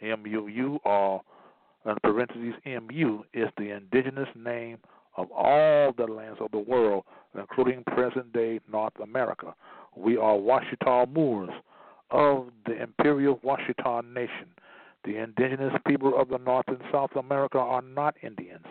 M-U-U, 0.00 0.78
or 0.84 1.22
in 1.86 1.96
parentheses 2.02 2.54
MU, 2.64 3.22
is 3.32 3.48
the 3.58 3.70
indigenous 3.70 4.28
name 4.34 4.78
of 5.16 5.30
all 5.30 5.92
the 5.96 6.06
lands 6.06 6.38
of 6.40 6.50
the 6.50 6.58
world, 6.58 7.04
including 7.38 7.84
present-day 7.84 8.60
North 8.70 8.98
America. 9.02 9.54
We 9.96 10.16
are 10.16 10.34
Washita 10.34 11.12
Moors 11.12 11.50
of 12.10 12.48
the 12.66 12.82
Imperial 12.82 13.38
Washita 13.44 14.04
Nation. 14.12 14.48
The 15.04 15.18
indigenous 15.18 15.74
people 15.86 16.18
of 16.18 16.28
the 16.28 16.38
North 16.38 16.66
and 16.68 16.80
South 16.90 17.14
America 17.16 17.58
are 17.58 17.82
not 17.82 18.16
Indians, 18.22 18.64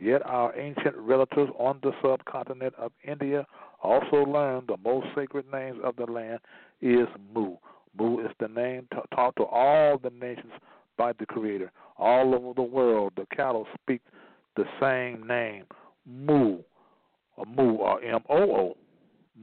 yet 0.00 0.24
our 0.24 0.56
ancient 0.58 0.96
relatives 0.96 1.50
on 1.58 1.78
the 1.82 1.92
subcontinent 2.02 2.74
of 2.76 2.92
India 3.04 3.46
also 3.82 4.24
learned 4.24 4.68
the 4.68 4.76
most 4.84 5.06
sacred 5.14 5.44
names 5.52 5.78
of 5.82 5.96
the 5.96 6.04
land 6.04 6.40
is 6.80 7.06
Mu. 7.34 7.56
Mu 7.98 8.20
is 8.24 8.30
the 8.40 8.48
name 8.48 8.86
t- 8.92 8.98
taught 9.14 9.34
to 9.36 9.44
all 9.44 9.98
the 9.98 10.10
nations 10.10 10.52
by 10.96 11.12
the 11.18 11.26
Creator. 11.26 11.70
All 11.96 12.34
over 12.34 12.54
the 12.54 12.62
world, 12.62 13.12
the 13.16 13.26
cattle 13.34 13.66
speak 13.80 14.00
the 14.56 14.64
same 14.80 15.26
name, 15.26 15.64
Mu, 16.06 16.58
or 17.36 17.44
Mu, 17.46 17.76
or 17.76 18.02
M 18.02 18.20
O 18.28 18.36
O, 18.36 18.76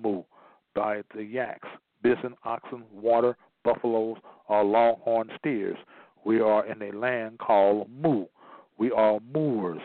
Mu, 0.01 0.23
by 0.73 1.01
the 1.15 1.23
yaks, 1.23 1.67
bison, 2.03 2.35
oxen, 2.43 2.83
water, 2.93 3.37
buffaloes, 3.63 4.17
or 4.47 4.63
longhorn 4.63 5.29
steers. 5.39 5.77
We 6.25 6.39
are 6.41 6.65
in 6.65 6.81
a 6.81 6.91
land 6.91 7.39
called 7.39 7.89
Mu. 7.89 8.25
We 8.77 8.91
are 8.91 9.19
Moors. 9.33 9.81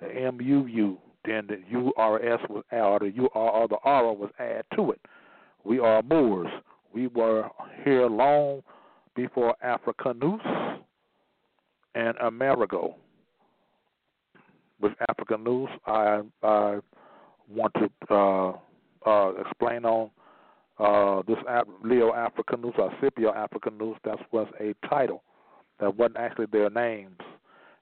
The 0.00 0.08
M 0.08 0.40
U 0.40 0.66
U, 0.66 0.98
then 1.24 1.46
the 1.48 1.60
U 1.70 1.92
R 1.96 2.22
S 2.24 2.40
was 2.48 2.64
or 2.70 2.98
the 3.00 3.10
U 3.10 3.28
R 3.34 3.50
or 3.50 3.68
the 3.68 3.78
R 3.82 4.12
was 4.12 4.30
added 4.38 4.64
to 4.76 4.92
it. 4.92 5.00
We 5.64 5.78
are 5.80 6.02
Moors. 6.02 6.48
We 6.92 7.08
were 7.08 7.48
here 7.84 8.06
long 8.06 8.62
before 9.14 9.54
Africanus 9.62 10.40
and 11.94 12.16
Amerigo. 12.18 12.94
With 14.80 14.92
Africanus, 15.08 15.68
I 15.86 16.22
I 16.42 16.78
want 17.50 17.74
to 17.74 17.90
uh, 18.14 18.52
uh, 19.04 19.32
explain 19.40 19.84
on 19.84 20.10
uh, 20.78 21.22
this 21.26 21.38
Leo 21.82 22.14
Africanus 22.14 22.74
or 22.78 22.92
Scipio 23.00 23.34
Africanus. 23.34 23.96
That 24.04 24.18
was 24.32 24.46
a 24.60 24.74
title 24.88 25.24
that 25.80 25.96
wasn't 25.96 26.18
actually 26.18 26.46
their 26.52 26.70
names. 26.70 27.18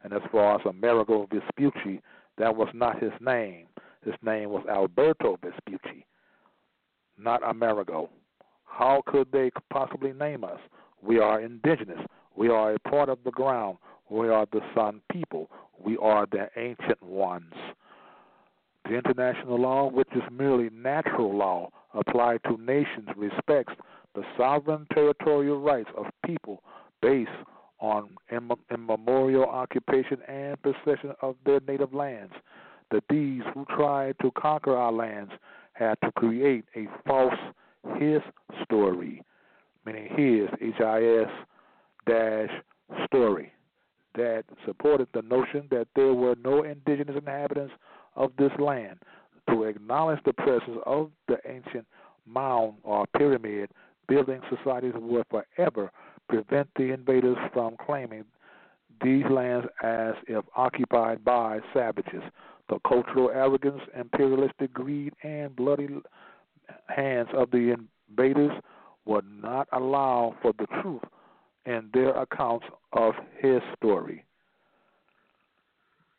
And 0.03 0.13
as 0.13 0.23
far 0.31 0.57
as 0.57 0.67
Amerigo 0.67 1.29
Vespucci, 1.33 2.01
that 2.39 2.55
was 2.55 2.69
not 2.75 3.03
his 3.03 3.13
name. 3.21 3.67
His 4.05 4.15
name 4.23 4.51
was 4.51 4.65
Alberto 4.71 5.39
Vespucci, 5.43 6.07
not 7.19 7.43
Amerigo. 7.43 8.09
How 8.65 9.03
could 9.07 9.33
they 9.33 9.51
possibly 9.73 10.13
name 10.13 10.45
us? 10.45 10.61
We 11.03 11.19
are 11.19 11.41
indigenous. 11.41 11.99
We 12.37 12.49
are 12.49 12.75
a 12.75 12.79
part 12.79 13.09
of 13.09 13.19
the 13.25 13.31
ground. 13.31 13.79
We 14.09 14.29
are 14.29 14.47
the 14.53 14.61
Sun 14.75 15.01
people. 15.11 15.51
We 15.79 15.97
are 15.97 16.27
the 16.31 16.49
ancient 16.57 17.03
ones. 17.03 17.53
The 18.85 18.95
international 18.95 19.61
law, 19.61 19.91
which 19.91 20.09
is 20.15 20.23
merely 20.31 20.71
natural 20.73 21.37
law 21.37 21.71
applied 21.95 22.41
to 22.45 22.57
nations, 22.63 23.09
respects 23.17 23.75
the 24.15 24.23
sovereign 24.37 24.87
territorial 24.95 25.61
rights 25.61 25.91
of 25.97 26.07
people 26.25 26.63
based 27.03 27.31
on 27.81 28.09
immemorial 28.71 29.45
occupation 29.45 30.19
and 30.29 30.61
possession 30.63 31.13
of 31.23 31.37
their 31.45 31.61
native 31.67 31.93
lands. 31.95 32.33
That 32.91 33.05
these 33.11 33.43
who 33.53 33.65
tried 33.67 34.17
to 34.23 34.31
conquer 34.33 34.77
our 34.77 34.93
lands 34.93 35.33
had 35.73 35.99
to 36.05 36.13
create 36.13 36.65
a 36.77 36.87
false 37.07 37.35
his 37.99 38.21
story, 38.65 39.23
meaning 39.85 40.09
his 40.09 40.49
H 40.61 40.81
I 40.81 41.03
S 41.03 41.31
dash 42.07 42.51
story 43.07 43.53
that 44.15 44.45
supported 44.65 45.09
the 45.13 45.23
notion 45.23 45.69
that 45.71 45.89
there 45.95 46.15
were 46.15 46.37
no 46.43 46.63
indigenous 46.63 47.17
inhabitants 47.17 47.75
of 48.15 48.33
this 48.39 48.53
land. 48.59 48.99
To 49.51 49.65
acknowledge 49.65 50.19
the 50.25 50.33
presence 50.33 50.79
of 50.87 51.11
the 51.29 51.39
ancient 51.49 51.87
mound 52.27 52.75
or 52.83 53.07
pyramid 53.17 53.71
building 54.09 54.41
societies 54.49 54.95
would 54.97 55.27
forever 55.31 55.93
prevent 56.29 56.69
the 56.77 56.93
invaders 56.93 57.39
from 57.53 57.77
claiming 57.85 58.25
these 59.03 59.25
lands 59.31 59.67
as 59.83 60.15
if 60.27 60.45
occupied 60.57 61.25
by 61.25 61.61
savages. 61.75 62.23
The 62.69 62.79
cultural 62.87 63.31
arrogance, 63.31 63.81
imperialistic 63.99 64.73
greed, 64.73 65.13
and 65.23 65.55
bloody 65.55 65.89
hands 66.89 67.29
of 67.35 67.51
the 67.51 67.77
invaders 68.11 68.53
would 69.05 69.25
not 69.43 69.69
allow 69.73 70.35
for 70.43 70.53
the 70.59 70.67
truth 70.83 71.03
in 71.65 71.89
their 71.93 72.11
accounts 72.11 72.67
of 72.93 73.15
his 73.39 73.61
story. 73.77 74.25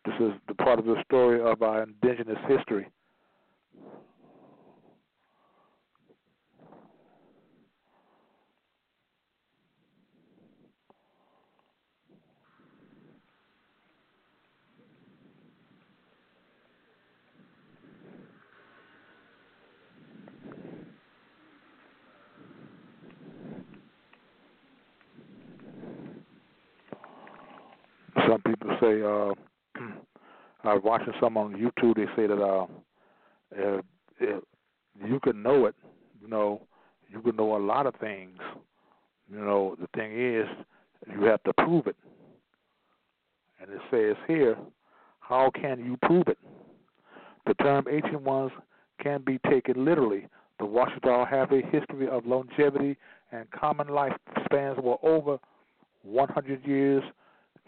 This 0.06 0.16
is 0.22 0.32
the 0.48 0.54
part 0.56 0.80
of 0.80 0.86
the 0.86 1.04
story 1.06 1.42
of 1.42 1.62
our 1.62 1.84
indigenous 1.84 2.40
history. 2.48 2.88
Some 28.28 28.42
people 28.42 28.78
say, 28.82 29.02
uh, 29.02 29.34
I 30.64 30.74
was 30.74 30.82
watching 30.84 31.14
some 31.20 31.38
on 31.38 31.54
YouTube. 31.54 31.96
They 31.96 32.06
say 32.16 32.28
that 32.28 32.42
uh, 32.42 32.68
if, 33.52 33.86
if 34.20 34.44
you 35.06 35.20
can 35.20 35.42
know 35.42 35.66
it, 35.68 35.76
you 36.22 36.28
know, 36.28 36.62
you 37.10 37.22
can 37.22 37.36
know 37.36 37.56
a 37.56 37.64
lot 37.64 37.86
of 37.86 37.96
things. 37.96 38.38
You 39.32 39.40
know, 39.40 39.76
the 39.80 39.88
thing 39.96 40.12
is, 40.14 40.48
you 41.12 41.26
have 41.26 41.44
to 41.44 41.54
prove 41.54 41.88
it. 41.88 41.96
And 43.62 43.70
it 43.72 43.82
says 43.92 44.16
here, 44.28 44.58
how 45.20 45.52
can 45.54 45.84
you 45.84 45.98
prove 46.04 46.28
it? 46.28 46.38
The 47.46 47.54
term 47.56 47.86
ancient 47.90 48.22
ones 48.22 48.52
can 49.02 49.22
be 49.26 49.40
taken 49.50 49.86
literally. 49.86 50.28
The 50.60 50.66
Ouachita 50.66 51.28
have 51.30 51.52
a 51.52 51.62
history 51.72 52.08
of 52.10 52.26
longevity 52.26 52.98
and 53.32 53.50
common 53.52 53.88
lifespans 53.88 54.82
were 54.82 54.98
over 55.04 55.38
100 56.04 56.66
years. 56.66 57.04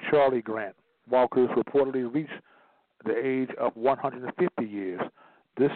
Charlie 0.09 0.41
Grant 0.41 0.75
walkers 1.09 1.49
reportedly 1.49 2.13
reached 2.13 2.31
the 3.05 3.15
age 3.15 3.49
of 3.59 3.75
150 3.75 4.65
years. 4.65 5.01
This 5.57 5.71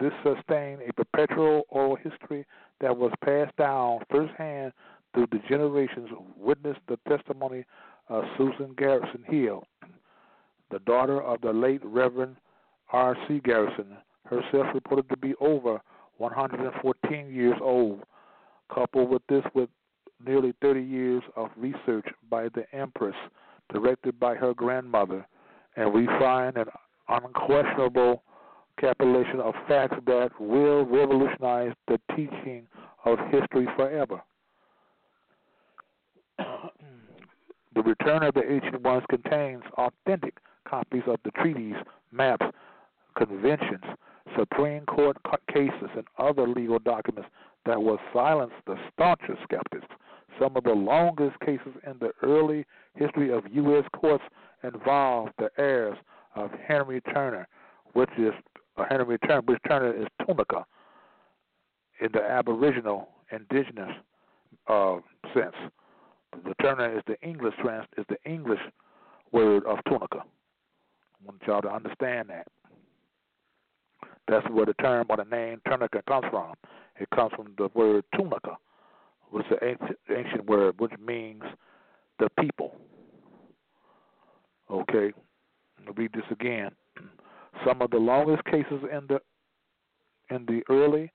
this 0.00 0.12
sustained 0.22 0.80
a 0.88 0.92
perpetual 0.92 1.62
oral 1.68 1.96
history 1.96 2.46
that 2.80 2.96
was 2.96 3.12
passed 3.22 3.56
down 3.56 4.00
firsthand 4.10 4.72
through 5.12 5.26
the 5.30 5.40
generations. 5.48 6.08
Witnessed 6.36 6.80
the 6.88 6.98
testimony 7.08 7.64
of 8.08 8.24
Susan 8.36 8.74
Garrison 8.76 9.24
Hill, 9.26 9.64
the 10.70 10.78
daughter 10.80 11.20
of 11.22 11.40
the 11.40 11.52
late 11.52 11.80
Reverend 11.84 12.36
R. 12.92 13.16
C. 13.26 13.40
Garrison, 13.40 13.96
herself 14.26 14.66
reported 14.74 15.08
to 15.08 15.16
be 15.16 15.34
over 15.40 15.80
114 16.18 17.34
years 17.34 17.56
old. 17.60 18.02
Coupled 18.72 19.10
with 19.10 19.22
this, 19.28 19.44
with 19.54 19.68
nearly 20.26 20.54
30 20.60 20.80
years 20.80 21.22
of 21.36 21.50
research 21.56 22.06
by 22.30 22.48
the 22.54 22.64
Empress, 22.72 23.16
directed 23.72 24.18
by 24.18 24.34
her 24.34 24.54
grandmother, 24.54 25.26
and 25.76 25.92
we 25.92 26.06
find 26.18 26.56
an 26.56 26.66
unquestionable 27.08 28.22
capitulation 28.78 29.40
of 29.40 29.54
facts 29.68 29.96
that 30.06 30.30
will 30.40 30.84
revolutionize 30.84 31.72
the 31.88 31.98
teaching 32.16 32.66
of 33.04 33.18
history 33.30 33.66
forever. 33.76 34.22
the 36.38 37.82
Return 37.82 38.22
of 38.22 38.34
the 38.34 38.50
Ancient 38.50 38.82
Ones 38.82 39.04
contains 39.08 39.62
authentic 39.76 40.38
copies 40.68 41.02
of 41.06 41.16
the 41.24 41.30
treaties, 41.32 41.76
maps, 42.10 42.46
conventions, 43.16 43.84
Supreme 44.36 44.84
Court 44.86 45.16
cases, 45.52 45.90
and 45.96 46.06
other 46.18 46.48
legal 46.48 46.78
documents 46.78 47.30
that 47.66 47.80
will 47.80 47.98
silence 48.12 48.52
the 48.66 48.76
staunchest 48.92 49.38
skeptics. 49.44 49.86
Some 50.40 50.56
of 50.56 50.64
the 50.64 50.72
longest 50.72 51.38
cases 51.40 51.74
in 51.86 51.98
the 52.00 52.10
early 52.22 52.64
history 52.94 53.32
of 53.32 53.44
U.S. 53.52 53.84
courts 53.94 54.24
involve 54.62 55.28
the 55.38 55.50
heirs 55.58 55.96
of 56.34 56.50
Henry 56.66 57.00
Turner, 57.12 57.46
which 57.92 58.10
is 58.18 58.32
uh, 58.76 58.84
Henry 58.88 59.18
Turner, 59.18 59.42
which 59.42 59.58
Turner 59.68 59.92
is 59.94 60.06
Tunica 60.26 60.64
in 62.00 62.08
the 62.12 62.22
Aboriginal 62.22 63.08
indigenous 63.30 63.90
uh, 64.68 64.96
sense. 65.32 65.54
The 66.44 66.54
Turner 66.60 66.96
is 66.96 67.02
the 67.06 67.20
English 67.20 67.54
trans 67.60 67.86
is 67.96 68.04
the 68.08 68.18
English 68.28 68.60
word 69.32 69.64
of 69.66 69.78
Tunica. 69.88 70.18
I 70.22 71.26
want 71.26 71.42
y'all 71.46 71.62
to 71.62 71.70
understand 71.70 72.28
that. 72.30 72.46
That's 74.28 74.48
where 74.50 74.66
the 74.66 74.74
term 74.74 75.06
or 75.08 75.16
the 75.18 75.24
name 75.24 75.60
Tunica 75.68 76.02
comes 76.08 76.26
from. 76.30 76.54
It 76.98 77.08
comes 77.14 77.32
from 77.36 77.54
the 77.58 77.68
word 77.74 78.04
Tunica, 78.16 78.56
is 79.40 79.44
an 79.50 79.58
ancient, 79.62 79.98
ancient 80.10 80.46
word 80.46 80.74
which 80.78 80.92
means 81.04 81.42
the 82.18 82.28
people. 82.40 82.76
Okay, 84.70 85.12
I'll 85.86 85.92
read 85.94 86.12
this 86.12 86.24
again. 86.30 86.70
Some 87.66 87.82
of 87.82 87.90
the 87.90 87.98
longest 87.98 88.44
cases 88.44 88.82
in 88.90 89.06
the 89.08 89.20
in 90.30 90.46
the 90.46 90.62
early 90.70 91.12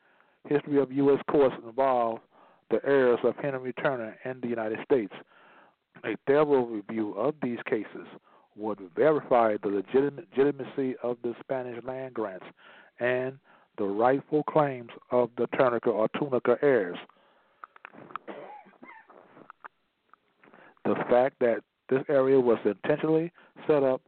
history 0.48 0.80
of 0.80 0.92
U.S. 0.92 1.20
courts 1.30 1.56
involve 1.66 2.20
the 2.70 2.80
heirs 2.86 3.20
of 3.24 3.36
Henry 3.42 3.74
Turner 3.74 4.16
in 4.24 4.40
the 4.42 4.48
United 4.48 4.80
States. 4.84 5.14
A 6.06 6.16
thorough 6.28 6.66
review 6.66 7.14
of 7.14 7.34
these 7.42 7.58
cases 7.68 8.08
would 8.56 8.80
verify 8.96 9.56
the 9.62 9.70
legitimacy 9.70 10.96
of 11.04 11.18
the 11.24 11.34
Spanish 11.40 11.84
land 11.84 12.14
grants 12.14 12.46
and 13.00 13.40
the 13.78 13.86
rightful 13.86 14.44
claims 14.44 14.90
of 15.12 15.30
the 15.38 15.48
Tunica 15.58 15.90
or 15.90 16.08
Tunica 16.20 16.58
heirs. 16.62 16.98
The 20.86 20.96
fact 21.10 21.36
that 21.40 21.62
this 21.90 22.04
area 22.10 22.40
was 22.40 22.58
intentionally 22.66 23.32
set 23.68 23.84
up 23.84 24.02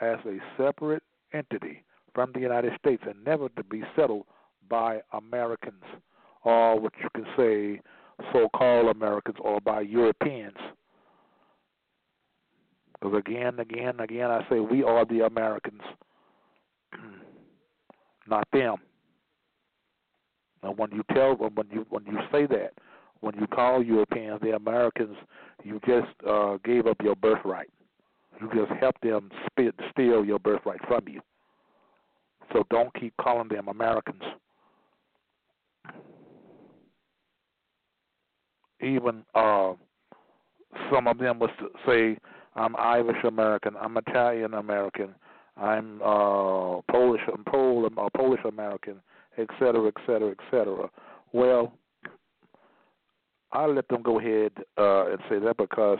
as 0.00 0.18
a 0.26 0.38
separate 0.56 1.02
entity 1.32 1.84
from 2.14 2.32
the 2.32 2.40
United 2.40 2.72
States 2.78 3.02
and 3.06 3.22
never 3.24 3.48
to 3.50 3.64
be 3.64 3.82
settled 3.96 4.26
by 4.68 5.00
Americans, 5.12 5.82
or 6.44 6.78
what 6.78 6.92
you 7.02 7.08
can 7.14 7.26
say 7.36 7.80
so 8.32 8.48
called 8.56 8.94
Americans, 8.94 9.36
or 9.40 9.60
by 9.60 9.80
Europeans. 9.80 10.56
Because 12.92 13.18
again, 13.18 13.58
again, 13.58 14.00
again, 14.00 14.30
I 14.30 14.46
say 14.48 14.60
we 14.60 14.82
are 14.84 15.04
the 15.04 15.26
Americans, 15.26 15.82
not 18.28 18.46
them. 18.52 18.76
And 20.62 20.78
when 20.78 20.92
you 20.92 21.02
tell 21.12 21.34
when 21.34 21.66
you 21.70 21.84
when 21.90 22.06
you 22.06 22.18
say 22.30 22.46
that, 22.46 22.72
when 23.22 23.36
you 23.38 23.46
call 23.46 23.82
Europeans 23.82 24.40
the 24.42 24.54
Americans, 24.56 25.16
you 25.62 25.80
just 25.86 26.08
uh, 26.28 26.58
gave 26.64 26.86
up 26.86 26.96
your 27.02 27.16
birthright. 27.16 27.70
You 28.40 28.50
just 28.52 28.72
helped 28.80 29.00
them 29.02 29.30
spit, 29.46 29.74
steal 29.92 30.24
your 30.24 30.40
birthright 30.40 30.80
from 30.86 31.08
you. 31.08 31.20
So 32.52 32.64
don't 32.68 32.92
keep 32.98 33.14
calling 33.20 33.48
them 33.48 33.68
Americans. 33.68 34.22
Even 38.80 39.22
uh, 39.36 39.74
some 40.92 41.06
of 41.06 41.18
them 41.18 41.38
would 41.38 41.50
say, 41.86 42.18
"I'm 42.56 42.74
Irish 42.76 43.22
American. 43.24 43.74
I'm 43.80 43.96
Italian 43.96 44.54
American. 44.54 45.14
I'm 45.56 46.02
uh, 46.02 46.80
Polish. 46.90 47.20
I'm 47.32 47.44
Pol- 47.44 47.88
uh, 47.96 48.08
Polish 48.16 48.40
American, 48.44 48.96
etc., 49.38 49.86
etc., 49.86 50.32
etc." 50.32 50.90
Well, 51.32 51.72
I 53.52 53.66
let 53.66 53.88
them 53.88 54.02
go 54.02 54.18
ahead 54.18 54.52
uh, 54.78 55.06
and 55.06 55.18
say 55.28 55.38
that 55.38 55.56
because 55.56 55.98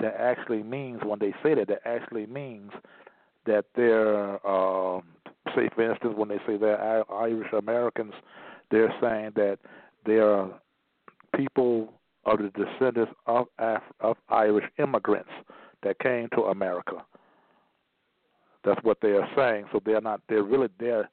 that 0.00 0.14
actually 0.18 0.62
means 0.62 1.00
when 1.04 1.18
they 1.18 1.32
say 1.42 1.54
that, 1.54 1.68
that 1.68 1.82
actually 1.84 2.26
means 2.26 2.70
that 3.46 3.64
they're, 3.74 4.34
uh, 4.46 5.00
say 5.54 5.68
for 5.74 5.90
instance, 5.90 6.14
when 6.16 6.28
they 6.28 6.38
say 6.46 6.56
they're 6.56 7.10
Irish 7.12 7.52
Americans, 7.52 8.12
they're 8.70 8.92
saying 9.00 9.32
that 9.36 9.58
they 10.04 10.18
are 10.18 10.50
people 11.34 11.92
of 12.24 12.38
the 12.38 12.50
descendants 12.50 13.12
of 13.26 13.46
Af- 13.58 13.82
of 14.00 14.16
Irish 14.28 14.64
immigrants 14.78 15.30
that 15.82 15.98
came 16.00 16.28
to 16.34 16.42
America. 16.44 17.04
That's 18.64 18.82
what 18.82 18.98
they 19.00 19.12
are 19.12 19.28
saying. 19.36 19.66
So 19.72 19.80
they're 19.84 20.00
not. 20.00 20.20
They're 20.28 20.42
really. 20.42 20.68
They're. 20.78 21.08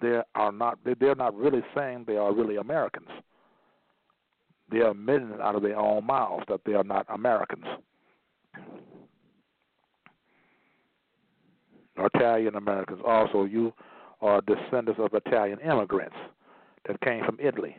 They 0.00 0.20
are 0.34 0.52
not. 0.52 0.78
They're 1.00 1.14
not 1.16 1.36
really 1.36 1.62
saying 1.76 2.04
they 2.06 2.16
are 2.16 2.32
really 2.32 2.56
Americans. 2.56 3.08
They 4.70 4.78
are 4.78 4.90
admitting 4.90 5.32
out 5.40 5.54
of 5.54 5.62
their 5.62 5.78
own 5.78 6.06
mouths 6.06 6.44
that 6.48 6.60
they 6.64 6.74
are 6.74 6.84
not 6.84 7.06
Americans. 7.08 7.64
Italian 11.98 12.56
Americans. 12.56 13.00
Also, 13.06 13.44
you 13.44 13.72
are 14.20 14.40
descendants 14.42 15.00
of 15.00 15.14
Italian 15.14 15.58
immigrants 15.60 16.16
that 16.86 17.00
came 17.00 17.24
from 17.24 17.38
Italy 17.40 17.76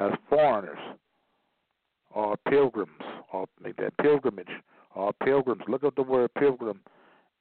as 0.00 0.12
foreigners 0.28 0.78
or 2.10 2.36
pilgrims 2.48 2.90
or 3.32 3.46
make 3.62 3.76
that 3.76 3.96
pilgrimage 3.98 4.48
or 4.94 5.12
pilgrims. 5.24 5.62
Look 5.68 5.84
up 5.84 5.94
the 5.96 6.02
word 6.02 6.30
pilgrim 6.38 6.80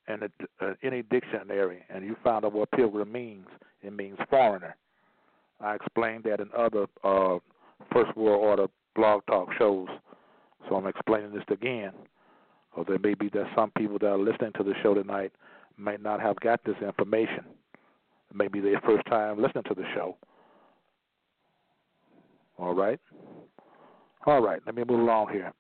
in 0.07 0.19
uh, 0.61 0.73
any 0.83 1.03
dictionary, 1.03 1.83
and 1.89 2.03
you 2.05 2.15
find 2.23 2.45
out 2.45 2.53
what 2.53 2.71
pilgrim 2.71 3.11
means. 3.11 3.47
It 3.81 3.93
means 3.93 4.17
foreigner. 4.29 4.75
I 5.59 5.75
explained 5.75 6.23
that 6.25 6.39
in 6.39 6.49
other 6.55 6.85
uh, 7.03 7.39
First 7.91 8.15
World 8.15 8.43
Order 8.43 8.67
blog 8.95 9.25
talk 9.27 9.49
shows 9.57 9.89
so 10.67 10.75
I'm 10.75 10.87
explaining 10.87 11.33
this 11.33 11.43
again, 11.49 11.91
because 12.69 12.85
there 12.87 12.99
may 12.99 13.13
be 13.13 13.29
that 13.29 13.45
some 13.55 13.71
people 13.77 13.97
that 13.99 14.07
are 14.07 14.17
listening 14.17 14.51
to 14.57 14.63
the 14.63 14.73
show 14.83 14.93
tonight 14.93 15.31
might 15.77 16.01
not 16.01 16.19
have 16.19 16.39
got 16.39 16.63
this 16.65 16.75
information. 16.81 17.45
Maybe 18.33 18.59
their 18.59 18.81
first 18.81 19.05
time 19.07 19.41
listening 19.41 19.63
to 19.65 19.73
the 19.73 19.85
show. 19.95 20.17
All 22.57 22.73
right. 22.73 22.99
All 24.25 24.41
right. 24.41 24.59
Let 24.65 24.75
me 24.75 24.83
move 24.83 24.99
along 24.99 25.29
here. 25.31 25.53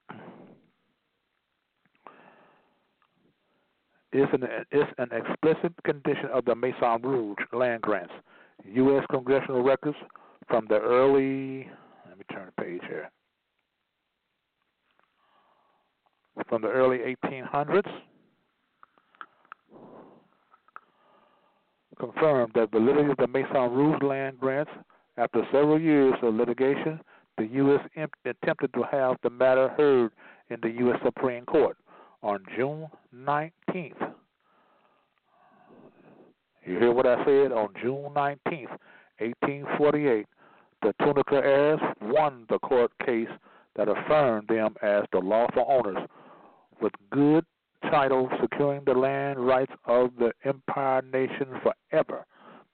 It's 4.11 4.33
an, 4.33 4.43
it's 4.71 4.91
an 4.97 5.09
explicit 5.11 5.71
condition 5.83 6.29
of 6.33 6.43
the 6.45 6.55
Maison 6.55 7.01
Rouge 7.01 7.37
land 7.53 7.81
grants. 7.81 8.13
U.S. 8.65 9.05
congressional 9.09 9.63
records 9.63 9.97
from 10.47 10.65
the 10.69 10.79
early. 10.79 11.69
Let 12.07 12.17
me 12.17 12.25
turn 12.31 12.51
the 12.55 12.63
page 12.63 12.81
here. 12.87 13.09
from 16.47 16.61
the 16.61 16.67
early 16.67 16.99
1800s 17.23 17.91
confirmed 21.99 22.51
that 22.53 22.71
the 22.71 22.79
validity 22.79 23.09
of 23.09 23.17
the 23.17 23.27
Maison 23.27 23.71
Rouge 23.71 24.01
land 24.03 24.39
grants 24.39 24.71
after 25.17 25.41
several 25.51 25.81
years 25.81 26.13
of 26.21 26.35
litigation, 26.35 26.99
the 27.37 27.47
U.S. 27.47 27.81
attempted 28.25 28.71
to 28.73 28.83
have 28.91 29.17
the 29.23 29.31
matter 29.31 29.69
heard 29.69 30.11
in 30.49 30.59
the 30.61 30.69
U.S. 30.81 30.99
Supreme 31.03 31.45
Court 31.45 31.77
on 32.21 32.43
June 32.55 32.87
19th, 33.15 34.13
You 36.67 36.77
hear 36.79 36.91
what 36.91 37.07
I 37.07 37.23
said? 37.23 37.53
On 37.53 37.69
June 37.81 38.11
19th, 38.13 38.75
1848, 39.19 40.25
the 40.81 40.93
Tunica 40.99 41.35
heirs 41.35 41.79
won 42.01 42.45
the 42.49 42.59
court 42.59 42.91
case 43.05 43.29
that 43.77 43.87
affirmed 43.87 44.49
them 44.49 44.75
as 44.81 45.03
the 45.13 45.19
lawful 45.19 45.65
owners 45.65 46.05
with 46.81 46.91
good 47.09 47.45
title 47.83 48.29
securing 48.41 48.81
the 48.85 48.91
land 48.91 49.39
rights 49.39 49.71
of 49.85 50.09
the 50.19 50.33
Empire 50.43 51.01
Nation 51.03 51.47
forever. 51.63 52.25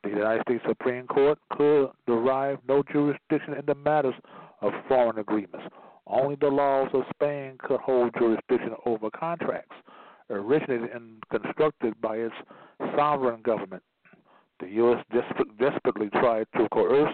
The 0.03 0.09
United 0.09 0.41
States 0.41 0.63
Supreme 0.67 1.05
Court 1.05 1.37
could 1.51 1.89
derive 2.07 2.57
no 2.67 2.81
jurisdiction 2.91 3.53
in 3.53 3.65
the 3.67 3.75
matters 3.75 4.15
of 4.61 4.71
foreign 4.87 5.19
agreements. 5.19 5.67
Only 6.07 6.35
the 6.41 6.47
laws 6.47 6.89
of 6.93 7.03
Spain 7.13 7.57
could 7.59 7.79
hold 7.79 8.15
jurisdiction 8.17 8.73
over 8.87 9.11
contracts 9.11 9.75
originated 10.29 10.89
and 10.93 11.23
constructed 11.31 11.99
by 12.01 12.17
its 12.17 12.35
sovereign 12.95 13.41
government. 13.41 13.83
The 14.59 14.67
U.S. 14.69 15.03
desperately 15.59 16.09
tried 16.09 16.47
to 16.57 16.67
coerce 16.71 17.13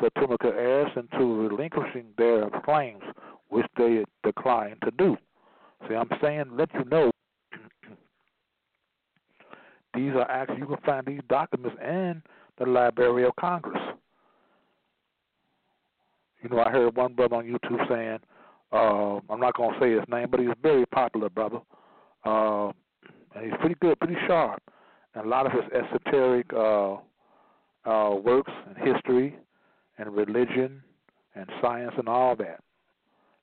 the 0.00 0.10
Tunica 0.18 0.48
heirs 0.48 0.90
into 0.96 1.48
relinquishing 1.48 2.06
their 2.16 2.48
claims, 2.64 3.02
which 3.48 3.66
they 3.76 4.04
declined 4.24 4.76
to 4.84 4.90
do. 4.92 5.16
See, 5.88 5.94
I'm 5.94 6.10
saying, 6.22 6.44
let 6.52 6.72
you 6.74 6.84
know, 6.84 7.10
these 9.94 10.12
are 10.12 10.30
actually, 10.30 10.58
you 10.58 10.66
can 10.66 10.76
find 10.84 11.06
these 11.06 11.20
documents 11.28 11.76
in 11.82 12.22
the 12.58 12.66
Library 12.66 13.24
of 13.24 13.34
Congress. 13.40 13.82
You 16.42 16.50
know, 16.50 16.60
I 16.60 16.70
heard 16.70 16.96
one 16.96 17.14
brother 17.14 17.36
on 17.36 17.44
YouTube 17.44 17.88
saying, 17.88 18.18
uh, 18.72 19.20
I'm 19.30 19.40
not 19.40 19.56
going 19.56 19.74
to 19.74 19.80
say 19.80 19.92
his 19.92 20.04
name, 20.08 20.28
but 20.30 20.40
he's 20.40 20.50
a 20.50 20.56
very 20.62 20.86
popular 20.86 21.28
brother. 21.28 21.58
Uh, 22.24 22.68
and 23.34 23.44
he's 23.44 23.54
pretty 23.60 23.76
good, 23.80 23.98
pretty 24.00 24.16
sharp. 24.26 24.62
And 25.14 25.26
a 25.26 25.28
lot 25.28 25.46
of 25.46 25.52
his 25.52 25.64
esoteric 25.72 26.46
uh, 26.54 26.96
uh, 27.84 28.14
works 28.14 28.52
and 28.66 28.76
history 28.76 29.36
and 29.98 30.14
religion 30.14 30.82
and 31.34 31.48
science 31.60 31.94
and 31.98 32.08
all 32.08 32.36
that. 32.36 32.60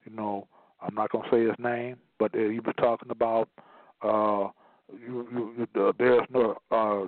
You 0.06 0.16
know, 0.16 0.48
I'm 0.82 0.96
not 0.96 1.12
going 1.12 1.24
to 1.30 1.36
say 1.36 1.44
his 1.44 1.56
name, 1.58 1.98
but 2.20 2.34
uh, 2.36 2.50
he 2.50 2.60
was 2.60 2.76
talking 2.78 3.10
about 3.10 3.50
uh, 4.02 4.50
you, 4.94 5.28
you, 5.58 5.68
uh, 5.82 5.92
there's 5.98 6.28
no 6.32 6.58
uh, 6.72 7.08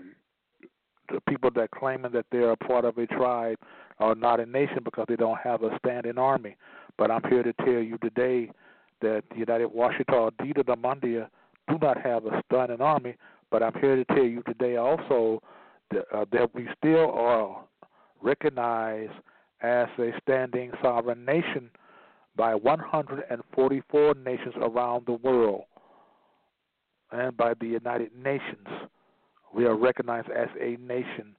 the 1.09 1.21
people 1.29 1.49
that 1.55 1.71
claiming 1.71 2.11
that 2.11 2.25
they're 2.31 2.51
a 2.51 2.57
part 2.57 2.85
of 2.85 2.97
a 2.97 3.05
tribe 3.07 3.57
are 3.99 4.15
not 4.15 4.39
a 4.39 4.45
nation 4.45 4.79
because 4.83 5.05
they 5.07 5.15
don't 5.15 5.39
have 5.39 5.63
a 5.63 5.77
standing 5.77 6.17
army. 6.17 6.55
But 6.97 7.11
I'm 7.11 7.23
here 7.29 7.43
to 7.43 7.53
tell 7.53 7.81
you 7.81 7.97
today 7.99 8.51
that 9.01 9.23
the 9.29 9.37
United 9.37 9.69
Washita 9.69 10.31
Dita 10.43 10.63
Damandia 10.63 11.29
do 11.69 11.77
not 11.81 12.01
have 12.01 12.25
a 12.25 12.41
standing 12.45 12.81
army. 12.81 13.15
But 13.49 13.63
I'm 13.63 13.73
here 13.79 13.95
to 13.95 14.05
tell 14.05 14.23
you 14.23 14.43
today 14.43 14.75
also 14.75 15.41
that, 15.91 16.05
uh, 16.13 16.25
that 16.31 16.53
we 16.53 16.67
still 16.77 17.11
are 17.11 17.63
recognized 18.21 19.13
as 19.61 19.87
a 19.97 20.11
standing 20.21 20.71
sovereign 20.81 21.25
nation 21.25 21.69
by 22.35 22.53
144 22.55 24.13
nations 24.23 24.53
around 24.61 25.05
the 25.05 25.13
world 25.13 25.63
and 27.11 27.35
by 27.35 27.53
the 27.59 27.67
United 27.67 28.11
Nations. 28.15 28.67
We 29.53 29.65
are 29.65 29.75
recognized 29.75 30.29
as 30.29 30.49
a 30.59 30.77
nation. 30.81 31.35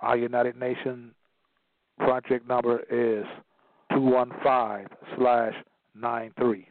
Our 0.00 0.16
United 0.16 0.56
Nations 0.56 1.14
project 1.98 2.46
number 2.48 2.80
is 2.90 3.24
215 3.92 4.88
slash 5.16 5.54
93. 5.94 6.69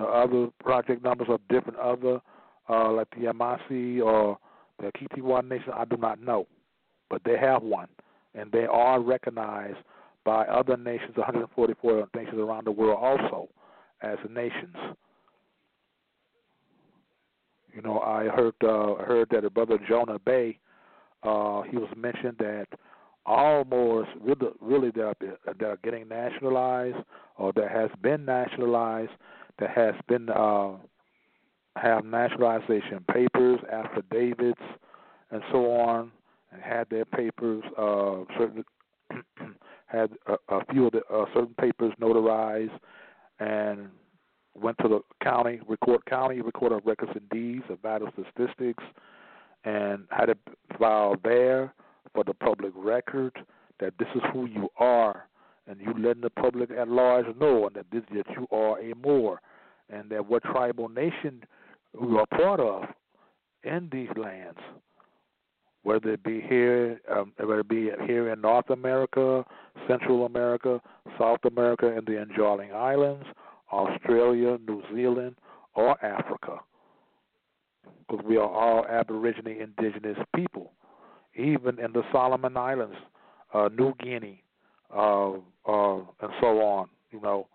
The 0.00 0.06
other 0.06 0.48
project 0.64 1.04
numbers 1.04 1.28
are 1.28 1.38
different, 1.50 1.78
other 1.78 2.22
uh, 2.70 2.90
like 2.90 3.10
the 3.10 3.26
Yamasi 3.26 4.02
or 4.02 4.38
the 4.78 4.90
Kitiwa 4.92 5.46
Nation, 5.46 5.74
I 5.74 5.84
do 5.84 5.98
not 5.98 6.22
know, 6.22 6.46
but 7.10 7.20
they 7.22 7.36
have 7.36 7.62
one 7.62 7.88
and 8.34 8.50
they 8.50 8.64
are 8.64 8.98
recognized 8.98 9.76
by 10.24 10.46
other 10.46 10.78
nations, 10.78 11.16
144 11.16 12.08
nations 12.14 12.38
around 12.38 12.66
the 12.66 12.70
world, 12.70 12.98
also 12.98 13.50
as 14.00 14.16
nations. 14.30 14.74
You 17.74 17.82
know, 17.82 18.00
I 18.00 18.24
heard 18.24 18.54
uh, 18.62 19.04
heard 19.04 19.28
that 19.32 19.44
a 19.44 19.50
brother 19.50 19.78
Jonah 19.86 20.18
Bay, 20.18 20.58
uh, 21.22 21.60
he 21.62 21.76
was 21.76 21.92
mentioned 21.94 22.36
that 22.38 22.66
all 23.26 23.64
Moors 23.64 24.08
really, 24.18 24.48
really 24.62 24.90
that 24.92 25.02
are, 25.02 25.14
that 25.46 25.62
are 25.62 25.78
getting 25.84 26.08
nationalized 26.08 26.96
or 27.36 27.52
that 27.52 27.70
has 27.70 27.90
been 28.02 28.24
nationalized, 28.24 29.12
that 29.60 29.70
has 29.70 29.94
been 30.08 30.28
uh, 30.30 30.72
have 31.76 32.04
nationalization 32.04 33.04
papers, 33.12 33.60
affidavits, 33.70 34.60
and 35.30 35.42
so 35.52 35.70
on 35.72 36.10
and 36.52 36.62
had 36.62 36.88
their 36.90 37.04
papers, 37.04 37.62
uh, 37.78 38.24
certain 38.38 38.64
had 39.86 40.10
a, 40.26 40.54
a 40.54 40.64
few 40.72 40.86
of 40.86 40.92
the 40.92 41.02
uh, 41.12 41.24
certain 41.34 41.54
papers 41.60 41.92
notarized, 42.00 42.78
and 43.38 43.88
went 44.54 44.76
to 44.78 44.88
the 44.88 45.00
county, 45.22 45.60
record 45.68 46.04
county, 46.06 46.40
record 46.40 46.72
of 46.72 46.84
records 46.84 47.12
and 47.14 47.28
deeds 47.30 47.64
of 47.68 47.78
vital 47.80 48.08
statistics, 48.12 48.82
and 49.64 50.04
had 50.10 50.28
it 50.28 50.38
filed 50.78 51.18
there 51.22 51.72
for 52.14 52.24
the 52.24 52.34
public 52.34 52.72
record 52.76 53.32
that 53.78 53.94
this 53.98 54.08
is 54.14 54.22
who 54.32 54.46
you 54.46 54.68
are, 54.76 55.28
and 55.66 55.80
you 55.80 55.94
letting 55.98 56.22
the 56.22 56.30
public 56.30 56.70
at 56.70 56.88
large 56.88 57.26
know 57.36 57.66
and 57.66 57.74
that 57.74 57.86
this 57.92 58.02
that 58.14 58.26
you 58.36 58.46
are 58.50 58.80
a 58.80 58.94
Moor, 58.96 59.40
and 59.92 60.10
that 60.10 60.26
what 60.26 60.42
tribal 60.44 60.88
nation 60.88 61.42
you 62.00 62.18
are 62.18 62.26
part 62.26 62.60
of 62.60 62.84
in 63.64 63.88
these 63.92 64.08
lands 64.16 64.58
whether 65.82 66.12
it 66.12 66.22
be 66.22 66.40
here, 66.40 67.00
um, 67.10 67.32
whether 67.38 67.60
it 67.60 67.68
be 67.68 67.90
here 68.06 68.32
in 68.32 68.40
North 68.40 68.68
America, 68.70 69.44
Central 69.88 70.26
America, 70.26 70.80
South 71.18 71.40
America, 71.44 71.94
and 71.96 72.06
the 72.06 72.12
Anjouling 72.12 72.72
Islands, 72.72 73.24
Australia, 73.72 74.58
New 74.66 74.82
Zealand, 74.94 75.36
or 75.74 76.02
Africa. 76.04 76.58
Because 78.08 78.24
we 78.26 78.36
are 78.36 78.48
all 78.48 78.84
Aborigine 78.84 79.60
indigenous 79.60 80.18
people. 80.34 80.72
Even 81.34 81.78
in 81.78 81.92
the 81.92 82.02
Solomon 82.12 82.56
Islands, 82.56 82.96
uh, 83.54 83.68
New 83.76 83.94
Guinea, 84.02 84.42
uh, 84.94 85.30
uh, 85.30 85.96
and 86.20 86.32
so 86.40 86.60
on, 86.60 86.88
you 87.12 87.20
know, 87.20 87.46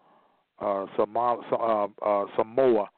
uh, 0.60 0.86
Samoa, 0.96 1.42
uh, 1.52 2.06
uh, 2.06 2.26
Samoa, 2.38 2.90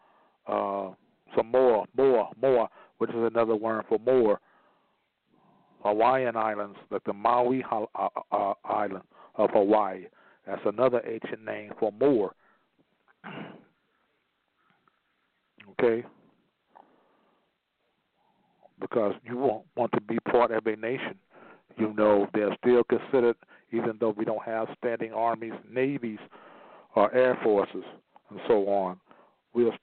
uh, 0.47 0.91
Samoa, 1.35 1.85
Moa, 1.97 2.29
Moa, 2.41 2.69
which 2.97 3.09
is 3.09 3.15
another 3.17 3.55
word 3.55 3.83
for 3.89 3.99
Moor 3.99 4.39
Hawaiian 5.83 6.35
Islands, 6.35 6.77
like 6.89 7.03
the 7.05 7.13
Maui 7.13 7.63
uh, 7.71 8.53
Island 8.65 9.03
of 9.35 9.49
Hawaii. 9.51 10.05
That's 10.45 10.61
another 10.65 11.01
ancient 11.05 11.45
name 11.45 11.71
for 11.79 11.91
Moor. 11.91 12.33
Okay? 15.79 16.03
Because 18.81 19.13
you 19.23 19.37
won't 19.37 19.65
want 19.75 19.91
to 19.91 20.01
be 20.01 20.17
part 20.31 20.49
of 20.49 20.65
a 20.65 20.75
nation. 20.75 21.13
You 21.77 21.93
know, 21.93 22.25
they're 22.33 22.55
still 22.63 22.83
considered, 22.83 23.35
even 23.71 23.97
though 23.99 24.15
we 24.17 24.25
don't 24.25 24.41
have 24.41 24.69
standing 24.79 25.13
armies, 25.13 25.53
navies, 25.71 26.17
or 26.97 27.13
air 27.13 27.37
forces, 27.43 27.83
and 28.31 28.39
so 28.47 28.67
on, 28.67 28.99
we 29.53 29.69
are 29.69 29.77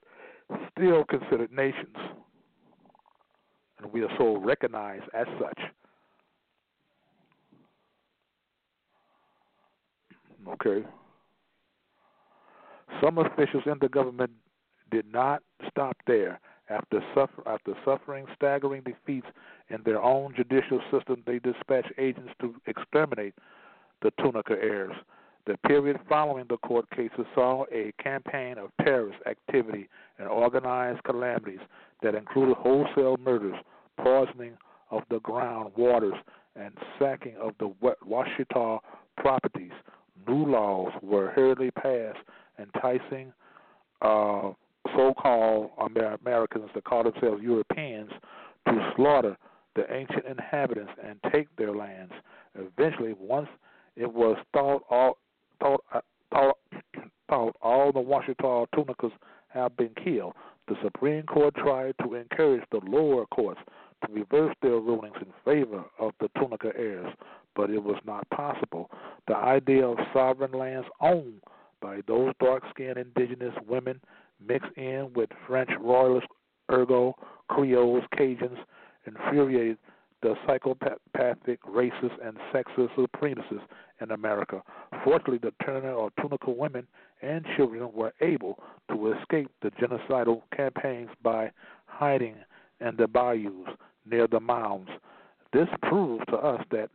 still 0.77 1.05
considered 1.05 1.49
nations. 1.49 1.95
And 3.81 3.93
we 3.93 4.03
are 4.03 4.09
so 4.17 4.35
recognized 4.35 5.05
as 5.13 5.25
such. 5.39 5.59
Okay. 10.49 10.85
Some 13.01 13.17
officials 13.17 13.63
in 13.65 13.75
the 13.79 13.87
government 13.87 14.31
did 14.91 15.05
not 15.09 15.41
stop 15.69 15.95
there. 16.05 16.41
After, 16.69 16.99
suffer, 17.13 17.47
after 17.47 17.75
suffering 17.85 18.25
staggering 18.35 18.81
defeats 18.81 19.27
in 19.69 19.77
their 19.85 20.01
own 20.01 20.33
judicial 20.35 20.81
system, 20.91 21.23
they 21.25 21.39
dispatched 21.39 21.93
agents 21.97 22.31
to 22.41 22.55
exterminate 22.67 23.35
the 24.01 24.11
Tunica 24.19 24.55
heirs. 24.61 24.95
The 25.45 25.57
period 25.67 25.99
following 26.09 26.45
the 26.49 26.57
court 26.57 26.89
cases 26.89 27.25
saw 27.35 27.65
a 27.71 27.91
campaign 28.01 28.57
of 28.57 28.71
terrorist 28.83 29.19
activity 29.27 29.87
and 30.17 30.27
organized 30.27 31.03
calamities 31.03 31.59
that 32.01 32.15
included 32.15 32.55
wholesale 32.57 33.17
murders, 33.17 33.55
poisoning 33.97 34.57
of 34.89 35.03
the 35.09 35.19
ground 35.19 35.71
waters, 35.77 36.15
and 36.55 36.73
sacking 36.99 37.35
of 37.37 37.53
the 37.59 37.71
Washita 38.07 38.79
properties 39.17 39.71
new 40.27 40.45
laws 40.45 40.91
were 41.01 41.31
hurriedly 41.31 41.71
passed 41.71 42.19
enticing 42.59 43.33
uh, 44.01 44.51
so-called 44.95 45.71
Americans 45.79 46.69
that 46.73 46.83
call 46.83 47.03
themselves 47.03 47.41
Europeans 47.41 48.11
to 48.67 48.93
slaughter 48.95 49.37
the 49.75 49.83
ancient 49.93 50.25
inhabitants 50.25 50.91
and 51.03 51.19
take 51.31 51.53
their 51.57 51.75
lands. 51.75 52.13
Eventually, 52.55 53.13
once 53.19 53.49
it 53.95 54.11
was 54.11 54.37
thought 54.53 54.83
all 54.89 55.17
thought 55.59 55.83
uh, 55.93 56.01
thought, 56.31 56.57
thought 57.29 57.55
all 57.61 57.91
the 57.91 57.99
Washita 57.99 58.67
Tunicas 58.75 59.11
have 59.49 59.75
been 59.77 59.91
killed, 60.03 60.33
The 60.67 60.75
Supreme 60.83 61.23
Court 61.23 61.55
tried 61.55 61.95
to 62.03 62.15
encourage 62.15 62.63
the 62.71 62.81
lower 62.85 63.25
courts 63.27 63.61
to 64.05 64.13
reverse 64.13 64.55
their 64.61 64.79
rulings 64.79 65.15
in 65.21 65.33
favor 65.45 65.83
of 65.99 66.11
the 66.19 66.29
Tunica 66.37 66.71
heirs, 66.77 67.13
but 67.55 67.69
it 67.69 67.81
was 67.81 67.99
not 68.05 68.29
possible. 68.29 68.89
The 69.27 69.35
idea 69.35 69.87
of 69.87 69.97
sovereign 70.13 70.51
lands 70.51 70.87
owned 71.01 71.41
by 71.81 72.01
those 72.07 72.33
dark 72.39 72.63
skinned 72.71 72.97
indigenous 72.97 73.55
women 73.67 74.01
mixed 74.45 74.71
in 74.75 75.11
with 75.15 75.29
French 75.47 75.69
royalists, 75.79 76.29
ergo, 76.71 77.15
Creoles, 77.49 78.03
Cajuns, 78.13 78.57
infuriated 79.05 79.77
the 80.21 80.35
psychopathic 80.47 81.61
racist, 81.63 82.17
and 82.25 82.37
sexist 82.51 82.89
supremacists 82.95 83.61
in 84.01 84.11
America. 84.11 84.61
Fortunately, 85.05 85.37
the 85.37 85.53
Turner 85.63 85.93
or 85.93 86.09
Tunica 86.19 86.49
women 86.49 86.87
and 87.21 87.45
children 87.55 87.91
were 87.93 88.11
able 88.21 88.57
to 88.89 89.13
escape 89.13 89.51
the 89.61 89.69
genocidal 89.71 90.41
campaigns 90.55 91.11
by 91.21 91.51
hiding 91.85 92.33
in 92.81 92.95
the 92.97 93.07
bayous 93.07 93.77
near 94.09 94.27
the 94.27 94.39
mounds. 94.39 94.89
This 95.53 95.67
proves 95.83 96.25
to 96.29 96.37
us 96.37 96.65
that 96.71 96.89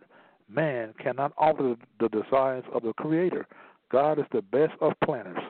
man 0.48 0.92
cannot 0.98 1.32
alter 1.38 1.76
the 2.00 2.08
designs 2.08 2.64
of 2.74 2.82
the 2.82 2.92
Creator. 2.94 3.46
God 3.92 4.18
is 4.18 4.26
the 4.32 4.42
best 4.42 4.72
of 4.80 4.92
planners, 5.04 5.42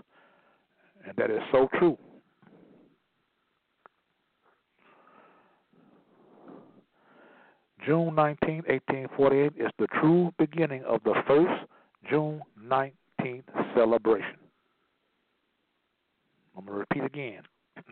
and 1.07 1.17
that 1.17 1.31
is 1.31 1.41
so 1.51 1.67
true. 1.79 1.97
June 7.87 8.15
19, 8.15 8.57
1848 8.67 9.53
is 9.57 9.73
the 9.79 9.87
true 9.99 10.31
beginning 10.39 10.85
of 10.85 11.03
the 11.05 11.15
first 11.27 11.65
June 12.09 12.41
19th 12.63 13.75
celebration. 13.75 14.37
I'm 16.57 16.67
going 16.67 16.75
to 16.75 16.79
repeat 16.81 17.05
again. 17.05 17.43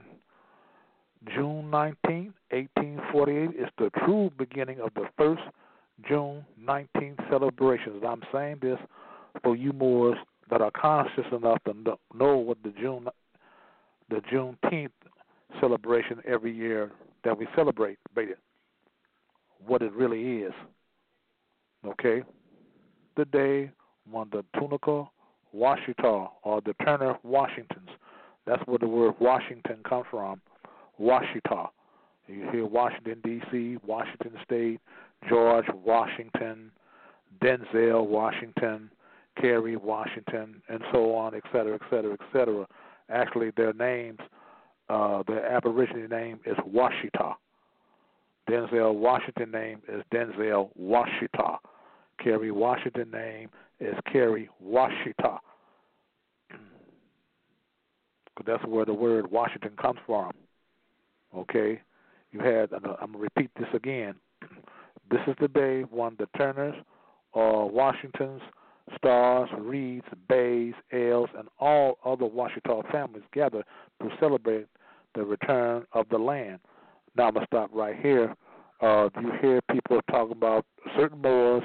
June 1.35 1.71
19, 1.71 2.35
1848 2.51 3.51
is 3.61 3.69
the 3.79 3.91
true 4.05 4.31
beginning 4.39 4.81
of 4.81 4.91
the 4.95 5.07
first 5.17 5.43
June 6.09 6.45
19th 6.63 7.29
celebrations. 7.31 8.03
I'm 8.07 8.23
saying 8.33 8.59
this 8.63 8.79
for 9.43 9.57
you 9.57 9.73
Moors 9.73 10.17
that 10.51 10.61
are 10.61 10.71
conscious 10.71 11.27
enough 11.33 11.59
to 11.65 11.75
know 12.15 12.37
what 12.37 12.59
the 12.63 12.73
June 12.81 13.09
the 14.09 14.23
Juneteenth 14.33 14.91
celebration 15.61 16.21
every 16.27 16.53
year 16.53 16.91
that 17.25 17.37
we 17.37 17.47
celebrate, 17.55 17.99
what 19.67 19.83
it 19.83 19.93
really 19.93 20.39
is. 20.39 20.53
Okay? 21.87 22.23
The 23.17 23.25
day 23.27 23.71
when 24.11 24.29
the 24.31 24.45
Tunica 24.59 25.09
Washita 25.55 26.29
or 26.43 26.61
the 26.61 26.75
Turner 26.85 27.17
Washingtons, 27.23 27.91
that's 28.47 28.63
where 28.67 28.79
the 28.79 28.89
word 28.89 29.15
Washington 29.21 29.79
comes 29.89 30.07
from, 30.11 30.41
Washita. 31.01 31.69
You 32.27 32.49
hear 32.53 32.67
Washington, 32.67 33.21
D.C., 33.25 33.79
Washington 33.87 34.33
State, 34.45 34.81
George 35.29 35.65
Washington, 35.73 36.71
Denzel 37.43 38.07
Washington, 38.07 38.91
Kerry 39.41 39.77
Washington, 39.77 40.63
and 40.69 40.81
so 40.93 41.15
on, 41.15 41.35
et 41.35 41.43
cetera, 41.53 41.75
et 41.75 41.81
cetera, 41.91 42.13
et 42.13 42.21
cetera. 42.33 42.67
Actually, 43.09 43.51
their 43.57 43.73
names, 43.73 44.19
uh, 44.89 45.23
their 45.27 45.47
Aborigine 45.51 46.09
name 46.11 46.41
is 46.45 46.57
Washita. 46.59 47.35
Denzel 48.49 48.95
Washington 48.95 49.51
name 49.51 49.81
is 49.89 50.03
Denzel 50.13 50.71
Washita. 50.79 51.59
Kerry 52.23 52.51
Washington 52.51 53.11
name 53.11 53.49
is 53.81 53.95
Kerry 54.11 54.49
Washita. 54.65 55.39
That's 58.47 58.65
where 58.65 58.85
the 58.85 58.95
word 58.95 59.31
Washington 59.31 59.73
comes 59.81 59.99
from. 60.07 60.33
Okay, 61.37 61.81
you 62.33 62.41
had. 62.41 62.73
I'm 62.73 62.83
gonna 62.83 63.19
repeat 63.19 63.51
this 63.59 63.69
again. 63.75 64.15
This 65.11 65.21
is 65.27 65.35
the 65.41 65.49
day 65.49 65.83
when 65.91 66.17
the 66.19 66.29
Turners, 66.37 66.75
or 67.33 67.69
Washingtons, 67.69 68.41
Stars, 68.97 69.51
Reeds, 69.59 70.07
Bays, 70.29 70.75
Ailes, 70.93 71.31
and 71.37 71.49
all 71.59 71.99
other 72.05 72.27
Washita 72.27 72.91
families 72.91 73.25
gather 73.33 73.65
to 74.01 74.09
celebrate 74.21 74.67
the 75.15 75.25
return 75.25 75.85
of 75.93 76.09
the 76.11 76.19
land. 76.19 76.61
Now 77.17 77.29
I'm 77.29 77.35
gonna 77.35 77.47
stop 77.47 77.71
right 77.73 77.97
here. 78.01 78.35
Uh, 78.81 79.09
you 79.21 79.33
hear 79.41 79.61
people 79.73 80.01
talking 80.11 80.33
about 80.33 80.65
certain 80.97 81.21
Moors. 81.21 81.65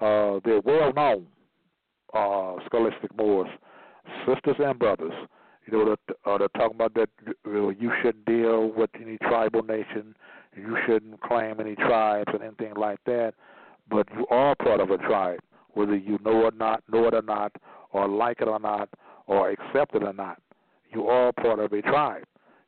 Uh, 0.00 0.40
they're 0.44 0.60
well 0.60 0.92
known 0.92 1.26
uh, 2.14 2.56
scholastic 2.66 3.16
Moors, 3.16 3.48
sisters 4.26 4.56
and 4.58 4.78
brothers. 4.78 5.12
You 5.66 5.72
know, 5.78 5.84
they're, 5.84 6.34
uh, 6.34 6.38
they're 6.38 6.48
talking 6.48 6.76
about 6.76 6.94
that 6.94 7.10
uh, 7.46 7.68
you 7.68 7.92
shouldn't 8.02 8.24
deal 8.24 8.72
with 8.74 8.90
any 9.00 9.18
tribal 9.18 9.62
nation, 9.62 10.14
you 10.56 10.76
shouldn't 10.86 11.20
claim 11.20 11.60
any 11.60 11.74
tribes 11.74 12.30
and 12.32 12.42
anything 12.42 12.74
like 12.74 12.98
that. 13.04 13.34
But 13.90 14.06
you 14.16 14.26
are 14.30 14.54
part 14.56 14.80
of 14.80 14.90
a 14.90 14.98
tribe, 14.98 15.40
whether 15.72 15.96
you 15.96 16.18
know 16.24 16.44
or 16.44 16.52
not, 16.52 16.82
know 16.90 17.06
it 17.06 17.14
or 17.14 17.22
not, 17.22 17.52
or 17.92 18.08
like 18.08 18.40
it 18.40 18.48
or 18.48 18.58
not, 18.58 18.88
or 19.26 19.50
accept 19.50 19.94
it 19.94 20.02
or 20.02 20.12
not. 20.12 20.40
You 20.92 21.06
are 21.06 21.32
part 21.32 21.58
of 21.58 21.72
a 21.72 21.82
tribe. 21.82 22.24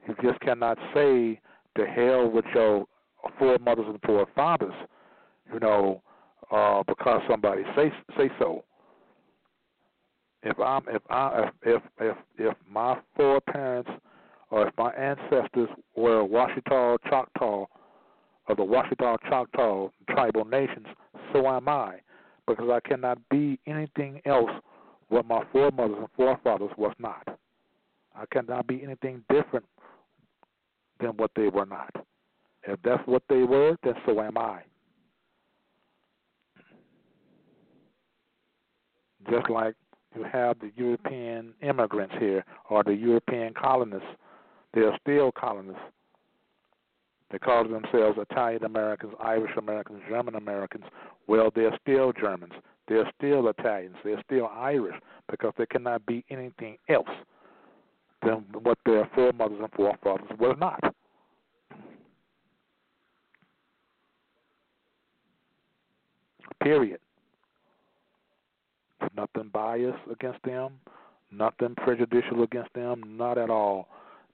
You 0.06 0.14
just 0.22 0.40
cannot 0.40 0.78
say 0.94 1.40
to 1.76 1.86
hell 1.86 2.30
with 2.30 2.44
your 2.54 2.84
foremothers 3.38 3.86
and 3.88 4.00
forefathers, 4.04 4.74
you 5.52 5.60
know, 5.60 6.02
uh, 6.50 6.82
because 6.86 7.22
somebody 7.28 7.62
say 7.76 7.92
say 8.16 8.30
so 8.38 8.64
if 10.42 10.58
I'm 10.58 10.82
if 10.88 11.02
I 11.10 11.50
if 11.62 11.82
if 12.00 12.16
if 12.38 12.56
my 12.68 12.98
foreparents 13.16 13.90
or 14.50 14.68
if 14.68 14.74
my 14.76 14.90
ancestors 14.92 15.68
were 15.94 16.24
Washita 16.24 16.98
Choctaw 17.08 17.66
of 18.48 18.56
the 18.56 18.62
Washita 18.62 19.16
Choctaw 19.28 19.88
tribal 20.08 20.44
nations, 20.44 20.86
so 21.32 21.46
am 21.48 21.68
I, 21.68 22.00
because 22.48 22.68
I 22.70 22.80
cannot 22.88 23.18
be 23.28 23.58
anything 23.66 24.20
else 24.24 24.50
what 25.08 25.26
my 25.26 25.42
foremothers 25.52 25.98
and 25.98 26.08
forefathers 26.16 26.70
was 26.76 26.94
not. 26.98 27.38
I 28.16 28.24
cannot 28.32 28.66
be 28.66 28.82
anything 28.82 29.22
different 29.30 29.66
than 31.00 31.10
what 31.10 31.30
they 31.36 31.48
were 31.48 31.66
not. 31.66 31.94
If 32.64 32.80
that's 32.82 33.06
what 33.06 33.22
they 33.28 33.42
were, 33.42 33.76
then 33.82 33.94
so 34.04 34.20
am 34.20 34.36
I. 34.36 34.62
Just 39.30 39.48
like 39.48 39.74
you 40.14 40.24
have 40.24 40.58
the 40.58 40.72
European 40.76 41.54
immigrants 41.62 42.14
here 42.18 42.44
or 42.68 42.82
the 42.82 42.94
European 42.94 43.54
colonists. 43.54 44.08
They 44.74 44.80
are 44.82 44.96
still 45.00 45.32
colonists. 45.32 45.82
They 47.30 47.38
call 47.38 47.62
themselves 47.62 48.18
Italian 48.18 48.64
Americans, 48.64 49.14
Irish 49.20 49.56
Americans, 49.56 50.00
German 50.08 50.34
Americans. 50.34 50.84
Well, 51.28 51.50
they're 51.54 51.76
still 51.80 52.12
Germans. 52.12 52.52
They're 52.88 53.10
still 53.16 53.48
Italians. 53.48 53.96
They're 54.02 54.22
still 54.24 54.50
Irish 54.52 54.96
because 55.30 55.52
they 55.56 55.66
cannot 55.66 56.04
be 56.06 56.24
anything 56.28 56.76
else 56.88 57.08
than 58.22 58.44
what 58.62 58.78
their 58.84 59.08
foremothers 59.14 59.60
and 59.60 59.72
forefathers 59.72 60.28
were 60.38 60.56
not. 60.56 60.82
Period 66.60 67.00
nothing 69.16 69.50
biased 69.52 69.98
against 70.10 70.42
them, 70.42 70.72
nothing 71.30 71.74
prejudicial 71.76 72.42
against 72.42 72.72
them, 72.74 73.02
not 73.06 73.38
at 73.38 73.50
all. 73.50 73.88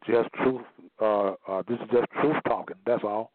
Just 0.06 0.28
truth. 0.34 0.62
Uh, 1.00 1.32
uh, 1.48 1.62
this 1.68 1.78
is 1.80 1.88
just 1.92 2.10
truth 2.20 2.36
talking. 2.46 2.76
That's 2.86 3.02
all. 3.04 3.32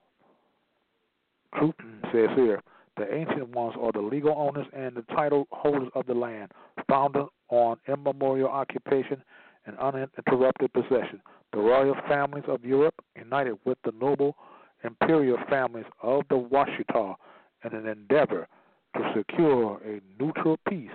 Truth 1.58 1.76
says 2.14 2.30
here. 2.36 2.62
The 2.98 3.14
ancient 3.14 3.49
ones 3.56 3.76
are 3.80 3.91
the 3.91 4.02
legal 4.02 4.36
owners 4.38 4.68
and 4.74 4.95
the 4.95 5.03
title 5.16 5.48
holders 5.52 5.90
of 5.95 6.06
the 6.06 6.14
land, 6.14 6.52
founded 6.90 7.26
on 7.49 7.78
immemorial 7.88 8.49
occupation 8.49 9.24
and 9.66 9.78
uninterrupted 9.78 10.74
possession. 10.74 11.22
The 11.53 11.60
royal 11.60 11.95
families 12.08 12.44
of 12.48 12.64
Europe, 12.66 12.95
united 13.16 13.58
with 13.66 13.78
the 13.86 13.94
noble 13.99 14.36
imperial 14.84 15.38
families 15.49 15.86
of 16.02 16.24
the 16.30 16.36
Washita 16.36 17.16
in 17.64 17.76
an 17.76 17.88
endeavor 17.88 18.48
to 18.95 19.14
secure 19.16 19.80
a 19.86 20.02
neutral 20.22 20.58
peace 20.68 20.91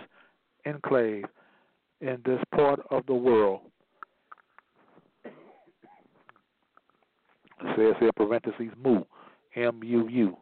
enclave 0.67 1.25
in 2.01 2.21
this 2.25 2.41
part 2.55 2.81
of 2.91 3.07
the 3.07 3.15
world. 3.15 3.61
It 5.25 5.33
says 7.77 7.95
here, 7.99 8.11
parentheses, 8.15 8.73
MU, 8.83 9.05
M-U-U. 9.55 10.37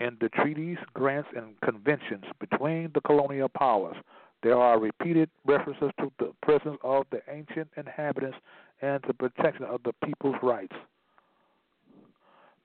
In 0.00 0.16
the 0.20 0.28
treaties, 0.28 0.76
grants, 0.92 1.28
and 1.36 1.58
conventions 1.64 2.24
between 2.40 2.90
the 2.94 3.00
colonial 3.00 3.48
powers, 3.48 3.96
there 4.42 4.58
are 4.58 4.78
repeated 4.78 5.30
references 5.46 5.90
to 6.00 6.12
the 6.18 6.32
presence 6.42 6.76
of 6.82 7.06
the 7.10 7.22
ancient 7.32 7.68
inhabitants 7.76 8.36
and 8.82 9.02
the 9.06 9.14
protection 9.14 9.64
of 9.64 9.82
the 9.84 9.92
people's 10.04 10.36
rights, 10.42 10.74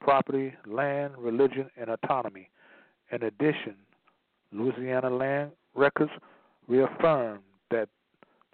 property, 0.01 0.53
land, 0.65 1.13
religion, 1.17 1.69
and 1.77 1.89
autonomy. 1.89 2.49
In 3.11 3.23
addition, 3.23 3.75
Louisiana 4.51 5.09
land 5.09 5.51
records 5.75 6.11
reaffirmed 6.69 7.41
that 7.71 7.89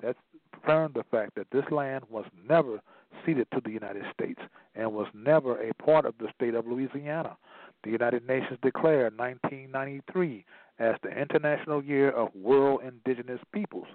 that 0.02 0.16
affirmed 0.54 0.96
the 0.96 1.04
fact 1.12 1.36
that 1.36 1.48
this 1.52 1.66
land 1.70 2.04
was 2.10 2.26
never 2.48 2.82
ceded 3.26 3.48
to 3.54 3.62
the 3.64 3.72
United 3.72 4.04
States 4.14 4.42
and 4.74 4.92
was 4.92 5.08
never 5.14 5.62
a 5.62 5.74
part 5.76 6.06
of 6.06 6.16
the 6.20 6.28
state 6.36 6.56
of 6.56 6.68
Louisiana. 6.68 7.38
The 7.84 7.92
United 7.92 8.28
Nations 8.28 8.58
declared 8.64 9.18
1993 9.18 10.44
as 10.80 10.96
the 11.04 11.10
International 11.10 11.84
Year 11.84 12.10
of 12.12 12.30
World 12.36 12.82
Indigenous 12.84 13.40
Peoples. 13.54 13.88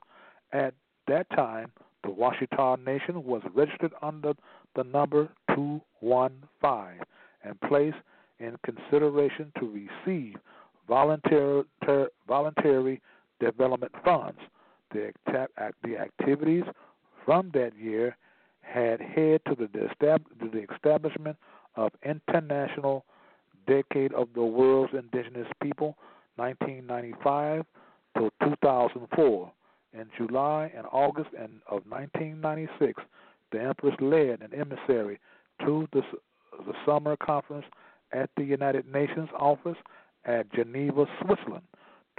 At 0.52 0.74
that 1.08 1.28
time, 1.30 1.72
the 2.02 2.10
Washita 2.10 2.82
Nation 2.84 3.24
was 3.24 3.42
registered 3.54 3.92
under 4.00 4.32
the 4.74 4.84
number 4.84 5.28
215 5.54 7.04
and 7.44 7.60
placed 7.62 7.96
in 8.38 8.56
consideration 8.64 9.52
to 9.58 9.88
receive 10.06 10.36
voluntary, 10.88 11.64
voluntary 12.26 13.00
development 13.40 13.92
funds. 14.04 14.38
The, 14.92 15.12
the 15.82 15.98
activities 15.98 16.64
from 17.24 17.50
that 17.54 17.76
year 17.76 18.16
had 18.60 19.00
led 19.00 19.40
to 19.46 19.54
the, 19.54 19.68
establishment 20.72 21.36
of 21.76 21.92
International 22.04 23.04
Decade 23.66 24.12
of 24.12 24.28
the 24.34 24.42
World's 24.42 24.92
Indigenous 24.94 25.46
People, 25.62 25.96
1995 26.36 27.64
to 28.16 28.30
2004. 28.42 29.52
In 29.92 30.06
July 30.16 30.72
and 30.76 30.86
August 30.92 31.30
of 31.34 31.82
1996, 31.88 33.02
the 33.52 33.60
Empress 33.60 33.94
led 34.00 34.40
an 34.40 34.52
emissary 34.56 35.18
to 35.64 35.88
the, 35.92 36.02
the 36.64 36.72
summer 36.86 37.16
conference 37.16 37.66
at 38.12 38.30
the 38.36 38.44
United 38.44 38.90
Nations 38.92 39.28
office 39.36 39.76
at 40.24 40.52
Geneva, 40.52 41.06
Switzerland, 41.24 41.64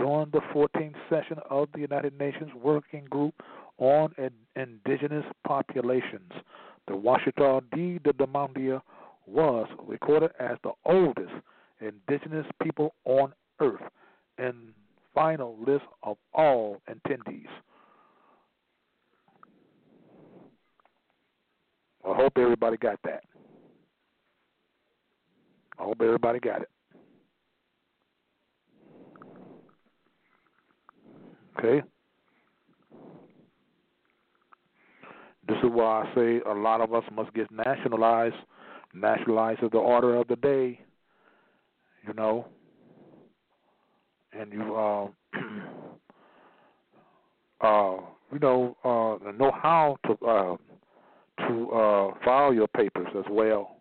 during 0.02 0.32
the 0.32 0.41
14th 0.53 0.95
session 1.10 1.38
of 1.49 1.68
the 1.73 1.80
United 1.80 2.18
Nations 2.18 2.49
Working 2.56 3.06
Group 3.06 3.36
on 3.78 4.14
Indigenous 4.56 5.26
Populations. 5.45 6.32
The 6.88 6.94
Washita 6.94 7.61
de 7.72 7.99
Demandia 8.14 8.82
was 9.28 9.68
recorded 9.86 10.32
as 10.40 10.57
the 10.64 10.72
oldest 10.86 11.32
indigenous 11.80 12.48
people 12.64 12.95
on 13.06 13.34
earth 13.60 13.82
in 14.40 14.73
final 15.14 15.56
list 15.65 15.86
of 16.02 16.18
all 16.34 16.82
attendees. 16.90 17.45
I 22.03 22.15
hope 22.15 22.34
everybody 22.38 22.78
got 22.78 22.99
that. 23.03 23.23
I 25.78 25.84
hope 25.84 26.02
everybody 26.02 26.40
got 26.40 26.61
it. 26.64 26.69
Okay? 31.57 31.82
This 35.48 35.57
is 35.64 35.69
why 35.72 36.03
I 36.03 36.15
say 36.15 36.41
a 36.49 36.53
lot 36.53 36.82
of 36.82 36.94
us 36.94 37.03
must 37.14 37.32
get 37.34 37.49
nationalized. 37.52 38.36
Nationalized 38.94 39.64
is 39.64 39.69
the 39.72 39.78
order 39.78 40.15
of 40.15 40.28
the 40.28 40.36
day, 40.38 40.80
you 42.07 42.14
know. 42.14 42.48
And 44.34 44.53
you, 44.53 44.76
uh, 44.76 45.07
uh, 47.61 47.98
you 48.32 48.40
know, 48.40 48.78
uh, 48.84 49.18
know 49.32 49.52
how 49.52 49.98
to 50.06 50.14
uh, 50.26 50.56
to 51.48 51.72
uh, 51.72 52.11
file 52.23 52.53
your 52.53 52.68
papers 52.68 53.07
as 53.18 53.26
well. 53.30 53.78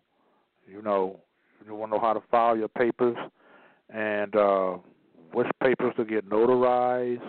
You 0.67 0.81
know, 0.81 1.19
you 1.65 1.75
want 1.75 1.91
to 1.91 1.97
know 1.97 2.01
how 2.01 2.13
to 2.13 2.21
file 2.31 2.57
your 2.57 2.69
papers 2.69 3.17
and 3.89 4.35
uh, 4.35 4.77
which 5.33 5.47
papers 5.61 5.93
to 5.97 6.05
get 6.05 6.29
notarized 6.29 7.21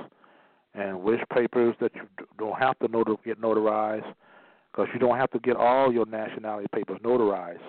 and 0.74 1.02
which 1.02 1.20
papers 1.32 1.74
that 1.80 1.94
you 1.94 2.02
don't 2.38 2.58
have 2.58 2.78
to 2.80 2.88
notar- 2.88 3.22
get 3.24 3.40
notarized 3.40 4.14
because 4.70 4.88
you 4.92 4.98
don't 4.98 5.18
have 5.18 5.30
to 5.30 5.38
get 5.40 5.56
all 5.56 5.92
your 5.92 6.06
nationality 6.06 6.66
papers 6.74 6.98
notarized. 7.04 7.60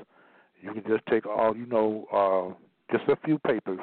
You 0.61 0.73
can 0.73 0.83
just 0.87 1.05
take 1.07 1.25
all, 1.25 1.55
you 1.55 1.65
know, 1.65 2.05
uh, 2.11 2.95
just 2.97 3.09
a 3.09 3.17
few 3.25 3.37
papers. 3.39 3.79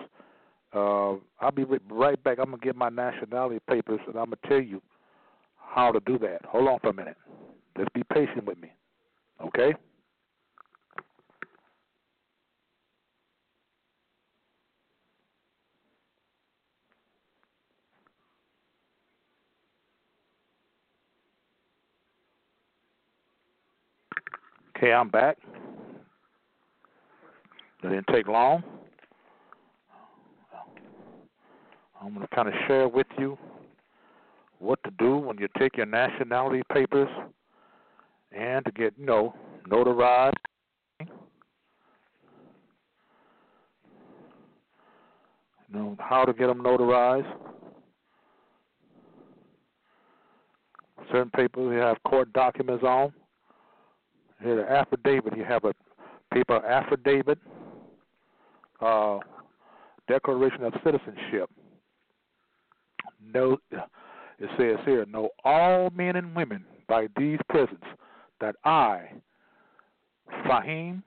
Uh, 0.72 1.16
I'll 1.40 1.50
be 1.54 1.64
right 1.90 2.22
back. 2.22 2.38
I'm 2.38 2.46
gonna 2.46 2.58
get 2.58 2.76
my 2.76 2.88
nationality 2.88 3.60
papers, 3.68 4.00
and 4.06 4.16
I'm 4.16 4.26
gonna 4.26 4.36
tell 4.48 4.60
you 4.60 4.80
how 5.58 5.92
to 5.92 6.00
do 6.00 6.18
that. 6.18 6.44
Hold 6.46 6.68
on 6.68 6.78
for 6.78 6.88
a 6.88 6.94
minute. 6.94 7.16
Just 7.76 7.92
be 7.92 8.02
patient 8.04 8.44
with 8.44 8.58
me, 8.58 8.72
okay? 9.44 9.74
Okay, 24.82 24.94
I'm 24.94 25.10
back. 25.10 25.36
It 27.84 27.88
didn't 27.88 28.06
take 28.10 28.26
long. 28.26 28.64
I'm 32.00 32.14
going 32.14 32.26
to 32.26 32.34
kind 32.34 32.48
of 32.48 32.54
share 32.66 32.88
with 32.88 33.06
you 33.18 33.36
what 34.58 34.82
to 34.84 34.90
do 34.92 35.18
when 35.18 35.36
you 35.36 35.48
take 35.58 35.76
your 35.76 35.84
nationality 35.84 36.62
papers 36.72 37.10
and 38.32 38.64
to 38.64 38.72
get, 38.72 38.94
you 38.98 39.04
know, 39.04 39.34
notarized. 39.68 40.32
You 41.00 41.06
know, 45.74 45.94
how 46.00 46.24
to 46.24 46.32
get 46.32 46.46
them 46.46 46.62
notarized. 46.62 47.30
Certain 51.12 51.28
papers 51.28 51.70
you 51.70 51.80
have 51.80 52.02
court 52.04 52.32
documents 52.32 52.82
on. 52.82 53.12
Here, 54.42 54.56
the 54.56 54.70
affidavit. 54.70 55.36
You 55.36 55.44
have 55.44 55.64
a 55.64 55.74
paper 56.32 56.64
affidavit, 56.64 57.38
uh, 58.80 59.18
declaration 60.08 60.64
of 60.64 60.72
citizenship. 60.84 61.50
No, 63.34 63.58
it 63.70 64.48
says 64.58 64.78
here, 64.84 65.04
know 65.06 65.28
all 65.44 65.90
men 65.90 66.16
and 66.16 66.34
women 66.34 66.64
by 66.88 67.08
these 67.16 67.38
presents 67.48 67.84
that 68.40 68.56
I, 68.64 69.10
Fahim, 70.46 71.02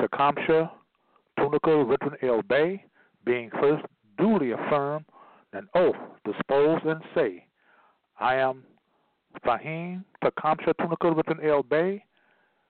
Tecumseh, 0.00 0.70
Tunica, 1.38 1.84
Richmond 1.84 2.16
L. 2.22 2.42
Bay, 2.42 2.84
being 3.24 3.50
first 3.60 3.84
duly 4.18 4.52
affirmed 4.52 5.04
an 5.52 5.68
oath, 5.74 5.94
dispose 6.24 6.80
and 6.84 7.00
say, 7.14 7.46
I 8.18 8.34
am 8.34 8.64
Fahim, 9.46 10.04
Tecumseh, 10.22 10.74
Tunica, 10.80 11.12
Richmond 11.12 11.40
L. 11.44 11.62
Bay, 11.62 12.04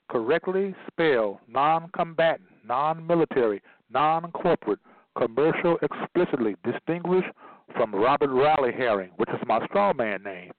correctly 0.08 0.74
spell 0.90 1.40
non-combatant, 1.48 2.48
non-military, 2.66 3.62
non-corporate, 3.90 4.78
commercial 5.16 5.78
explicitly 5.82 6.56
distinguished 6.64 7.28
from 7.74 7.94
Robert 7.94 8.30
Riley 8.30 8.72
Herring, 8.72 9.10
which 9.16 9.28
is 9.30 9.40
my 9.46 9.64
straw 9.66 9.92
man 9.92 10.22
name 10.22 10.52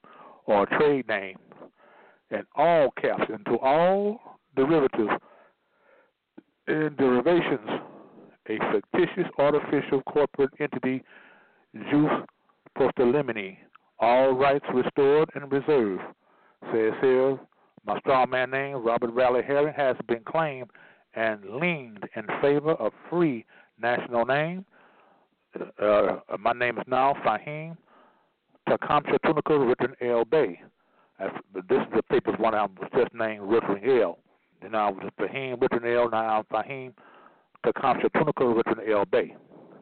or 0.46 0.66
trade 0.66 1.08
name, 1.08 1.38
and 2.32 2.44
all 2.56 2.92
caps 3.02 3.24
into 3.30 3.58
all 3.60 4.20
derivatives 4.56 5.12
and 6.68 6.96
derivations, 6.98 7.70
a 8.48 8.58
fictitious 8.72 9.30
artificial 9.38 10.02
corporate 10.04 10.52
entity, 10.60 11.04
jus 11.74 12.12
postliminii, 12.78 13.58
all 14.00 14.34
rights 14.34 14.66
restored 14.74 15.30
and 15.36 15.52
reserved, 15.52 16.02
says 16.72 16.94
here 17.02 17.40
my 17.86 18.00
strongman 18.00 18.52
name, 18.52 18.84
Robert 18.84 19.12
Riley 19.12 19.42
Herring, 19.46 19.74
has 19.76 19.96
been 20.08 20.24
claimed 20.26 20.70
and 21.16 21.44
leaned 21.60 22.08
in 22.16 22.26
favor 22.42 22.74
of 22.74 22.94
free 23.10 23.46
national 23.82 24.26
name. 24.26 24.66
Uh, 25.82 26.18
my 26.40 26.54
name 26.54 26.78
is 26.78 26.84
now 26.88 27.16
Fahim 27.26 27.76
Tecumseh 28.68 29.18
Tunica 29.26 29.58
Richard 29.58 29.96
L. 30.02 30.24
Bay. 30.26 30.62
this 31.20 31.80
is 31.80 31.88
the 31.96 32.04
paper's 32.10 32.38
one 32.38 32.54
I 32.54 32.64
was 32.64 32.90
just 32.96 33.14
named 33.14 33.42
Richard 33.42 33.82
L. 34.02 34.20
Then 34.62 34.76
I 34.76 34.90
was 34.90 35.10
Fahim 35.20 35.60
Richard 35.60 35.86
L. 35.86 36.10
Now 36.10 36.40
I'm 36.40 36.44
Fahim 36.46 36.94
Tecumseh 37.66 38.10
Tunica 38.14 38.46
Richard 38.46 38.80
L. 38.92 39.06
Bay. 39.06 39.36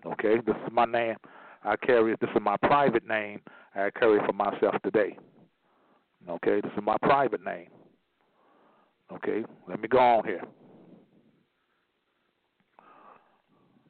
Okay, 0.05 0.35
this 0.45 0.55
is 0.55 0.71
my 0.71 0.85
name. 0.85 1.15
I 1.63 1.75
carry. 1.75 2.15
This 2.21 2.29
is 2.33 2.41
my 2.41 2.55
private 2.57 3.05
name. 3.05 3.41
I 3.75 3.89
carry 3.99 4.19
for 4.25 4.33
myself 4.33 4.75
today. 4.83 5.17
Okay, 6.29 6.61
this 6.61 6.71
is 6.77 6.83
my 6.83 6.95
private 7.01 7.43
name. 7.43 7.67
Okay, 9.13 9.43
let 9.67 9.81
me 9.81 9.87
go 9.87 9.99
on 9.99 10.25
here. 10.25 10.43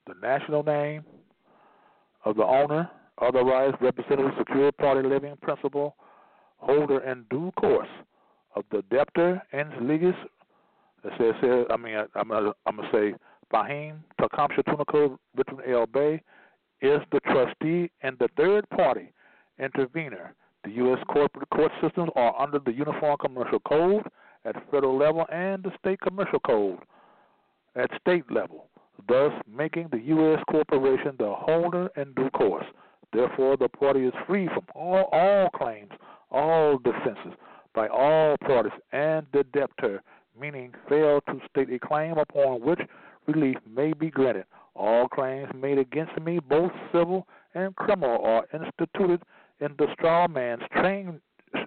The 0.05 0.13
national 0.21 0.63
name 0.63 1.03
of 2.23 2.35
the 2.35 2.43
owner, 2.43 2.89
otherwise 3.21 3.73
representative, 3.81 4.31
secure 4.37 4.71
party 4.71 5.07
living 5.07 5.35
principal, 5.41 5.95
holder 6.57 6.99
in 6.99 7.25
due 7.29 7.51
course 7.59 7.89
of 8.55 8.63
the 8.71 8.83
debtor 8.89 9.41
and 9.51 9.87
legis. 9.87 10.15
It 11.03 11.13
says 11.41 11.65
I 11.69 11.77
mean, 11.77 11.95
I, 11.95 12.19
am 12.19 12.29
gonna, 12.29 12.51
I'm 12.65 12.77
gonna 12.77 12.89
say 12.91 13.13
Fahim 13.53 13.99
Tecumseh 14.19 14.63
Tunica 14.65 15.17
Richmond 15.35 15.69
L. 15.69 15.85
Bay 15.85 16.21
is 16.81 16.99
the 17.11 17.19
trustee 17.21 17.89
and 18.01 18.17
the 18.19 18.29
third 18.37 18.69
party 18.69 19.11
intervener. 19.59 20.35
The 20.63 20.71
U.S. 20.71 20.99
corporate 21.07 21.49
court 21.49 21.71
systems 21.81 22.09
are 22.15 22.39
under 22.39 22.59
the 22.59 22.73
Uniform 22.73 23.15
Commercial 23.19 23.59
Code 23.59 24.03
at 24.47 24.55
federal 24.71 24.97
level 24.97 25.25
and 25.31 25.63
the 25.63 25.71
state 25.79 25.99
commercial 26.01 26.39
code 26.39 26.79
at 27.75 27.89
state 28.01 28.29
level, 28.31 28.69
thus 29.07 29.31
making 29.51 29.89
the 29.91 29.99
U.S. 29.99 30.41
corporation 30.49 31.15
the 31.19 31.33
holder 31.37 31.89
in 31.97 32.13
due 32.13 32.29
course. 32.31 32.65
Therefore, 33.13 33.57
the 33.57 33.69
party 33.69 34.05
is 34.05 34.13
free 34.25 34.47
from 34.47 34.65
all, 34.75 35.09
all 35.11 35.49
claims, 35.51 35.91
all 36.31 36.77
defenses 36.77 37.33
by 37.73 37.87
all 37.87 38.35
parties, 38.37 38.73
and 38.91 39.25
the 39.33 39.43
debtor, 39.53 40.01
meaning 40.39 40.73
fail 40.89 41.21
to 41.27 41.39
state 41.49 41.71
a 41.71 41.79
claim 41.79 42.17
upon 42.17 42.61
which 42.61 42.79
relief 43.27 43.57
may 43.69 43.93
be 43.93 44.09
granted. 44.09 44.45
All 44.75 45.07
claims 45.07 45.49
made 45.55 45.77
against 45.77 46.19
me, 46.19 46.39
both 46.39 46.71
civil 46.91 47.27
and 47.53 47.75
criminal, 47.75 48.23
are 48.23 48.47
instituted 48.53 49.21
in 49.59 49.75
the 49.77 49.87
straw 49.93 50.27
man's 50.27 50.63
train, 50.71 51.19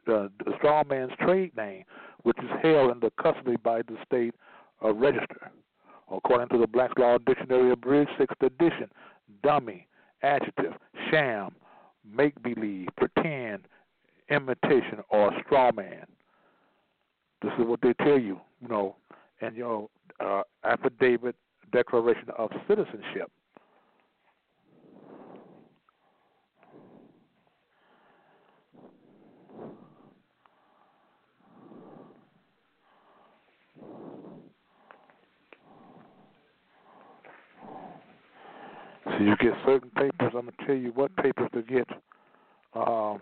the 0.06 0.30
straw 0.56 0.82
man's 0.88 1.12
trade 1.20 1.56
name, 1.56 1.84
which 2.22 2.38
is 2.38 2.50
held 2.62 2.90
in 2.92 3.00
the 3.00 3.12
custody 3.20 3.56
by 3.62 3.82
the 3.82 3.96
state 4.04 4.34
uh, 4.84 4.92
register. 4.92 5.50
According 6.10 6.48
to 6.48 6.58
the 6.58 6.66
Black's 6.66 6.94
Law 6.98 7.18
Dictionary, 7.18 7.70
abridged 7.70 8.10
sixth 8.18 8.42
edition, 8.42 8.90
dummy, 9.42 9.86
adjective, 10.22 10.72
sham, 11.10 11.54
make 12.04 12.40
believe, 12.42 12.88
pretend, 12.96 13.62
imitation, 14.28 14.98
or 15.08 15.30
straw 15.44 15.70
man. 15.72 16.06
This 17.42 17.52
is 17.58 17.66
what 17.66 17.80
they 17.80 17.94
tell 17.94 18.18
you, 18.18 18.40
you 18.60 18.68
know, 18.68 18.96
in 19.40 19.54
your 19.54 19.88
uh, 20.18 20.42
affidavit 20.64 21.36
declaration 21.72 22.28
of 22.36 22.50
citizenship. 22.68 23.30
So 39.20 39.26
you 39.26 39.36
get 39.36 39.52
certain 39.66 39.90
papers. 39.90 40.32
I'm 40.34 40.46
gonna 40.46 40.52
tell 40.66 40.74
you 40.74 40.92
what 40.94 41.14
papers 41.16 41.50
to 41.52 41.60
get. 41.60 41.86
Um, 42.72 43.20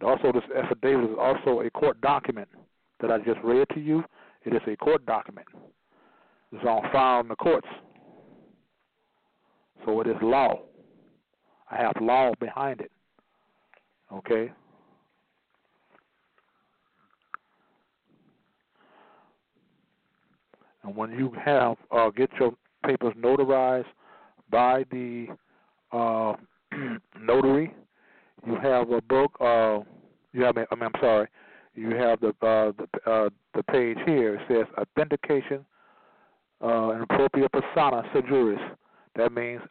also, 0.00 0.30
this 0.32 0.44
affidavit 0.56 1.10
is 1.10 1.16
also 1.18 1.62
a 1.62 1.70
court 1.70 2.00
document 2.00 2.48
that 3.00 3.10
I 3.10 3.18
just 3.18 3.40
read 3.42 3.66
to 3.74 3.80
you. 3.80 4.04
It 4.44 4.54
is 4.54 4.60
a 4.68 4.76
court 4.76 5.04
document. 5.04 5.48
It's 6.52 6.64
on 6.64 6.88
file 6.92 7.22
in 7.22 7.26
the 7.26 7.34
courts. 7.34 7.66
So 9.84 10.00
it 10.02 10.06
is 10.06 10.14
law. 10.22 10.60
I 11.68 11.78
have 11.78 11.94
law 12.00 12.30
behind 12.38 12.80
it. 12.80 12.92
Okay? 14.12 14.52
And 20.84 20.94
when 20.94 21.10
you 21.10 21.32
have 21.44 21.76
uh, 21.90 22.10
get 22.10 22.30
your 22.38 22.52
papers 22.84 23.14
notarized 23.20 23.86
by 24.50 24.84
the 24.90 25.26
uh, 25.92 26.34
notary, 27.20 27.72
you 28.46 28.56
have 28.62 28.90
a 28.90 29.00
book. 29.02 29.32
Uh, 29.40 29.80
you 30.32 30.42
have. 30.44 30.56
I 30.56 30.74
mean, 30.74 30.84
I'm 30.94 31.00
sorry. 31.00 31.28
You 31.74 31.90
have 31.90 32.20
the 32.20 32.28
uh, 32.28 32.72
the 32.72 33.10
uh, 33.10 33.28
the 33.54 33.62
page 33.64 33.98
here. 34.06 34.36
It 34.36 34.40
says 34.48 34.66
authentication 34.78 35.64
uh, 36.62 36.90
and 36.90 37.02
appropriate 37.02 37.50
persona 37.52 38.02
sui 38.12 38.22
juris. 38.22 38.60
That 39.16 39.32
means 39.32 39.62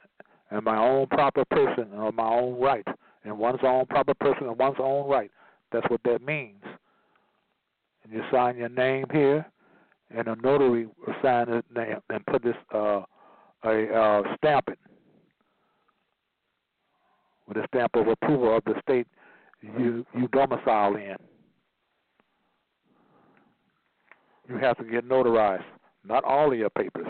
in 0.51 0.63
my 0.63 0.77
own 0.77 1.07
proper 1.07 1.45
person 1.45 1.89
or 1.93 2.11
my 2.11 2.27
own 2.27 2.59
right, 2.59 2.85
in 3.23 3.37
one's 3.37 3.59
own 3.63 3.85
proper 3.87 4.13
person 4.15 4.47
and 4.47 4.57
one's 4.57 4.77
own 4.79 5.07
right. 5.09 5.31
That's 5.71 5.89
what 5.89 6.01
that 6.05 6.21
means. 6.21 6.63
And 8.03 8.13
you 8.13 8.21
sign 8.31 8.57
your 8.57 8.69
name 8.69 9.05
here, 9.11 9.45
and 10.11 10.27
a 10.27 10.35
notary 10.35 10.85
will 10.85 11.15
sign 11.23 11.47
his 11.47 11.63
name 11.75 11.97
and 12.09 12.25
put 12.27 12.43
this 12.43 12.55
uh, 12.73 13.01
a 13.65 13.93
uh, 13.93 14.35
stamp 14.37 14.65
it 14.69 14.79
with 17.47 17.57
a 17.57 17.65
stamp 17.67 17.91
of 17.95 18.07
approval 18.07 18.55
of 18.55 18.63
the 18.65 18.73
state 18.81 19.07
you 19.61 20.05
you 20.13 20.27
domicile 20.29 20.95
in. 20.95 21.15
You 24.47 24.57
have 24.57 24.77
to 24.77 24.83
get 24.83 25.07
notarized. 25.07 25.63
Not 26.07 26.23
all 26.23 26.51
of 26.51 26.57
your 26.57 26.69
papers, 26.69 27.07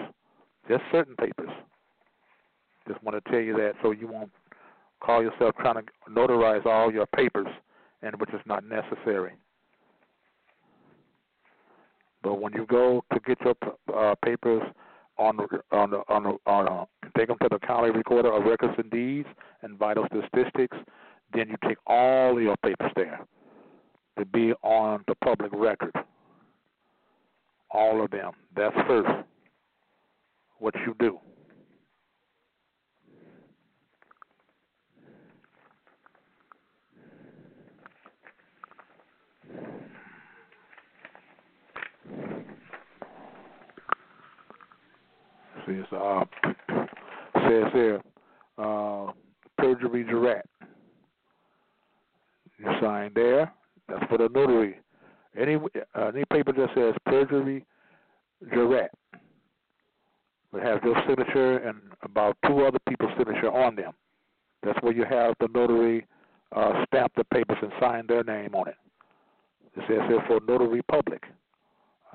just 0.70 0.84
certain 0.92 1.16
papers. 1.18 1.50
Just 2.88 3.04
want 3.04 3.22
to 3.22 3.32
tell 3.32 3.42
you 3.42 3.54
that 3.58 3.74
so 3.82 3.92
you 3.92 4.08
won't 4.08 4.32
call 5.02 5.22
yourself 5.22 5.56
trying 5.60 5.76
to 5.76 5.84
notarize 6.10 6.66
all 6.66 6.92
your 6.92 7.06
papers, 7.08 7.48
and 8.02 8.16
which 8.20 8.30
is 8.30 8.40
not 8.46 8.64
necessary. 8.64 9.34
But 12.24 12.42
when 12.42 12.54
you 12.54 12.66
go 12.66 13.04
to 13.14 13.20
get 13.20 13.38
your 13.42 13.56
uh, 13.94 14.16
papers 14.24 14.64
on 15.18 15.40
on 15.72 15.94
on 15.94 16.38
on 16.46 16.68
uh, 16.68 16.86
take 17.18 17.28
them 17.28 17.38
to 17.42 17.48
the 17.50 17.60
county 17.60 17.92
recorder 17.92 18.34
of 18.34 18.44
records 18.44 18.74
and 18.78 18.90
deeds 18.92 19.28
and 19.62 19.78
vital 19.78 20.06
statistics, 20.08 20.78
then 21.34 21.50
you 21.50 21.56
take 21.68 21.78
all 21.88 22.40
your 22.40 22.56
papers 22.58 22.92
there 22.96 23.20
to 24.18 24.26
be 24.26 24.54
on 24.64 25.04
the 25.08 25.16
public 25.24 25.52
record. 25.54 25.94
All 27.72 28.04
of 28.04 28.12
them. 28.12 28.32
That's 28.56 28.76
first. 28.88 29.10
What 30.60 30.74
you 30.86 30.96
do. 31.00 31.20
It's, 45.68 45.92
uh, 45.92 46.24
says 47.48 47.72
here, 47.74 48.02
uh, 48.58 49.12
perjury 49.58 50.04
jurat. 50.04 50.44
You 52.58 52.66
sign 52.82 53.12
there. 53.16 53.52
That's 53.88 54.04
for 54.10 54.18
the 54.18 54.30
notary. 54.34 54.80
Any 55.40 55.56
uh, 55.56 56.06
any 56.08 56.24
paper 56.32 56.54
that 56.54 56.70
says 56.76 56.96
perjury 57.06 57.66
jurat 58.54 58.90
would 60.52 60.64
have 60.64 60.84
your 60.84 60.96
signature 61.08 61.58
and 61.58 61.78
about 62.04 62.38
two 62.48 62.66
other 62.66 62.80
people's 62.88 63.12
signature 63.18 63.52
on 63.52 63.76
them. 63.76 63.92
That's 64.64 64.82
where 64.82 64.94
you 64.94 65.04
have 65.04 65.36
the 65.40 65.50
notary 65.54 66.08
uh, 66.56 66.86
stamp 66.88 67.12
the 67.16 67.24
papers 67.26 67.58
and 67.62 67.72
sign 67.80 68.08
their 68.08 68.24
name 68.24 68.56
on 68.56 68.70
it. 68.70 68.76
It 69.76 69.84
says 69.88 70.00
here 70.08 70.24
for 70.28 70.40
notary 70.48 70.82
public. 70.84 71.24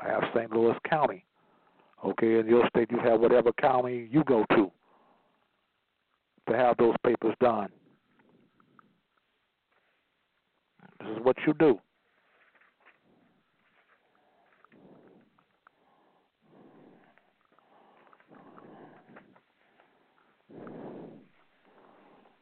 I 0.03 0.09
have 0.09 0.23
St. 0.35 0.51
Louis 0.51 0.75
County. 0.89 1.25
Okay, 2.05 2.39
in 2.39 2.47
your 2.47 2.67
state 2.69 2.91
you 2.91 2.99
have 2.99 3.21
whatever 3.21 3.53
county 3.53 4.09
you 4.11 4.25
go 4.25 4.45
to 4.51 4.71
to 6.49 6.57
have 6.57 6.77
those 6.79 6.95
papers 7.05 7.35
done. 7.41 7.69
This 10.99 11.09
is 11.09 11.19
what 11.23 11.37
you 11.47 11.55
do. 11.55 11.79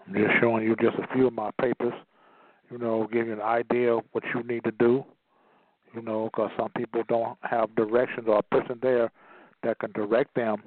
I'm 0.06 0.14
just 0.14 0.30
showing 0.40 0.64
you 0.64 0.74
just 0.76 0.97
a 0.97 1.06
few 1.12 1.26
of 1.26 1.35
my 1.35 1.51
papers, 1.60 1.93
you 2.70 2.78
know, 2.78 3.06
give 3.12 3.26
you 3.26 3.35
an 3.35 3.43
idea 3.43 3.94
of 3.94 4.05
what 4.12 4.24
you 4.35 4.43
need 4.43 4.64
to 4.64 4.70
do, 4.70 5.05
you 5.94 6.01
know, 6.01 6.30
because 6.32 6.51
some 6.56 6.70
people 6.76 7.02
don't 7.09 7.36
have 7.43 7.74
directions 7.74 8.26
or 8.26 8.39
a 8.39 8.43
person 8.43 8.78
there 8.80 9.10
that 9.62 9.78
can 9.78 9.93
direct 9.93 10.35
them 10.35 10.62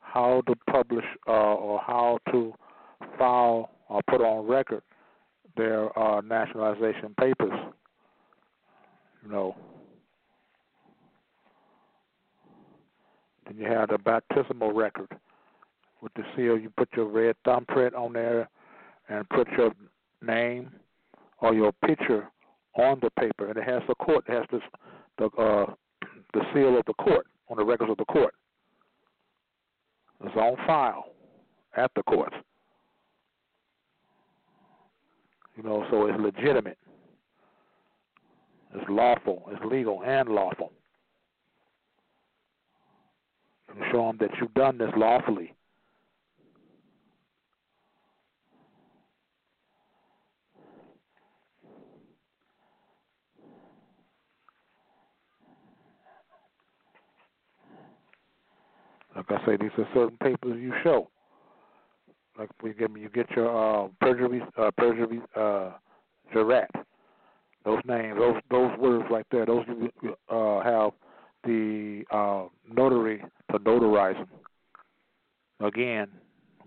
how 0.00 0.42
to 0.46 0.54
publish 0.70 1.04
uh, 1.26 1.30
or 1.30 1.80
how 1.80 2.18
to 2.30 2.52
file 3.18 3.70
or 3.88 4.00
put 4.08 4.20
on 4.20 4.46
record 4.46 4.82
their 5.56 5.96
uh, 5.98 6.20
nationalization 6.20 7.14
papers. 7.18 7.52
You 9.24 9.30
know. 9.30 9.56
Then 13.46 13.56
you 13.58 13.66
have 13.66 13.90
the 13.90 13.98
baptismal 13.98 14.72
record 14.72 15.08
with 16.02 16.12
the 16.14 16.22
seal. 16.34 16.58
You 16.58 16.70
put 16.76 16.88
your 16.96 17.06
red 17.06 17.36
thumbprint 17.44 17.94
on 17.94 18.12
there 18.12 18.48
and 19.08 19.28
put 19.28 19.48
your 19.56 19.72
name 20.22 20.70
or 21.40 21.54
your 21.54 21.72
picture 21.84 22.28
on 22.76 22.98
the 23.00 23.10
paper, 23.10 23.48
and 23.48 23.56
it 23.56 23.64
has 23.64 23.82
the 23.88 23.94
court. 23.94 24.24
It 24.28 24.32
has 24.32 24.44
this, 24.50 24.62
the 25.18 25.26
uh, 25.40 25.72
the 26.34 26.42
seal 26.52 26.78
of 26.78 26.84
the 26.86 26.94
court 26.94 27.26
on 27.48 27.56
the 27.56 27.64
records 27.64 27.90
of 27.90 27.96
the 27.96 28.04
court. 28.04 28.34
It's 30.24 30.36
on 30.36 30.56
file 30.66 31.06
at 31.76 31.90
the 31.94 32.02
courts. 32.04 32.34
You 35.56 35.62
know, 35.62 35.86
so 35.90 36.06
it's 36.06 36.18
legitimate. 36.20 36.78
It's 38.74 38.84
lawful. 38.88 39.44
It's 39.50 39.64
legal 39.64 40.02
and 40.04 40.28
lawful. 40.28 40.72
You 43.74 43.84
show 43.90 44.06
them 44.06 44.16
that 44.20 44.30
you've 44.40 44.54
done 44.54 44.78
this 44.78 44.90
lawfully. 44.96 45.54
Like 59.16 59.30
I 59.30 59.46
say, 59.46 59.56
these 59.56 59.70
are 59.78 59.88
certain 59.94 60.18
papers 60.18 60.58
you 60.60 60.72
show. 60.84 61.08
Like 62.38 62.50
we 62.62 62.74
get 62.74 62.90
you 62.96 63.08
get 63.08 63.30
your 63.30 63.48
uh, 63.84 63.88
perjury, 64.00 64.42
uh, 64.58 64.70
perjury, 64.76 65.20
uh, 65.34 65.72
jurat. 66.34 66.68
Those 67.64 67.80
names, 67.86 68.18
those 68.18 68.36
those 68.50 68.78
words 68.78 69.06
right 69.10 69.24
there, 69.30 69.46
those 69.46 69.64
you 70.02 70.14
uh, 70.28 70.62
have 70.62 70.90
the 71.44 72.04
uh, 72.10 72.44
notary 72.70 73.22
to 73.50 73.58
notarize 73.58 74.14
them. 74.14 74.28
Again, 75.66 76.08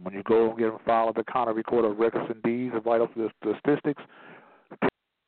when 0.02 0.16
you 0.16 0.24
go 0.24 0.50
and 0.50 0.58
get 0.58 0.72
them 0.72 0.80
filed 0.86 1.10
at 1.10 1.24
the 1.24 1.32
county 1.32 1.54
record 1.54 1.86
of 1.86 2.00
records 2.00 2.26
and 2.30 2.42
deeds 2.42 2.74
and 2.74 2.84
vital 2.84 3.08
statistics, 3.44 4.02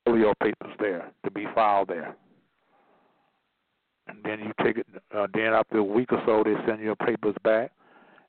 all 0.07 0.17
your 0.17 0.33
papers 0.41 0.73
there 0.79 1.11
to 1.23 1.31
be 1.31 1.45
filed 1.53 1.89
there. 1.89 2.15
And 4.07 4.17
then 4.23 4.39
you 4.39 4.51
take 4.63 4.77
it. 4.77 4.87
Uh, 5.15 5.27
then 5.33 5.53
after 5.53 5.77
a 5.77 5.83
week 5.83 6.11
or 6.11 6.21
so, 6.25 6.43
they 6.43 6.55
send 6.67 6.81
your 6.81 6.95
papers 6.95 7.35
back, 7.43 7.71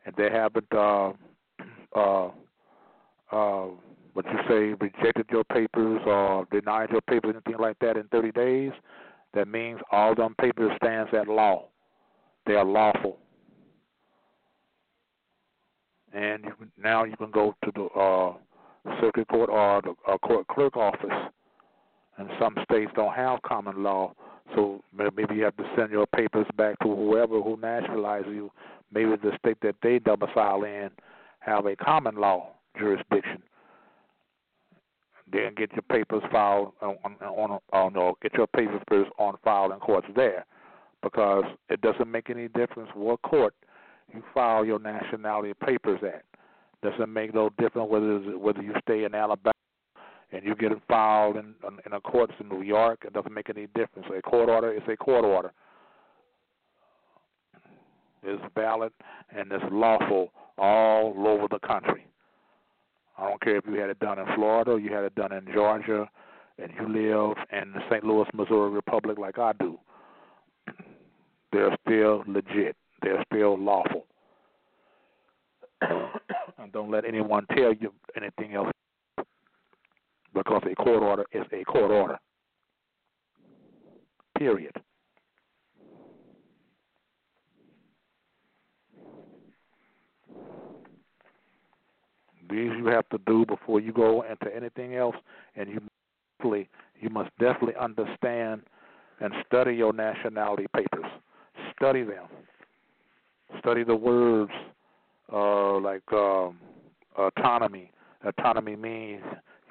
and 0.05 0.15
they 0.17 0.31
haven't, 0.31 0.67
uh, 0.73 1.13
uh, 1.97 2.29
uh, 3.33 3.67
what 4.13 4.27
you 4.27 4.39
say, 4.49 4.77
rejected 4.85 5.27
your 5.31 5.45
papers 5.45 6.01
or 6.07 6.47
denied 6.51 6.91
your 6.91 7.01
papers, 7.03 7.35
anything 7.35 7.61
like 7.61 7.79
that 7.81 7.97
in 7.97 8.05
30 8.09 8.33
days. 8.33 8.73
That 9.35 9.49
means 9.49 9.81
all 9.91 10.15
them 10.15 10.35
papers 10.39 10.73
stands 10.77 11.11
at 11.15 11.27
law. 11.27 11.69
They 12.47 12.55
are 12.55 12.65
lawful 12.65 13.19
and 16.13 16.45
you 16.45 16.53
can, 16.59 16.73
now 16.83 17.05
you 17.05 17.17
can 17.17 17.31
go 17.31 17.55
to 17.65 17.73
the 17.75 17.85
uh, 17.99 18.35
circuit 19.01 19.29
court 19.29 19.51
or 19.51 19.83
the 19.83 19.95
uh, 20.11 20.19
court 20.19 20.47
clerk 20.49 20.77
office. 20.77 21.33
And 22.19 22.29
some 22.39 22.55
states 22.65 22.93
don't 22.95 23.15
have 23.15 23.41
common 23.43 23.83
law, 23.83 24.13
so 24.55 24.83
maybe 24.97 25.35
you 25.35 25.45
have 25.45 25.57
to 25.57 25.65
send 25.77 25.91
your 25.91 26.07
papers 26.07 26.47
back 26.57 26.79
to 26.81 26.95
whoever 26.95 27.41
who 27.41 27.57
nationalized 27.57 28.29
you. 28.29 28.51
Maybe 28.93 29.11
the 29.17 29.33
state 29.39 29.59
that 29.63 29.77
they 29.83 29.99
domicile 29.99 30.65
in 30.65 30.91
have 31.41 31.67
a 31.67 31.77
common 31.77 32.17
law 32.17 32.51
jurisdiction. 32.79 33.43
Then 35.31 35.55
get 35.57 35.73
your 35.73 35.83
papers 35.83 36.23
filed 36.31 36.73
on 36.83 36.97
on, 37.21 37.59
on 37.73 37.93
no, 37.95 38.17
get 38.21 38.35
your 38.35 38.47
papers 38.49 39.07
on 39.19 39.37
file 39.43 39.73
in 39.73 39.79
courts 39.79 40.09
there, 40.15 40.45
because 41.03 41.45
it 41.71 41.81
doesn't 41.81 42.11
make 42.11 42.29
any 42.29 42.49
difference 42.49 42.91
what 42.95 43.23
court 43.23 43.55
you 44.13 44.23
file 44.35 44.65
your 44.65 44.79
nationality 44.79 45.55
papers 45.65 46.01
at. 46.03 46.25
Doesn't 46.83 47.13
make 47.13 47.33
no 47.33 47.49
difference 47.59 47.91
whether 47.91 48.19
whether 48.37 48.61
you 48.61 48.75
stay 48.83 49.05
in 49.05 49.15
Alabama 49.15 49.55
and 50.33 50.45
you 50.45 50.55
get 50.55 50.73
it 50.73 50.79
filed 50.89 51.37
in 51.37 51.55
in 51.87 51.93
a 51.93 52.01
courts 52.01 52.33
in 52.41 52.49
New 52.49 52.63
York. 52.63 53.05
It 53.07 53.13
doesn't 53.13 53.33
make 53.33 53.51
any 53.51 53.67
difference. 53.69 54.09
A 54.17 54.23
court 54.23 54.49
order 54.49 54.73
is 54.73 54.83
a 54.89 54.97
court 54.97 55.25
order. 55.25 55.53
It's 58.23 58.43
valid 58.55 58.93
and 59.37 59.51
it's 59.51 59.65
lawful 59.71 60.33
all 60.59 61.15
over 61.27 61.47
the 61.51 61.59
country. 61.67 62.07
I 63.19 63.29
don't 63.29 63.41
care 63.41 63.57
if 63.57 63.65
you 63.67 63.75
had 63.75 63.91
it 63.91 63.99
done 63.99 64.19
in 64.19 64.27
Florida 64.35 64.73
or 64.73 64.81
you 64.81 64.93
had 64.93 65.05
it 65.05 65.15
done 65.15 65.33
in 65.33 65.47
Georgia 65.53 66.09
and 66.59 66.71
you 66.79 66.89
live 66.89 67.37
in 67.53 67.73
the 67.73 67.81
St. 67.91 68.05
Louis, 68.05 68.27
Missouri 68.33 68.71
Republic 68.71 69.19
like 69.19 69.39
I 69.39 69.53
do. 69.59 69.79
They're 71.53 71.77
still 71.85 72.25
legit 72.27 72.77
they're 73.03 73.25
still 73.33 73.59
lawful. 73.59 74.07
and 75.83 76.73
don't 76.73 76.91
let 76.91 77.05
anyone 77.05 77.47
tell 77.57 77.73
you 77.75 77.93
anything 78.17 78.55
else 78.55 78.71
because 80.35 80.63
a 80.71 80.75
court 80.75 81.03
order 81.03 81.25
is 81.33 81.45
a 81.53 81.65
court 81.65 81.91
order. 81.91 82.19
Period. 84.39 84.73
These 92.51 92.73
you 92.77 92.87
have 92.87 93.09
to 93.11 93.19
do 93.27 93.47
before 93.47 93.81
you 93.81 93.93
go 93.93 94.23
into 94.23 94.55
anything 94.55 94.95
else, 94.97 95.17
and 95.57 95.69
you 95.71 95.81
definitely, 96.39 96.69
you 97.01 97.09
must 97.09 97.31
definitely 97.39 97.77
understand 97.81 98.63
and 99.21 99.33
study 99.47 99.75
your 99.75 99.93
nationality 99.93 100.67
papers. 100.75 101.07
Study 101.77 102.03
them 102.03 102.27
study 103.59 103.85
the 103.85 103.95
words 103.95 104.51
uh, 105.33 105.79
like 105.79 106.03
um, 106.13 106.59
autonomy. 107.17 107.91
Autonomy 108.25 108.77
means 108.77 109.23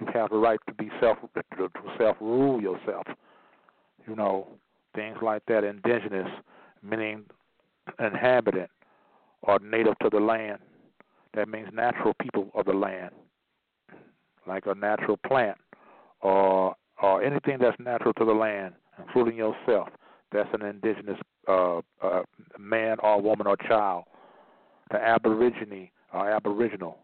you 0.01 0.07
have 0.13 0.29
the 0.29 0.37
right 0.37 0.59
to 0.67 0.73
be 0.73 0.89
self 0.99 1.17
to 1.57 1.69
self 1.97 2.17
rule 2.19 2.61
yourself. 2.61 3.05
You 4.07 4.15
know 4.15 4.47
things 4.95 5.17
like 5.21 5.43
that. 5.47 5.63
Indigenous 5.63 6.27
meaning 6.83 7.23
inhabitant 7.99 8.69
or 9.43 9.59
native 9.59 9.97
to 9.99 10.09
the 10.09 10.19
land. 10.19 10.59
That 11.33 11.47
means 11.47 11.69
natural 11.71 12.13
people 12.21 12.51
of 12.55 12.65
the 12.65 12.73
land, 12.73 13.11
like 14.45 14.65
a 14.65 14.75
natural 14.75 15.17
plant 15.25 15.57
or 16.21 16.75
or 17.01 17.23
anything 17.23 17.57
that's 17.59 17.79
natural 17.79 18.13
to 18.13 18.25
the 18.25 18.33
land, 18.33 18.73
including 18.99 19.37
yourself. 19.37 19.89
That's 20.31 20.49
an 20.53 20.61
indigenous 20.61 21.19
uh, 21.47 21.79
uh, 22.01 22.21
man 22.59 22.97
or 23.01 23.21
woman 23.21 23.47
or 23.47 23.57
child. 23.57 24.05
The 24.91 24.97
aborigine 24.97 25.89
or 26.13 26.29
aboriginal. 26.29 26.97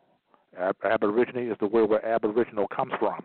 Ab- 0.57 0.75
aborigine 0.83 1.49
is 1.51 1.57
the 1.59 1.67
word 1.67 1.89
where 1.89 2.05
aboriginal 2.05 2.67
comes 2.67 2.93
from. 2.99 3.23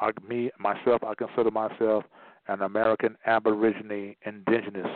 I, 0.00 0.10
me 0.28 0.50
myself, 0.58 1.02
I 1.04 1.14
consider 1.14 1.50
myself 1.50 2.04
an 2.46 2.62
American 2.62 3.16
Aborigine 3.26 4.14
Indigenous 4.24 4.86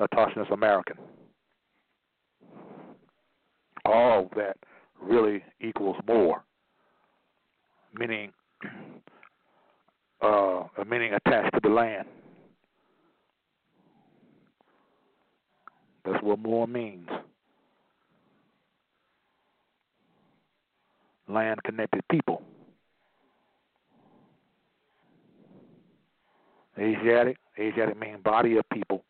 Autochthonous 0.00 0.52
American. 0.52 0.96
All 3.84 4.30
that 4.36 4.56
really 5.00 5.42
equals 5.60 5.96
more, 6.06 6.44
meaning 7.98 8.32
uh, 10.20 10.62
meaning 10.88 11.14
attached 11.14 11.52
to 11.54 11.60
the 11.62 11.68
land. 11.68 12.06
That's 16.04 16.22
what 16.22 16.38
more 16.38 16.66
means. 16.66 17.08
Land 21.32 21.62
connected 21.64 22.02
people. 22.10 22.42
Asiatic, 26.78 27.36
Asiatic 27.58 27.98
means 27.98 28.22
body 28.22 28.56
of 28.56 28.68
people. 28.70 29.04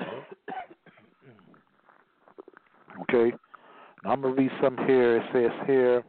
okay. 3.02 3.32
Now 4.04 4.12
I'm 4.12 4.22
gonna 4.22 4.34
read 4.34 4.50
some 4.62 4.76
here. 4.86 5.18
It 5.18 5.24
says 5.32 5.50
here 5.66 6.04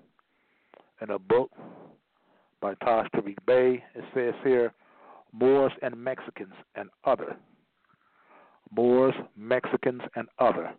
in 1.01 1.11
a 1.11 1.19
book 1.19 1.51
by 2.61 2.73
Taj 2.83 3.07
Tarik 3.15 3.43
Bey. 3.45 3.83
It 3.95 4.03
says 4.13 4.33
here 4.43 4.73
Moors 5.33 5.71
and 5.81 5.95
Mexicans 5.95 6.53
and 6.75 6.89
other. 7.03 7.37
Moors, 8.75 9.15
Mexicans, 9.35 10.01
and 10.15 10.27
other. 10.39 10.73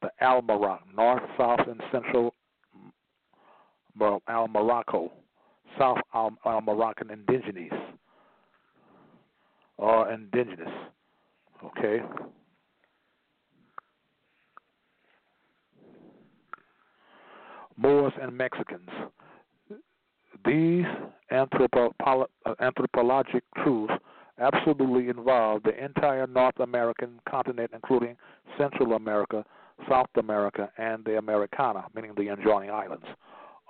The 0.00 0.10
Almorac, 0.22 0.80
North, 0.94 1.22
South, 1.36 1.66
and 1.68 1.80
Central 1.90 2.34
Al 4.00 4.48
Morocco, 4.48 5.12
South 5.78 5.98
Al, 6.14 6.32
Moroccan 6.62 7.10
indigenes, 7.10 7.72
or 9.78 10.10
indigenous. 10.10 10.68
Okay. 11.64 12.00
Moors 17.76 18.12
and 18.20 18.36
Mexicans. 18.36 18.88
These 20.44 20.84
anthropo- 21.30 21.92
uh, 22.04 22.54
anthropologic 22.60 23.44
truths 23.62 23.94
absolutely 24.38 25.08
involve 25.08 25.62
the 25.62 25.82
entire 25.82 26.26
North 26.26 26.58
American 26.60 27.20
continent, 27.28 27.70
including 27.72 28.16
Central 28.58 28.94
America, 28.94 29.44
South 29.88 30.08
America, 30.16 30.70
and 30.78 31.04
the 31.04 31.18
Americana, 31.18 31.84
meaning 31.94 32.12
the 32.16 32.28
adjoining 32.28 32.70
islands. 32.70 33.06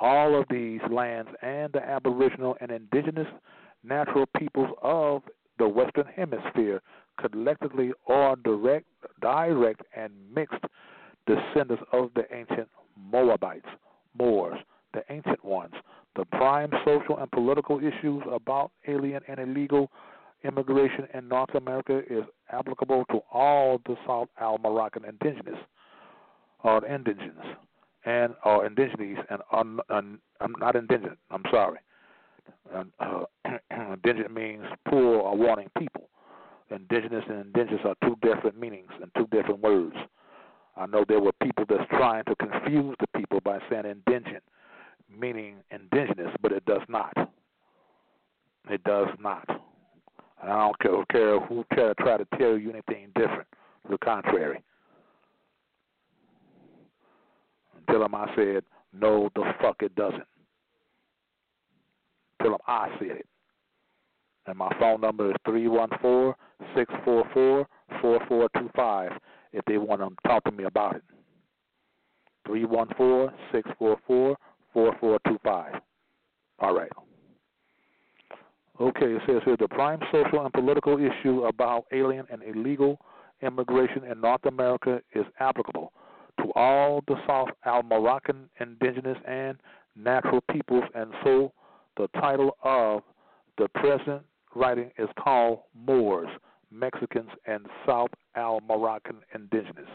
All 0.03 0.35
of 0.37 0.47
these 0.51 0.81
lands 0.91 1.31
and 1.43 1.73
the 1.73 1.81
aboriginal 1.81 2.57
and 2.61 2.73
indigenous 2.73 3.29
natural 3.85 4.27
peoples 4.37 4.71
of 4.83 5.23
the 5.61 5.69
Western 5.69 6.07
Hemisphere, 6.07 6.83
collectively 7.21 7.93
or 8.07 8.35
direct, 8.35 8.87
direct 9.21 9.83
and 9.97 10.13
mixed 10.35 10.65
descendants 11.29 11.85
of 11.93 12.11
the 12.17 12.25
ancient 12.35 12.69
Moabites, 12.97 13.69
Moors, 14.19 14.59
the 14.93 15.05
ancient 15.09 15.45
ones. 15.45 15.75
The 16.17 16.25
prime 16.25 16.73
social 16.85 17.19
and 17.19 17.31
political 17.31 17.79
issues 17.79 18.25
about 18.29 18.73
alien 18.89 19.23
and 19.29 19.39
illegal 19.39 19.89
immigration 20.43 21.07
in 21.15 21.29
North 21.29 21.55
America 21.55 22.03
is 22.11 22.25
applicable 22.51 23.05
to 23.13 23.21
all 23.33 23.81
the 23.87 23.95
South 24.05 24.31
Al 24.41 24.59
Moroccan 24.59 25.05
indigenous 25.05 25.61
or 26.65 26.85
indigenous 26.85 27.47
and 28.05 28.35
or 28.45 28.67
indigenes 28.67 29.19
and 29.31 29.43
un, 29.53 29.81
un, 29.91 30.19
I'm 30.41 30.55
not 30.59 30.77
indigenous. 30.77 31.19
I'm 31.31 31.45
sorry. 31.51 31.79
Uh, 32.75 33.25
indigenous 33.93 34.31
means 34.31 34.65
poor 34.89 35.19
or 35.21 35.37
wanting 35.37 35.71
people. 35.79 36.09
indigenous 36.71 37.25
and 37.29 37.41
indigenous 37.47 37.81
are 37.85 37.95
two 38.05 38.17
different 38.23 38.59
meanings 38.59 38.91
and 39.01 39.11
two 39.17 39.27
different 39.37 39.61
words. 39.61 39.97
I 40.77 40.87
know 40.87 41.05
there 41.07 41.21
were 41.21 41.33
people 41.43 41.65
that's 41.69 41.89
trying 41.91 42.25
to 42.25 42.35
confuse 42.37 42.97
the 42.99 43.07
people 43.19 43.41
by 43.45 43.59
saying 43.71 43.85
indigent, 43.85 44.43
meaning 45.11 45.57
indigenous, 45.71 46.35
but 46.41 46.53
it 46.53 46.65
does 46.65 46.81
not. 46.89 47.13
It 48.71 48.83
does 48.85 49.09
not. 49.21 49.47
And 50.43 50.51
I 50.51 50.59
don't 50.59 50.79
care, 50.81 51.05
care 51.11 51.41
who 51.41 51.65
try, 51.73 51.89
to 51.89 51.95
try 51.95 52.17
to 52.17 52.27
tell 52.39 52.57
you 52.57 52.71
anything 52.71 53.11
different. 53.15 53.47
To 53.85 53.93
the 53.93 53.99
contrary. 53.99 54.63
Tell 57.89 58.03
I 58.03 58.33
said, 58.37 58.65
no, 58.93 59.31
the 59.35 59.45
fuck 59.61 59.77
it 59.81 59.95
doesn't. 59.95 60.25
Tell 62.43 62.61
I 62.67 62.89
said 62.99 63.19
it. 63.19 63.27
And 64.47 64.59
my 64.59 64.71
phone 64.79 65.01
number 65.01 65.31
is 65.31 65.37
314 65.45 66.35
644 66.75 67.67
4425 68.01 69.13
if 69.53 69.65
they 69.67 69.79
want 69.79 70.01
to 70.01 70.29
talk 70.29 70.43
to 70.45 70.51
me 70.51 70.65
about 70.65 70.97
it. 70.97 71.03
314 72.47 73.37
644 73.53 74.37
4425. 74.73 75.81
All 76.59 76.75
right. 76.75 76.91
Okay, 78.81 79.07
it 79.07 79.23
says 79.27 79.43
here 79.45 79.57
the 79.59 79.69
prime 79.69 80.01
social 80.11 80.45
and 80.45 80.53
political 80.53 80.99
issue 80.99 81.45
about 81.45 81.85
alien 81.93 82.27
and 82.31 82.43
illegal 82.43 82.99
immigration 83.43 84.05
in 84.05 84.21
North 84.21 84.45
America 84.47 85.01
is 85.15 85.25
applicable 85.39 85.93
to 86.39 86.53
all 86.55 87.03
the 87.07 87.17
South 87.27 87.49
Al 87.65 87.83
Moroccan 87.83 88.49
indigenous 88.61 89.19
and 89.27 89.59
natural 89.97 90.41
peoples, 90.51 90.85
and 90.95 91.13
so 91.23 91.53
the 91.97 92.09
title 92.21 92.57
of 92.63 93.03
the 93.59 93.69
present 93.69 94.23
writing 94.55 94.91
is 94.99 95.09
called 95.19 95.61
Moors, 95.75 96.29
Mexicans, 96.71 97.31
and 97.47 97.67
South 97.87 98.11
Al 98.35 98.61
Moroccan 98.67 99.17
indigenous. 99.35 99.89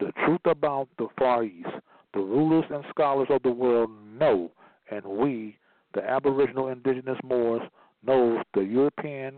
The 0.00 0.12
truth 0.24 0.40
about 0.44 0.88
the 0.98 1.08
Far 1.18 1.44
East, 1.44 1.68
the 2.12 2.20
rulers 2.20 2.64
and 2.70 2.84
scholars 2.90 3.28
of 3.30 3.42
the 3.42 3.50
world 3.50 3.90
know, 4.18 4.50
and 4.90 5.04
we, 5.04 5.58
the 5.94 6.02
Aboriginal 6.02 6.68
indigenous 6.68 7.18
Moors, 7.24 7.62
knows 8.04 8.42
the 8.54 8.60
European 8.60 9.36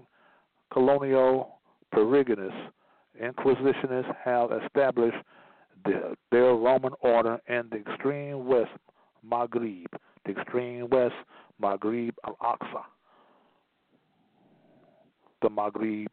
colonial 0.72 1.58
perigonists, 1.94 2.70
inquisitionists 3.22 4.14
have 4.24 4.50
established 4.64 5.16
the, 5.86 6.16
their 6.30 6.54
Roman 6.54 6.92
order 7.00 7.40
in 7.48 7.68
the 7.70 7.76
extreme 7.76 8.46
west 8.46 8.70
Maghreb, 9.28 9.86
the 10.24 10.32
extreme 10.32 10.88
west 10.90 11.14
Maghreb 11.62 12.12
al 12.26 12.36
Aqsa, 12.42 12.82
the 15.42 15.48
Maghreb 15.48 16.06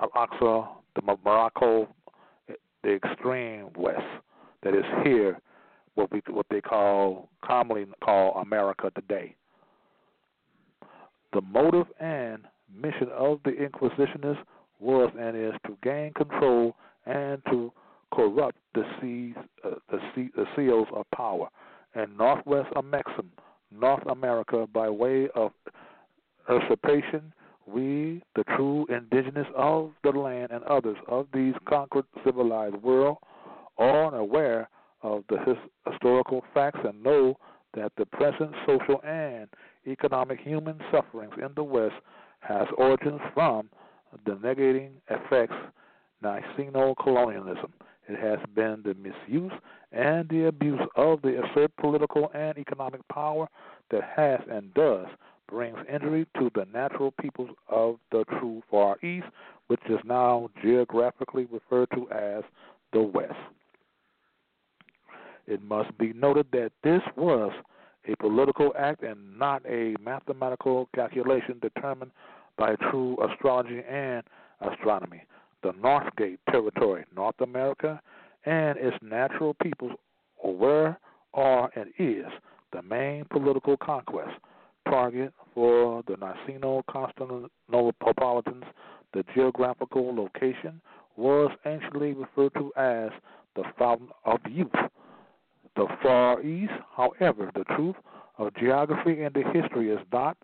al 0.00 0.10
Aqsa, 0.10 0.68
the 0.94 1.16
Morocco, 1.24 1.88
the 2.82 2.92
extreme 2.94 3.70
west 3.76 4.00
that 4.62 4.74
is 4.74 4.84
here, 5.04 5.38
what 5.94 6.10
we 6.12 6.20
what 6.30 6.46
they 6.50 6.60
call 6.60 7.28
commonly 7.44 7.86
call 8.04 8.34
America 8.40 8.90
today. 8.94 9.34
The 11.32 11.40
motive 11.40 11.86
and 12.00 12.42
mission 12.74 13.08
of 13.16 13.40
the 13.44 13.50
Inquisitionists 13.50 14.42
was 14.78 15.12
and 15.18 15.36
is 15.36 15.52
to 15.66 15.76
gain 15.82 16.12
control 16.14 16.76
and 17.06 17.42
to 17.50 17.72
corrupt 18.14 18.58
the 18.74 18.84
seas, 19.00 19.34
uh, 19.64 19.76
the, 19.90 19.98
sea, 20.14 20.30
the 20.36 20.46
seals 20.54 20.88
of 20.94 21.04
power 21.14 21.48
and 21.94 22.16
Northwest 22.16 22.68
Amexem, 22.76 23.28
North 23.72 24.06
America, 24.06 24.66
by 24.72 24.88
way 24.88 25.28
of 25.34 25.52
usurpation. 26.48 27.32
We, 27.66 28.22
the 28.36 28.44
true 28.54 28.86
indigenous 28.88 29.48
of 29.56 29.90
the 30.04 30.10
land 30.10 30.52
and 30.52 30.62
others 30.64 30.98
of 31.08 31.26
these 31.32 31.54
conquered 31.68 32.04
civilized 32.24 32.76
world, 32.76 33.16
are 33.78 34.14
aware 34.14 34.68
of 35.02 35.24
the 35.28 35.38
his, 35.44 35.56
historical 35.90 36.44
facts 36.54 36.80
and 36.84 37.02
know 37.02 37.36
that 37.74 37.92
the 37.96 38.06
present 38.06 38.52
social 38.66 39.02
and 39.02 39.48
economic 39.86 40.40
human 40.40 40.78
sufferings 40.92 41.34
in 41.38 41.48
the 41.56 41.64
West 41.64 41.94
has 42.40 42.66
origins 42.78 43.20
from 43.34 43.68
the 44.24 44.32
negating 44.32 44.90
effects 45.10 45.54
Niceno 46.22 46.94
colonialism. 47.02 47.72
It 48.08 48.18
has 48.18 48.38
been 48.54 48.82
the 48.84 48.94
misuse 48.94 49.52
and 49.92 50.28
the 50.28 50.46
abuse 50.46 50.80
of 50.96 51.22
the 51.22 51.42
asserted 51.42 51.76
political 51.76 52.30
and 52.34 52.56
economic 52.56 53.06
power 53.08 53.48
that 53.90 54.02
has 54.16 54.40
and 54.50 54.72
does 54.74 55.06
brings 55.48 55.78
injury 55.92 56.26
to 56.38 56.50
the 56.54 56.66
natural 56.72 57.12
peoples 57.20 57.50
of 57.68 57.96
the 58.10 58.24
true 58.38 58.62
Far 58.70 58.98
East, 59.04 59.26
which 59.68 59.80
is 59.88 59.98
now 60.04 60.50
geographically 60.62 61.46
referred 61.50 61.88
to 61.94 62.10
as 62.10 62.42
the 62.92 63.00
West. 63.02 63.34
It 65.46 65.62
must 65.62 65.96
be 65.98 66.12
noted 66.12 66.46
that 66.52 66.72
this 66.82 67.02
was 67.16 67.52
a 68.08 68.16
political 68.16 68.72
act 68.78 69.02
and 69.02 69.38
not 69.38 69.62
a 69.66 69.94
mathematical 70.00 70.88
calculation 70.94 71.60
determined 71.60 72.10
by 72.56 72.74
true 72.90 73.16
astrology 73.22 73.82
and 73.88 74.22
astronomy. 74.60 75.22
The 75.66 75.72
Northgate 75.72 76.38
territory, 76.48 77.04
North 77.16 77.40
America, 77.40 78.00
and 78.44 78.78
its 78.78 78.96
natural 79.02 79.52
peoples 79.54 79.98
were, 80.44 80.96
are, 81.34 81.70
and 81.74 81.88
is 81.98 82.26
the 82.72 82.82
main 82.82 83.24
political 83.32 83.76
conquest 83.76 84.38
target 84.88 85.32
for 85.52 86.04
the 86.06 86.14
Niceno 86.18 86.84
Constantinopolitans. 86.84 88.62
The 89.12 89.24
geographical 89.34 90.14
location 90.14 90.80
was 91.16 91.50
anciently 91.64 92.12
referred 92.12 92.54
to 92.54 92.72
as 92.76 93.10
the 93.56 93.64
Fountain 93.76 94.10
of 94.24 94.38
Youth 94.48 94.70
the 95.74 95.88
Far 96.00 96.42
East. 96.42 96.74
However, 96.96 97.50
the 97.56 97.64
truth 97.74 97.96
of 98.38 98.54
geography 98.54 99.20
and 99.20 99.34
the 99.34 99.42
history 99.52 99.90
is 99.90 99.98
not 100.12 100.36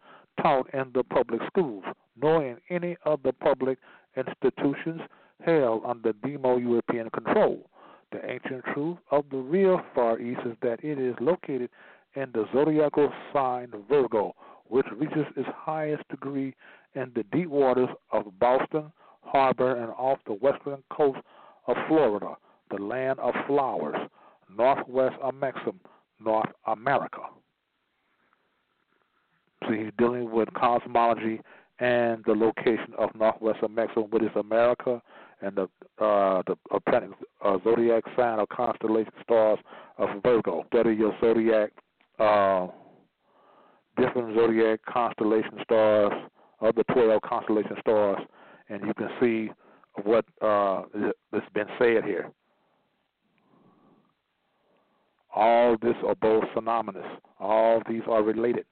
taught 0.43 0.69
in 0.74 0.90
the 0.93 1.05
public 1.05 1.43
schools, 1.47 1.85
nor 2.20 2.44
in 2.44 2.57
any 2.70 2.97
of 3.05 3.23
the 3.23 3.32
public 3.32 3.78
institutions 4.16 5.01
held 5.44 5.82
under 5.84 6.12
Demo 6.12 6.59
European 6.59 7.10
control. 7.10 7.68
The 8.12 8.30
ancient 8.30 8.64
truth 8.72 8.98
of 9.10 9.24
the 9.30 9.39
real 9.39 9.80
Far 9.94 10.18
East 10.20 10.40
is 10.44 10.56
that 10.62 10.84
it 10.84 10.98
is 10.98 11.14
located 11.20 11.70
in 12.14 12.30
the 12.32 12.47
zodiacal 12.52 13.10
sign 13.32 13.72
Virgo, 13.89 14.34
which 14.68 14.86
reaches 14.97 15.26
its 15.36 15.48
highest 15.55 16.06
degree 16.09 16.55
in 16.94 17.10
the 17.14 17.24
deep 17.32 17.48
waters 17.48 17.89
of 18.10 18.39
Boston 18.39 18.93
Harbor 19.22 19.76
and 19.76 19.90
off 19.97 20.18
the 20.26 20.34
western 20.34 20.82
coast 20.90 21.20
of 21.66 21.76
Florida, 21.89 22.34
the 22.70 22.82
land 22.82 23.18
of 23.18 23.34
flowers. 23.47 23.97
Northwest 24.56 25.16
Amexem, 25.22 25.76
North 26.20 26.51
America. 26.66 27.22
So 29.62 29.72
he's 29.72 29.93
dealing 29.98 30.30
with 30.30 30.52
cosmology 30.55 31.40
and 31.83 32.23
the 32.27 32.33
location 32.33 32.95
of 32.97 33.11
Northwest 33.17 33.61
Amexem, 33.61 34.09
which 34.11 34.23
is 34.23 34.31
America, 34.37 35.03
and 35.41 35.57
the 35.57 35.63
uh, 36.03 36.41
the 36.47 36.57
uh, 37.45 37.59
zodiac 37.65 38.05
sign 38.17 38.39
or 38.39 38.47
constellation 38.47 39.13
stars 39.25 39.59
of 39.99 40.09
Virgo. 40.23 40.65
Study 40.69 40.95
your 40.95 41.13
zodiac, 41.21 41.73
uh, 42.21 42.69
different 43.97 44.37
zodiac 44.37 44.79
constellation 44.89 45.59
stars, 45.65 46.13
of 46.61 46.77
the 46.77 46.85
twelve 46.85 47.21
constellation 47.23 47.77
stars, 47.81 48.19
and 48.69 48.87
you 48.87 48.95
can 48.95 49.09
see 49.21 49.51
what 50.05 50.25
uh, 50.41 50.83
has 51.33 51.43
been 51.53 51.67
said 51.81 52.05
here. 52.05 52.31
All 55.35 55.77
this 55.83 55.97
are 56.07 56.15
both 56.15 56.45
synonymous. 56.55 57.07
All 57.41 57.83
these 57.89 58.03
are 58.09 58.23
related, 58.23 58.67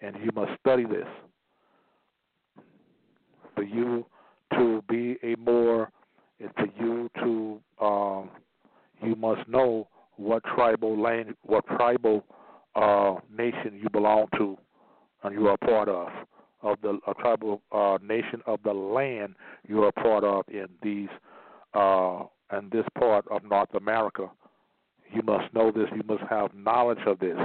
and 0.00 0.16
you 0.16 0.30
must 0.34 0.58
study 0.58 0.86
this 0.86 1.06
for 3.58 3.64
you 3.64 4.06
to 4.54 4.82
be 4.88 5.16
a 5.22 5.36
more, 5.36 5.90
for 6.38 6.66
you 6.80 7.10
to, 7.16 7.60
um, 7.84 8.30
you 9.02 9.16
must 9.16 9.48
know 9.48 9.88
what 10.16 10.42
tribal 10.44 11.00
land, 11.00 11.34
what 11.42 11.66
tribal 11.66 12.24
uh, 12.76 13.14
nation 13.36 13.78
you 13.82 13.88
belong 13.90 14.26
to, 14.36 14.56
and 15.24 15.34
you 15.34 15.48
are 15.48 15.56
part 15.56 15.88
of, 15.88 16.08
of 16.62 16.76
the 16.82 16.98
a 17.08 17.14
tribal 17.14 17.60
uh, 17.72 17.98
nation 18.02 18.40
of 18.46 18.60
the 18.64 18.72
land 18.72 19.34
you 19.68 19.82
are 19.82 19.92
part 19.92 20.24
of 20.24 20.44
in 20.48 20.66
these, 20.82 21.08
uh, 21.74 22.22
in 22.56 22.68
this 22.70 22.84
part 22.98 23.24
of 23.30 23.42
North 23.44 23.74
America 23.74 24.28
you 25.12 25.22
must 25.22 25.52
know 25.54 25.70
this. 25.70 25.86
You 25.94 26.02
must 26.06 26.24
have 26.28 26.54
knowledge 26.54 26.98
of 27.06 27.18
this. 27.18 27.38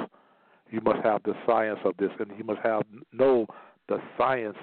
You 0.72 0.82
must 0.82 1.04
have 1.04 1.22
the 1.24 1.34
science 1.46 1.80
of 1.86 1.96
this, 1.98 2.10
and 2.20 2.32
you 2.38 2.44
must 2.44 2.60
have 2.64 2.84
know 3.12 3.46
the 3.88 4.00
science, 4.18 4.58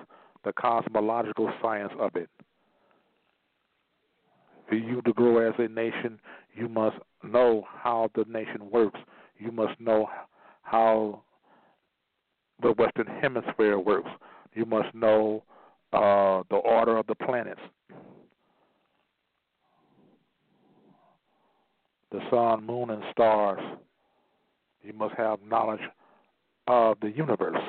the 0.45 0.53
cosmological 0.53 1.53
science 1.61 1.93
of 1.99 2.17
it. 2.17 2.29
For 4.69 4.77
you 4.77 5.03
to 5.03 5.13
grow 5.13 5.49
as 5.49 5.55
a 5.59 5.69
nation, 5.69 6.21
you 6.55 6.69
must 6.69 6.97
know 7.25 7.65
how 7.69 8.11
the 8.15 8.25
nation 8.29 8.71
works. 8.71 8.99
You 9.39 9.51
must 9.51 9.79
know 9.81 10.09
how 10.63 11.23
the 12.63 12.73
Western 12.73 13.07
Hemisphere 13.07 13.79
works. 13.79 14.11
You 14.55 14.65
must 14.65 14.95
know 14.95 15.43
uh, 15.93 16.43
the 16.51 16.57
order 16.57 16.97
of 16.97 17.07
the 17.07 17.15
planets. 17.15 17.61
The 22.13 22.21
sun, 22.31 22.65
moon, 22.67 22.91
and 22.91 23.03
stars. 23.13 23.61
You 24.83 24.93
must 24.93 25.15
have 25.17 25.39
knowledge 25.43 25.81
of 26.67 26.97
the 27.01 27.11
universe. 27.11 27.61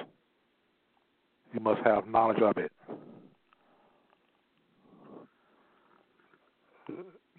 You 1.54 1.60
must 1.60 1.82
have 1.84 2.08
knowledge 2.08 2.42
of 2.42 2.58
it. 2.58 2.72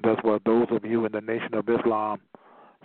That's 0.03 0.23
what 0.23 0.43
those 0.45 0.67
of 0.71 0.85
you 0.85 1.07
in 1.07 1.13
the 1.13 1.21
Nation 1.21 1.55
of 1.55 1.69
Islam, 1.69 2.21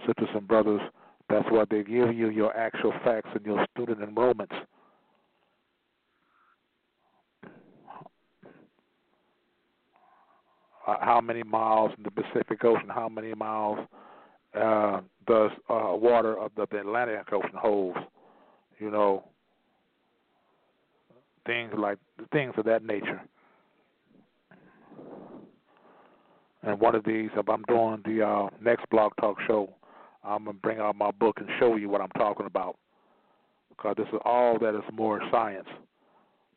sisters 0.06 0.30
and 0.36 0.48
brothers, 0.48 0.82
that's 1.30 1.49
what 1.52 1.70
they 1.70 1.84
give 1.84 2.14
you 2.14 2.30
your 2.30 2.56
actual 2.56 2.94
facts 3.04 3.30
and 3.34 3.45
your 3.45 3.66
student 3.74 3.99
enrollments. 3.99 4.56
Uh, 10.88 10.95
how 11.02 11.20
many 11.20 11.44
miles 11.44 11.91
in 11.98 12.04
the 12.04 12.12
Pacific 12.12 12.64
Ocean? 12.64 12.88
How 12.88 13.10
many 13.10 13.34
miles 13.34 13.80
uh, 14.56 15.02
does 15.28 15.52
uh, 15.70 15.91
water 15.91 16.40
of 16.40 16.52
the, 16.56 16.64
Atlantic 16.64 17.34
Ocean 17.34 17.52
holds? 17.56 17.98
You 18.80 18.91
know, 18.91 19.26
things 21.48 21.74
like 21.76 21.98
things 22.32 22.53
of 22.57 22.65
that 22.65 22.84
nature. 22.84 23.22
And 26.61 26.80
one 26.80 26.94
of 26.94 27.06
these, 27.06 27.30
if 27.36 27.49
I'm 27.49 27.64
doing 27.64 28.02
the 28.06 28.26
uh, 28.28 28.49
next 28.61 28.90
blog 28.90 29.14
talk 29.19 29.38
show, 29.48 29.74
I'm 30.24 30.45
gonna 30.45 30.57
bring 30.61 30.80
out 30.80 30.95
my 30.95 31.11
book 31.11 31.38
and 31.40 31.48
show 31.60 31.78
you 31.78 31.90
what 31.90 32.02
I'm 32.02 32.10
talking 32.10 32.45
about, 32.45 32.78
because 33.69 33.95
this 33.98 34.07
is 34.11 34.19
all 34.26 34.60
that 34.60 34.76
is 34.76 34.84
more 34.91 35.22
science. 35.32 35.68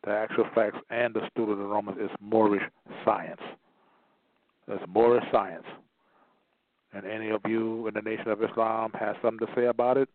The 0.04 0.10
actual 0.10 0.46
facts 0.54 0.78
and 0.90 1.14
the 1.14 1.20
student 1.30 1.58
enrollments 1.58 2.02
is 2.04 2.10
Moorish 2.20 2.62
science. 3.04 3.40
It's 4.66 4.82
Moorish 4.88 5.24
science. 5.30 5.66
And 6.92 7.06
any 7.06 7.30
of 7.30 7.42
you 7.46 7.86
in 7.86 7.94
the 7.94 8.02
Nation 8.02 8.28
of 8.28 8.42
Islam 8.42 8.90
has 8.98 9.14
something 9.22 9.46
to 9.46 9.52
say 9.54 9.66
about 9.66 9.96
it, 9.96 10.08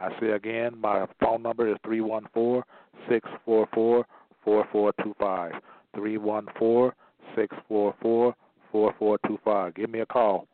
I 0.00 0.10
say 0.20 0.32
again, 0.32 0.78
my 0.78 1.06
phone 1.20 1.42
number 1.42 1.70
is 1.70 1.76
three 1.84 2.00
one 2.00 2.26
four 2.34 2.64
six 3.08 3.28
four 3.44 3.66
four 3.72 4.04
four 4.44 4.66
four 4.72 4.92
two 5.02 5.14
five. 5.18 5.52
Three 5.94 6.18
one 6.18 6.46
four 6.58 6.94
six 7.36 7.56
four 7.66 7.94
four 8.00 8.34
four 8.70 8.94
four 8.98 9.18
two 9.26 9.38
five. 9.44 9.74
Give 9.74 9.90
me 9.90 10.00
a 10.00 10.06
call 10.06 10.46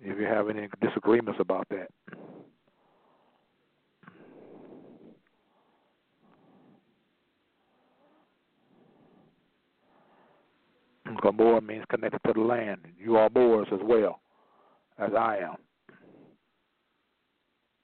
if 0.00 0.18
you 0.18 0.26
have 0.26 0.48
any 0.48 0.68
disagreements 0.80 1.40
about 1.40 1.66
that. 1.70 1.88
Moor 11.32 11.60
means 11.60 11.84
connected 11.88 12.20
to 12.26 12.32
the 12.34 12.40
land. 12.40 12.80
You 12.98 13.16
are 13.16 13.30
Moors 13.30 13.68
as 13.72 13.80
well 13.82 14.20
as 14.98 15.10
I 15.16 15.38
am. 15.38 15.56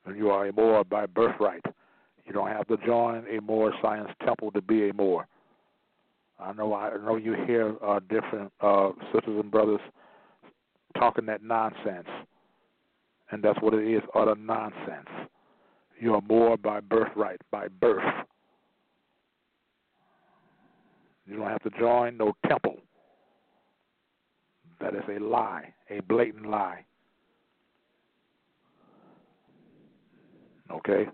And 0.06 0.16
you 0.16 0.30
are 0.30 0.46
a 0.46 0.52
Moor 0.52 0.84
by 0.84 1.06
birthright. 1.06 1.64
You 2.28 2.34
don't 2.34 2.48
have 2.48 2.68
to 2.68 2.76
join 2.84 3.24
a 3.26 3.40
Moor 3.40 3.72
science 3.80 4.10
temple 4.24 4.50
to 4.52 4.60
be 4.60 4.90
a 4.90 4.92
Moor. 4.92 5.26
I 6.38 6.52
know 6.52 6.74
I 6.74 6.94
know 6.98 7.16
you 7.16 7.34
hear 7.46 7.74
uh, 7.82 8.00
different 8.00 8.52
uh, 8.60 8.90
sisters 9.12 9.40
and 9.40 9.50
brothers 9.50 9.80
talking 10.98 11.24
that 11.26 11.42
nonsense, 11.42 12.06
and 13.30 13.42
that's 13.42 13.58
what 13.62 13.72
it 13.72 13.88
is, 13.88 14.02
utter 14.14 14.34
nonsense. 14.36 15.08
You 15.98 16.14
are 16.14 16.20
Moor 16.20 16.58
by 16.58 16.80
birthright, 16.80 17.40
by 17.50 17.68
birth. 17.68 18.04
You 21.26 21.36
don't 21.36 21.48
have 21.48 21.62
to 21.62 21.70
join 21.78 22.18
no 22.18 22.34
temple. 22.46 22.76
That 24.80 24.94
is 24.94 25.02
a 25.08 25.18
lie, 25.18 25.72
a 25.90 26.00
blatant 26.02 26.46
lie. 26.46 26.84
Okay? 30.70 31.06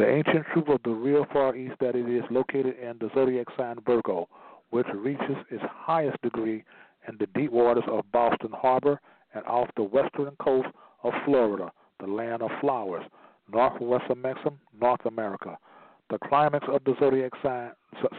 The 0.00 0.08
ancient 0.08 0.46
truth 0.54 0.68
of 0.68 0.80
the 0.82 0.90
real 0.90 1.26
Far 1.30 1.54
East 1.54 1.74
that 1.80 1.94
it 1.94 2.08
is 2.08 2.24
located 2.30 2.74
in 2.78 2.96
the 3.00 3.10
zodiac 3.14 3.48
sign 3.54 3.76
Virgo, 3.84 4.30
which 4.70 4.86
reaches 4.94 5.36
its 5.50 5.62
highest 5.68 6.18
degree 6.22 6.64
in 7.06 7.18
the 7.18 7.26
deep 7.38 7.52
waters 7.52 7.84
of 7.86 8.10
Boston 8.10 8.48
Harbor 8.54 8.98
and 9.34 9.44
off 9.44 9.68
the 9.76 9.82
western 9.82 10.34
coast 10.42 10.68
of 11.02 11.12
Florida, 11.26 11.70
the 12.00 12.06
land 12.06 12.40
of 12.40 12.50
flowers, 12.62 13.04
northwest 13.52 14.04
of 14.08 14.16
Mexico, 14.16 14.56
North 14.80 15.04
America. 15.04 15.58
The 16.08 16.18
climax 16.26 16.66
of 16.72 16.82
the 16.84 16.94
zodiac 16.98 17.32
sign, 17.42 17.72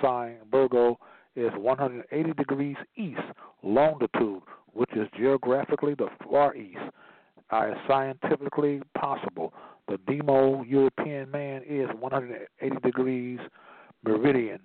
sign 0.03 0.35
Virgo 0.51 0.99
is 1.35 1.51
180 1.57 2.33
degrees 2.33 2.77
east 2.95 3.21
longitude, 3.63 4.43
which 4.73 4.91
is 4.95 5.07
geographically 5.17 5.95
the 5.95 6.09
far 6.29 6.55
east, 6.55 6.77
as 7.49 7.73
scientifically 7.87 8.81
possible. 8.95 9.51
The 9.87 9.97
Demo 10.07 10.63
European 10.63 11.29
man 11.31 11.63
is 11.67 11.87
180 11.99 12.77
degrees 12.81 13.39
meridian. 14.03 14.59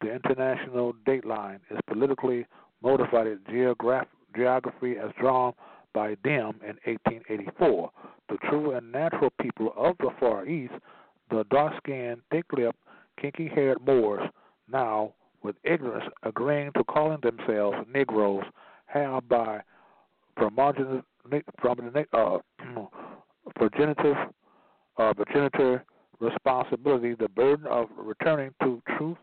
The 0.00 0.12
international 0.12 0.94
dateline 1.06 1.60
is 1.70 1.78
politically 1.86 2.46
motivated 2.82 3.44
geograph- 3.46 4.08
geography 4.36 4.96
as 4.98 5.10
drawn 5.18 5.54
by 5.92 6.16
them 6.24 6.60
in 6.62 6.76
1884. 6.84 7.90
The 8.28 8.36
true 8.48 8.72
and 8.72 8.90
natural 8.90 9.30
people 9.40 9.72
of 9.76 9.96
the 9.98 10.10
Far 10.18 10.46
East, 10.46 10.74
the 11.30 11.44
dark 11.50 11.74
skinned, 11.78 12.20
thick 12.30 12.44
lipped, 12.52 12.78
kinky 13.20 13.48
haired 13.48 13.78
Moors, 13.86 14.28
now 14.70 15.14
with 15.42 15.56
ignorance, 15.62 16.04
agreeing 16.22 16.72
to 16.72 16.84
calling 16.84 17.20
themselves 17.22 17.78
Negroes, 17.92 18.44
have 18.86 19.28
by 19.28 19.62
uh, 20.36 20.50
progenitive, 23.56 24.16
progenitive, 24.96 24.98
uh, 24.98 25.14
progenitor 25.14 25.84
responsibility 26.20 27.14
the 27.14 27.28
burden 27.28 27.66
of 27.66 27.88
returning 27.96 28.54
to 28.62 28.82
truth 28.96 29.18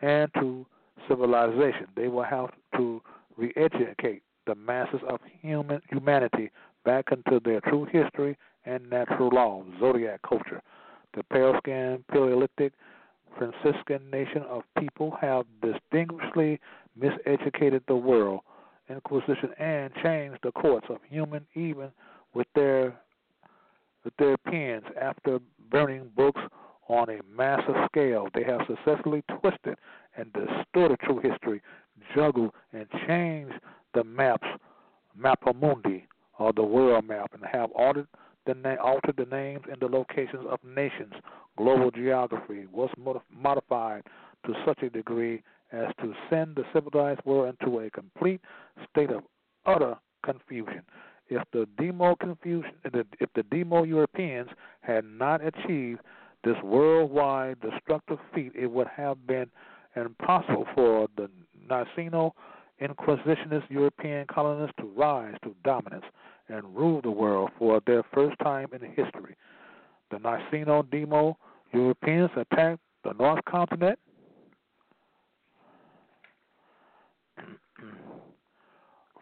and 0.00 0.32
to 0.34 0.66
civilization. 1.08 1.86
They 1.94 2.08
will 2.08 2.24
have 2.24 2.50
to 2.76 3.02
re-educate 3.36 4.22
the 4.46 4.54
masses 4.54 5.00
of 5.08 5.20
human 5.40 5.80
humanity 5.88 6.50
back 6.84 7.06
into 7.12 7.40
their 7.44 7.60
true 7.60 7.86
history 7.90 8.36
and 8.64 8.88
natural 8.90 9.30
laws, 9.32 9.64
zodiac 9.80 10.20
culture. 10.22 10.62
The 11.14 11.22
pale-skinned, 11.24 12.06
Paleolithic, 12.08 12.72
Franciscan 13.38 14.10
nation 14.10 14.42
of 14.42 14.62
people 14.78 15.16
have 15.20 15.46
distinguishedly 15.62 16.60
miseducated 16.98 17.82
the 17.86 17.96
world, 17.96 18.40
Inquisition, 18.88 19.50
and 19.58 19.92
changed 20.02 20.38
the 20.42 20.52
courts 20.52 20.86
of 20.90 20.98
human 21.08 21.46
even 21.54 21.90
with 22.34 22.46
their 22.54 22.94
with 24.04 24.14
their 24.18 24.36
pens 24.36 24.84
after 25.00 25.38
burning 25.70 26.10
books 26.16 26.40
on 26.88 27.08
a 27.08 27.20
massive 27.34 27.74
scale. 27.86 28.28
They 28.34 28.44
have 28.44 28.60
successfully 28.66 29.22
twisted 29.40 29.76
and 30.16 30.32
distorted 30.32 30.98
true 31.00 31.20
history, 31.20 31.62
juggled 32.14 32.52
and 32.72 32.86
changed 33.06 33.54
the 33.94 34.04
maps, 34.04 34.46
mapamundi, 35.18 36.04
or 36.38 36.52
the 36.52 36.62
world 36.62 37.06
map, 37.06 37.32
and 37.34 37.44
have 37.50 37.70
altered 37.72 38.08
the, 38.46 38.54
na- 38.54 38.82
altered 38.82 39.16
the 39.16 39.26
names 39.26 39.62
and 39.70 39.80
the 39.80 39.86
locations 39.86 40.44
of 40.50 40.58
nations 40.64 41.12
global 41.56 41.90
geography 41.90 42.66
was 42.72 42.90
modified 43.30 44.02
to 44.46 44.54
such 44.66 44.82
a 44.82 44.90
degree 44.90 45.42
as 45.72 45.88
to 46.00 46.12
send 46.28 46.56
the 46.56 46.64
civilized 46.72 47.20
world 47.24 47.54
into 47.60 47.80
a 47.80 47.90
complete 47.90 48.40
state 48.90 49.10
of 49.10 49.22
utter 49.66 49.96
confusion. 50.24 50.82
If 51.28 51.42
the 51.52 51.66
demo 51.78 52.16
if 52.84 53.30
the 53.34 53.42
demo 53.44 53.84
Europeans 53.84 54.50
had 54.80 55.04
not 55.04 55.40
achieved 55.44 56.00
this 56.44 56.56
worldwide 56.62 57.60
destructive 57.60 58.18
feat, 58.34 58.52
it 58.54 58.66
would 58.66 58.88
have 58.88 59.26
been 59.26 59.50
impossible 59.96 60.66
for 60.74 61.08
the 61.16 61.30
Niceno 61.70 62.32
Inquisitionist 62.80 63.70
European 63.70 64.26
colonists 64.26 64.74
to 64.80 64.86
rise 64.96 65.36
to 65.44 65.54
dominance 65.64 66.04
and 66.48 66.74
rule 66.76 67.00
the 67.00 67.10
world 67.10 67.50
for 67.58 67.80
their 67.86 68.02
first 68.12 68.36
time 68.40 68.66
in 68.72 68.80
history. 68.80 69.36
The 70.10 70.16
Niceno 70.18 70.90
Demo 70.90 71.38
Europeans 71.72 72.30
attacked 72.36 72.80
the 73.04 73.12
North 73.14 73.44
Continent. 73.44 73.98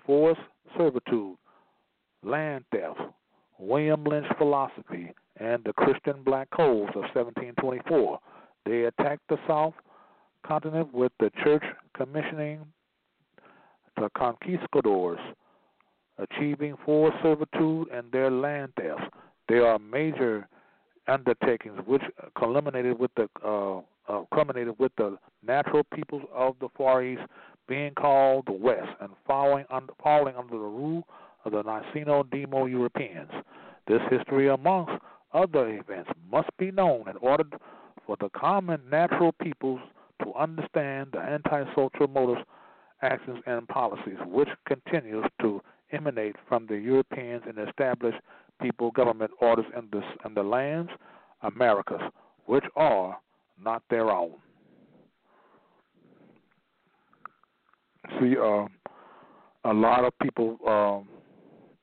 Forced 0.07 0.41
servitude, 0.77 1.37
land 2.23 2.65
theft, 2.73 2.99
William 3.59 4.05
Lynch 4.05 4.27
philosophy, 4.39 5.13
and 5.37 5.63
the 5.65 5.73
Christian 5.73 6.23
Black 6.25 6.49
Codes 6.51 6.91
of 6.95 7.03
1724. 7.15 8.19
They 8.67 8.85
attacked 8.85 9.23
the 9.29 9.39
South 9.47 9.75
continent 10.47 10.93
with 10.93 11.13
the 11.21 11.31
church 11.43 11.65
commissioning 11.97 12.61
the 13.97 14.09
conquistadors, 14.17 15.19
achieving 16.19 16.75
forced 16.85 17.17
servitude 17.23 17.89
and 17.91 18.11
their 18.13 18.31
land 18.31 18.73
thefts. 18.77 19.05
There 19.49 19.67
are 19.67 19.79
major 19.79 20.49
undertakings, 21.09 21.79
which 21.87 22.03
culminated 22.39 22.99
with 22.99 23.11
the 23.17 23.29
uh, 23.45 23.81
uh, 24.09 24.25
culminated 24.35 24.75
with 24.79 24.93
the 24.97 25.17
natural 25.47 25.85
peoples 25.95 26.23
of 26.35 26.57
the 26.61 26.69
Far 26.77 27.05
East 27.05 27.23
being 27.69 27.93
called 27.95 28.45
the 28.47 28.53
West 28.53 28.89
and 29.01 29.11
following 29.27 29.65
under, 29.71 29.93
falling 30.03 30.35
under 30.35 30.55
the 30.55 30.59
rule 30.59 31.05
of 31.45 31.53
the 31.53 31.63
Niceno 31.63 32.29
Demo 32.31 32.67
Europeans. 32.67 33.31
This 33.87 34.01
history, 34.11 34.49
amongst 34.49 34.93
other 35.33 35.69
events, 35.69 36.11
must 36.31 36.51
be 36.59 36.71
known 36.71 37.09
in 37.09 37.17
order 37.19 37.45
for 38.07 38.17
the 38.21 38.29
common 38.31 38.81
natural 38.91 39.33
peoples 39.33 39.81
to 40.23 40.35
understand 40.35 41.09
the 41.13 41.19
antisocial 41.19 42.09
motives, 42.09 42.41
actions, 43.03 43.39
and 43.47 43.67
policies 43.69 44.19
which 44.27 44.49
continues 44.67 45.25
to 45.41 45.61
emanate 45.93 46.37
from 46.49 46.67
the 46.67 46.77
Europeans 46.77 47.43
and 47.47 47.69
established 47.69 48.19
people 48.61 48.91
government 48.91 49.31
orders 49.41 49.65
in 49.77 49.89
the, 49.91 50.03
in 50.27 50.35
the 50.35 50.43
lands, 50.43 50.91
Americas, 51.43 52.03
which 52.47 52.65
are 52.77 53.19
not 53.63 53.83
their 53.91 54.11
own. 54.11 54.33
See, 58.19 58.37
uh, 58.37 58.67
a 59.65 59.73
lot 59.73 60.05
of 60.05 60.13
people, 60.21 60.59
um, 60.67 61.09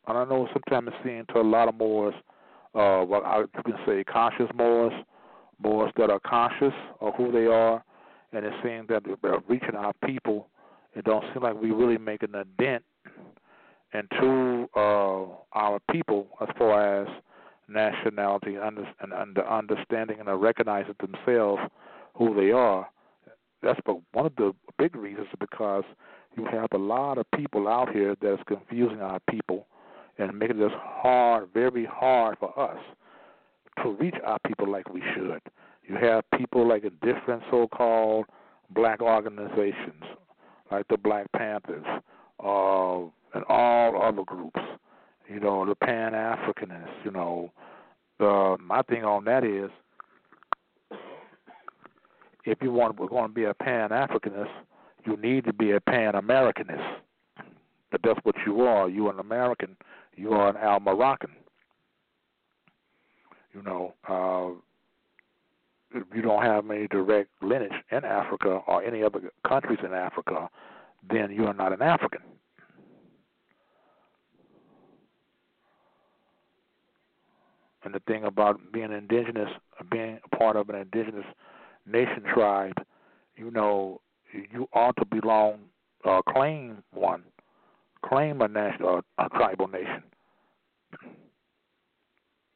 and 0.08 0.18
I 0.18 0.24
know 0.24 0.48
sometimes 0.54 0.88
it 0.88 0.94
seems 1.06 1.26
to 1.34 1.42
a 1.42 1.42
lot 1.42 1.68
of 1.68 1.76
Moors, 1.76 2.16
uh, 2.74 3.02
what 3.02 3.26
I, 3.26 3.42
you 3.42 3.64
can 3.64 3.78
say 3.86 4.04
conscious 4.04 4.48
Moors, 4.56 4.94
Moors 5.62 5.92
that 5.98 6.10
are 6.10 6.20
conscious 6.20 6.74
of 7.02 7.14
who 7.16 7.32
they 7.32 7.46
are, 7.46 7.84
and 8.32 8.46
it 8.46 8.54
seems 8.64 8.88
that 8.88 9.04
they're 9.22 9.40
reaching 9.48 9.76
our 9.76 9.94
people. 10.06 10.48
It 10.96 11.06
don't 11.06 11.24
seem 11.34 11.44
like 11.44 11.60
we 11.60 11.72
really 11.72 11.98
making 11.98 12.34
a 12.36 12.44
dent 12.62 12.84
into 13.94 14.68
uh, 14.76 15.26
our 15.54 15.80
people 15.92 16.28
as 16.42 16.48
far 16.58 17.02
as 17.02 17.08
nationality 17.68 18.56
and, 18.56 18.80
and 19.02 19.38
understanding 19.40 20.18
and 20.20 20.42
recognizing 20.42 20.96
themselves 21.00 21.62
who 22.16 22.34
they 22.36 22.52
are. 22.52 22.90
That's 23.62 23.80
but 23.86 23.98
one 24.14 24.28
of 24.28 24.36
the 24.38 24.54
big 24.78 24.96
reasons 24.96 25.28
because 25.40 25.84
you 26.38 26.46
have 26.46 26.68
a 26.74 26.78
lot 26.78 27.18
of 27.18 27.26
people 27.36 27.68
out 27.68 27.92
here 27.92 28.16
that's 28.22 28.42
confusing 28.48 29.02
our 29.02 29.20
people 29.30 29.68
and 30.18 30.38
making 30.38 30.60
this 30.60 30.72
hard, 30.76 31.50
very 31.54 31.86
hard 31.86 32.38
for 32.40 32.58
us 32.60 32.80
to 33.84 33.92
reach 33.92 34.16
our 34.26 34.40
people 34.46 34.70
like 34.70 34.92
we 34.94 35.02
should. 35.14 35.42
You 35.84 35.96
have 35.96 36.24
people 36.38 36.68
like 36.68 36.84
different 37.02 37.44
so-called 37.50 38.26
black 38.72 39.02
organizations, 39.02 40.04
like 40.72 40.88
the 40.90 40.98
Black 40.98 41.32
Panthers, 41.32 41.86
uh, 42.44 43.00
and 43.34 43.44
all 43.48 44.02
other 44.02 44.24
groups. 44.24 44.60
You 45.30 45.40
know, 45.40 45.66
the 45.66 45.76
Pan 45.76 46.14
Africanists. 46.14 47.06
You 47.06 47.12
know, 47.12 47.52
uh, 48.20 48.58
my 48.62 48.82
thing 48.84 49.04
on 49.04 49.26
that 49.26 49.44
is, 49.44 49.70
if 52.46 52.58
you 52.62 52.72
want, 52.72 53.00
we're 53.00 53.08
going 53.08 53.28
to 53.28 53.34
be 53.34 53.44
a 53.44 53.54
Pan 53.54 53.90
Africanist, 53.90 54.50
you 55.06 55.18
need 55.18 55.46
to 55.46 55.54
be 55.54 55.72
a 55.72 55.82
Pan 55.82 56.14
Americanist. 56.14 56.96
But 57.92 58.02
that's 58.04 58.20
what 58.24 58.36
you 58.46 58.62
are. 58.62 58.90
You're 58.90 59.12
an 59.12 59.20
American. 59.20 59.78
You 60.18 60.32
are 60.34 60.50
an 60.50 60.58
Al 60.58 60.80
Moroccan. 60.80 61.30
You 63.54 63.62
know, 63.62 63.94
uh, 64.10 64.60
if 65.98 66.04
you 66.14 66.22
don't 66.22 66.44
have 66.44 66.70
any 66.70 66.88
direct 66.88 67.30
lineage 67.42 67.72
in 67.92 68.04
Africa 68.04 68.62
or 68.68 68.84
any 68.84 69.04
other 69.04 69.32
countries 69.48 69.80
in 69.84 69.94
Africa, 69.94 70.50
then 71.10 71.32
you 71.32 71.46
are 71.46 71.54
not 71.54 71.72
an 71.72 71.82
African. 71.82 72.22
And 77.84 77.94
the 77.94 78.02
thing 78.02 78.26
about 78.26 78.60
being 78.74 78.92
indigenous, 78.92 79.50
being 79.90 80.20
part 80.38 80.56
of 80.56 80.70
an 80.70 80.76
indigenous 80.76 81.26
nation 81.86 82.24
tribe, 82.34 82.74
you 83.36 83.52
know, 83.52 84.02
you 84.34 84.68
ought 84.74 84.96
to 84.98 85.06
belong, 85.06 85.60
uh, 86.04 86.22
claim 86.28 86.84
one, 86.92 87.24
claim 88.06 88.42
a 88.42 88.48
national, 88.48 89.02
a 89.18 89.30
tribal 89.30 89.68
nation. 89.68 90.04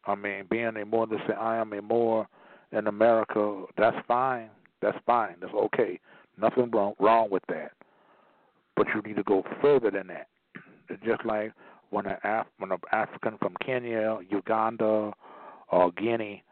I 0.06 0.16
mean, 0.16 0.46
being 0.50 0.76
a 0.78 0.86
more 0.86 1.06
to 1.08 1.18
say 1.28 1.34
I 1.34 1.58
am 1.58 1.74
a 1.74 1.82
more 1.82 2.28
in 2.72 2.88
America, 2.88 3.66
that's 3.78 3.98
fine. 4.08 4.50
That's 4.82 4.98
fine. 5.06 5.36
That's 5.40 5.54
okay. 5.54 6.00
Nothing 6.40 6.72
wrong 6.72 6.94
wrong 7.00 7.30
with 7.30 7.44
that. 7.50 7.72
But 8.76 8.88
you 8.96 9.02
need 9.02 9.18
to 9.18 9.24
go 9.24 9.44
further 9.62 9.92
than 9.92 10.08
that. 10.08 10.28
It's 10.90 11.04
just 11.04 11.24
like 11.26 11.54
when 11.92 12.08
an 12.08 12.18
Af- 12.24 12.48
when 12.58 12.72
an 12.72 12.80
African 12.92 13.38
from 13.38 13.56
Kenya, 13.64 14.20
Uganda, 14.30 15.14
or 15.72 15.92
Guinea, 15.92 16.44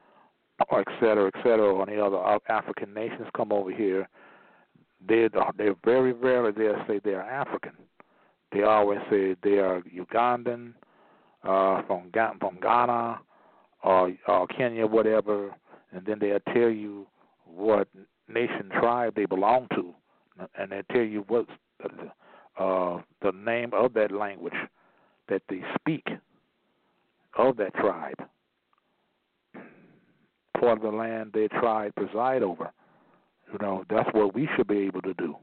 or 0.70 0.82
et 0.82 0.88
cetera, 1.00 1.32
et 1.34 1.38
cetera, 1.38 1.74
or 1.74 1.90
any 1.90 2.00
other 2.00 2.20
African 2.50 2.94
nations 2.94 3.28
come 3.36 3.52
over 3.52 3.72
here, 3.72 4.08
they 5.08 5.28
they 5.58 5.70
very 5.84 6.14
rarely 6.14 6.52
they'll 6.52 6.84
say 6.88 7.00
they're 7.04 7.22
African. 7.22 7.72
They 8.52 8.64
always 8.64 9.00
say 9.10 9.36
they 9.44 9.60
are 9.60 9.82
Ugandan, 9.82 10.74
uh, 11.44 11.82
from 11.84 12.12
from 12.40 12.58
Ghana, 12.62 13.20
or, 13.84 14.12
or 14.28 14.48
Kenya, 14.48 14.86
whatever, 14.86 15.54
and 15.92 16.06
then 16.06 16.20
they'll 16.20 16.40
tell 16.54 16.70
you 16.70 17.08
what 17.46 17.88
nation 18.28 18.70
tribe 18.80 19.14
they 19.16 19.26
belong 19.26 19.68
to, 19.76 19.94
and 20.58 20.72
they 20.72 20.82
tell 20.92 21.04
you 21.04 21.24
what 21.28 21.46
uh, 22.60 23.02
the 23.22 23.32
name 23.32 23.72
of 23.74 23.94
that 23.94 24.12
language 24.12 24.54
that 25.30 25.42
they 25.50 25.62
speak 25.80 26.08
of 27.38 27.58
that 27.58 27.74
tribe, 27.76 28.16
part 30.60 30.78
of 30.78 30.82
the 30.82 30.90
land 30.90 31.32
their 31.34 31.48
tribe 31.48 31.94
preside 31.96 32.44
over. 32.44 32.72
You 33.52 33.58
know, 33.62 33.84
that's 33.90 34.10
what 34.14 34.36
we 34.36 34.48
should 34.56 34.68
be 34.68 34.80
able 34.80 35.02
to 35.02 35.14
do. 35.14 35.36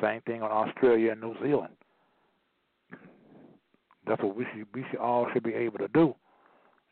Same 0.00 0.20
thing 0.22 0.42
on 0.42 0.50
Australia 0.50 1.12
and 1.12 1.20
New 1.20 1.34
Zealand. 1.42 1.74
That's 4.06 4.22
what 4.22 4.36
we 4.36 4.46
should 4.54 4.66
we 4.74 4.84
should 4.90 5.00
all 5.00 5.26
should 5.32 5.42
be 5.42 5.54
able 5.54 5.78
to 5.78 5.88
do. 5.88 6.14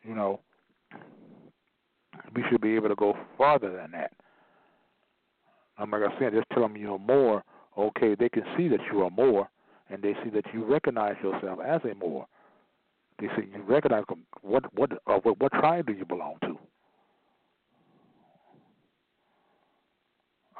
You 0.03 0.15
know, 0.15 0.39
we 2.35 2.43
should 2.49 2.61
be 2.61 2.75
able 2.75 2.89
to 2.89 2.95
go 2.95 3.15
farther 3.37 3.75
than 3.75 3.91
that. 3.91 4.11
I'm 5.77 5.91
like 5.91 6.01
I 6.03 6.19
said, 6.19 6.33
just 6.33 6.49
tell 6.53 6.63
them 6.63 6.77
you're 6.77 6.99
more. 6.99 7.43
Okay, 7.77 8.15
they 8.15 8.29
can 8.29 8.43
see 8.57 8.67
that 8.69 8.79
you 8.91 9.03
are 9.03 9.09
more, 9.09 9.49
and 9.89 10.01
they 10.01 10.13
see 10.23 10.29
that 10.31 10.45
you 10.53 10.63
recognize 10.63 11.15
yourself 11.21 11.59
as 11.65 11.81
a 11.89 11.95
more. 11.95 12.25
They 13.19 13.27
see 13.27 13.47
you 13.53 13.63
recognize 13.63 14.03
what 14.41 14.63
what 14.73 14.91
uh, 15.07 15.19
what, 15.23 15.39
what 15.41 15.51
tribe 15.53 15.87
do 15.87 15.93
you 15.93 16.05
belong 16.05 16.35
to. 16.41 16.57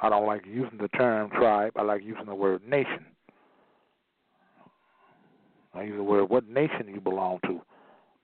I 0.02 0.08
don't 0.10 0.26
like 0.26 0.44
using 0.46 0.78
the 0.78 0.88
term 0.88 1.30
tribe. 1.30 1.72
I 1.76 1.82
like 1.82 2.02
using 2.02 2.26
the 2.26 2.34
word 2.34 2.62
nation. 2.68 3.06
I 5.74 5.82
use 5.82 5.96
the 5.96 6.02
word 6.02 6.28
what 6.30 6.48
nation 6.48 6.88
you 6.88 7.00
belong 7.00 7.38
to. 7.46 7.60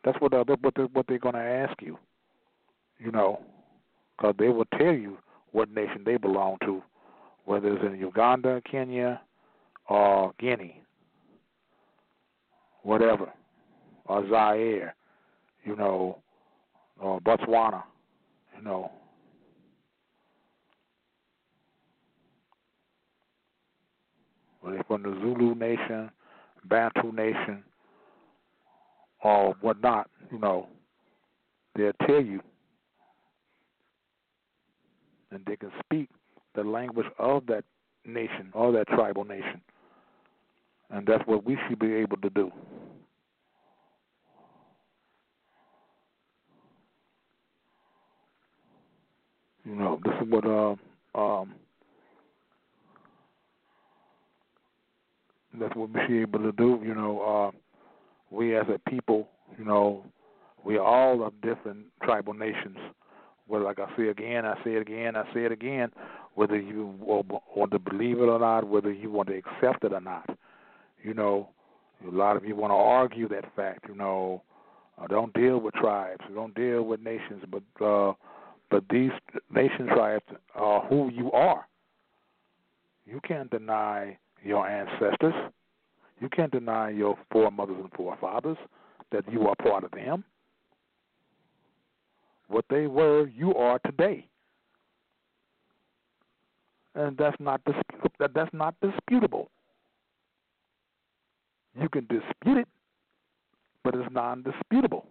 That's 0.04 0.18
what 0.20 0.32
uh, 0.34 0.44
what 0.60 0.74
they, 0.74 0.82
what 0.82 1.06
they're 1.06 1.18
going 1.18 1.34
to 1.34 1.40
ask 1.40 1.80
you. 1.80 1.98
You 2.98 3.10
know, 3.10 3.40
because 4.16 4.34
they 4.38 4.48
will 4.48 4.66
tell 4.78 4.92
you 4.92 5.18
what 5.52 5.70
nation 5.70 6.02
they 6.04 6.16
belong 6.16 6.56
to, 6.64 6.82
whether 7.44 7.74
it's 7.74 7.84
in 7.84 7.98
Uganda, 7.98 8.62
Kenya, 8.70 9.20
or 9.88 10.32
Guinea, 10.38 10.82
whatever, 12.82 13.30
or 14.06 14.28
Zaire, 14.28 14.94
you 15.64 15.76
know, 15.76 16.18
or 17.00 17.20
Botswana, 17.20 17.82
you 18.56 18.64
know. 18.64 18.90
Whether 24.62 24.82
from 24.84 25.02
the 25.02 25.10
Zulu 25.20 25.54
nation, 25.54 26.10
Bantu 26.64 27.12
nation, 27.12 27.62
or 29.22 29.54
whatnot, 29.60 30.08
you 30.30 30.38
know, 30.38 30.68
they'll 31.76 31.92
tell 32.06 32.20
you 32.22 32.40
and 35.32 35.44
they 35.46 35.56
can 35.56 35.72
speak 35.84 36.08
the 36.54 36.62
language 36.62 37.06
of 37.18 37.46
that 37.46 37.64
nation 38.04 38.50
or 38.52 38.72
that 38.72 38.88
tribal 38.88 39.24
nation. 39.24 39.60
And 40.90 41.06
that's 41.06 41.26
what 41.26 41.44
we 41.44 41.56
should 41.68 41.78
be 41.78 41.94
able 41.94 42.18
to 42.18 42.30
do. 42.30 42.52
You 49.64 49.76
know, 49.76 50.00
this 50.04 50.12
is 50.20 50.28
what 50.28 50.44
uh, 50.44 50.74
um, 51.18 51.54
that's 55.60 55.74
what 55.76 55.90
we 55.90 56.00
should 56.00 56.08
be 56.08 56.20
able 56.20 56.40
to 56.40 56.52
do. 56.52 56.80
You 56.84 56.94
know, 56.94 57.20
uh, 57.20 57.56
we 58.30 58.56
as 58.56 58.66
a 58.68 58.78
people, 58.90 59.28
you 59.58 59.64
know, 59.64 60.04
we 60.64 60.76
are 60.76 60.84
all 60.84 61.24
of 61.24 61.40
different 61.40 61.86
tribal 62.02 62.34
nations 62.34 62.78
well, 63.52 63.64
like 63.64 63.78
I 63.78 63.86
say 63.96 64.08
again, 64.08 64.46
I 64.46 64.54
say 64.64 64.72
it 64.72 64.82
again, 64.82 65.16
I 65.16 65.24
say 65.34 65.44
it 65.44 65.52
again, 65.52 65.90
whether 66.34 66.58
you 66.58 66.94
want 66.98 67.70
to 67.72 67.78
believe 67.78 68.18
it 68.18 68.24
or 68.28 68.38
not, 68.38 68.66
whether 68.66 68.90
you 68.90 69.10
want 69.10 69.28
to 69.28 69.36
accept 69.36 69.84
it 69.84 69.92
or 69.92 70.00
not. 70.00 70.26
You 71.02 71.14
know, 71.14 71.50
a 72.06 72.10
lot 72.10 72.36
of 72.36 72.44
you 72.44 72.56
want 72.56 72.70
to 72.70 72.76
argue 72.76 73.28
that 73.28 73.54
fact. 73.54 73.86
You 73.88 73.94
know, 73.94 74.42
uh, 74.98 75.06
don't 75.06 75.34
deal 75.34 75.58
with 75.58 75.74
tribes, 75.74 76.22
don't 76.34 76.54
deal 76.54 76.82
with 76.84 77.00
nations, 77.02 77.44
but 77.50 77.84
uh, 77.84 78.14
but 78.70 78.84
these 78.88 79.10
nation 79.54 79.86
tribes 79.86 80.24
are 80.54 80.86
who 80.86 81.10
you 81.10 81.30
are. 81.32 81.66
You 83.04 83.20
can't 83.26 83.50
deny 83.50 84.16
your 84.42 84.66
ancestors. 84.68 85.34
You 86.20 86.28
can't 86.28 86.52
deny 86.52 86.90
your 86.90 87.16
foremothers 87.30 87.76
and 87.80 87.90
forefathers 87.92 88.56
that 89.10 89.30
you 89.30 89.48
are 89.48 89.56
part 89.56 89.84
of 89.84 89.90
them. 89.90 90.24
What 92.48 92.64
they 92.70 92.86
were, 92.86 93.28
you 93.28 93.54
are 93.54 93.78
today. 93.80 94.26
And 96.94 97.16
that's 97.16 97.36
not 97.40 97.62
that's 98.18 98.52
not 98.52 98.74
disputable. 98.82 99.50
You 101.80 101.88
can 101.88 102.02
dispute 102.02 102.58
it, 102.58 102.68
but 103.82 103.94
it's 103.94 104.12
non-disputable. 104.12 105.06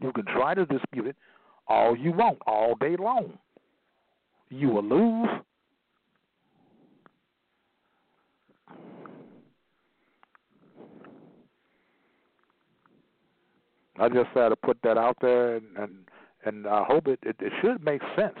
You 0.00 0.12
can 0.12 0.24
try 0.26 0.54
to 0.54 0.64
dispute 0.64 1.08
it 1.08 1.16
all 1.66 1.96
you 1.96 2.12
want, 2.12 2.38
all 2.46 2.74
day 2.76 2.96
long. 2.96 3.38
You 4.50 4.68
will 4.68 4.84
lose. 4.84 5.28
I 14.00 14.08
just 14.08 14.28
had 14.34 14.50
to 14.50 14.56
put 14.56 14.78
that 14.82 14.96
out 14.96 15.16
there, 15.20 15.56
and 15.56 15.76
and, 15.76 15.92
and 16.44 16.66
I 16.66 16.84
hope 16.84 17.08
it, 17.08 17.18
it 17.22 17.36
it 17.40 17.52
should 17.60 17.84
make 17.84 18.00
sense 18.16 18.38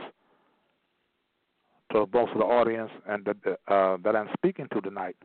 to 1.92 1.98
of 2.00 2.10
the 2.12 2.44
audience 2.44 2.90
and 3.06 3.24
that 3.24 3.36
uh, 3.68 3.96
that 4.04 4.14
I'm 4.14 4.28
speaking 4.36 4.68
to 4.72 4.80
tonight. 4.80 5.16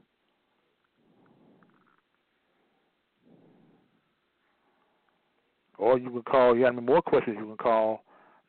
Or 5.77 5.97
you 5.97 6.10
can 6.10 6.22
call, 6.22 6.55
you 6.55 6.64
have 6.64 6.73
any 6.73 6.81
more 6.85 7.01
questions, 7.01 7.35
you 7.39 7.45
can 7.45 7.57
call 7.57 8.03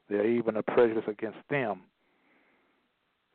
There 0.09 0.21
are 0.21 0.27
even 0.27 0.57
a 0.57 0.63
prejudice 0.63 1.03
against 1.07 1.37
them. 1.49 1.81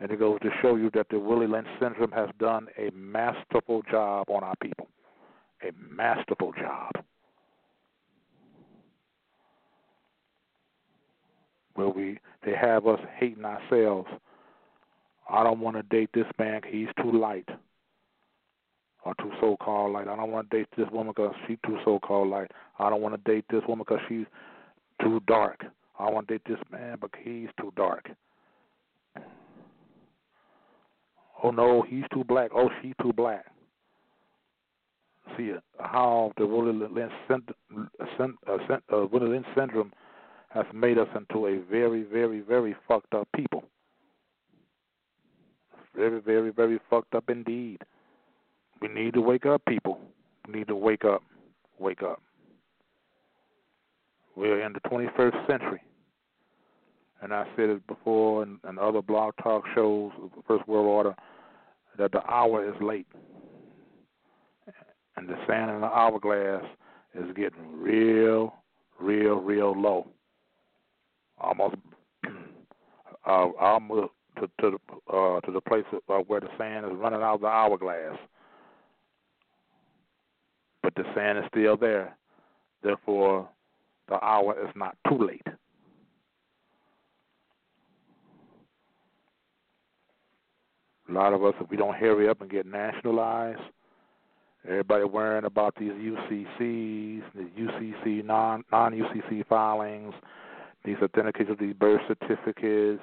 And 0.00 0.10
it 0.10 0.18
goes 0.18 0.40
to 0.42 0.50
show 0.60 0.74
you 0.74 0.90
that 0.94 1.06
the 1.08 1.18
Willie 1.18 1.46
Lynch 1.46 1.68
syndrome 1.80 2.10
has 2.12 2.28
done 2.38 2.66
a 2.78 2.90
masterful 2.94 3.82
job 3.90 4.28
on 4.28 4.42
our 4.42 4.54
people. 4.60 4.88
A 5.62 5.70
masterful 5.94 6.52
job. 6.52 6.90
Where 11.74 11.88
we 11.88 12.18
they 12.44 12.52
have 12.52 12.86
us 12.86 13.01
hating 13.18 13.44
ourselves. 13.44 14.09
I 15.28 15.42
don't 15.42 15.60
want 15.60 15.76
to 15.76 15.82
date 15.82 16.10
this 16.14 16.26
man. 16.38 16.60
Cause 16.60 16.70
he's 16.72 16.88
too 17.02 17.12
light 17.12 17.48
or 19.05 19.14
too 19.20 19.30
so-called 19.40 19.92
light. 19.92 20.09
I 20.09 20.16
don't 20.16 20.30
want 20.30 20.51
to 20.51 20.56
date 20.59 20.68
this 20.76 20.88
woman 20.92 21.12
because 21.14 21.34
she's 21.46 21.59
too 21.66 21.78
so-called 21.84 22.28
light. 22.28 22.51
I 22.78 22.90
don't 22.90 23.02
want 23.02 23.14
to 23.14 23.30
date 23.32 23.44
this 23.51 23.62
woman 23.68 23.84
because 23.88 24.05
she's 24.09 24.26
too 25.02 25.20
dark. 25.26 25.64
I 25.98 26.10
want 26.10 26.28
to 26.28 26.34
date 26.34 26.42
this 26.48 26.59
man 26.70 26.98
because 27.01 27.20
he's 27.22 27.48
too 27.60 27.72
dark. 27.76 28.10
Oh 31.42 31.51
no, 31.51 31.82
he's 31.82 32.05
too 32.12 32.24
black. 32.24 32.51
Oh, 32.55 32.70
she's 32.80 32.94
too 33.02 33.12
black. 33.12 33.44
See 35.36 35.52
how 35.80 36.32
the 36.36 36.46
Willie 36.46 36.72
Lynch, 36.72 37.12
uh, 37.30 38.96
Lynch 39.12 39.46
syndrome 39.56 39.92
has 40.55 40.66
made 40.72 40.98
us 40.98 41.09
into 41.16 41.48
a 41.48 41.59
very, 41.68 42.05
very, 42.05 42.40
very 42.40 42.76
fucked 42.86 43.12
up 43.12 43.28
people. 43.35 43.64
Very, 45.97 46.20
very, 46.20 46.51
very 46.51 46.78
fucked 46.89 47.14
up 47.14 47.28
indeed. 47.28 47.78
We 48.81 48.89
need 48.89 49.14
to 49.14 49.20
wake 49.20 49.47
up, 49.47 49.62
people. 49.66 49.98
We 50.47 50.60
need 50.60 50.68
to 50.68 50.76
wake 50.76 51.05
up. 51.05 51.22
Wake 51.78 52.02
up. 52.02 52.22
We're 54.36 54.64
in 54.64 54.72
the 54.72 54.81
21st 54.81 55.47
century. 55.48 55.82
And 57.20 57.32
I 57.32 57.47
said 57.56 57.70
it 57.70 57.86
before 57.86 58.43
in, 58.44 58.59
in 58.68 58.78
other 58.78 59.02
blog 59.02 59.35
talk 59.43 59.64
shows, 59.74 60.12
First 60.47 60.68
World 60.68 60.86
Order, 60.86 61.14
that 61.98 62.12
the 62.12 62.24
hour 62.31 62.68
is 62.68 62.74
late. 62.81 63.06
And 65.16 65.28
the 65.28 65.36
sand 65.48 65.70
in 65.70 65.81
the 65.81 65.86
hourglass 65.86 66.64
is 67.14 67.26
getting 67.36 67.81
real, 67.81 68.55
real, 69.01 69.36
real 69.36 69.81
low. 69.81 70.09
Almost, 71.39 71.77
uh, 73.27 73.48
almost 73.61 74.12
to 74.40 74.48
to 74.61 74.78
the 74.78 75.16
uh, 75.16 75.40
to 75.40 75.52
the 75.52 75.61
place 75.61 75.85
uh, 75.93 76.15
where 76.27 76.40
the 76.40 76.48
sand 76.59 76.86
is 76.86 76.93
running 76.94 77.23
out 77.23 77.36
of 77.36 77.40
the 77.40 77.47
hourglass 77.47 78.19
but 80.85 80.94
the 80.97 81.05
sand 81.15 81.39
is 81.39 81.44
still 81.48 81.78
there. 81.78 82.15
Therefore, 82.82 83.48
the 84.09 84.23
hour 84.23 84.55
is 84.62 84.70
not 84.77 84.97
too 85.09 85.16
late. 85.16 85.47
A 91.09 91.12
lot 91.12 91.32
of 91.32 91.43
us, 91.43 91.55
if 91.59 91.70
we 91.70 91.78
don't 91.78 91.97
hurry 91.97 92.28
up 92.28 92.43
and 92.43 92.51
get 92.51 92.66
nationalized, 92.66 93.61
everybody 94.69 95.05
worrying 95.05 95.47
about 95.47 95.74
these 95.78 95.93
UCCs, 95.93 97.23
the 97.35 97.48
UCC 97.59 98.24
non 98.24 98.62
non 98.70 98.93
UCC 98.93 99.47
filings, 99.47 100.12
these 100.85 100.97
authentications 100.97 101.51
of 101.51 101.59
these 101.59 101.74
birth 101.74 102.01
certificates, 102.09 103.02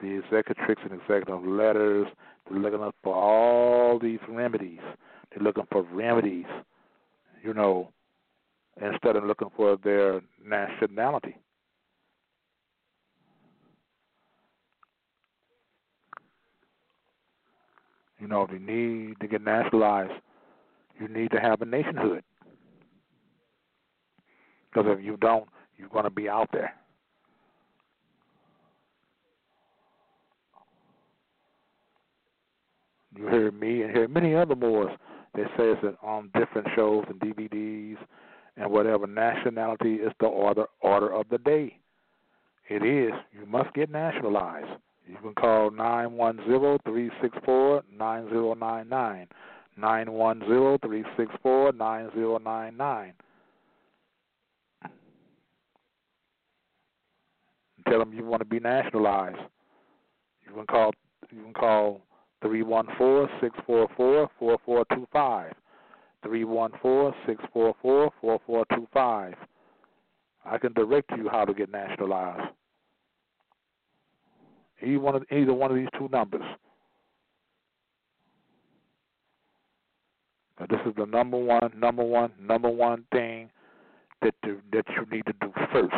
the 0.00 0.20
executrix 0.30 0.82
and 0.82 0.92
executive 1.00 1.44
letters. 1.44 2.06
They're 2.48 2.58
looking 2.58 2.90
for 3.02 3.14
all 3.14 3.98
these 3.98 4.18
remedies. 4.28 4.80
They're 5.30 5.42
looking 5.42 5.66
for 5.70 5.82
remedies 5.82 6.46
you 7.44 7.52
know, 7.52 7.90
instead 8.80 9.16
of 9.16 9.24
looking 9.24 9.50
for 9.54 9.76
their 9.84 10.22
nationality. 10.44 11.36
You 18.18 18.26
know, 18.26 18.42
if 18.42 18.50
you 18.50 18.58
need 18.58 19.20
to 19.20 19.28
get 19.28 19.42
nationalized. 19.42 20.12
You 20.98 21.08
need 21.08 21.30
to 21.32 21.40
have 21.40 21.60
a 21.60 21.66
nationhood. 21.66 22.22
Because 24.72 24.90
if 24.96 25.04
you 25.04 25.16
don't, 25.18 25.46
you're 25.76 25.88
going 25.88 26.04
to 26.04 26.10
be 26.10 26.28
out 26.28 26.48
there. 26.52 26.72
You 33.16 33.28
hear 33.28 33.50
me 33.52 33.82
and 33.82 33.90
hear 33.90 34.08
many 34.08 34.34
other 34.34 34.56
Moors 34.56 34.90
they 35.34 35.42
say 35.56 35.72
it 35.72 35.96
on 36.02 36.18
um, 36.24 36.30
different 36.38 36.68
shows 36.76 37.04
and 37.08 37.18
DVDs 37.18 37.96
and 38.56 38.70
whatever. 38.70 39.06
Nationality 39.06 39.94
is 39.94 40.12
the 40.20 40.26
order 40.26 40.66
order 40.80 41.12
of 41.12 41.26
the 41.28 41.38
day. 41.38 41.76
It 42.68 42.84
is. 42.84 43.12
You 43.32 43.44
must 43.46 43.74
get 43.74 43.90
nationalized. 43.90 44.80
You 45.06 45.16
can 45.20 45.34
call 45.34 45.70
nine 45.70 46.12
one 46.12 46.38
zero 46.46 46.78
three 46.86 47.10
six 47.20 47.36
four 47.44 47.82
nine 47.92 48.28
zero 48.28 48.54
nine 48.54 48.88
nine. 48.88 49.26
Nine 49.76 50.12
one 50.12 50.40
zero 50.46 50.78
three 50.84 51.04
six 51.16 51.32
four 51.42 51.72
nine 51.72 52.10
zero 52.14 52.38
nine 52.38 52.76
nine. 52.76 53.12
Tell 57.88 57.98
them 57.98 58.14
you 58.14 58.24
want 58.24 58.40
to 58.40 58.46
be 58.46 58.60
nationalized. 58.60 59.36
You 60.46 60.54
can 60.54 60.66
call. 60.66 60.92
You 61.30 61.42
can 61.42 61.52
call 61.52 62.00
three 62.42 62.62
one 62.62 62.86
four 62.98 63.28
six 63.40 63.56
four 63.66 63.88
four 63.96 64.30
four 64.38 64.58
four 64.64 64.84
two 64.92 65.06
five. 65.12 65.52
Three 66.22 66.44
one 66.44 66.72
four 66.80 67.14
six 67.26 67.42
four 67.52 67.74
four 67.82 68.10
four 68.20 68.40
four 68.46 68.64
two 68.74 68.86
five. 68.92 69.34
I 70.44 70.58
can 70.58 70.72
direct 70.72 71.10
you 71.16 71.28
how 71.30 71.44
to 71.44 71.54
get 71.54 71.70
nationalized. 71.70 72.52
Either 74.82 75.00
one 75.00 75.14
of 75.14 75.24
either 75.30 75.54
one 75.54 75.70
of 75.70 75.76
these 75.76 75.88
two 75.98 76.08
numbers. 76.10 76.44
Now, 80.58 80.66
this 80.70 80.80
is 80.86 80.92
the 80.96 81.06
number 81.06 81.36
one, 81.36 81.72
number 81.76 82.04
one, 82.04 82.30
number 82.40 82.68
one 82.70 83.04
thing 83.12 83.50
that 84.22 84.34
that 84.42 84.84
you 84.88 85.06
need 85.10 85.26
to 85.26 85.34
do 85.40 85.52
first 85.72 85.94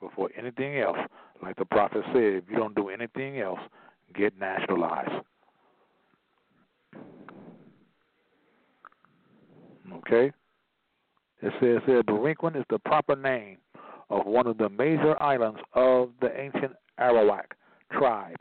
before 0.00 0.30
anything 0.36 0.78
else. 0.78 0.98
Like 1.42 1.56
the 1.56 1.64
prophet 1.64 2.02
said, 2.12 2.22
if 2.22 2.44
you 2.50 2.56
don't 2.56 2.74
do 2.74 2.88
anything 2.88 3.40
else, 3.40 3.60
get 4.14 4.38
nationalized. 4.38 5.24
Okay? 9.94 10.32
It 11.40 11.52
says 11.60 11.82
here 11.86 12.02
Borinquen 12.02 12.56
is 12.56 12.64
the 12.70 12.78
proper 12.80 13.14
name 13.14 13.58
of 14.10 14.26
one 14.26 14.46
of 14.46 14.58
the 14.58 14.68
major 14.68 15.20
islands 15.22 15.60
of 15.74 16.10
the 16.20 16.30
ancient 16.38 16.72
Arawak 16.98 17.52
tribe, 17.92 18.36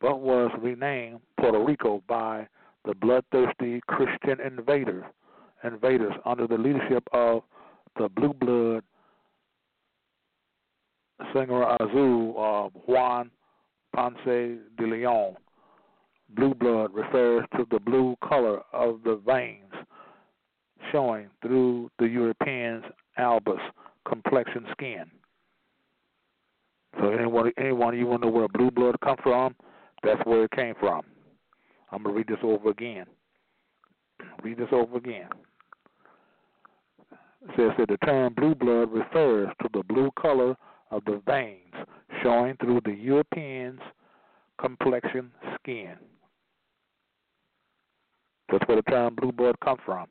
but 0.00 0.20
was 0.20 0.50
renamed 0.60 1.20
Puerto 1.40 1.64
Rico 1.64 2.02
by 2.08 2.46
the 2.84 2.94
bloodthirsty 2.94 3.80
Christian 3.88 4.40
invader, 4.44 5.06
invaders 5.64 6.12
under 6.24 6.46
the 6.46 6.58
leadership 6.58 7.04
of 7.12 7.42
the 7.96 8.08
blue 8.08 8.34
blood 8.34 8.82
sangre 11.32 11.76
azul 11.80 12.34
uh, 12.38 12.78
Juan 12.86 13.30
Ponce 13.94 14.58
de 14.76 14.86
Leon. 14.86 15.34
Blue 16.34 16.54
blood 16.54 16.92
refers 16.92 17.44
to 17.56 17.66
the 17.70 17.80
blue 17.80 18.16
color 18.22 18.60
of 18.72 19.00
the 19.04 19.20
veins 19.26 19.72
showing 20.92 21.28
through 21.42 21.90
the 21.98 22.06
European's 22.06 22.84
albus 23.16 23.60
complexion 24.06 24.66
skin. 24.72 25.04
So 27.00 27.10
anyone, 27.10 27.52
anyone 27.58 27.96
you 27.98 28.06
want 28.06 28.22
to 28.22 28.28
know 28.28 28.32
where 28.32 28.48
blue 28.48 28.70
blood 28.70 28.96
come 29.02 29.16
from? 29.22 29.54
That's 30.02 30.20
where 30.24 30.44
it 30.44 30.50
came 30.52 30.74
from. 30.78 31.02
I'm 31.90 32.02
gonna 32.02 32.14
read 32.14 32.28
this 32.28 32.38
over 32.42 32.70
again. 32.70 33.06
Read 34.42 34.58
this 34.58 34.68
over 34.72 34.96
again. 34.96 35.28
It 37.42 37.50
says 37.56 37.70
that 37.78 37.88
the 37.88 37.96
term 38.06 38.34
blue 38.34 38.54
blood 38.54 38.90
refers 38.90 39.48
to 39.62 39.68
the 39.72 39.82
blue 39.84 40.10
color 40.20 40.56
of 40.90 41.04
the 41.04 41.22
veins 41.26 41.74
showing 42.22 42.56
through 42.56 42.80
the 42.84 42.92
European's 42.92 43.80
complexion 44.60 45.30
skin. 45.54 45.94
That's 48.50 48.66
where 48.66 48.76
the 48.76 48.82
term 48.82 49.14
blue 49.14 49.32
blood 49.32 49.56
come 49.62 49.76
from. 49.84 50.06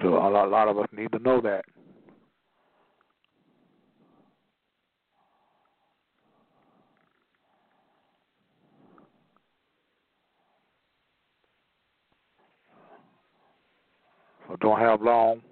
So 0.00 0.08
a 0.08 0.30
lot, 0.30 0.46
a 0.46 0.48
lot 0.48 0.68
of 0.68 0.78
us 0.78 0.86
need 0.92 1.10
to 1.12 1.18
know 1.18 1.40
that. 1.40 1.64
So 14.46 14.56
don't 14.60 14.78
have 14.78 15.02
long. 15.02 15.42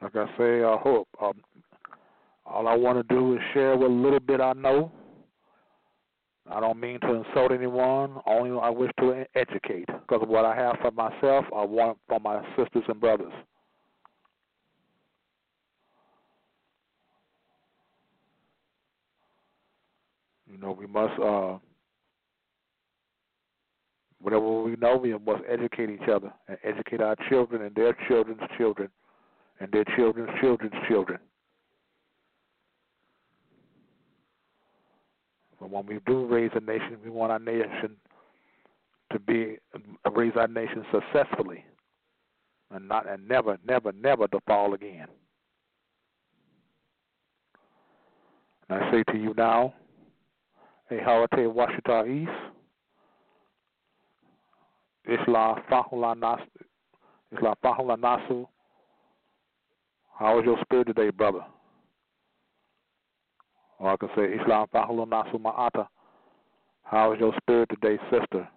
Like 0.00 0.14
I 0.14 0.26
say, 0.38 0.62
I 0.62 0.76
hope. 0.76 1.08
Um, 1.20 1.40
all 2.46 2.68
I 2.68 2.74
want 2.74 2.98
to 2.98 3.14
do 3.14 3.34
is 3.34 3.40
share 3.52 3.76
what 3.76 3.90
little 3.90 4.20
bit 4.20 4.40
I 4.40 4.52
know. 4.52 4.92
I 6.50 6.60
don't 6.60 6.80
mean 6.80 6.98
to 7.00 7.14
insult 7.14 7.52
anyone. 7.52 8.16
Only 8.26 8.58
I 8.58 8.70
wish 8.70 8.90
to 9.00 9.24
educate. 9.34 9.86
Because 9.86 10.26
what 10.26 10.44
I 10.44 10.54
have 10.54 10.76
for 10.80 10.90
myself, 10.92 11.44
I 11.54 11.64
want 11.64 11.98
for 12.08 12.20
my 12.20 12.42
sisters 12.56 12.84
and 12.88 13.00
brothers. 13.00 13.32
You 20.50 20.56
know, 20.56 20.72
we 20.72 20.86
must, 20.86 21.20
uh, 21.20 21.58
whatever 24.22 24.62
we 24.62 24.76
know, 24.76 24.96
we 24.96 25.12
must 25.12 25.42
educate 25.46 25.90
each 25.90 26.08
other 26.08 26.32
and 26.48 26.56
educate 26.64 27.02
our 27.02 27.16
children 27.28 27.62
and 27.62 27.74
their 27.74 27.94
children's 28.08 28.40
children 28.56 28.88
and 29.60 29.70
their 29.72 29.84
children's 29.96 30.30
children's 30.40 30.74
children. 30.88 31.18
But 35.60 35.70
when 35.70 35.86
we 35.86 35.98
do 36.06 36.26
raise 36.26 36.50
a 36.54 36.60
nation, 36.60 36.98
we 37.04 37.10
want 37.10 37.32
our 37.32 37.38
nation 37.38 37.96
to 39.12 39.18
be 39.18 39.56
raise 40.14 40.32
our 40.36 40.48
nation 40.48 40.84
successfully, 40.92 41.64
and 42.70 42.86
not 42.86 43.08
and 43.08 43.26
never, 43.26 43.58
never, 43.66 43.92
never 43.92 44.28
to 44.28 44.40
fall 44.46 44.74
again. 44.74 45.08
And 48.68 48.84
I 48.84 48.90
say 48.92 49.02
to 49.12 49.18
you 49.18 49.34
now, 49.36 49.74
a 50.90 50.94
Hawate 50.94 51.52
Washita 51.52 52.06
East, 52.06 52.30
Isla 55.08 55.62
Fahula 55.70 56.18
Nas, 56.18 56.40
Isla 57.32 57.56
Fahula 57.64 57.96
Nasu. 57.98 58.46
How 60.18 60.40
is 60.40 60.44
your 60.44 60.58
spirit 60.62 60.88
today, 60.88 61.10
brother? 61.10 61.44
Or 63.78 63.92
I 63.92 63.96
can 63.96 64.08
say, 64.16 64.24
Islam 64.24 64.66
Fahulu 64.74 65.06
Nasu 65.06 65.40
Ma'ata. 65.40 65.86
How 66.82 67.12
is 67.12 67.20
your 67.20 67.32
spirit 67.40 67.68
today, 67.68 68.02
sister? 68.10 68.48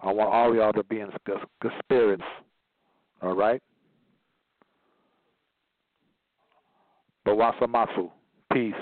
I 0.00 0.12
want 0.12 0.32
all 0.32 0.54
y'all 0.54 0.72
to 0.74 0.84
be 0.84 1.00
in 1.00 1.08
good, 1.24 1.38
good 1.60 1.72
spirits. 1.82 2.22
All 3.20 3.34
right? 3.34 3.60
Bawasamasu. 7.26 8.08
Peace. 8.52 8.74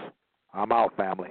I'm 0.52 0.72
out, 0.72 0.94
family. 0.94 1.30